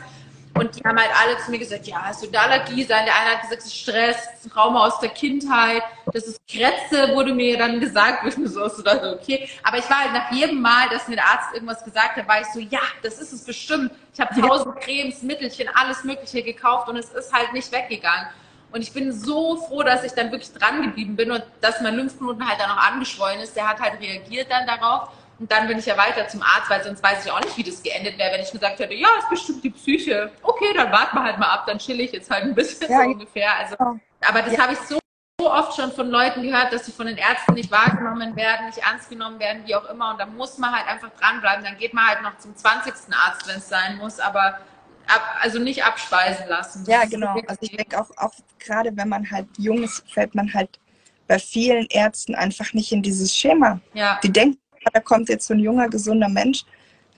und 0.58 0.76
die 0.76 0.82
haben 0.84 0.98
halt 0.98 1.10
alle 1.22 1.38
zu 1.38 1.50
mir 1.50 1.58
gesagt, 1.58 1.86
ja, 1.86 2.02
hast 2.02 2.22
du 2.22 2.26
da 2.26 2.42
Allergie 2.42 2.84
sein? 2.84 3.04
Der 3.04 3.14
eine 3.14 3.30
hat 3.34 3.42
gesagt, 3.42 3.62
das 3.62 3.66
ist 3.66 3.78
Stress, 3.78 4.28
Trauma 4.52 4.86
aus 4.86 5.00
der 5.00 5.10
Kindheit, 5.10 5.82
das 6.12 6.26
ist 6.26 6.40
Krätze, 6.50 7.14
wurde 7.14 7.34
mir 7.34 7.56
dann 7.58 7.80
gesagt, 7.80 8.24
wo 8.24 8.28
ich 8.28 8.36
mir 8.36 8.48
so, 8.48 8.68
so 8.68 8.82
dachte, 8.82 9.18
okay. 9.20 9.48
Aber 9.62 9.78
ich 9.78 9.88
war 9.88 10.00
halt 10.00 10.12
nach 10.12 10.32
jedem 10.32 10.60
Mal, 10.60 10.88
dass 10.90 11.08
mir 11.08 11.16
der 11.16 11.26
Arzt 11.26 11.54
irgendwas 11.54 11.84
gesagt 11.84 12.16
hat, 12.16 12.28
war 12.28 12.40
ich 12.40 12.46
so, 12.48 12.60
ja, 12.60 12.80
das 13.02 13.18
ist 13.18 13.32
es 13.32 13.44
bestimmt. 13.44 13.92
Ich 14.14 14.20
habe 14.20 14.40
tausend 14.40 14.76
Cremes, 14.80 15.22
Mittelchen, 15.22 15.68
alles 15.74 16.04
Mögliche 16.04 16.42
gekauft 16.42 16.88
und 16.88 16.96
es 16.96 17.10
ist 17.10 17.32
halt 17.32 17.52
nicht 17.52 17.70
weggegangen. 17.72 18.28
Und 18.70 18.82
ich 18.82 18.92
bin 18.92 19.12
so 19.12 19.56
froh, 19.56 19.82
dass 19.82 20.04
ich 20.04 20.12
dann 20.12 20.30
wirklich 20.30 20.52
dran 20.52 20.82
geblieben 20.82 21.16
bin 21.16 21.30
und 21.30 21.42
dass 21.60 21.80
mein 21.80 21.94
Lymphknoten 21.94 22.46
halt 22.46 22.60
dann 22.60 22.68
noch 22.68 22.76
angeschwollen 22.76 23.40
ist. 23.40 23.56
Der 23.56 23.66
hat 23.66 23.80
halt 23.80 24.00
reagiert 24.00 24.50
dann 24.50 24.66
darauf. 24.66 25.08
Und 25.38 25.52
dann 25.52 25.68
bin 25.68 25.78
ich 25.78 25.86
ja 25.86 25.96
weiter 25.96 26.26
zum 26.26 26.42
Arzt, 26.42 26.68
weil 26.68 26.82
sonst 26.82 27.02
weiß 27.02 27.24
ich 27.24 27.30
auch 27.30 27.40
nicht, 27.40 27.56
wie 27.56 27.62
das 27.62 27.82
geendet 27.82 28.18
wäre, 28.18 28.32
wenn 28.32 28.40
ich 28.40 28.50
gesagt 28.50 28.78
hätte, 28.80 28.94
ja, 28.94 29.08
ist 29.18 29.30
bestimmt 29.30 29.62
die 29.62 29.70
Psyche. 29.70 30.32
Okay, 30.42 30.72
dann 30.74 30.90
warten 30.90 31.16
wir 31.16 31.22
halt 31.22 31.38
mal 31.38 31.46
ab, 31.46 31.64
dann 31.66 31.78
chill 31.78 32.00
ich 32.00 32.12
jetzt 32.12 32.30
halt 32.30 32.44
ein 32.44 32.54
bisschen 32.54 32.90
ja, 32.90 33.04
so 33.04 33.10
ungefähr. 33.10 33.54
Also, 33.56 33.76
aber 33.76 34.42
das 34.42 34.54
ja. 34.54 34.62
habe 34.62 34.72
ich 34.72 34.78
so 34.80 34.98
oft 35.38 35.76
schon 35.76 35.92
von 35.92 36.10
Leuten 36.10 36.42
gehört, 36.42 36.72
dass 36.72 36.86
sie 36.86 36.92
von 36.92 37.06
den 37.06 37.16
Ärzten 37.16 37.54
nicht 37.54 37.70
wahrgenommen 37.70 38.34
werden, 38.34 38.66
nicht 38.66 38.78
ernst 38.78 39.08
genommen 39.08 39.38
werden, 39.38 39.62
wie 39.66 39.74
auch 39.76 39.88
immer. 39.88 40.10
Und 40.10 40.18
da 40.18 40.26
muss 40.26 40.58
man 40.58 40.74
halt 40.74 40.88
einfach 40.88 41.10
dranbleiben. 41.18 41.64
Dann 41.64 41.78
geht 41.78 41.94
man 41.94 42.06
halt 42.06 42.22
noch 42.22 42.36
zum 42.38 42.56
20. 42.56 42.92
Arzt, 43.14 43.46
wenn 43.46 43.58
es 43.58 43.68
sein 43.68 43.96
muss, 43.98 44.18
aber 44.18 44.58
ab, 45.06 45.22
also 45.40 45.60
nicht 45.60 45.84
abspeisen 45.84 46.48
lassen. 46.48 46.84
Das 46.84 46.94
ja, 46.94 47.04
genau. 47.04 47.40
Also 47.46 47.58
ich 47.60 47.70
denke 47.70 48.00
auch, 48.00 48.10
auch 48.16 48.34
gerade 48.58 48.96
wenn 48.96 49.08
man 49.08 49.30
halt 49.30 49.46
jung 49.56 49.84
ist, 49.84 50.02
fällt 50.10 50.34
man 50.34 50.52
halt 50.52 50.80
bei 51.28 51.38
vielen 51.38 51.86
Ärzten 51.90 52.34
einfach 52.34 52.72
nicht 52.72 52.90
in 52.90 53.02
dieses 53.02 53.36
Schema. 53.36 53.80
Ja. 53.94 54.18
Die 54.22 54.32
denken 54.32 54.58
da 54.92 55.00
kommt 55.00 55.28
jetzt 55.28 55.46
so 55.46 55.54
ein 55.54 55.60
junger, 55.60 55.88
gesunder 55.88 56.28
Mensch 56.28 56.64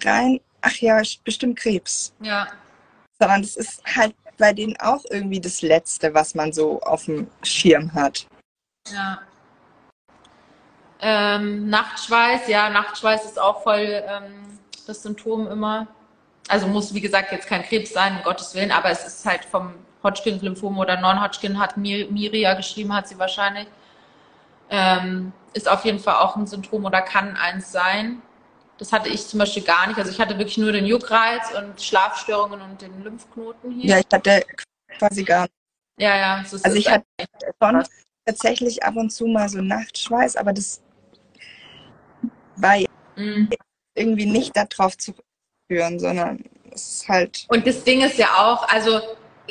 rein, 0.05 0.41
ach 0.61 0.77
ja, 0.77 1.01
bestimmt 1.25 1.59
Krebs. 1.59 2.13
Ja. 2.21 2.49
Sondern 3.19 3.43
das 3.43 3.57
ist 3.57 3.83
halt 3.85 4.15
bei 4.39 4.53
denen 4.53 4.77
auch 4.81 5.05
irgendwie 5.11 5.41
das 5.41 5.63
Letzte, 5.63 6.15
was 6.15 6.35
man 6.35 6.53
so 6.53 6.81
auf 6.81 7.05
dem 7.05 7.29
Schirm 7.43 7.93
hat. 7.93 8.27
Ja. 8.91 9.21
Ähm, 11.03 11.69
Nachtschweiß, 11.69 12.49
ja, 12.49 12.69
Nachtschweiß 12.71 13.25
ist 13.25 13.41
auch 13.41 13.63
voll 13.63 14.03
ähm, 14.07 14.59
das 14.87 15.03
Symptom 15.03 15.47
immer. 15.49 15.87
Also 16.49 16.67
muss, 16.67 16.93
wie 16.93 17.01
gesagt, 17.01 17.33
jetzt 17.33 17.47
kein 17.47 17.63
Krebs 17.63 17.93
sein, 17.93 18.17
um 18.17 18.23
Gottes 18.23 18.55
Willen, 18.55 18.73
aber 18.73 18.91
es 18.91 19.07
ist 19.07 19.25
halt 19.25 19.45
vom 19.45 19.75
Hodgkin-Lymphom 20.03 20.79
oder 20.79 21.01
Non-Hodgkin, 21.01 21.59
hat 21.59 21.77
Mir 21.77 22.11
Miria 22.11 22.55
geschrieben, 22.55 22.93
hat 22.95 23.09
sie 23.09 23.19
wahrscheinlich. 23.19 23.69
Ähm, 24.69 25.33
ist 25.53 25.69
auf 25.69 25.85
jeden 25.85 25.99
Fall 25.99 26.17
auch 26.17 26.37
ein 26.37 26.47
Symptom 26.47 26.85
oder 26.85 27.03
kann 27.03 27.37
eins 27.37 27.73
sein. 27.73 28.23
Das 28.79 28.93
hatte 28.93 29.09
ich 29.11 29.27
zum 29.27 29.39
Beispiel 29.39 29.63
gar 29.63 29.87
nicht. 29.89 29.99
Also 29.99 30.11
ich 30.11 30.19
hatte 30.19 30.39
wirklich 30.39 30.59
nur 30.59 30.73
den 30.73 30.87
Juckreiz 30.87 31.53
und 31.57 31.81
Schlafstörungen 31.81 32.61
und 32.63 32.81
den 32.81 33.03
Lymphknoten 33.03 33.73
hier. 33.73 33.91
Ja, 33.91 33.99
ich 33.99 34.07
hatte 34.13 34.45
quasi 34.99 35.25
gar 35.25 35.43
nicht. 35.43 35.53
Ja, 35.99 36.17
ja. 36.17 36.45
So 36.47 36.57
also 36.63 36.77
ich 36.77 36.91
hatte 36.91 37.05
schon 37.63 37.85
tatsächlich 38.25 38.83
ab 38.83 38.97
und 38.97 39.11
zu 39.11 39.27
mal 39.27 39.49
so 39.49 39.61
Nachtschweiß, 39.61 40.37
aber 40.37 40.53
das 40.53 40.83
war 42.57 42.77
mhm. 43.17 43.51
irgendwie 43.95 44.27
nicht 44.27 44.57
darauf 44.57 44.97
zu 44.97 45.15
führen, 45.69 45.99
sondern 45.99 46.45
es 46.73 47.03
ist 47.03 47.09
halt. 47.09 47.47
Und 47.49 47.67
das 47.67 47.85
Ding 47.85 48.01
ist 48.03 48.17
ja 48.17 48.29
auch, 48.39 48.67
also 48.69 49.01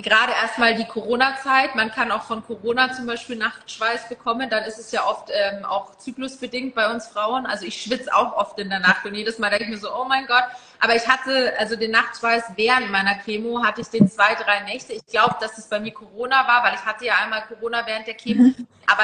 gerade 0.02 0.34
erstmal 0.34 0.76
die 0.76 0.86
Corona-Zeit. 0.86 1.76
Man 1.76 1.91
kann 1.91 2.12
auch 2.12 2.24
von 2.24 2.45
Corona 2.45 2.91
zum 2.93 3.06
Beispiel 3.06 3.36
Nachtschweiß 3.36 4.10
bekommen. 4.10 4.50
Dann 4.50 4.64
ist 4.64 4.80
es 4.80 4.91
ja 4.91 5.06
oft 5.06 5.30
ähm, 5.32 5.66
auch 5.66 5.97
zyklusbedingt 5.97 6.76
bei 6.76 6.91
uns 6.91 7.08
Frauen. 7.08 7.45
Also 7.45 7.66
ich 7.66 7.82
schwitze 7.82 8.14
auch 8.16 8.34
oft 8.34 8.60
in 8.60 8.70
der 8.70 8.80
Nacht 8.80 9.06
und 9.06 9.16
jedes 9.16 9.39
Mal 9.39 9.50
denke 9.50 9.66
ich 9.66 9.70
mir 9.70 9.78
so, 9.78 9.93
oh 9.93 10.06
mein 10.06 10.26
Gott. 10.28 10.43
Aber 10.80 10.95
ich 10.95 11.08
hatte 11.08 11.54
also 11.58 11.76
den 11.76 11.91
Nachtschweiß 11.91 12.43
während 12.56 12.91
meiner 12.91 13.16
Chemo, 13.16 13.64
hatte 13.64 13.82
ich 13.82 13.88
den 13.88 14.10
zwei, 14.10 14.36
drei 14.36 14.62
Nächte. 14.62 14.93
Ich 14.93 15.06
glaube, 15.06 15.36
dass 15.39 15.58
es 15.58 15.68
bei 15.68 15.80
mir 15.80 15.91
Corona 15.91 16.47
war, 16.47 16.64
weil 16.64 16.76
ich 16.76 16.86
hatte 16.86 17.06
ja 17.06 17.16
einmal 17.22 17.43
Corona 17.47 17.86
während 17.86 18.08
der 18.08 18.16
Chemo. 18.16 18.43
Mhm. 18.43 18.68
Aber 18.88 19.04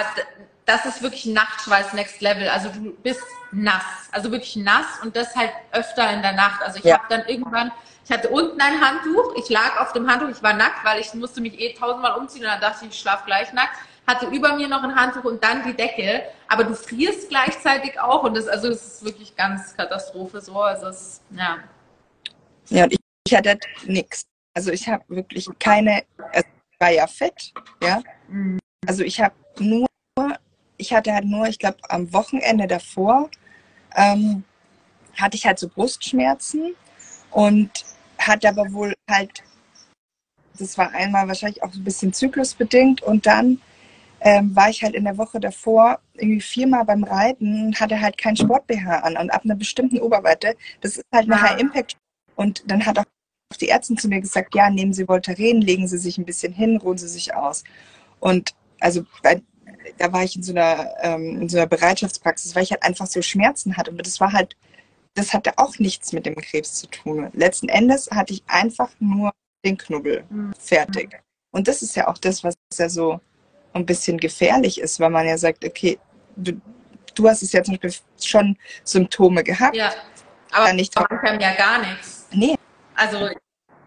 das 0.65 0.85
ist 0.85 1.01
wirklich 1.01 1.25
Nachtschweiß 1.25 1.93
Next 1.93 2.21
Level. 2.21 2.49
Also 2.49 2.69
du 2.69 2.91
bist 3.03 3.21
nass, 3.51 3.83
also 4.11 4.31
wirklich 4.31 4.55
nass 4.55 4.85
und 5.03 5.15
das 5.15 5.35
halt 5.35 5.51
öfter 5.71 6.11
in 6.11 6.21
der 6.21 6.33
Nacht. 6.33 6.61
Also 6.61 6.79
ich 6.79 6.85
ja. 6.85 6.97
habe 6.97 7.05
dann 7.09 7.27
irgendwann 7.27 7.71
ich 8.05 8.11
hatte 8.11 8.29
unten 8.29 8.61
ein 8.61 8.79
Handtuch, 8.81 9.33
ich 9.35 9.49
lag 9.49 9.81
auf 9.81 9.91
dem 9.93 10.07
Handtuch, 10.07 10.29
ich 10.29 10.43
war 10.43 10.53
nackt, 10.53 10.85
weil 10.85 11.01
ich 11.01 11.11
musste 11.15 11.41
mich 11.41 11.59
eh 11.59 11.73
tausendmal 11.73 12.19
umziehen 12.19 12.43
und 12.43 12.49
dann 12.49 12.61
dachte 12.61 12.85
ich, 12.85 12.91
ich 12.91 12.99
schlafe 12.99 13.25
gleich 13.25 13.51
nackt. 13.51 13.75
Hatte 14.05 14.27
über 14.27 14.55
mir 14.55 14.67
noch 14.67 14.83
ein 14.83 14.95
Handtuch 14.95 15.23
und 15.23 15.43
dann 15.43 15.63
die 15.63 15.73
Decke. 15.73 16.21
Aber 16.47 16.63
du 16.63 16.75
frierst 16.75 17.29
gleichzeitig 17.29 17.99
auch 17.99 18.21
und 18.21 18.37
das, 18.37 18.47
also 18.47 18.67
es 18.67 18.85
ist 18.85 19.05
wirklich 19.05 19.35
ganz 19.35 19.75
Katastrophe 19.75 20.39
so. 20.39 20.61
Also 20.61 20.87
es, 20.87 21.21
ja. 21.31 21.57
Ja, 22.69 22.83
und 22.83 22.93
ich, 22.93 22.99
ich 23.25 23.35
hatte 23.35 23.57
nichts. 23.85 24.25
Also 24.53 24.71
ich 24.71 24.87
habe 24.87 25.03
wirklich 25.07 25.49
keine, 25.57 26.03
also 26.31 26.47
ich 26.71 26.79
war 26.79 26.91
ja 26.91 27.07
fett, 27.07 27.53
ja. 27.81 28.03
Mhm. 28.27 28.59
Also 28.85 29.03
ich 29.03 29.19
habe 29.19 29.33
nur, 29.57 29.87
ich 30.77 30.93
hatte 30.93 31.13
halt 31.13 31.25
nur, 31.25 31.47
ich 31.47 31.59
glaube 31.59 31.77
am 31.89 32.11
Wochenende 32.13 32.67
davor, 32.67 33.29
ähm, 33.95 34.43
hatte 35.15 35.37
ich 35.37 35.45
halt 35.45 35.59
so 35.59 35.69
Brustschmerzen 35.69 36.75
und 37.31 37.71
hat 38.17 38.45
aber 38.45 38.71
wohl 38.73 38.93
halt, 39.09 39.43
das 40.57 40.77
war 40.77 40.91
einmal 40.91 41.27
wahrscheinlich 41.27 41.63
auch 41.63 41.73
ein 41.73 41.83
bisschen 41.83 42.13
zyklusbedingt 42.13 43.01
und 43.01 43.25
dann 43.25 43.61
ähm, 44.21 44.55
war 44.55 44.69
ich 44.69 44.83
halt 44.83 44.95
in 44.95 45.03
der 45.03 45.17
Woche 45.17 45.39
davor 45.39 45.99
irgendwie 46.13 46.41
viermal 46.41 46.85
beim 46.85 47.03
Reiten 47.03 47.67
und 47.67 47.79
hatte 47.79 48.01
halt 48.01 48.17
kein 48.17 48.35
Sport-BH 48.35 48.99
an 48.99 49.17
und 49.17 49.29
ab 49.29 49.41
einer 49.43 49.55
bestimmten 49.55 49.99
Oberweite, 49.99 50.55
das 50.81 50.97
ist 50.97 51.05
halt 51.13 51.25
eine 51.25 51.35
ah. 51.35 51.49
High-Impact. 51.49 51.97
Und 52.35 52.63
dann 52.69 52.85
hat 52.85 52.97
auch 52.99 53.05
die 53.61 53.69
Ärztin 53.69 53.97
zu 53.97 54.07
mir 54.07 54.21
gesagt, 54.21 54.55
ja, 54.55 54.69
nehmen 54.69 54.93
Sie 54.93 55.07
Voltaren, 55.07 55.61
legen 55.61 55.87
Sie 55.87 55.97
sich 55.97 56.17
ein 56.17 56.25
bisschen 56.25 56.53
hin, 56.53 56.77
ruhen 56.77 56.97
Sie 56.97 57.07
sich 57.07 57.35
aus. 57.35 57.63
Und 58.19 58.55
also 58.79 59.05
bei, 59.21 59.41
da 59.97 60.11
war 60.11 60.23
ich 60.23 60.35
in 60.35 60.43
so 60.43 60.51
einer, 60.51 60.93
ähm, 61.01 61.41
in 61.41 61.49
so 61.49 61.57
einer 61.57 61.67
Bereitschaftspraxis, 61.67 62.55
weil 62.55 62.63
ich 62.63 62.71
halt 62.71 62.83
einfach 62.83 63.07
so 63.07 63.21
Schmerzen 63.21 63.77
hatte. 63.77 63.91
Und 63.91 64.05
das 64.05 64.19
war 64.19 64.33
halt 64.33 64.55
das 65.15 65.33
hatte 65.33 65.53
auch 65.57 65.79
nichts 65.79 66.11
mit 66.11 66.25
dem 66.25 66.35
Krebs 66.35 66.75
zu 66.75 66.87
tun. 66.87 67.29
Letzten 67.33 67.69
Endes 67.69 68.09
hatte 68.11 68.33
ich 68.33 68.43
einfach 68.47 68.89
nur 68.99 69.31
den 69.63 69.77
Knubbel 69.77 70.25
mhm. 70.29 70.53
fertig. 70.59 71.21
Und 71.51 71.67
das 71.67 71.81
ist 71.81 71.95
ja 71.95 72.07
auch 72.07 72.17
das, 72.17 72.43
was 72.43 72.55
ja 72.77 72.89
so 72.89 73.19
ein 73.73 73.85
bisschen 73.85 74.17
gefährlich 74.17 74.79
ist, 74.79 74.99
weil 74.99 75.09
man 75.09 75.25
ja 75.25 75.37
sagt, 75.37 75.65
okay, 75.65 75.97
du, 76.35 76.59
du 77.15 77.29
hast 77.29 77.41
es 77.41 77.53
ja 77.53 77.63
zum 77.63 77.77
Beispiel 77.77 77.93
schon 78.21 78.57
Symptome 78.83 79.43
gehabt. 79.43 79.75
Ja, 79.75 79.91
aber 80.51 80.73
nicht 80.73 80.93
können 80.95 81.39
ja 81.39 81.55
gar 81.55 81.79
nichts. 81.79 82.27
Nee. 82.31 82.55
Also 82.95 83.29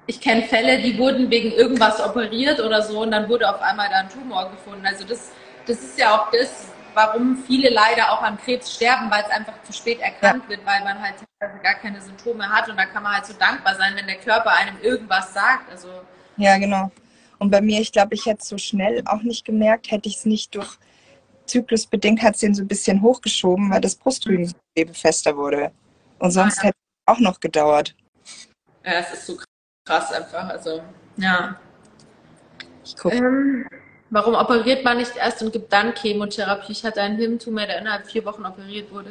ich 0.07 0.21
kenne 0.21 0.43
Fälle, 0.43 0.81
die 0.81 0.97
wurden 0.99 1.31
wegen 1.31 1.53
irgendwas 1.53 2.01
operiert 2.01 2.59
oder 2.61 2.83
so 2.83 3.03
und 3.03 3.11
dann 3.11 3.29
wurde 3.29 3.49
auf 3.49 3.61
einmal 3.61 3.89
da 3.91 3.97
ein 3.97 4.09
Tumor 4.09 4.51
gefunden. 4.51 4.85
Also 4.87 5.05
das, 5.05 5.31
das 5.69 5.79
ist 5.79 5.99
ja 5.99 6.19
auch 6.19 6.31
das, 6.33 6.69
warum 6.95 7.43
viele 7.47 7.71
leider 7.71 8.13
auch 8.13 8.23
an 8.23 8.39
Krebs 8.39 8.75
sterben, 8.75 9.11
weil 9.11 9.23
es 9.23 9.31
einfach 9.31 9.63
zu 9.63 9.73
spät 9.73 10.01
erkannt 10.01 10.45
ja. 10.45 10.51
wird, 10.51 10.67
weil 10.67 10.83
man 10.83 11.01
halt 11.01 11.15
gar 11.63 11.75
keine 11.75 12.01
Symptome 12.01 12.49
hat 12.49 12.69
und 12.69 12.77
da 12.77 12.87
kann 12.87 13.03
man 13.03 13.15
halt 13.15 13.27
so 13.27 13.35
dankbar 13.35 13.77
sein, 13.77 13.95
wenn 13.95 14.07
der 14.07 14.17
Körper 14.17 14.51
einem 14.51 14.81
irgendwas 14.83 15.33
sagt. 15.33 15.71
Also 15.71 15.89
ja, 16.37 16.59
genau. 16.59 16.91
Und 17.39 17.51
bei 17.51 17.61
mir, 17.61 17.81
ich 17.81 17.93
glaube, 17.93 18.15
ich 18.15 18.27
hätte 18.27 18.41
es 18.43 18.49
so 18.49 18.59
schnell 18.59 19.03
auch 19.07 19.23
nicht 19.23 19.45
gemerkt, 19.45 19.91
hätte 19.93 20.09
ich 20.09 20.17
es 20.17 20.25
nicht 20.25 20.55
durch 20.55 20.79
zyklusbedingt 21.49 22.23
hat 22.23 22.35
es 22.35 22.41
den 22.41 22.55
so 22.55 22.63
ein 22.63 22.69
bisschen 22.69 23.03
hochgeschoben, 23.03 23.71
weil 23.71 23.81
das 23.81 23.97
Brustdrüsengewebe 23.97 24.95
fester 24.95 25.37
wurde. 25.37 25.73
Und 26.19 26.31
sonst 26.31 26.59
ah, 26.59 26.63
ja. 26.63 26.69
hätte 26.69 26.79
es 26.79 27.15
auch 27.15 27.21
noch 27.21 27.41
gedauert. 27.41 27.95
Ja, 28.85 28.93
es 28.93 29.13
ist 29.15 29.27
so 29.27 29.39
krass 29.85 30.13
einfach. 30.13 30.49
Also, 30.49 30.83
ja. 31.17 31.59
Ich 32.85 32.97
gucke. 32.97 33.17
Ähm, 33.17 33.67
warum 34.11 34.35
operiert 34.35 34.85
man 34.85 34.99
nicht 34.99 35.17
erst 35.17 35.43
und 35.43 35.53
gibt 35.53 35.73
dann 35.73 35.95
Chemotherapie? 35.95 36.73
Ich 36.73 36.85
hatte 36.85 37.01
einen 37.01 37.17
Hirntumor, 37.17 37.67
der 37.67 37.79
innerhalb 37.81 38.07
vier 38.07 38.25
Wochen 38.25 38.45
operiert 38.45 38.91
wurde. 38.93 39.11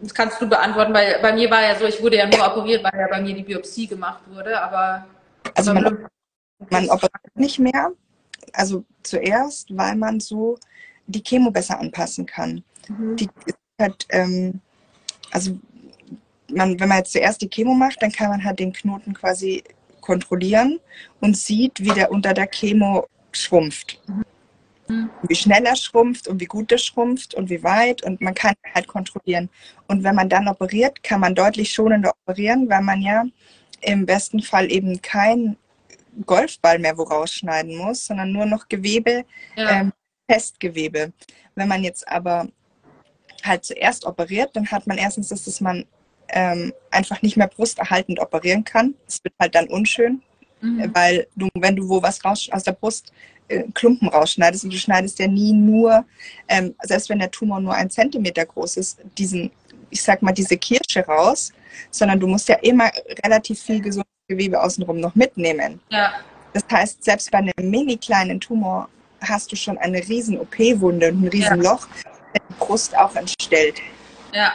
Das 0.00 0.14
kannst 0.14 0.40
du 0.40 0.48
beantworten, 0.48 0.92
weil 0.92 1.18
bei 1.22 1.32
mir 1.32 1.50
war 1.50 1.62
ja 1.62 1.78
so, 1.78 1.86
ich 1.86 2.02
wurde 2.02 2.16
ja 2.16 2.26
nur 2.26 2.46
operiert, 2.46 2.84
weil 2.84 2.98
ja 2.98 3.08
bei 3.08 3.20
mir 3.20 3.34
die 3.34 3.42
Biopsie 3.42 3.86
gemacht 3.86 4.20
wurde, 4.30 4.60
aber. 4.60 5.06
Also 5.54 5.72
man, 5.72 6.06
man 6.70 6.90
operiert 6.90 7.36
nicht 7.36 7.58
mehr. 7.58 7.92
Also 8.52 8.84
zuerst, 9.02 9.74
weil 9.76 9.96
man 9.96 10.20
so 10.20 10.58
die 11.06 11.22
Chemo 11.22 11.50
besser 11.50 11.78
anpassen 11.78 12.26
kann. 12.26 12.62
Mhm. 12.88 13.16
Die 13.16 13.28
hat, 13.80 14.06
ähm, 14.10 14.60
also 15.30 15.58
man, 16.48 16.78
wenn 16.78 16.88
man 16.88 16.98
jetzt 16.98 17.12
zuerst 17.12 17.40
die 17.40 17.48
Chemo 17.48 17.74
macht, 17.74 18.02
dann 18.02 18.12
kann 18.12 18.28
man 18.28 18.44
halt 18.44 18.58
den 18.58 18.72
Knoten 18.72 19.14
quasi 19.14 19.64
kontrollieren 20.00 20.78
und 21.20 21.36
sieht, 21.36 21.80
wie 21.80 21.90
der 21.90 22.10
unter 22.10 22.32
der 22.32 22.46
Chemo 22.46 23.06
schrumpft. 23.36 24.00
Mhm. 24.88 25.10
Wie 25.22 25.34
schnell 25.34 25.64
er 25.64 25.76
schrumpft 25.76 26.28
und 26.28 26.40
wie 26.40 26.46
gut 26.46 26.70
er 26.70 26.78
schrumpft 26.78 27.34
und 27.34 27.50
wie 27.50 27.62
weit 27.62 28.02
und 28.02 28.20
man 28.20 28.34
kann 28.34 28.54
halt 28.74 28.86
kontrollieren. 28.86 29.48
Und 29.88 30.04
wenn 30.04 30.14
man 30.14 30.28
dann 30.28 30.48
operiert, 30.48 31.02
kann 31.02 31.20
man 31.20 31.34
deutlich 31.34 31.72
schonender 31.72 32.12
operieren, 32.22 32.68
weil 32.68 32.82
man 32.82 33.02
ja 33.02 33.24
im 33.80 34.06
besten 34.06 34.42
Fall 34.42 34.70
eben 34.70 35.02
kein 35.02 35.56
Golfball 36.24 36.78
mehr 36.78 36.96
wo 36.96 37.02
rausschneiden 37.02 37.76
muss, 37.76 38.06
sondern 38.06 38.32
nur 38.32 38.46
noch 38.46 38.68
Gewebe, 38.68 39.24
ja. 39.56 39.80
ähm, 39.80 39.92
Festgewebe. 40.30 41.12
Wenn 41.54 41.68
man 41.68 41.82
jetzt 41.82 42.06
aber 42.08 42.48
halt 43.44 43.64
zuerst 43.64 44.04
operiert, 44.06 44.50
dann 44.54 44.70
hat 44.70 44.86
man 44.86 44.98
erstens, 44.98 45.28
dass 45.28 45.44
das 45.44 45.60
man 45.60 45.84
ähm, 46.28 46.72
einfach 46.90 47.22
nicht 47.22 47.36
mehr 47.36 47.48
brusterhaltend 47.48 48.18
operieren 48.18 48.64
kann. 48.64 48.94
Es 49.06 49.22
wird 49.22 49.34
halt 49.40 49.54
dann 49.54 49.68
unschön, 49.68 50.22
mhm. 50.60 50.90
weil 50.94 51.26
du, 51.36 51.48
wenn 51.54 51.76
du 51.76 51.88
wo 51.88 52.02
was 52.02 52.24
raus 52.24 52.48
aus 52.50 52.62
der 52.62 52.72
Brust 52.72 53.12
äh, 53.48 53.64
Klumpen 53.74 54.08
rausschneidest 54.08 54.64
und 54.64 54.72
du 54.72 54.78
schneidest 54.78 55.18
ja 55.18 55.28
nie 55.28 55.52
nur, 55.52 56.04
ähm, 56.48 56.74
selbst 56.82 57.08
wenn 57.08 57.18
der 57.18 57.30
Tumor 57.30 57.60
nur 57.60 57.74
ein 57.74 57.90
Zentimeter 57.90 58.44
groß 58.44 58.76
ist, 58.76 58.98
diesen, 59.18 59.50
ich 59.90 60.02
sag 60.02 60.22
mal, 60.22 60.32
diese 60.32 60.56
Kirsche 60.56 61.04
raus, 61.06 61.52
sondern 61.90 62.18
du 62.18 62.26
musst 62.26 62.48
ja 62.48 62.56
immer 62.56 62.90
relativ 63.24 63.60
viel 63.60 63.80
gesundes 63.80 64.10
Gewebe 64.28 64.60
außenrum 64.60 64.98
noch 64.98 65.14
mitnehmen. 65.14 65.80
Ja. 65.90 66.14
Das 66.52 66.64
heißt, 66.70 67.04
selbst 67.04 67.30
bei 67.30 67.38
einem 67.38 67.52
mini 67.70 67.96
kleinen 67.96 68.40
Tumor 68.40 68.88
hast 69.20 69.52
du 69.52 69.56
schon 69.56 69.78
eine 69.78 69.98
riesen 69.98 70.38
OP-Wunde 70.38 71.12
und 71.12 71.22
ein 71.22 71.28
riesen 71.28 71.62
ja. 71.62 71.70
Loch, 71.72 71.86
wenn 72.32 72.42
die 72.48 72.54
Brust 72.58 72.96
auch 72.96 73.14
entstellt. 73.14 73.80
Ja. 74.32 74.52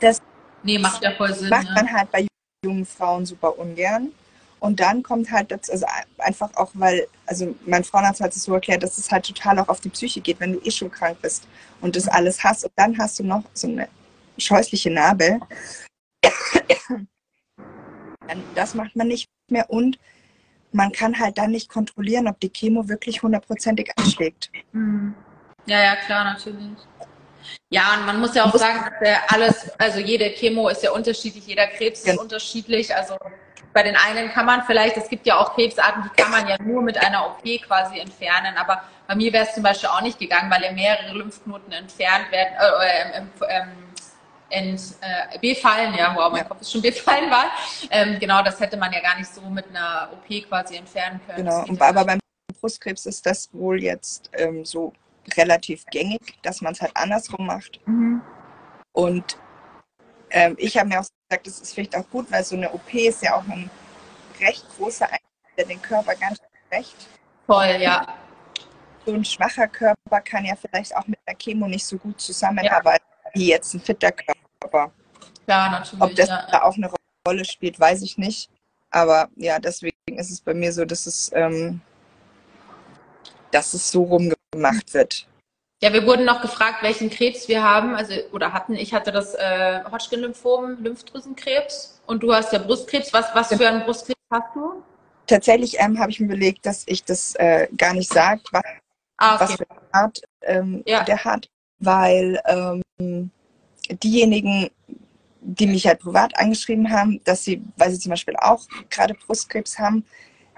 Das 0.00 0.20
nee, 0.62 0.78
macht 0.78 1.02
ja 1.02 1.12
voll 1.12 1.34
Sinn. 1.34 1.48
Macht 1.48 1.66
ja. 1.68 1.74
man 1.74 1.92
halt 1.92 2.10
bei 2.12 2.26
jungen 2.64 2.86
Frauen 2.86 3.26
super 3.26 3.58
ungern. 3.58 4.12
Und 4.60 4.80
dann 4.80 5.02
kommt 5.02 5.30
halt 5.30 5.50
dazu, 5.50 5.72
also 5.72 5.86
einfach 6.18 6.54
auch, 6.56 6.70
weil, 6.74 7.06
also 7.26 7.54
mein 7.66 7.84
Frauenarzt 7.84 8.20
hat 8.20 8.34
es 8.34 8.42
so 8.42 8.54
erklärt, 8.54 8.82
dass 8.82 8.98
es 8.98 9.10
halt 9.10 9.26
total 9.26 9.58
auch 9.60 9.68
auf 9.68 9.80
die 9.80 9.88
Psyche 9.88 10.20
geht, 10.20 10.40
wenn 10.40 10.54
du 10.54 10.60
eh 10.60 10.70
schon 10.70 10.90
krank 10.90 11.18
bist 11.22 11.46
und 11.80 11.94
das 11.94 12.08
alles 12.08 12.42
hast 12.42 12.64
und 12.64 12.72
dann 12.76 12.98
hast 12.98 13.18
du 13.18 13.24
noch 13.24 13.44
so 13.54 13.68
eine 13.68 13.88
scheußliche 14.36 14.90
Narbe. 14.90 15.40
Das 18.54 18.74
macht 18.74 18.96
man 18.96 19.08
nicht 19.08 19.28
mehr 19.48 19.70
und 19.70 19.98
man 20.72 20.92
kann 20.92 21.18
halt 21.18 21.38
dann 21.38 21.50
nicht 21.50 21.68
kontrollieren, 21.68 22.28
ob 22.28 22.40
die 22.40 22.50
Chemo 22.50 22.88
wirklich 22.88 23.22
hundertprozentig 23.22 23.90
anschlägt. 23.96 24.50
Mhm. 24.72 25.14
Ja, 25.66 25.82
ja, 25.82 25.96
klar, 25.96 26.24
natürlich. 26.24 26.76
Ja, 27.70 27.94
und 27.94 28.06
man 28.06 28.20
muss 28.20 28.34
ja 28.34 28.44
auch 28.44 28.54
sagen, 28.54 28.90
dass 29.00 29.08
ja 29.08 29.18
alles, 29.28 29.70
also 29.78 29.98
jede 29.98 30.30
Chemo 30.30 30.68
ist 30.68 30.82
ja 30.82 30.90
unterschiedlich, 30.90 31.46
jeder 31.46 31.66
Krebs 31.66 32.00
ist 32.00 32.06
genau. 32.06 32.22
unterschiedlich. 32.22 32.94
Also 32.94 33.16
bei 33.72 33.82
den 33.82 33.96
einen 33.96 34.30
kann 34.30 34.46
man 34.46 34.62
vielleicht, 34.64 34.96
es 34.96 35.08
gibt 35.08 35.26
ja 35.26 35.38
auch 35.38 35.54
Krebsarten, 35.54 36.02
die 36.04 36.22
kann 36.22 36.30
man 36.30 36.48
ja 36.48 36.56
nur 36.60 36.82
mit 36.82 36.98
einer 36.98 37.26
OP 37.26 37.42
quasi 37.62 37.98
entfernen. 37.98 38.56
Aber 38.56 38.82
bei 39.06 39.14
mir 39.14 39.32
wäre 39.32 39.46
es 39.46 39.54
zum 39.54 39.62
Beispiel 39.62 39.88
auch 39.88 40.00
nicht 40.00 40.18
gegangen, 40.18 40.50
weil 40.50 40.62
ja 40.62 40.72
mehrere 40.72 41.12
Lymphknoten 41.12 41.72
entfernt 41.72 42.30
werden, 42.30 42.54
äh, 42.58 43.18
äh, 43.18 43.22
äh, 43.46 43.66
ent, 44.50 44.80
äh, 45.00 45.38
befallen, 45.38 45.94
ja, 45.94 46.14
wow, 46.16 46.30
mein 46.30 46.42
ja. 46.42 46.48
Kopf 46.48 46.60
ist 46.60 46.72
schon 46.72 46.82
befallen 46.82 47.30
war. 47.30 47.50
Ähm, 47.90 48.18
genau, 48.18 48.42
das 48.42 48.58
hätte 48.60 48.76
man 48.76 48.92
ja 48.92 49.00
gar 49.00 49.16
nicht 49.16 49.32
so 49.32 49.42
mit 49.42 49.66
einer 49.68 50.10
OP 50.12 50.48
quasi 50.48 50.76
entfernen 50.76 51.20
können. 51.26 51.44
Genau, 51.44 51.64
und, 51.64 51.80
aber 51.80 52.04
beim 52.04 52.18
Brustkrebs 52.60 53.06
ist 53.06 53.26
das 53.26 53.52
wohl 53.52 53.82
jetzt 53.82 54.30
ähm, 54.32 54.64
so 54.64 54.92
relativ 55.36 55.84
gängig, 55.86 56.38
dass 56.42 56.60
man 56.60 56.72
es 56.72 56.80
halt 56.80 56.92
andersrum 56.94 57.46
macht. 57.46 57.80
Mhm. 57.86 58.22
Und 58.92 59.38
ähm, 60.30 60.54
ich 60.58 60.76
habe 60.76 60.88
mir 60.88 61.00
auch 61.00 61.06
gesagt, 61.28 61.46
das 61.46 61.60
ist 61.60 61.74
vielleicht 61.74 61.96
auch 61.96 62.08
gut, 62.10 62.30
weil 62.30 62.44
so 62.44 62.56
eine 62.56 62.72
OP 62.72 62.92
ist 62.94 63.22
ja 63.22 63.36
auch 63.36 63.46
ein 63.48 63.70
recht 64.40 64.64
großer 64.76 65.06
Eingriff, 65.06 65.54
der 65.56 65.64
den 65.66 65.82
Körper 65.82 66.14
ganz 66.14 66.38
recht. 66.70 67.08
Voll, 67.46 67.76
ja. 67.80 68.14
So 69.06 69.14
ein 69.14 69.24
schwacher 69.24 69.68
Körper 69.68 70.20
kann 70.20 70.44
ja 70.44 70.54
vielleicht 70.54 70.94
auch 70.94 71.06
mit 71.06 71.18
der 71.26 71.34
Chemo 71.34 71.66
nicht 71.66 71.86
so 71.86 71.96
gut 71.96 72.20
zusammenarbeiten 72.20 73.04
ja. 73.24 73.30
wie 73.34 73.48
jetzt 73.48 73.74
ein 73.74 73.80
fitter 73.80 74.12
Körper. 74.12 74.92
Ja, 75.46 75.70
natürlich. 75.70 76.02
Ob 76.02 76.14
das 76.14 76.28
ja. 76.28 76.46
da 76.50 76.62
auch 76.62 76.76
eine 76.76 76.90
Rolle 77.26 77.44
spielt, 77.44 77.80
weiß 77.80 78.02
ich 78.02 78.18
nicht. 78.18 78.50
Aber 78.90 79.28
ja, 79.36 79.58
deswegen 79.58 79.94
ist 80.18 80.30
es 80.30 80.40
bei 80.40 80.54
mir 80.54 80.72
so, 80.72 80.84
dass 80.84 81.06
es, 81.06 81.30
ähm, 81.34 81.80
dass 83.50 83.74
es 83.74 83.90
so 83.90 84.02
rumgemacht 84.02 84.92
wird. 84.92 85.26
Ja, 85.80 85.92
wir 85.92 86.04
wurden 86.06 86.24
noch 86.24 86.42
gefragt, 86.42 86.82
welchen 86.82 87.08
Krebs 87.08 87.46
wir 87.46 87.62
haben, 87.62 87.94
also 87.94 88.12
oder 88.32 88.52
hatten. 88.52 88.74
Ich 88.74 88.92
hatte 88.92 89.12
das 89.12 89.34
äh, 89.34 89.80
Hodgkin-Lymphom, 89.90 90.82
Lymphdrüsenkrebs 90.82 92.00
und 92.06 92.22
du 92.22 92.34
hast 92.34 92.52
ja 92.52 92.58
Brustkrebs. 92.58 93.12
Was, 93.12 93.26
was 93.34 93.48
für 93.54 93.68
einen 93.68 93.84
Brustkrebs 93.84 94.18
hast 94.28 94.56
du? 94.56 94.82
Tatsächlich 95.28 95.76
ähm, 95.78 96.00
habe 96.00 96.10
ich 96.10 96.18
mir 96.18 96.26
überlegt, 96.26 96.66
dass 96.66 96.82
ich 96.86 97.04
das 97.04 97.34
äh, 97.36 97.68
gar 97.76 97.94
nicht 97.94 98.12
sage, 98.12 98.40
was, 98.50 98.62
ah, 99.18 99.34
okay. 99.36 99.44
was 99.44 99.54
für 99.54 99.70
eine 99.70 99.94
Art 99.94 100.20
ähm, 100.42 100.82
ja. 100.84 101.04
der 101.04 101.24
hat, 101.24 101.48
weil 101.78 102.40
ähm, 102.46 103.30
diejenigen, 104.02 104.70
die 105.40 105.66
mich 105.68 105.86
halt 105.86 106.00
privat 106.00 106.36
angeschrieben 106.36 106.90
haben, 106.90 107.20
dass 107.24 107.44
sie, 107.44 107.62
weil 107.76 107.92
sie 107.92 108.00
zum 108.00 108.10
Beispiel 108.10 108.34
auch 108.36 108.62
gerade 108.90 109.14
Brustkrebs 109.14 109.78
haben, 109.78 110.04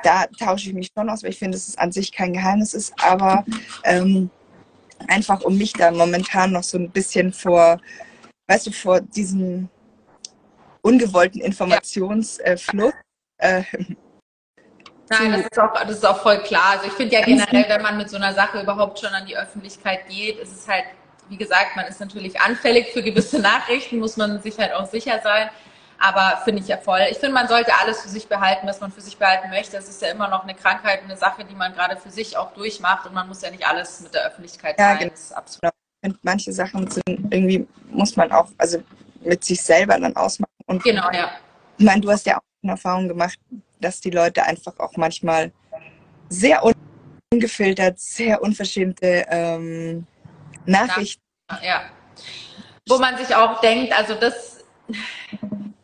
da 0.02 0.24
tausche 0.38 0.70
ich 0.70 0.74
mich 0.74 0.90
schon 0.96 1.10
aus, 1.10 1.22
weil 1.22 1.30
ich 1.30 1.38
finde, 1.38 1.58
dass 1.58 1.68
es 1.68 1.76
an 1.76 1.92
sich 1.92 2.10
kein 2.10 2.32
Geheimnis 2.32 2.72
ist, 2.72 2.94
aber 3.02 3.44
ähm, 3.84 4.30
einfach 5.08 5.42
um 5.42 5.56
mich 5.56 5.72
da 5.72 5.90
momentan 5.90 6.52
noch 6.52 6.62
so 6.62 6.78
ein 6.78 6.90
bisschen 6.90 7.32
vor, 7.32 7.80
weißt 8.48 8.66
du, 8.66 8.72
vor 8.72 9.00
diesem 9.00 9.68
ungewollten 10.82 11.40
Informationsfluss. 11.40 12.94
Äh, 13.38 13.62
Nein, 15.10 15.32
das 15.32 15.40
ist, 15.40 15.58
auch, 15.58 15.72
das 15.72 15.90
ist 15.90 16.06
auch 16.06 16.22
voll 16.22 16.38
klar. 16.38 16.70
Also 16.70 16.86
ich 16.86 16.92
finde 16.92 17.16
ja 17.16 17.24
generell, 17.24 17.64
wenn 17.68 17.82
man 17.82 17.96
mit 17.96 18.08
so 18.08 18.16
einer 18.16 18.32
Sache 18.32 18.62
überhaupt 18.62 19.00
schon 19.00 19.12
an 19.12 19.26
die 19.26 19.36
Öffentlichkeit 19.36 20.08
geht, 20.08 20.38
ist 20.38 20.52
es 20.52 20.68
halt, 20.68 20.84
wie 21.28 21.36
gesagt, 21.36 21.74
man 21.74 21.86
ist 21.86 21.98
natürlich 21.98 22.40
anfällig 22.40 22.92
für 22.92 23.02
gewisse 23.02 23.40
Nachrichten, 23.40 23.98
muss 23.98 24.16
man 24.16 24.40
sich 24.40 24.56
halt 24.56 24.72
auch 24.72 24.86
sicher 24.86 25.20
sein. 25.22 25.50
Aber 26.02 26.40
finde 26.44 26.62
ich 26.62 26.68
ja 26.68 26.78
voll. 26.78 27.00
Ich 27.10 27.18
finde, 27.18 27.34
man 27.34 27.46
sollte 27.46 27.72
alles 27.78 28.00
für 28.00 28.08
sich 28.08 28.26
behalten, 28.26 28.66
was 28.66 28.80
man 28.80 28.90
für 28.90 29.02
sich 29.02 29.18
behalten 29.18 29.50
möchte. 29.50 29.76
Es 29.76 29.86
ist 29.86 30.00
ja 30.00 30.08
immer 30.08 30.28
noch 30.28 30.44
eine 30.44 30.54
Krankheit, 30.54 31.02
eine 31.04 31.16
Sache, 31.16 31.44
die 31.44 31.54
man 31.54 31.74
gerade 31.74 31.98
für 31.98 32.10
sich 32.10 32.38
auch 32.38 32.54
durchmacht 32.54 33.06
und 33.06 33.12
man 33.12 33.28
muss 33.28 33.42
ja 33.42 33.50
nicht 33.50 33.66
alles 33.66 34.00
mit 34.00 34.14
der 34.14 34.26
Öffentlichkeit 34.26 34.78
teilen. 34.78 34.90
Ja, 34.90 34.98
genau. 34.98 35.10
Das 35.10 35.20
ist 35.20 35.32
absolut. 35.32 35.72
Und 36.02 36.24
manche 36.24 36.52
Sachen 36.54 36.90
sind 36.90 37.04
irgendwie, 37.30 37.68
muss 37.90 38.16
man 38.16 38.32
auch, 38.32 38.48
also 38.56 38.82
mit 39.20 39.44
sich 39.44 39.62
selber 39.62 40.00
dann 40.00 40.16
ausmachen. 40.16 40.50
Und 40.64 40.82
genau, 40.82 41.10
ja. 41.12 41.32
Ich 41.76 41.84
meine, 41.84 42.00
du 42.00 42.10
hast 42.10 42.24
ja 42.24 42.38
auch 42.38 42.42
eine 42.62 42.72
Erfahrung 42.72 43.06
gemacht, 43.06 43.38
dass 43.80 44.00
die 44.00 44.10
Leute 44.10 44.42
einfach 44.42 44.78
auch 44.78 44.96
manchmal 44.96 45.52
sehr 46.30 46.62
ungefiltert, 47.30 47.98
sehr 48.00 48.40
unverschämte 48.40 49.26
ähm, 49.28 50.06
Nachrichten. 50.64 51.22
Ja. 51.62 51.82
Wo 52.88 52.96
man 52.96 53.18
sich 53.18 53.34
auch 53.34 53.60
denkt, 53.60 53.92
also 53.92 54.14
das 54.14 54.64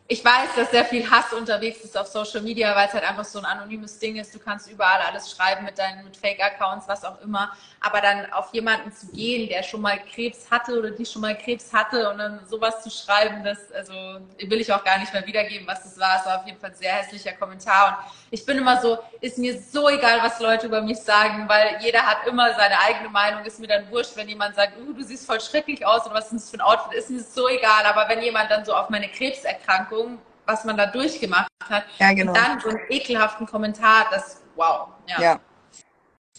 ich 0.09 0.24
weiß, 0.24 0.54
dass 0.54 0.70
sehr 0.70 0.84
viel 0.84 1.11
Hass 1.11 1.32
unterwegs 1.32 1.80
ist 1.80 1.98
auf 1.98 2.07
Social 2.07 2.40
Media, 2.40 2.76
weil 2.76 2.86
es 2.86 2.94
halt 2.94 3.02
einfach 3.02 3.24
so 3.24 3.40
ein 3.40 3.44
anonymes 3.44 3.98
Ding 3.98 4.16
ist. 4.16 4.32
Du 4.32 4.38
kannst 4.38 4.70
überall 4.70 5.00
alles 5.00 5.32
schreiben 5.32 5.64
mit 5.64 5.78
deinen 5.78 6.14
Fake-Accounts, 6.14 6.86
was 6.86 7.04
auch 7.04 7.20
immer. 7.22 7.52
Aber 7.80 8.00
dann 8.00 8.32
auf 8.32 8.54
jemanden 8.54 8.92
zu 8.92 9.09
gehen, 9.09 9.48
der 9.48 9.64
schon 9.64 9.80
mal 9.80 9.98
Krebs 9.98 10.48
hatte 10.48 10.78
oder 10.78 10.92
die 10.92 11.04
schon 11.04 11.22
mal 11.22 11.36
Krebs 11.36 11.72
hatte 11.72 12.09
und 12.09 12.18
dann 12.18 12.40
sowas 12.48 12.84
zu 12.84 12.90
schreiben, 12.90 13.42
das 13.42 13.72
also 13.72 13.92
will 14.38 14.61
ich 14.61 14.72
auch 14.72 14.84
gar 14.84 14.98
nicht 14.98 15.12
mehr 15.12 15.26
wiedergeben, 15.26 15.66
was 15.66 15.82
das 15.82 15.98
war. 15.98 16.20
Es 16.20 16.26
war 16.26 16.40
auf 16.40 16.46
jeden 16.46 16.61
Fall 16.61 16.70
ein 16.70 16.76
sehr 16.76 16.92
hässlicher 16.92 17.32
Kommentar. 17.32 17.98
Und 17.98 18.07
ich 18.30 18.46
bin 18.46 18.59
immer 18.59 18.80
so, 18.80 18.98
ist 19.20 19.38
mir 19.38 19.61
so 19.61 19.88
egal, 19.88 20.20
was 20.22 20.38
Leute 20.38 20.66
über 20.66 20.82
mich 20.82 20.98
sagen, 20.98 21.48
weil 21.48 21.78
jeder 21.80 22.02
hat 22.02 22.18
immer 22.28 22.54
seine 22.54 22.78
eigene 22.78 23.09
Meinung. 23.09 23.44
Ist 23.44 23.59
mir 23.59 23.66
dann 23.66 23.90
wurscht, 23.90 24.14
wenn 24.14 24.28
jemand 24.28 24.54
sagt, 24.54 24.78
uh, 24.78 24.92
du 24.92 25.02
siehst 25.02 25.26
voll 25.26 25.40
schrecklich 25.40 25.84
aus 25.84 26.07
oder 26.07 26.14
was 26.14 26.26
ist 26.26 26.44
das 26.44 26.50
für 26.50 26.59
ein 26.59 26.61
Outfit, 26.61 26.96
ist 26.96 27.11
mir 27.11 27.20
so 27.20 27.48
egal. 27.48 27.84
Aber 27.86 28.09
wenn 28.09 28.22
jemand 28.22 28.52
dann 28.52 28.64
so 28.64 28.72
auf 28.72 28.88
meine 28.88 29.09
Krebserkrankung 29.09 29.95
Erkrankung, 29.97 30.18
was 30.44 30.64
man 30.64 30.76
da 30.76 30.86
durchgemacht 30.86 31.49
hat. 31.68 31.84
Ja, 31.99 32.12
genau. 32.12 32.32
Und 32.32 32.38
dann 32.38 32.61
so 32.61 32.68
einen 32.68 32.80
ekelhaften 32.88 33.47
Kommentar, 33.47 34.07
das, 34.11 34.42
wow. 34.55 34.88
Ja, 35.07 35.20
ja. 35.20 35.40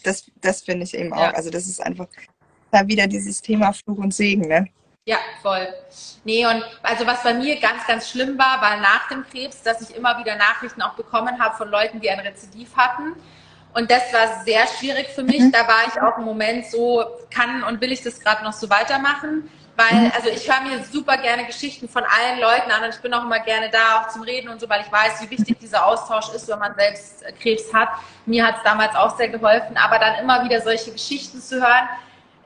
das, 0.02 0.30
das 0.40 0.62
finde 0.62 0.84
ich 0.84 0.94
eben 0.94 1.12
auch. 1.12 1.32
Also 1.34 1.50
das 1.50 1.66
ist 1.66 1.80
einfach 1.82 2.06
da 2.70 2.86
wieder 2.86 3.06
dieses 3.06 3.40
Thema 3.40 3.72
Fluch 3.72 3.98
und 3.98 4.14
Segen, 4.14 4.48
ne? 4.48 4.66
Ja, 5.06 5.16
voll. 5.40 5.66
Nee, 6.24 6.44
und 6.44 6.62
also 6.82 7.06
was 7.06 7.22
bei 7.22 7.32
mir 7.32 7.58
ganz, 7.58 7.86
ganz 7.86 8.10
schlimm 8.10 8.38
war, 8.38 8.60
war 8.60 8.76
nach 8.76 9.08
dem 9.08 9.24
Krebs, 9.24 9.62
dass 9.62 9.80
ich 9.80 9.96
immer 9.96 10.18
wieder 10.18 10.36
Nachrichten 10.36 10.82
auch 10.82 10.94
bekommen 10.94 11.38
habe 11.38 11.56
von 11.56 11.70
Leuten, 11.70 11.98
die 12.00 12.10
ein 12.10 12.20
Rezidiv 12.20 12.76
hatten. 12.76 13.14
Und 13.72 13.90
das 13.90 14.12
war 14.12 14.44
sehr 14.44 14.66
schwierig 14.66 15.08
für 15.08 15.22
mich. 15.22 15.40
Mhm. 15.40 15.52
Da 15.52 15.66
war 15.66 15.86
ich 15.86 16.00
auch 16.00 16.18
im 16.18 16.24
Moment 16.24 16.66
so, 16.66 17.04
kann 17.30 17.62
und 17.64 17.80
will 17.80 17.92
ich 17.92 18.02
das 18.02 18.20
gerade 18.20 18.44
noch 18.44 18.52
so 18.52 18.68
weitermachen? 18.68 19.50
Weil, 19.78 20.06
mhm. 20.06 20.12
also 20.12 20.28
ich 20.28 20.50
höre 20.50 20.60
mir 20.62 20.82
super 20.82 21.16
gerne 21.18 21.46
Geschichten 21.46 21.88
von 21.88 22.02
allen 22.02 22.40
Leuten 22.40 22.68
an 22.72 22.82
und 22.82 22.92
ich 22.92 23.00
bin 23.00 23.14
auch 23.14 23.22
immer 23.22 23.38
gerne 23.38 23.70
da, 23.70 24.00
auch 24.00 24.08
zum 24.08 24.22
Reden 24.22 24.48
und 24.48 24.60
so, 24.60 24.68
weil 24.68 24.80
ich 24.80 24.90
weiß, 24.90 25.22
wie 25.22 25.30
wichtig 25.30 25.56
dieser 25.60 25.86
Austausch 25.86 26.30
ist, 26.34 26.48
wenn 26.48 26.58
man 26.58 26.74
selbst 26.74 27.24
Krebs 27.40 27.72
hat. 27.72 27.88
Mir 28.26 28.44
hat 28.44 28.56
es 28.56 28.64
damals 28.64 28.96
auch 28.96 29.16
sehr 29.16 29.28
geholfen, 29.28 29.76
aber 29.76 30.00
dann 30.00 30.16
immer 30.16 30.42
wieder 30.42 30.60
solche 30.62 30.90
Geschichten 30.90 31.40
zu 31.40 31.60
hören, 31.60 31.88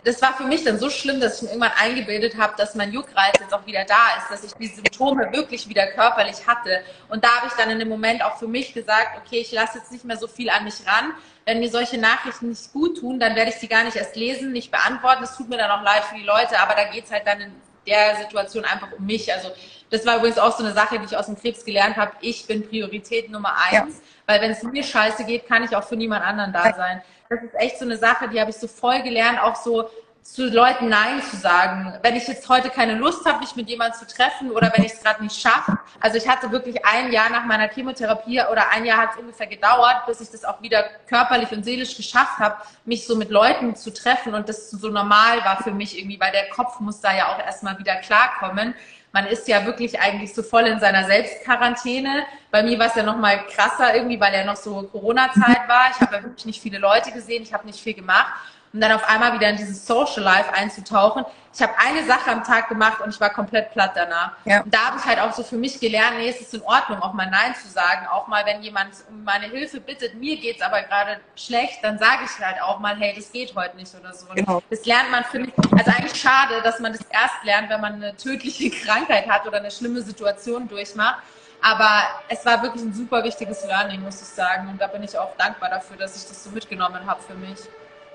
das 0.05 0.21
war 0.21 0.35
für 0.35 0.45
mich 0.45 0.63
dann 0.65 0.79
so 0.79 0.91
schlimm, 0.91 1.21
dass 1.21 1.37
ich 1.37 1.43
mir 1.43 1.49
irgendwann 1.51 1.73
eingebildet 1.81 2.37
habe, 2.37 2.53
dass 2.59 2.75
mein 2.75 2.93
Juckreiz 2.93 3.33
jetzt 3.41 3.55
auch 3.55 3.65
wieder 3.65 3.85
da 3.85 4.19
ist, 4.19 4.31
dass 4.31 4.45
ich 4.45 4.53
die 4.55 4.67
Symptome 4.67 5.33
wirklich 5.33 5.67
wieder 5.69 5.87
körperlich 5.87 6.47
hatte. 6.47 6.83
Und 7.09 7.25
da 7.25 7.29
habe 7.37 7.47
ich 7.47 7.53
dann 7.55 7.71
in 7.71 7.79
dem 7.79 7.89
Moment 7.89 8.23
auch 8.23 8.37
für 8.37 8.49
mich 8.49 8.75
gesagt, 8.75 9.17
okay, 9.25 9.39
ich 9.39 9.53
lasse 9.53 9.79
jetzt 9.79 9.91
nicht 9.91 10.05
mehr 10.05 10.19
so 10.19 10.27
viel 10.27 10.51
an 10.51 10.65
mich 10.65 10.75
ran, 10.87 11.15
wenn 11.45 11.61
mir 11.61 11.71
solche 11.71 11.99
Nachrichten 11.99 12.51
nicht 12.51 12.73
gut 12.73 13.01
tun, 13.01 13.19
dann 13.19 13.35
werde 13.35 13.51
ich 13.51 13.57
sie 13.57 13.69
gar 13.69 13.85
nicht 13.85 13.97
erst 13.97 14.17
lesen, 14.17 14.53
nicht 14.53 14.71
beantworten. 14.71 15.25
Es 15.25 15.37
tut 15.37 15.49
mir 15.49 15.59
dann 15.59 15.71
auch 15.71 15.83
leid 15.83 16.05
für 16.05 16.17
die 16.17 16.25
Leute, 16.25 16.59
aber 16.61 16.75
da 16.75 16.85
geht 16.85 17.05
es 17.05 17.11
halt 17.11 17.27
dann 17.27 17.41
in 17.41 17.53
der 17.87 18.17
Situation 18.17 18.65
einfach 18.65 18.89
um 18.97 19.05
mich. 19.05 19.33
Also 19.33 19.51
das 19.91 20.07
war 20.07 20.19
übrigens 20.19 20.39
auch 20.39 20.57
so 20.57 20.65
eine 20.65 20.73
Sache, 20.73 20.99
die 20.99 21.05
ich 21.07 21.17
aus 21.17 21.27
dem 21.27 21.37
Krebs 21.37 21.65
gelernt 21.65 21.97
habe. 21.97 22.13
Ich 22.21 22.47
bin 22.47 22.67
Priorität 22.69 23.31
Nummer 23.31 23.55
eins, 23.71 23.97
ja. 23.97 24.03
weil 24.27 24.41
wenn 24.41 24.53
es 24.53 24.63
mir 24.63 24.85
scheiße 24.85 25.25
geht, 25.25 25.47
kann 25.47 25.65
ich 25.65 25.75
auch 25.75 25.85
für 25.85 25.97
niemand 25.97 26.25
anderen 26.25 26.53
da 26.53 26.73
sein. 26.75 27.03
Das 27.29 27.43
ist 27.43 27.55
echt 27.55 27.79
so 27.79 27.85
eine 27.85 27.97
Sache, 27.97 28.29
die 28.29 28.41
habe 28.41 28.51
ich 28.51 28.57
so 28.57 28.69
voll 28.69 29.03
gelernt, 29.03 29.43
auch 29.43 29.57
so 29.57 29.89
zu 30.23 30.49
Leuten 30.49 30.89
Nein 30.89 31.21
zu 31.21 31.37
sagen. 31.37 31.99
Wenn 32.03 32.15
ich 32.15 32.29
jetzt 32.29 32.49
heute 32.49 32.71
keine 32.71 32.95
Lust 32.95 33.27
habe, 33.27 33.41
mich 33.41 33.57
mit 33.57 33.69
jemandem 33.69 33.99
zu 33.99 34.07
treffen 34.07 34.51
oder 34.53 34.73
wenn 34.75 34.85
ich 34.85 34.93
es 34.93 35.03
gerade 35.03 35.23
nicht 35.23 35.39
schaffe. 35.39 35.79
Also 36.01 36.17
ich 36.17 36.29
hatte 36.29 36.51
wirklich 36.53 36.85
ein 36.87 37.13
Jahr 37.13 37.29
nach 37.29 37.45
meiner 37.45 37.69
Chemotherapie 37.69 38.41
oder 38.51 38.71
ein 38.71 38.85
Jahr 38.85 38.99
hat 38.99 39.11
es 39.15 39.21
ungefähr 39.21 39.49
gedauert, 39.49 40.07
bis 40.07 40.21
ich 40.21 40.31
das 40.31 40.45
auch 40.45 40.63
wieder 40.63 40.85
körperlich 41.09 41.51
und 41.51 41.65
seelisch 41.65 41.97
geschafft 41.97 42.39
habe, 42.39 42.57
mich 42.85 43.07
so 43.07 43.17
mit 43.17 43.31
Leuten 43.31 43.75
zu 43.75 43.93
treffen 43.93 44.35
und 44.35 44.49
das 44.49 44.71
so 44.71 44.89
normal 44.89 45.45
war 45.45 45.61
für 45.63 45.73
mich 45.73 45.99
irgendwie, 45.99 46.21
weil 46.21 46.33
der 46.33 46.49
Kopf 46.51 46.79
muss 46.79 47.01
da 47.01 47.15
ja 47.15 47.29
auch 47.29 47.39
erstmal 47.41 47.79
wieder 47.79 47.97
klarkommen. 47.97 48.75
Man 49.13 49.27
ist 49.27 49.49
ja 49.49 49.67
wirklich 49.67 50.01
eigentlich 50.01 50.33
so 50.33 50.43
voll 50.43 50.63
in 50.63 50.81
seiner 50.81 51.05
Selbstquarantäne. 51.05 52.25
Bei 52.51 52.63
mir 52.63 52.79
war 52.79 52.87
es 52.87 52.95
ja 52.95 53.03
noch 53.03 53.19
mal 53.19 53.45
krasser 53.49 53.95
irgendwie, 53.95 54.19
weil 54.19 54.33
ja 54.33 54.45
noch 54.45 54.57
so 54.57 54.85
Corona-Zeit 54.85 55.69
war. 55.69 55.91
Ich 55.91 56.01
habe 56.01 56.17
ja 56.17 56.23
wirklich 56.23 56.47
nicht 56.47 56.63
viele 56.63 56.79
Leute 56.79 57.11
gesehen, 57.11 57.43
ich 57.43 57.53
habe 57.53 57.67
nicht 57.67 57.81
viel 57.81 57.95
gemacht 57.95 58.33
und 58.73 58.81
dann 58.81 58.93
auf 58.93 59.07
einmal 59.09 59.35
wieder 59.35 59.51
in 59.51 59.57
dieses 59.57 59.87
Social 59.87 60.23
Life 60.23 60.53
einzutauchen. 60.55 61.25
Ich 61.55 61.61
habe 61.61 61.75
eine 61.77 62.07
Sache 62.07 62.31
am 62.31 62.43
Tag 62.43 62.71
gemacht 62.71 63.03
und 63.03 63.11
ich 63.11 63.21
war 63.21 63.29
komplett 63.29 63.73
platt 63.73 63.93
danach. 63.95 64.33
Ja. 64.47 64.63
Und 64.63 64.73
da 64.73 64.87
habe 64.87 64.99
ich 64.99 65.05
halt 65.05 65.19
auch 65.19 65.33
so 65.35 65.43
für 65.43 65.57
mich 65.57 65.79
gelernt, 65.79 66.17
nee, 66.17 66.31
es 66.31 66.41
ist 66.41 66.55
in 66.55 66.63
Ordnung, 66.63 67.03
auch 67.03 67.13
mal 67.13 67.29
Nein 67.29 67.55
zu 67.55 67.69
sagen. 67.69 68.07
Auch 68.07 68.27
mal, 68.27 68.47
wenn 68.47 68.63
jemand 68.63 68.95
um 69.11 69.23
meine 69.25 69.47
Hilfe 69.47 69.79
bittet, 69.81 70.15
mir 70.15 70.39
geht's 70.39 70.63
aber 70.63 70.81
gerade 70.83 71.21
schlecht, 71.37 71.81
dann 71.83 71.99
sage 71.99 72.23
ich 72.25 72.45
halt 72.45 72.63
auch 72.63 72.79
mal, 72.79 72.97
hey, 72.97 73.13
das 73.15 73.31
geht 73.31 73.55
heute 73.55 73.77
nicht 73.77 73.95
oder 73.95 74.15
so. 74.15 74.27
Genau. 74.35 74.63
Das 74.71 74.87
lernt 74.87 75.11
man, 75.11 75.25
finde 75.25 75.51
ich, 75.51 75.73
also 75.79 75.91
eigentlich 75.91 76.19
schade, 76.19 76.63
dass 76.63 76.81
man 76.81 76.93
das 76.93 77.03
erst 77.11 77.45
lernt, 77.45 77.69
wenn 77.69 77.83
man 77.83 77.95
eine 77.95 78.17
tödliche 78.17 78.71
Krankheit 78.85 79.29
hat 79.29 79.47
oder 79.47 79.59
eine 79.59 79.71
schlimme 79.71 80.01
Situation 80.01 80.67
durchmacht. 80.69 81.23
Aber 81.61 82.03
es 82.29 82.45
war 82.47 82.63
wirklich 82.63 82.83
ein 82.83 82.95
super 82.95 83.23
wichtiges 83.23 83.65
Learning, 83.67 84.03
muss 84.03 84.21
ich 84.23 84.29
sagen. 84.29 84.69
Und 84.69 84.81
da 84.81 84.87
bin 84.87 85.03
ich 85.03 85.17
auch 85.17 85.37
dankbar 85.37 85.69
dafür, 85.69 85.97
dass 85.97 86.17
ich 86.17 86.27
das 86.27 86.43
so 86.43 86.51
mitgenommen 86.51 87.07
habe 87.07 87.21
für 87.23 87.35
mich. 87.35 87.59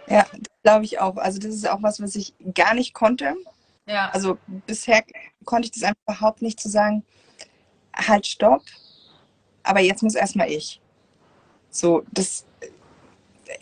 Ja, 0.10 0.26
glaube 0.64 0.86
ich 0.86 1.00
auch. 1.00 1.18
Also 1.18 1.40
das 1.40 1.54
ist 1.54 1.68
auch 1.70 1.82
was, 1.82 2.02
was 2.02 2.16
ich 2.16 2.34
gar 2.54 2.74
nicht 2.74 2.94
konnte. 2.94 3.36
Ja. 3.86 4.10
Also 4.10 4.38
bisher 4.66 5.04
konnte 5.46 5.68
ich 5.68 5.72
das 5.72 5.84
einfach 5.84 6.02
überhaupt 6.08 6.42
nicht 6.42 6.60
zu 6.60 6.70
sagen, 6.70 7.04
halt 7.96 8.28
stopp, 8.28 8.64
aber 9.64 9.80
jetzt 9.80 10.04
muss 10.04 10.16
erstmal 10.16 10.52
ich. 10.52 10.82
So, 11.72 12.04
das 12.12 12.46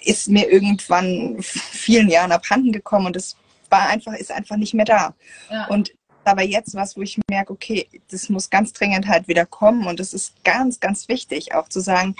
ist 0.03 0.27
mir 0.29 0.49
irgendwann 0.49 1.37
vielen 1.41 2.09
Jahren 2.09 2.31
abhanden 2.31 2.71
gekommen 2.71 3.07
und 3.07 3.15
das 3.15 3.35
war 3.69 3.87
einfach, 3.89 4.13
ist 4.13 4.31
einfach 4.31 4.57
nicht 4.57 4.73
mehr 4.73 4.85
da. 4.85 5.13
Ja. 5.49 5.67
Und 5.67 5.91
aber 6.23 6.41
jetzt 6.41 6.73
was, 6.73 6.97
wo 6.97 7.01
ich 7.01 7.19
merke, 7.29 7.53
okay, 7.53 7.87
das 8.09 8.29
muss 8.29 8.49
ganz 8.49 8.73
dringend 8.73 9.07
halt 9.07 9.27
wieder 9.27 9.45
kommen 9.45 9.85
und 9.85 9.99
das 9.99 10.11
ist 10.11 10.43
ganz, 10.43 10.79
ganz 10.79 11.07
wichtig, 11.07 11.53
auch 11.53 11.69
zu 11.69 11.81
sagen, 11.81 12.15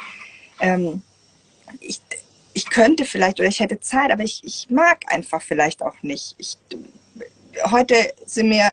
ähm, 0.60 1.02
ich, 1.80 2.02
ich 2.56 2.70
könnte 2.70 3.04
vielleicht 3.04 3.40
oder 3.40 3.50
ich 3.50 3.60
hätte 3.60 3.82
Zeit, 3.82 4.12
aber 4.12 4.24
ich, 4.24 4.42
ich 4.46 4.70
mag 4.70 5.02
einfach 5.14 5.42
vielleicht 5.42 5.84
auch 5.84 6.02
nicht. 6.02 6.36
Ich, 6.38 6.58
heute 7.70 8.14
sind 8.26 8.48
mir 8.48 8.70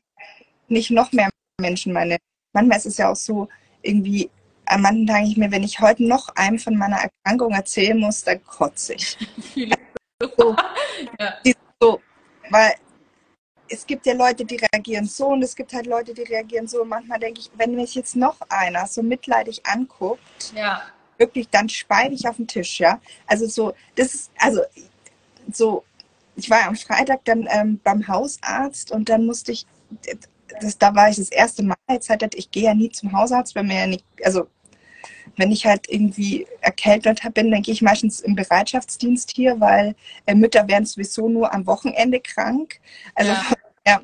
nicht 0.68 0.92
noch 0.92 1.10
mehr 1.10 1.28
Menschen 1.60 1.92
meine. 1.92 2.18
Manchmal 2.52 2.78
ist 2.78 2.86
es 2.86 2.98
ja 2.98 3.10
auch 3.10 3.16
so, 3.16 3.48
irgendwie, 3.82 4.30
an 4.66 4.82
manchen 4.82 5.08
Tagen 5.08 5.26
ich 5.26 5.36
mir, 5.36 5.50
wenn 5.50 5.64
ich 5.64 5.80
heute 5.80 6.06
noch 6.06 6.28
einem 6.36 6.60
von 6.60 6.76
meiner 6.76 6.98
Erkrankung 6.98 7.52
erzählen 7.54 7.98
muss, 7.98 8.22
dann 8.22 8.44
kotze 8.44 8.94
ich. 8.94 9.18
so, 10.38 10.54
ja. 11.18 11.34
so, 11.80 12.00
weil 12.50 12.74
es 13.68 13.84
gibt 13.84 14.06
ja 14.06 14.14
Leute, 14.14 14.44
die 14.44 14.60
reagieren 14.72 15.06
so 15.06 15.26
und 15.28 15.42
es 15.42 15.56
gibt 15.56 15.72
halt 15.72 15.86
Leute, 15.86 16.14
die 16.14 16.22
reagieren 16.22 16.68
so. 16.68 16.82
Und 16.82 16.88
manchmal 16.88 17.18
denke 17.18 17.40
ich, 17.40 17.50
wenn 17.56 17.74
mich 17.74 17.96
jetzt 17.96 18.14
noch 18.14 18.36
einer 18.48 18.86
so 18.86 19.02
mitleidig 19.02 19.66
anguckt, 19.66 20.52
ja 20.54 20.82
wirklich, 21.22 21.48
dann 21.48 21.68
speide 21.68 22.14
ich 22.14 22.28
auf 22.28 22.36
den 22.36 22.48
Tisch, 22.48 22.80
ja. 22.80 23.00
Also 23.26 23.46
so, 23.46 23.72
das 23.96 24.14
ist, 24.14 24.30
also 24.38 24.60
so, 25.52 25.84
ich 26.36 26.50
war 26.50 26.66
am 26.66 26.76
Freitag 26.76 27.24
dann 27.24 27.48
ähm, 27.50 27.80
beim 27.82 28.06
Hausarzt 28.08 28.90
und 28.90 29.08
dann 29.08 29.26
musste 29.26 29.52
ich, 29.52 29.66
das, 30.60 30.76
da 30.78 30.94
war 30.94 31.08
ich 31.08 31.16
das 31.16 31.30
erste 31.30 31.62
Mal, 31.62 31.76
jetzt 31.90 32.10
halt, 32.10 32.34
ich 32.34 32.50
gehe 32.50 32.64
ja 32.64 32.74
nie 32.74 32.90
zum 32.90 33.12
Hausarzt, 33.12 33.54
wenn 33.54 33.68
mir 33.68 33.80
ja 33.80 33.86
nicht, 33.86 34.04
also 34.24 34.48
wenn 35.36 35.52
ich 35.52 35.64
halt 35.64 35.88
irgendwie 35.88 36.46
erkältet 36.60 37.22
bin, 37.34 37.50
dann 37.50 37.62
gehe 37.62 37.72
ich 37.72 37.82
meistens 37.82 38.20
im 38.20 38.34
Bereitschaftsdienst 38.34 39.30
hier, 39.34 39.60
weil 39.60 39.94
äh, 40.26 40.34
Mütter 40.34 40.66
werden 40.68 40.84
sowieso 40.84 41.28
nur 41.28 41.54
am 41.54 41.66
Wochenende 41.66 42.20
krank. 42.20 42.80
Also 43.14 43.32
ja. 43.32 43.52
ja. 43.86 44.00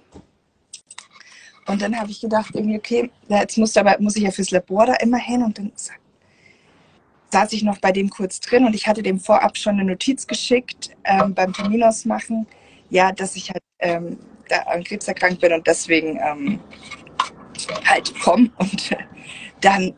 Und 1.67 1.83
dann 1.83 1.99
habe 1.99 2.11
ich 2.11 2.21
gedacht, 2.21 2.55
irgendwie, 2.55 2.79
okay, 2.79 3.11
jetzt 3.29 3.59
muss, 3.59 3.77
aber, 3.77 3.97
muss 4.01 4.17
ich 4.17 4.23
ja 4.23 4.31
fürs 4.31 4.51
Labor 4.51 4.87
da 4.87 4.95
immer 4.95 5.19
hin 5.19 5.43
und 5.43 5.59
dann 5.59 5.71
sagt 5.75 6.01
saß 7.31 7.53
ich 7.53 7.63
noch 7.63 7.79
bei 7.79 7.93
dem 7.93 8.11
kurz 8.11 8.41
drin 8.41 8.65
und 8.65 8.75
ich 8.75 8.87
hatte 8.87 9.03
dem 9.03 9.21
vorab 9.21 9.57
schon 9.57 9.75
eine 9.75 9.91
Notiz 9.91 10.27
geschickt 10.27 10.91
ähm, 11.05 11.35
beim 11.35 11.53
Terminausmachen, 11.53 12.47
ja, 12.91 13.13
dass 13.13 13.37
ich 13.37 13.51
halt 13.51 13.63
ähm, 13.81 14.19
da 14.49 14.59
an 14.63 14.83
Krebs 14.83 15.09
erkrankt 15.09 15.41
bin 15.41 15.53
und 15.53 15.67
deswegen 15.67 16.19
ähm, 16.23 16.61
halt 17.87 18.19
komme. 18.21 18.51
Und 18.59 18.93
äh, 18.93 18.97
dann 19.61 19.95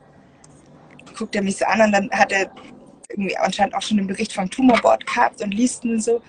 guckt 1.16 1.37
er 1.37 1.43
mich 1.43 1.59
so 1.59 1.66
an 1.66 1.83
und 1.83 1.93
dann 1.93 2.11
hat 2.12 2.33
er 2.33 2.51
irgendwie 3.11 3.37
anscheinend 3.37 3.74
auch 3.74 3.83
schon 3.83 3.99
den 3.99 4.07
Bericht 4.07 4.33
vom 4.33 4.49
Tumorboard 4.49 5.07
gehabt 5.07 5.43
und 5.43 5.53
liest 5.53 5.85
ihn 5.85 6.01
so 6.01 6.22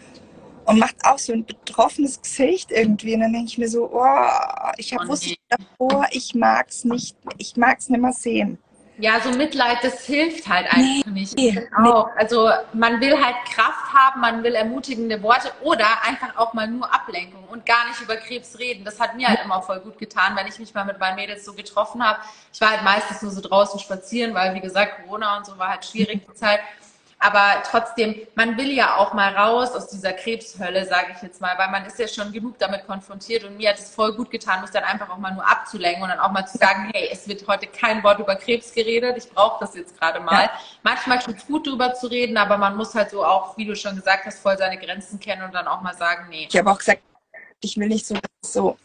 und 0.66 0.80
macht 0.80 0.95
auch 1.04 1.18
so 1.18 1.34
ein 1.34 1.45
betroffenes 1.45 2.22
Gesicht 2.22 2.72
irgendwie. 2.72 3.14
Und 3.14 3.22
dann 3.22 3.34
denke 3.34 3.47
ich 3.47 3.58
mir 3.58 3.70
so, 3.70 3.89
oh, 3.91 4.06
ich 4.78 4.93
habe 4.93 5.06
oh, 5.06 5.10
wusste 5.10 5.36
davor, 5.47 6.08
ich 6.12 6.36
mag 6.36 6.68
es 6.70 6.84
nicht, 6.84 7.16
ich 7.38 7.56
mag 7.56 7.80
es 7.80 7.89
nicht 7.89 8.02
mehr 8.02 8.14
sehen. 8.14 8.58
Ja, 9.02 9.20
so 9.20 9.32
Mitleid, 9.32 9.80
das 9.82 10.06
hilft 10.06 10.47
halt 10.47 10.68
einfach 10.68 11.08
nee, 11.08 11.12
nicht. 11.12 11.36
Auch. 11.76 12.10
Also 12.16 12.52
man 12.72 13.02
will 13.02 13.14
halt 13.20 13.36
Kraft 13.52 13.91
haben, 13.91 14.22
man 14.22 14.43
will 14.43 14.54
ermutigende 14.54 15.24
Worte 15.24 15.52
oder 15.64 15.88
einfach 16.04 16.38
auch 16.38 16.54
mal 16.54 16.68
nur 16.68 16.93
Ablenkung 16.93 17.43
und 17.45 17.66
gar 17.66 17.88
nicht 17.88 17.99
über 17.99 18.16
Krebs 18.16 18.60
reden. 18.60 18.86
Das 18.86 18.99
hat 18.99 19.16
mir 19.16 19.28
halt 19.28 19.39
immer 19.43 19.60
voll 19.64 19.80
gut 19.80 19.97
getan, 19.97 20.36
wenn 20.36 20.45
ich 20.45 20.60
mich 20.60 20.76
mal 20.76 20.86
mit 20.86 20.99
meinen 20.99 21.16
Mädels 21.16 21.43
so 21.43 21.54
getroffen 21.54 22.06
habe. 22.06 22.20
Ich 22.54 22.62
war 22.62 22.70
halt 22.70 22.84
meistens 22.84 23.24
nur 23.24 23.32
so 23.32 23.41
draußen 23.41 23.80
spazieren, 23.80 24.36
weil 24.36 24.54
wie 24.54 24.62
gesagt 24.62 25.04
Corona 25.04 25.36
und 25.38 25.47
so 25.47 25.58
war 25.58 25.70
halt 25.70 25.84
schwierig 25.84 26.21
die 26.28 26.34
Zeit. 26.36 26.59
Aber 27.24 27.62
trotzdem, 27.70 28.16
man 28.34 28.58
will 28.58 28.72
ja 28.72 28.98
auch 28.98 29.14
mal 29.14 29.36
raus 29.36 29.74
aus 29.74 29.89
dieser 29.89 30.12
Krebshölle, 30.12 30.88
sage 30.88 31.14
ich 31.16 31.22
jetzt 31.22 31.39
mal, 31.39 31.56
weil 31.56 31.70
man 31.70 31.86
ist 31.86 32.00
ja 32.00 32.08
schon 32.08 32.32
genug 32.32 32.58
damit 32.58 32.88
konfrontiert 32.88 33.43
und 33.43 33.58
mir 33.58 33.70
hat 33.70 33.78
es 33.78 33.93
voll 33.93 34.16
gut 34.16 34.32
getan, 34.32 34.62
mich 34.62 34.72
dann 34.72 34.84
einfach 34.84 35.08
auch 35.08 35.20
mal 35.20 35.32
nur 35.32 35.48
abzulenken 35.48 36.02
und 36.02 36.10
dann 36.10 36.20
auch 36.20 36.32
mal 36.32 36.48
zu 36.48 36.58
sagen, 36.58 36.89
hey, 36.92 37.10
es 37.12 37.28
wird 37.28 37.48
heute 37.48 37.68
kein 37.68 38.04
Wort 38.04 38.18
über 38.18 38.36
Krebs 38.36 38.74
geredet, 38.74 39.18
ich 39.18 39.30
brauche 39.30 39.60
das 39.60 39.76
jetzt 39.76 40.00
gerade 40.00 40.20
mal. 40.20 40.46
Ja. 40.46 40.52
Manchmal 40.82 41.20
tut 41.20 41.38
es 41.38 41.46
gut, 41.46 41.68
drüber 41.68 41.93
zu 41.93 42.08
reden, 42.08 42.38
aber 42.38 42.58
man 42.58 42.76
muss 42.76 42.96
halt 42.96 43.12
so 43.12 43.24
auch, 43.24 43.56
wie 43.56 43.66
du 43.66 43.76
schon 43.76 43.98
gesagt 43.98 44.26
hast, 44.26 44.39
voll 44.39 44.58
seine 44.58 44.80
Grenzen 44.80 45.20
kennen 45.20 45.43
und 45.43 45.54
dann 45.54 45.68
auch 45.68 45.82
mal 45.82 45.96
sagen, 45.96 46.26
nee. 46.28 46.48
Ich 46.50 46.58
habe 46.58 46.72
auch 46.72 46.80
gesagt, 46.80 47.04
ich 47.60 47.78
will 47.78 47.88
nicht 47.88 48.08
so, 48.08 48.16
dass 48.16 48.52
so, 48.52 48.80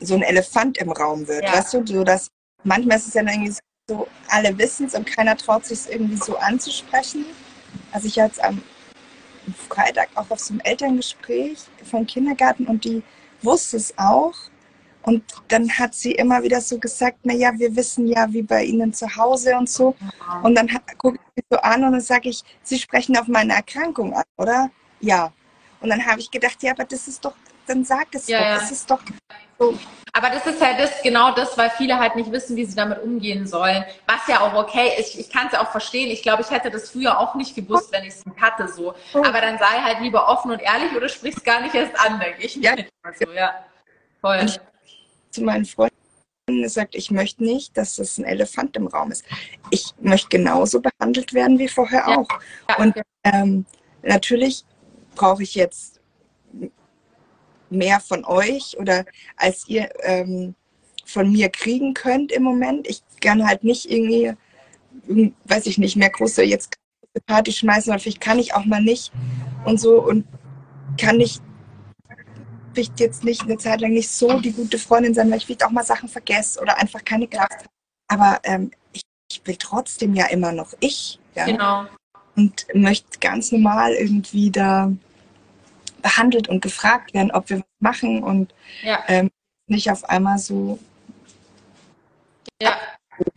so 0.00 0.14
ein 0.14 0.22
Elefant 0.22 0.78
im 0.78 0.90
Raum 0.90 1.28
wird, 1.28 1.44
ja. 1.44 1.52
weißt 1.52 1.74
du, 1.74 1.86
so 1.86 2.02
dass 2.02 2.30
manchmal 2.62 2.96
ist 2.96 3.08
es 3.08 3.14
ja 3.14 3.20
irgendwie 3.20 3.54
so, 3.86 4.08
alle 4.28 4.56
wissen 4.56 4.86
es 4.86 4.94
und 4.94 5.06
keiner 5.06 5.36
traut 5.36 5.66
sich 5.66 5.80
es 5.80 5.86
irgendwie 5.86 6.16
so 6.16 6.38
anzusprechen. 6.38 7.26
Also 7.94 8.08
ich 8.08 8.18
hatte 8.18 8.42
am 8.42 8.60
Freitag 9.68 10.08
auch 10.16 10.28
auf 10.28 10.40
so 10.40 10.52
einem 10.52 10.60
Elterngespräch 10.60 11.58
vom 11.88 12.04
Kindergarten 12.06 12.66
und 12.66 12.84
die 12.84 13.04
wusste 13.40 13.76
es 13.76 13.96
auch. 13.96 14.34
Und 15.02 15.22
dann 15.48 15.70
hat 15.70 15.94
sie 15.94 16.12
immer 16.12 16.42
wieder 16.42 16.60
so 16.60 16.78
gesagt, 16.78 17.18
na 17.22 17.34
ja, 17.34 17.52
wir 17.56 17.76
wissen 17.76 18.08
ja, 18.08 18.26
wie 18.32 18.42
bei 18.42 18.64
Ihnen 18.64 18.92
zu 18.92 19.14
Hause 19.14 19.54
und 19.56 19.68
so. 19.68 19.94
Und 20.42 20.56
dann 20.56 20.68
gucke 20.98 21.18
ich 21.18 21.42
sie 21.42 21.44
so 21.50 21.58
an 21.58 21.84
und 21.84 21.92
dann 21.92 22.00
sage 22.00 22.30
ich, 22.30 22.42
Sie 22.62 22.78
sprechen 22.78 23.16
auf 23.16 23.28
meine 23.28 23.52
Erkrankung 23.52 24.14
an, 24.14 24.24
oder? 24.38 24.70
Ja. 25.00 25.32
Und 25.80 25.90
dann 25.90 26.04
habe 26.04 26.20
ich 26.20 26.30
gedacht, 26.30 26.62
ja, 26.62 26.72
aber 26.72 26.84
das 26.84 27.06
ist 27.06 27.24
doch, 27.24 27.36
dann 27.66 27.84
sag 27.84 28.12
es 28.12 28.26
ja, 28.26 28.38
doch, 28.38 28.46
ja. 28.46 28.54
das 28.54 28.70
ist 28.72 28.90
doch 28.90 29.02
so. 29.72 29.78
Aber 30.16 30.30
das 30.30 30.46
ist 30.46 30.64
halt 30.64 30.78
das, 30.78 31.02
genau 31.02 31.34
das, 31.34 31.58
weil 31.58 31.70
viele 31.70 31.98
halt 31.98 32.14
nicht 32.14 32.30
wissen, 32.30 32.54
wie 32.56 32.64
sie 32.64 32.76
damit 32.76 33.02
umgehen 33.02 33.48
sollen. 33.48 33.84
Was 34.06 34.28
ja 34.28 34.40
auch 34.42 34.54
okay 34.54 34.92
ist. 34.96 35.14
Ich, 35.14 35.20
ich 35.22 35.30
kann 35.30 35.48
es 35.48 35.54
ja 35.54 35.60
auch 35.60 35.72
verstehen. 35.72 36.08
Ich 36.08 36.22
glaube, 36.22 36.42
ich 36.42 36.50
hätte 36.50 36.70
das 36.70 36.90
früher 36.90 37.18
auch 37.18 37.34
nicht 37.34 37.56
gewusst, 37.56 37.90
wenn 37.90 38.04
ich 38.04 38.10
es 38.10 38.24
nicht 38.24 38.40
hatte, 38.40 38.68
so. 38.68 38.94
Aber 39.12 39.40
dann 39.40 39.58
sei 39.58 39.82
halt 39.82 40.00
lieber 40.00 40.28
offen 40.28 40.52
und 40.52 40.62
ehrlich 40.62 40.94
oder 40.96 41.08
sprichst 41.08 41.44
gar 41.44 41.60
nicht 41.62 41.74
erst 41.74 41.98
an, 41.98 42.20
denke 42.20 42.42
ich. 42.42 42.54
Ja. 42.54 42.76
So, 43.18 43.32
ja. 43.32 43.54
Voll. 44.20 44.38
Und 44.38 44.60
zu 45.30 45.42
meinen 45.42 45.64
Freunden 45.64 45.96
gesagt, 46.46 46.94
ich 46.94 47.10
möchte 47.10 47.42
nicht, 47.42 47.76
dass 47.76 47.96
das 47.96 48.16
ein 48.16 48.24
Elefant 48.24 48.76
im 48.76 48.86
Raum 48.86 49.10
ist. 49.10 49.24
Ich 49.70 49.94
möchte 50.00 50.28
genauso 50.28 50.80
behandelt 50.80 51.34
werden 51.34 51.58
wie 51.58 51.68
vorher 51.68 52.06
auch. 52.06 52.28
Ja. 52.68 52.76
Und 52.76 52.94
ähm, 53.24 53.66
natürlich 54.02 54.64
brauche 55.16 55.42
ich 55.42 55.56
jetzt 55.56 55.93
mehr 57.70 58.00
von 58.00 58.24
euch 58.24 58.76
oder 58.78 59.04
als 59.36 59.68
ihr 59.68 59.90
ähm, 60.02 60.54
von 61.04 61.30
mir 61.30 61.48
kriegen 61.48 61.94
könnt 61.94 62.32
im 62.32 62.42
Moment. 62.42 62.86
Ich 62.88 63.02
kann 63.20 63.46
halt 63.46 63.64
nicht 63.64 63.90
irgendwie, 63.90 64.34
weiß 65.44 65.66
ich 65.66 65.78
nicht, 65.78 65.96
mehr 65.96 66.10
große 66.10 66.42
jetzt 66.42 66.78
Party 67.26 67.52
schmeißen, 67.52 67.92
oder 67.92 68.00
vielleicht 68.00 68.20
kann 68.20 68.38
ich 68.38 68.54
auch 68.54 68.64
mal 68.64 68.82
nicht 68.82 69.12
und 69.64 69.78
so 69.80 70.02
und 70.02 70.26
kann 71.00 71.20
ich 71.20 71.40
vielleicht 72.74 72.98
jetzt 73.00 73.24
nicht 73.24 73.42
eine 73.42 73.56
Zeit 73.56 73.80
lang 73.80 73.92
nicht 73.92 74.10
so 74.10 74.40
die 74.40 74.52
gute 74.52 74.78
Freundin 74.78 75.14
sein, 75.14 75.30
weil 75.30 75.38
ich 75.38 75.46
vielleicht 75.46 75.64
auch 75.64 75.70
mal 75.70 75.84
Sachen 75.84 76.08
vergesse 76.08 76.60
oder 76.60 76.76
einfach 76.78 77.04
keine 77.04 77.28
Kraft 77.28 77.52
habe. 77.52 77.68
Aber 78.08 78.40
ähm, 78.42 78.72
ich, 78.92 79.02
ich, 79.30 79.40
will 79.44 79.56
trotzdem 79.56 80.14
ja 80.14 80.26
immer 80.26 80.52
noch 80.52 80.74
ich. 80.80 81.20
Ja? 81.34 81.44
Genau. 81.46 81.86
Und 82.36 82.66
möchte 82.74 83.20
ganz 83.20 83.52
normal 83.52 83.92
irgendwie 83.94 84.50
da 84.50 84.92
behandelt 86.04 86.48
und 86.48 86.60
gefragt 86.60 87.14
werden, 87.14 87.32
ob 87.32 87.48
wir 87.48 87.58
was 87.58 87.64
machen 87.80 88.22
und 88.22 88.54
ja. 88.82 89.02
ähm, 89.08 89.30
nicht 89.66 89.90
auf 89.90 90.04
einmal 90.04 90.36
so 90.36 90.78
ja. 92.60 92.76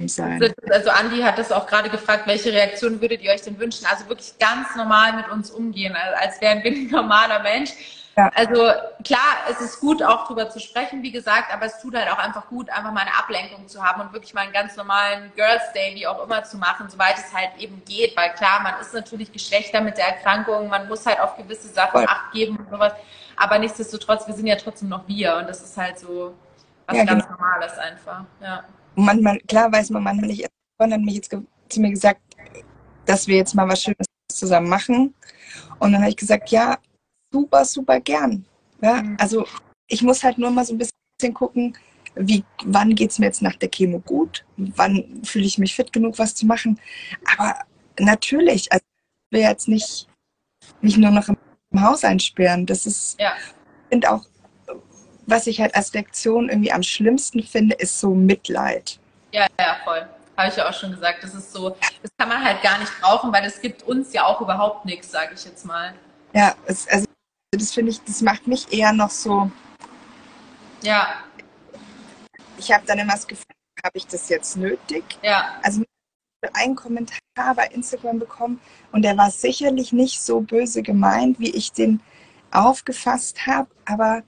sein. 0.05 0.43
Also, 0.43 0.53
also 0.69 0.89
Andi 0.89 1.21
hat 1.21 1.37
das 1.37 1.53
auch 1.53 1.65
gerade 1.65 1.89
gefragt, 1.89 2.27
welche 2.27 2.51
Reaktion 2.51 2.99
würdet 2.99 3.21
ihr 3.21 3.31
euch 3.31 3.41
denn 3.41 3.57
wünschen? 3.57 3.85
Also 3.85 4.09
wirklich 4.09 4.37
ganz 4.37 4.75
normal 4.75 5.15
mit 5.15 5.29
uns 5.29 5.49
umgehen, 5.49 5.95
als 5.95 6.41
wären 6.41 6.61
wir 6.61 6.71
ein 6.71 6.87
normaler 6.91 7.41
Mensch. 7.41 7.71
Ja. 8.17 8.31
Also 8.33 8.71
klar, 9.03 9.45
es 9.49 9.61
ist 9.61 9.79
gut, 9.79 10.01
auch 10.01 10.25
drüber 10.25 10.49
zu 10.49 10.59
sprechen, 10.59 11.03
wie 11.03 11.11
gesagt, 11.11 11.53
aber 11.53 11.67
es 11.67 11.79
tut 11.79 11.95
halt 11.95 12.11
auch 12.11 12.17
einfach 12.17 12.47
gut, 12.47 12.67
einfach 12.71 12.91
mal 12.91 13.01
eine 13.01 13.15
Ablenkung 13.15 13.67
zu 13.67 13.83
haben 13.83 14.01
und 14.01 14.11
wirklich 14.11 14.33
mal 14.33 14.41
einen 14.41 14.53
ganz 14.53 14.75
normalen 14.75 15.31
Girls 15.35 15.71
Day, 15.75 15.93
wie 15.93 16.07
auch 16.07 16.23
immer, 16.23 16.43
zu 16.43 16.57
machen, 16.57 16.89
soweit 16.89 17.15
es 17.15 17.31
halt 17.31 17.51
eben 17.59 17.79
geht. 17.85 18.17
Weil 18.17 18.33
klar, 18.33 18.61
man 18.63 18.73
ist 18.81 18.91
natürlich 18.91 19.31
geschwächter 19.31 19.81
mit 19.81 19.97
der 19.97 20.07
Erkrankung, 20.07 20.67
man 20.67 20.87
muss 20.87 21.05
halt 21.05 21.19
auf 21.19 21.37
gewisse 21.37 21.67
Sachen 21.67 21.91
Voll. 21.91 22.05
Acht 22.07 22.31
geben 22.31 22.57
und 22.57 22.69
sowas. 22.71 22.93
Aber 23.35 23.59
nichtsdestotrotz, 23.59 24.25
wir 24.25 24.33
sind 24.33 24.47
ja 24.47 24.55
trotzdem 24.55 24.89
noch 24.89 25.07
wir 25.07 25.35
und 25.37 25.47
das 25.47 25.61
ist 25.61 25.77
halt 25.77 25.99
so 25.99 26.33
was 26.87 26.97
ja, 26.97 27.03
ganz 27.03 27.23
genau. 27.23 27.37
Normales 27.37 27.77
einfach. 27.77 28.23
Ja. 28.41 28.63
Und 28.95 29.05
manchmal, 29.05 29.37
klar 29.41 29.71
weiß 29.71 29.91
man 29.91 30.01
manchmal 30.01 30.29
nicht, 30.29 30.47
Freund 30.77 30.93
hat 30.93 31.01
mich 31.01 31.15
jetzt 31.15 31.29
zu 31.29 31.81
mir 31.81 31.91
gesagt, 31.91 32.21
dass 33.05 33.27
wir 33.27 33.37
jetzt 33.37 33.53
mal 33.53 33.67
was 33.67 33.83
Schönes 33.83 34.07
zusammen 34.27 34.69
machen. 34.69 35.13
Und 35.79 35.91
dann 35.91 36.01
habe 36.01 36.09
ich 36.09 36.17
gesagt, 36.17 36.49
ja, 36.49 36.77
super, 37.31 37.65
super 37.65 37.99
gern. 37.99 38.45
Ja? 38.81 39.01
Mhm. 39.01 39.17
Also 39.19 39.45
ich 39.87 40.01
muss 40.01 40.23
halt 40.23 40.37
nur 40.37 40.51
mal 40.51 40.65
so 40.65 40.73
ein 40.73 40.77
bisschen 40.77 41.33
gucken, 41.33 41.77
wie, 42.15 42.43
wann 42.63 42.95
geht 42.95 43.11
es 43.11 43.19
mir 43.19 43.27
jetzt 43.27 43.41
nach 43.41 43.55
der 43.55 43.69
Chemo 43.69 43.99
gut? 43.99 44.45
Wann 44.57 45.21
fühle 45.23 45.45
ich 45.45 45.57
mich 45.57 45.75
fit 45.75 45.93
genug, 45.93 46.17
was 46.17 46.35
zu 46.35 46.45
machen? 46.45 46.79
Aber 47.37 47.55
natürlich, 47.99 48.71
also 48.71 48.83
ich 49.29 49.37
will 49.37 49.41
jetzt 49.41 49.67
nicht 49.67 50.07
mich 50.81 50.97
nur 50.97 51.11
noch 51.11 51.29
im 51.29 51.37
Haus 51.81 52.03
einsperren. 52.03 52.65
Das 52.65 52.85
ist, 52.85 53.19
ja. 53.19 53.33
finde 53.89 54.11
auch, 54.11 54.25
was 55.25 55.47
ich 55.47 55.61
halt 55.61 55.75
als 55.75 55.93
Reaktion 55.93 56.49
irgendwie 56.49 56.71
am 56.71 56.83
schlimmsten 56.83 57.43
finde, 57.43 57.75
ist 57.75 57.99
so 57.99 58.13
Mitleid. 58.13 58.99
Ja, 59.31 59.47
ja, 59.59 59.77
voll. 59.83 60.07
Habe 60.37 60.49
ich 60.49 60.55
ja 60.55 60.69
auch 60.69 60.73
schon 60.73 60.91
gesagt. 60.91 61.23
Das 61.23 61.33
ist 61.33 61.51
so, 61.51 61.69
das 61.69 62.11
kann 62.17 62.29
man 62.29 62.43
halt 62.43 62.61
gar 62.61 62.79
nicht 62.79 62.91
brauchen, 63.01 63.31
weil 63.33 63.45
es 63.45 63.59
gibt 63.59 63.83
uns 63.83 64.13
ja 64.13 64.25
auch 64.25 64.39
überhaupt 64.39 64.85
nichts, 64.85 65.11
sage 65.11 65.33
ich 65.35 65.43
jetzt 65.45 65.65
mal. 65.65 65.93
Ja, 66.33 66.55
es, 66.65 66.87
also 66.87 67.05
das 67.51 67.73
finde 67.73 67.91
ich, 67.91 68.01
das 68.03 68.21
macht 68.21 68.47
mich 68.47 68.71
eher 68.71 68.93
noch 68.93 69.09
so. 69.09 69.49
Ja. 70.81 71.23
Ich 72.57 72.71
habe 72.71 72.85
dann 72.85 72.99
immer 72.99 73.13
das 73.13 73.27
Gefühl, 73.27 73.45
habe 73.83 73.97
ich 73.97 74.07
das 74.07 74.29
jetzt 74.29 74.57
nötig? 74.57 75.03
Ja. 75.21 75.59
Also 75.61 75.83
einen 76.53 76.75
Kommentar 76.75 77.55
bei 77.55 77.67
Instagram 77.67 78.19
bekommen 78.19 78.59
und 78.91 79.01
der 79.03 79.17
war 79.17 79.31
sicherlich 79.31 79.91
nicht 79.91 80.21
so 80.21 80.41
böse 80.41 80.83
gemeint, 80.83 81.39
wie 81.39 81.49
ich 81.49 81.71
den 81.71 81.99
aufgefasst 82.51 83.47
habe, 83.47 83.69
aber 83.85 84.23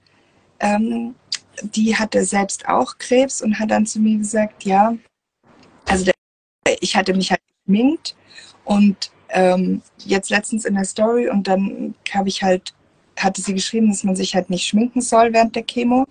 ähm, 0.58 1.14
die 1.62 1.96
hatte 1.96 2.24
selbst 2.24 2.68
auch 2.68 2.98
Krebs 2.98 3.42
und 3.42 3.58
hat 3.58 3.70
dann 3.70 3.86
zu 3.86 4.00
mir 4.00 4.18
gesagt, 4.18 4.64
ja, 4.64 4.94
also 5.86 6.04
der, 6.04 6.14
ich 6.80 6.96
hatte 6.96 7.14
mich 7.14 7.30
halt 7.30 7.40
geschminkt 7.64 8.16
und 8.64 9.10
ähm, 9.28 9.82
jetzt 9.98 10.30
letztens 10.30 10.64
in 10.64 10.74
der 10.74 10.84
Story 10.84 11.28
und 11.28 11.46
dann 11.48 11.94
habe 12.12 12.28
ich 12.28 12.42
halt 12.42 12.74
hatte 13.22 13.42
sie 13.42 13.54
geschrieben, 13.54 13.88
dass 13.88 14.04
man 14.04 14.16
sich 14.16 14.34
halt 14.34 14.50
nicht 14.50 14.66
schminken 14.66 15.00
soll 15.00 15.32
während 15.32 15.56
der 15.56 15.64
Chemo, 15.64 16.06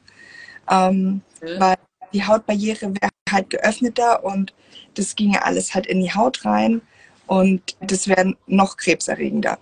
ähm, 0.70 1.22
mhm. 1.42 1.60
weil 1.60 1.76
die 2.14 2.26
Hautbarriere 2.26 2.94
wäre 2.94 3.12
halt 3.32 3.50
geöffneter 3.50 4.24
und 4.24 4.54
das 4.96 5.16
ginge 5.16 5.44
alles 5.44 5.74
halt 5.76 5.86
in 5.86 6.02
die 6.02 6.14
Haut 6.14 6.46
rein 6.46 6.82
und 7.28 7.76
das 7.82 8.08
wäre 8.08 8.34
noch 8.48 8.78
krebserregender. 8.78 9.60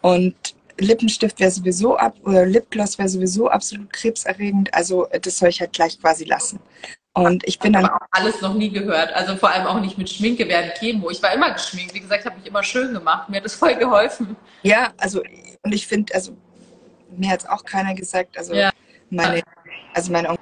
Und 0.00 0.34
Lippenstift 0.78 1.40
wäre 1.40 1.50
sowieso 1.50 1.96
ab 1.96 2.16
oder 2.24 2.46
Lipgloss 2.46 2.98
wäre 2.98 3.08
sowieso 3.08 3.48
absolut 3.48 3.92
krebserregend, 3.92 4.72
also 4.74 5.06
das 5.20 5.38
soll 5.38 5.48
ich 5.48 5.60
halt 5.60 5.72
gleich 5.72 6.00
quasi 6.00 6.24
lassen. 6.24 6.60
Und 7.14 7.46
ich 7.46 7.58
bin 7.58 7.74
dann 7.74 7.84
auch 7.84 7.98
alles 8.10 8.40
noch 8.40 8.54
nie 8.54 8.70
gehört, 8.70 9.12
also 9.12 9.36
vor 9.36 9.50
allem 9.50 9.66
auch 9.66 9.78
nicht 9.80 9.98
mit 9.98 10.08
Schminke 10.08 10.48
während 10.48 10.74
Chemo. 10.76 11.10
Ich 11.10 11.22
war 11.22 11.34
immer 11.34 11.50
geschminkt, 11.50 11.92
wie 11.92 12.00
gesagt, 12.00 12.20
ich 12.20 12.26
habe 12.26 12.38
mich 12.38 12.46
immer 12.46 12.62
schön 12.62 12.94
gemacht, 12.94 13.28
mir 13.28 13.36
hat 13.36 13.44
das 13.44 13.54
voll 13.54 13.74
geholfen. 13.74 14.34
Ja, 14.62 14.92
also 14.96 15.20
und 15.62 15.72
ich 15.72 15.86
finde, 15.86 16.14
also 16.14 16.36
mir 17.16 17.30
hat 17.30 17.40
es 17.40 17.48
auch 17.48 17.64
keiner 17.64 17.94
gesagt. 17.94 18.36
Also 18.38 18.54
ja. 18.54 18.70
meine, 19.10 19.42
also 19.94 20.12
meine 20.12 20.36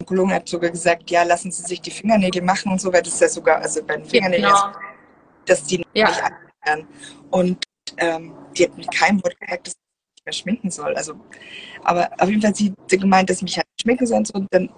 Onkologin 0.00 0.34
hat 0.34 0.48
sogar 0.48 0.70
gesagt, 0.70 1.10
ja, 1.10 1.22
lassen 1.22 1.50
Sie 1.50 1.62
sich 1.62 1.80
die 1.80 1.90
Fingernägel 1.90 2.42
machen 2.42 2.72
und 2.72 2.80
so, 2.80 2.92
weil 2.92 3.02
das 3.02 3.18
ja 3.20 3.28
sogar, 3.28 3.58
also 3.58 3.82
bei 3.84 3.96
den 3.96 4.04
Fingernägeln, 4.04 4.52
genau. 4.52 4.72
dass 5.46 5.64
die 5.64 5.84
ja. 5.94 6.08
nicht 6.08 6.22
werden. 6.64 6.86
Und 7.30 7.64
ähm, 7.98 8.34
die 8.56 8.64
hat 8.64 8.76
mit 8.76 8.90
keinem 8.92 9.22
Wort 9.22 9.38
gesagt, 9.40 9.66
dass 9.66 9.74
ich 9.74 10.14
nicht 10.16 10.24
mehr 10.26 10.32
schminken 10.32 10.70
soll. 10.70 10.94
Also, 10.94 11.14
aber 11.82 12.10
auf 12.18 12.28
jeden 12.28 12.42
Fall 12.42 12.54
sie, 12.54 12.74
sie 12.86 12.98
gemeint, 12.98 13.30
dass 13.30 13.38
ich 13.38 13.42
mich 13.42 13.56
halt 13.56 13.66
schminken 13.80 14.06
soll 14.06 14.18
und 14.18 14.26
so. 14.26 14.34
Und 14.34 14.48
dann 14.50 14.70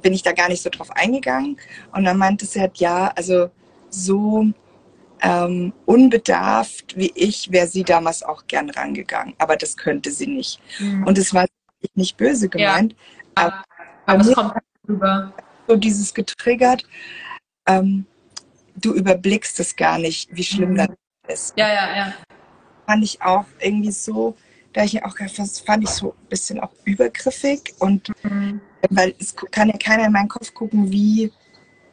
bin 0.00 0.12
ich 0.12 0.22
da 0.22 0.32
gar 0.32 0.48
nicht 0.48 0.62
so 0.62 0.70
drauf 0.70 0.90
eingegangen. 0.92 1.58
Und 1.92 2.04
dann 2.04 2.18
meinte 2.18 2.46
sie 2.46 2.60
halt, 2.60 2.78
ja, 2.78 3.12
also 3.14 3.50
so 3.90 4.46
ähm, 5.22 5.72
unbedarft 5.86 6.96
wie 6.96 7.12
ich 7.14 7.50
wäre 7.50 7.66
sie 7.66 7.82
damals 7.82 8.22
auch 8.22 8.46
gern 8.46 8.70
rangegangen, 8.70 9.34
aber 9.38 9.56
das 9.56 9.76
könnte 9.76 10.10
sie 10.10 10.26
nicht. 10.26 10.60
Mhm. 10.78 11.06
Und 11.06 11.18
es 11.18 11.34
war 11.34 11.46
nicht 11.94 12.16
böse 12.16 12.48
gemeint. 12.48 12.92
Ja. 12.92 12.98
Aber, 13.34 13.64
aber 14.06 14.20
es 14.20 14.32
kommt 14.32 14.54
rüber. 14.88 15.32
So 15.66 15.76
dieses 15.76 16.14
getriggert, 16.14 16.84
ähm, 17.66 18.06
du 18.76 18.94
überblickst 18.94 19.60
es 19.60 19.76
gar 19.76 19.98
nicht, 19.98 20.28
wie 20.34 20.44
schlimm 20.44 20.72
mhm. 20.72 20.76
das 20.76 20.88
ist. 21.28 21.54
Ja, 21.56 21.68
ja, 21.68 21.96
ja. 21.96 22.14
Fand 22.86 23.04
ich 23.04 23.20
auch 23.20 23.44
irgendwie 23.60 23.92
so, 23.92 24.36
da 24.72 24.84
ich 24.84 25.04
auch 25.04 25.14
das 25.36 25.60
fand 25.60 25.84
ich 25.84 25.90
so 25.90 26.12
ein 26.12 26.28
bisschen 26.28 26.60
auch 26.60 26.72
übergriffig 26.84 27.74
und 27.78 28.10
mhm. 28.22 28.60
weil 28.90 29.14
es 29.18 29.34
kann 29.50 29.68
ja 29.68 29.76
keiner 29.76 30.06
in 30.06 30.12
meinen 30.12 30.28
Kopf 30.28 30.54
gucken, 30.54 30.90
wie 30.90 31.30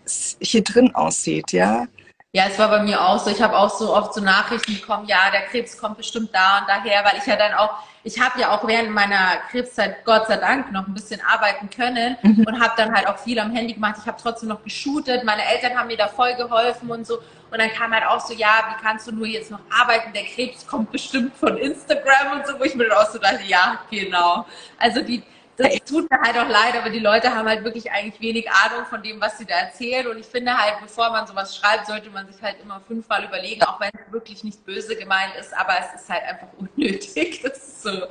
es 0.05 0.37
hier 0.39 0.63
drin 0.63 0.93
aussieht, 0.95 1.51
ja. 1.51 1.87
Ja, 2.35 2.47
es 2.49 2.59
war 2.59 2.67
bei 2.67 2.83
mir 2.83 3.01
auch 3.01 3.17
so. 3.17 3.29
Ich 3.29 3.41
habe 3.41 3.57
auch 3.57 3.69
so 3.69 3.95
oft 3.95 4.13
so 4.13 4.19
Nachrichten 4.19 4.73
bekommen, 4.73 5.07
ja, 5.07 5.31
der 5.31 5.43
Krebs 5.43 5.77
kommt 5.77 5.95
bestimmt 5.95 6.31
da 6.33 6.59
und 6.59 6.67
daher, 6.67 7.05
weil 7.05 7.17
ich 7.17 7.25
ja 7.25 7.37
dann 7.37 7.53
auch, 7.53 7.75
ich 8.03 8.19
habe 8.19 8.41
ja 8.41 8.51
auch 8.51 8.67
während 8.67 8.89
meiner 8.89 9.37
Krebszeit 9.49 10.03
Gott 10.03 10.27
sei 10.27 10.35
Dank 10.35 10.69
noch 10.73 10.85
ein 10.85 10.93
bisschen 10.93 11.21
arbeiten 11.21 11.69
können 11.69 12.17
mhm. 12.23 12.43
und 12.45 12.59
habe 12.59 12.73
dann 12.75 12.93
halt 12.93 13.07
auch 13.07 13.17
viel 13.19 13.39
am 13.39 13.51
Handy 13.51 13.75
gemacht. 13.75 13.95
Ich 14.01 14.05
habe 14.05 14.17
trotzdem 14.21 14.49
noch 14.49 14.61
geshootet. 14.65 15.23
Meine 15.23 15.45
Eltern 15.45 15.79
haben 15.79 15.87
mir 15.87 15.95
da 15.95 16.09
voll 16.09 16.35
geholfen 16.35 16.91
und 16.91 17.07
so. 17.07 17.19
Und 17.51 17.57
dann 17.57 17.69
kam 17.69 17.93
halt 17.93 18.05
auch 18.05 18.19
so, 18.19 18.33
ja, 18.33 18.65
wie 18.67 18.83
kannst 18.83 19.07
du 19.07 19.13
nur 19.13 19.27
jetzt 19.27 19.49
noch 19.49 19.61
arbeiten? 19.69 20.11
Der 20.11 20.25
Krebs 20.25 20.67
kommt 20.67 20.91
bestimmt 20.91 21.37
von 21.37 21.55
Instagram 21.55 22.33
und 22.33 22.47
so, 22.47 22.59
wo 22.59 22.65
ich 22.65 22.75
mir 22.75 22.89
dann 22.89 22.97
auch 22.97 23.09
so 23.09 23.17
dachte, 23.17 23.43
ja, 23.47 23.79
genau. 23.89 24.45
Also 24.77 25.01
die, 25.01 25.23
das 25.57 25.75
tut 25.85 26.09
mir 26.09 26.19
halt 26.19 26.37
auch 26.37 26.49
leid, 26.49 26.75
aber 26.75 26.89
die 26.89 26.99
Leute 26.99 27.33
haben 27.33 27.47
halt 27.47 27.63
wirklich 27.63 27.91
eigentlich 27.91 28.19
wenig 28.19 28.49
Ahnung 28.49 28.85
von 28.85 29.01
dem, 29.01 29.21
was 29.21 29.37
sie 29.37 29.45
da 29.45 29.55
erzählen. 29.55 30.07
Und 30.07 30.17
ich 30.17 30.25
finde 30.25 30.57
halt, 30.57 30.75
bevor 30.81 31.09
man 31.11 31.25
sowas 31.25 31.55
schreibt, 31.55 31.87
sollte 31.87 32.09
man 32.09 32.27
sich 32.31 32.41
halt 32.41 32.57
immer 32.61 32.81
fünfmal 32.81 33.23
überlegen, 33.23 33.63
auch 33.63 33.79
wenn 33.79 33.91
es 33.93 34.11
wirklich 34.11 34.43
nicht 34.43 34.65
böse 34.65 34.95
gemeint 34.95 35.33
ist, 35.39 35.55
aber 35.55 35.73
es 35.79 36.01
ist 36.01 36.09
halt 36.09 36.23
einfach 36.23 36.47
unnötig. 36.57 37.41
Das 37.45 37.57
ist 37.57 37.83
so. 37.83 38.07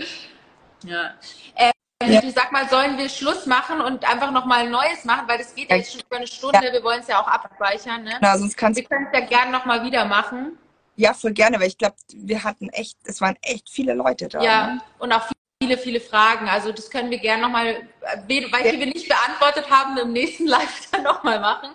Ja. 0.84 1.14
Ähm, 1.56 1.72
ja. 2.02 2.22
Ich 2.22 2.34
sag 2.34 2.52
mal, 2.52 2.68
sollen 2.68 2.96
wir 2.98 3.08
Schluss 3.08 3.46
machen 3.46 3.80
und 3.80 4.08
einfach 4.08 4.30
nochmal 4.30 4.60
ein 4.60 4.70
neues 4.70 5.04
machen, 5.04 5.26
weil 5.26 5.38
das 5.38 5.54
geht 5.54 5.70
ja 5.70 5.76
jetzt 5.76 5.92
schon 5.92 6.02
über 6.02 6.16
eine 6.16 6.26
Stunde, 6.26 6.60
ja. 6.62 6.72
wir 6.72 6.82
wollen 6.82 7.00
es 7.00 7.08
ja 7.08 7.20
auch 7.20 7.26
abspeichern. 7.26 8.04
Ne? 8.04 8.18
Na, 8.20 8.38
sonst 8.38 8.56
kannst 8.56 8.80
wir 8.80 8.86
können 8.86 9.08
es 9.12 9.18
ja 9.18 9.26
gerne 9.26 9.50
nochmal 9.50 9.84
wieder 9.84 10.04
machen. 10.04 10.58
Ja, 10.96 11.12
voll 11.12 11.32
gerne, 11.32 11.58
weil 11.58 11.68
ich 11.68 11.78
glaube, 11.78 11.96
wir 12.12 12.44
hatten 12.44 12.68
echt, 12.68 12.98
es 13.04 13.20
waren 13.20 13.36
echt 13.42 13.68
viele 13.68 13.94
Leute 13.94 14.28
da. 14.28 14.40
Ja, 14.42 14.66
ne? 14.66 14.80
und 14.98 15.12
auch 15.12 15.22
viele, 15.22 15.34
viele 15.78 16.00
Fragen. 16.00 16.48
Also 16.48 16.72
das 16.72 16.90
können 16.90 17.10
wir 17.10 17.18
gerne 17.18 17.42
nochmal, 17.42 17.88
welche 18.26 18.74
ja. 18.74 18.78
wir 18.78 18.86
nicht 18.86 19.08
beantwortet 19.08 19.70
haben, 19.70 19.96
im 19.98 20.12
nächsten 20.12 20.46
Live 20.48 20.90
dann 20.90 21.02
nochmal 21.02 21.40
machen. 21.40 21.70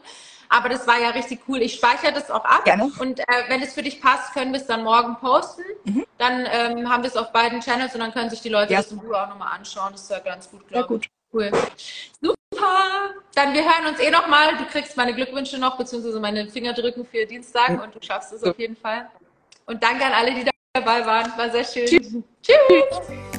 Aber 0.49 0.67
das 0.67 0.87
war 0.87 0.99
ja 0.99 1.11
richtig 1.11 1.41
cool. 1.47 1.61
Ich 1.61 1.75
speichere 1.75 2.11
das 2.11 2.31
auch 2.31 2.43
ab. 2.43 2.65
Gerne. 2.65 2.91
Und 2.99 3.19
äh, 3.19 3.23
wenn 3.49 3.61
es 3.61 3.73
für 3.73 3.83
dich 3.83 4.01
passt, 4.01 4.33
können 4.33 4.51
wir 4.51 4.59
es 4.59 4.65
dann 4.65 4.83
morgen 4.83 5.15
posten. 5.17 5.61
Mhm. 5.83 6.05
Dann 6.17 6.47
ähm, 6.51 6.89
haben 6.89 7.03
wir 7.03 7.09
es 7.09 7.15
auf 7.15 7.31
beiden 7.31 7.61
Channels 7.61 7.93
und 7.93 7.99
dann 7.99 8.11
können 8.11 8.31
sich 8.31 8.41
die 8.41 8.49
Leute 8.49 8.73
ja. 8.73 8.81
das 8.81 8.91
in 8.91 8.97
Ruhe 8.97 9.21
auch 9.21 9.29
nochmal 9.29 9.53
anschauen. 9.53 9.91
Das 9.91 10.01
ist 10.01 10.11
ja 10.11 10.19
ganz 10.19 10.49
gut, 10.49 10.67
glaube 10.67 10.99
ich. 11.01 11.09
Cool. 11.31 11.51
Super. 12.19 13.13
Dann 13.35 13.53
wir 13.53 13.63
hören 13.63 13.85
uns 13.89 13.99
eh 13.99 14.09
nochmal. 14.09 14.57
Du 14.57 14.65
kriegst 14.65 14.97
meine 14.97 15.13
Glückwünsche 15.13 15.59
noch, 15.59 15.77
beziehungsweise 15.77 16.19
meine 16.19 16.49
Fingerdrücken 16.49 17.05
für 17.05 17.27
Dienstag 17.27 17.69
mhm. 17.69 17.81
und 17.81 17.95
du 17.95 17.99
schaffst 18.01 18.33
es 18.33 18.43
auf 18.43 18.57
jeden 18.57 18.75
Fall. 18.75 19.07
Und 19.67 19.83
danke 19.83 20.03
an 20.03 20.13
alle, 20.13 20.33
die 20.33 20.49
dabei 20.73 21.05
waren. 21.05 21.31
War 21.37 21.51
sehr 21.51 21.63
schön. 21.63 21.85
Tschüss. 21.85 22.15
Tschüss. 22.41 23.38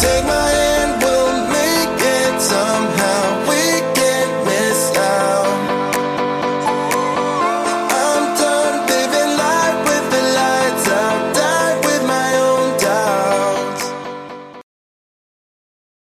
Take 0.00 0.24
my 0.24 0.32
hand, 0.32 1.02
we'll 1.02 1.36
make 1.52 2.00
it 2.00 2.40
somehow. 2.40 3.22
We 3.50 3.60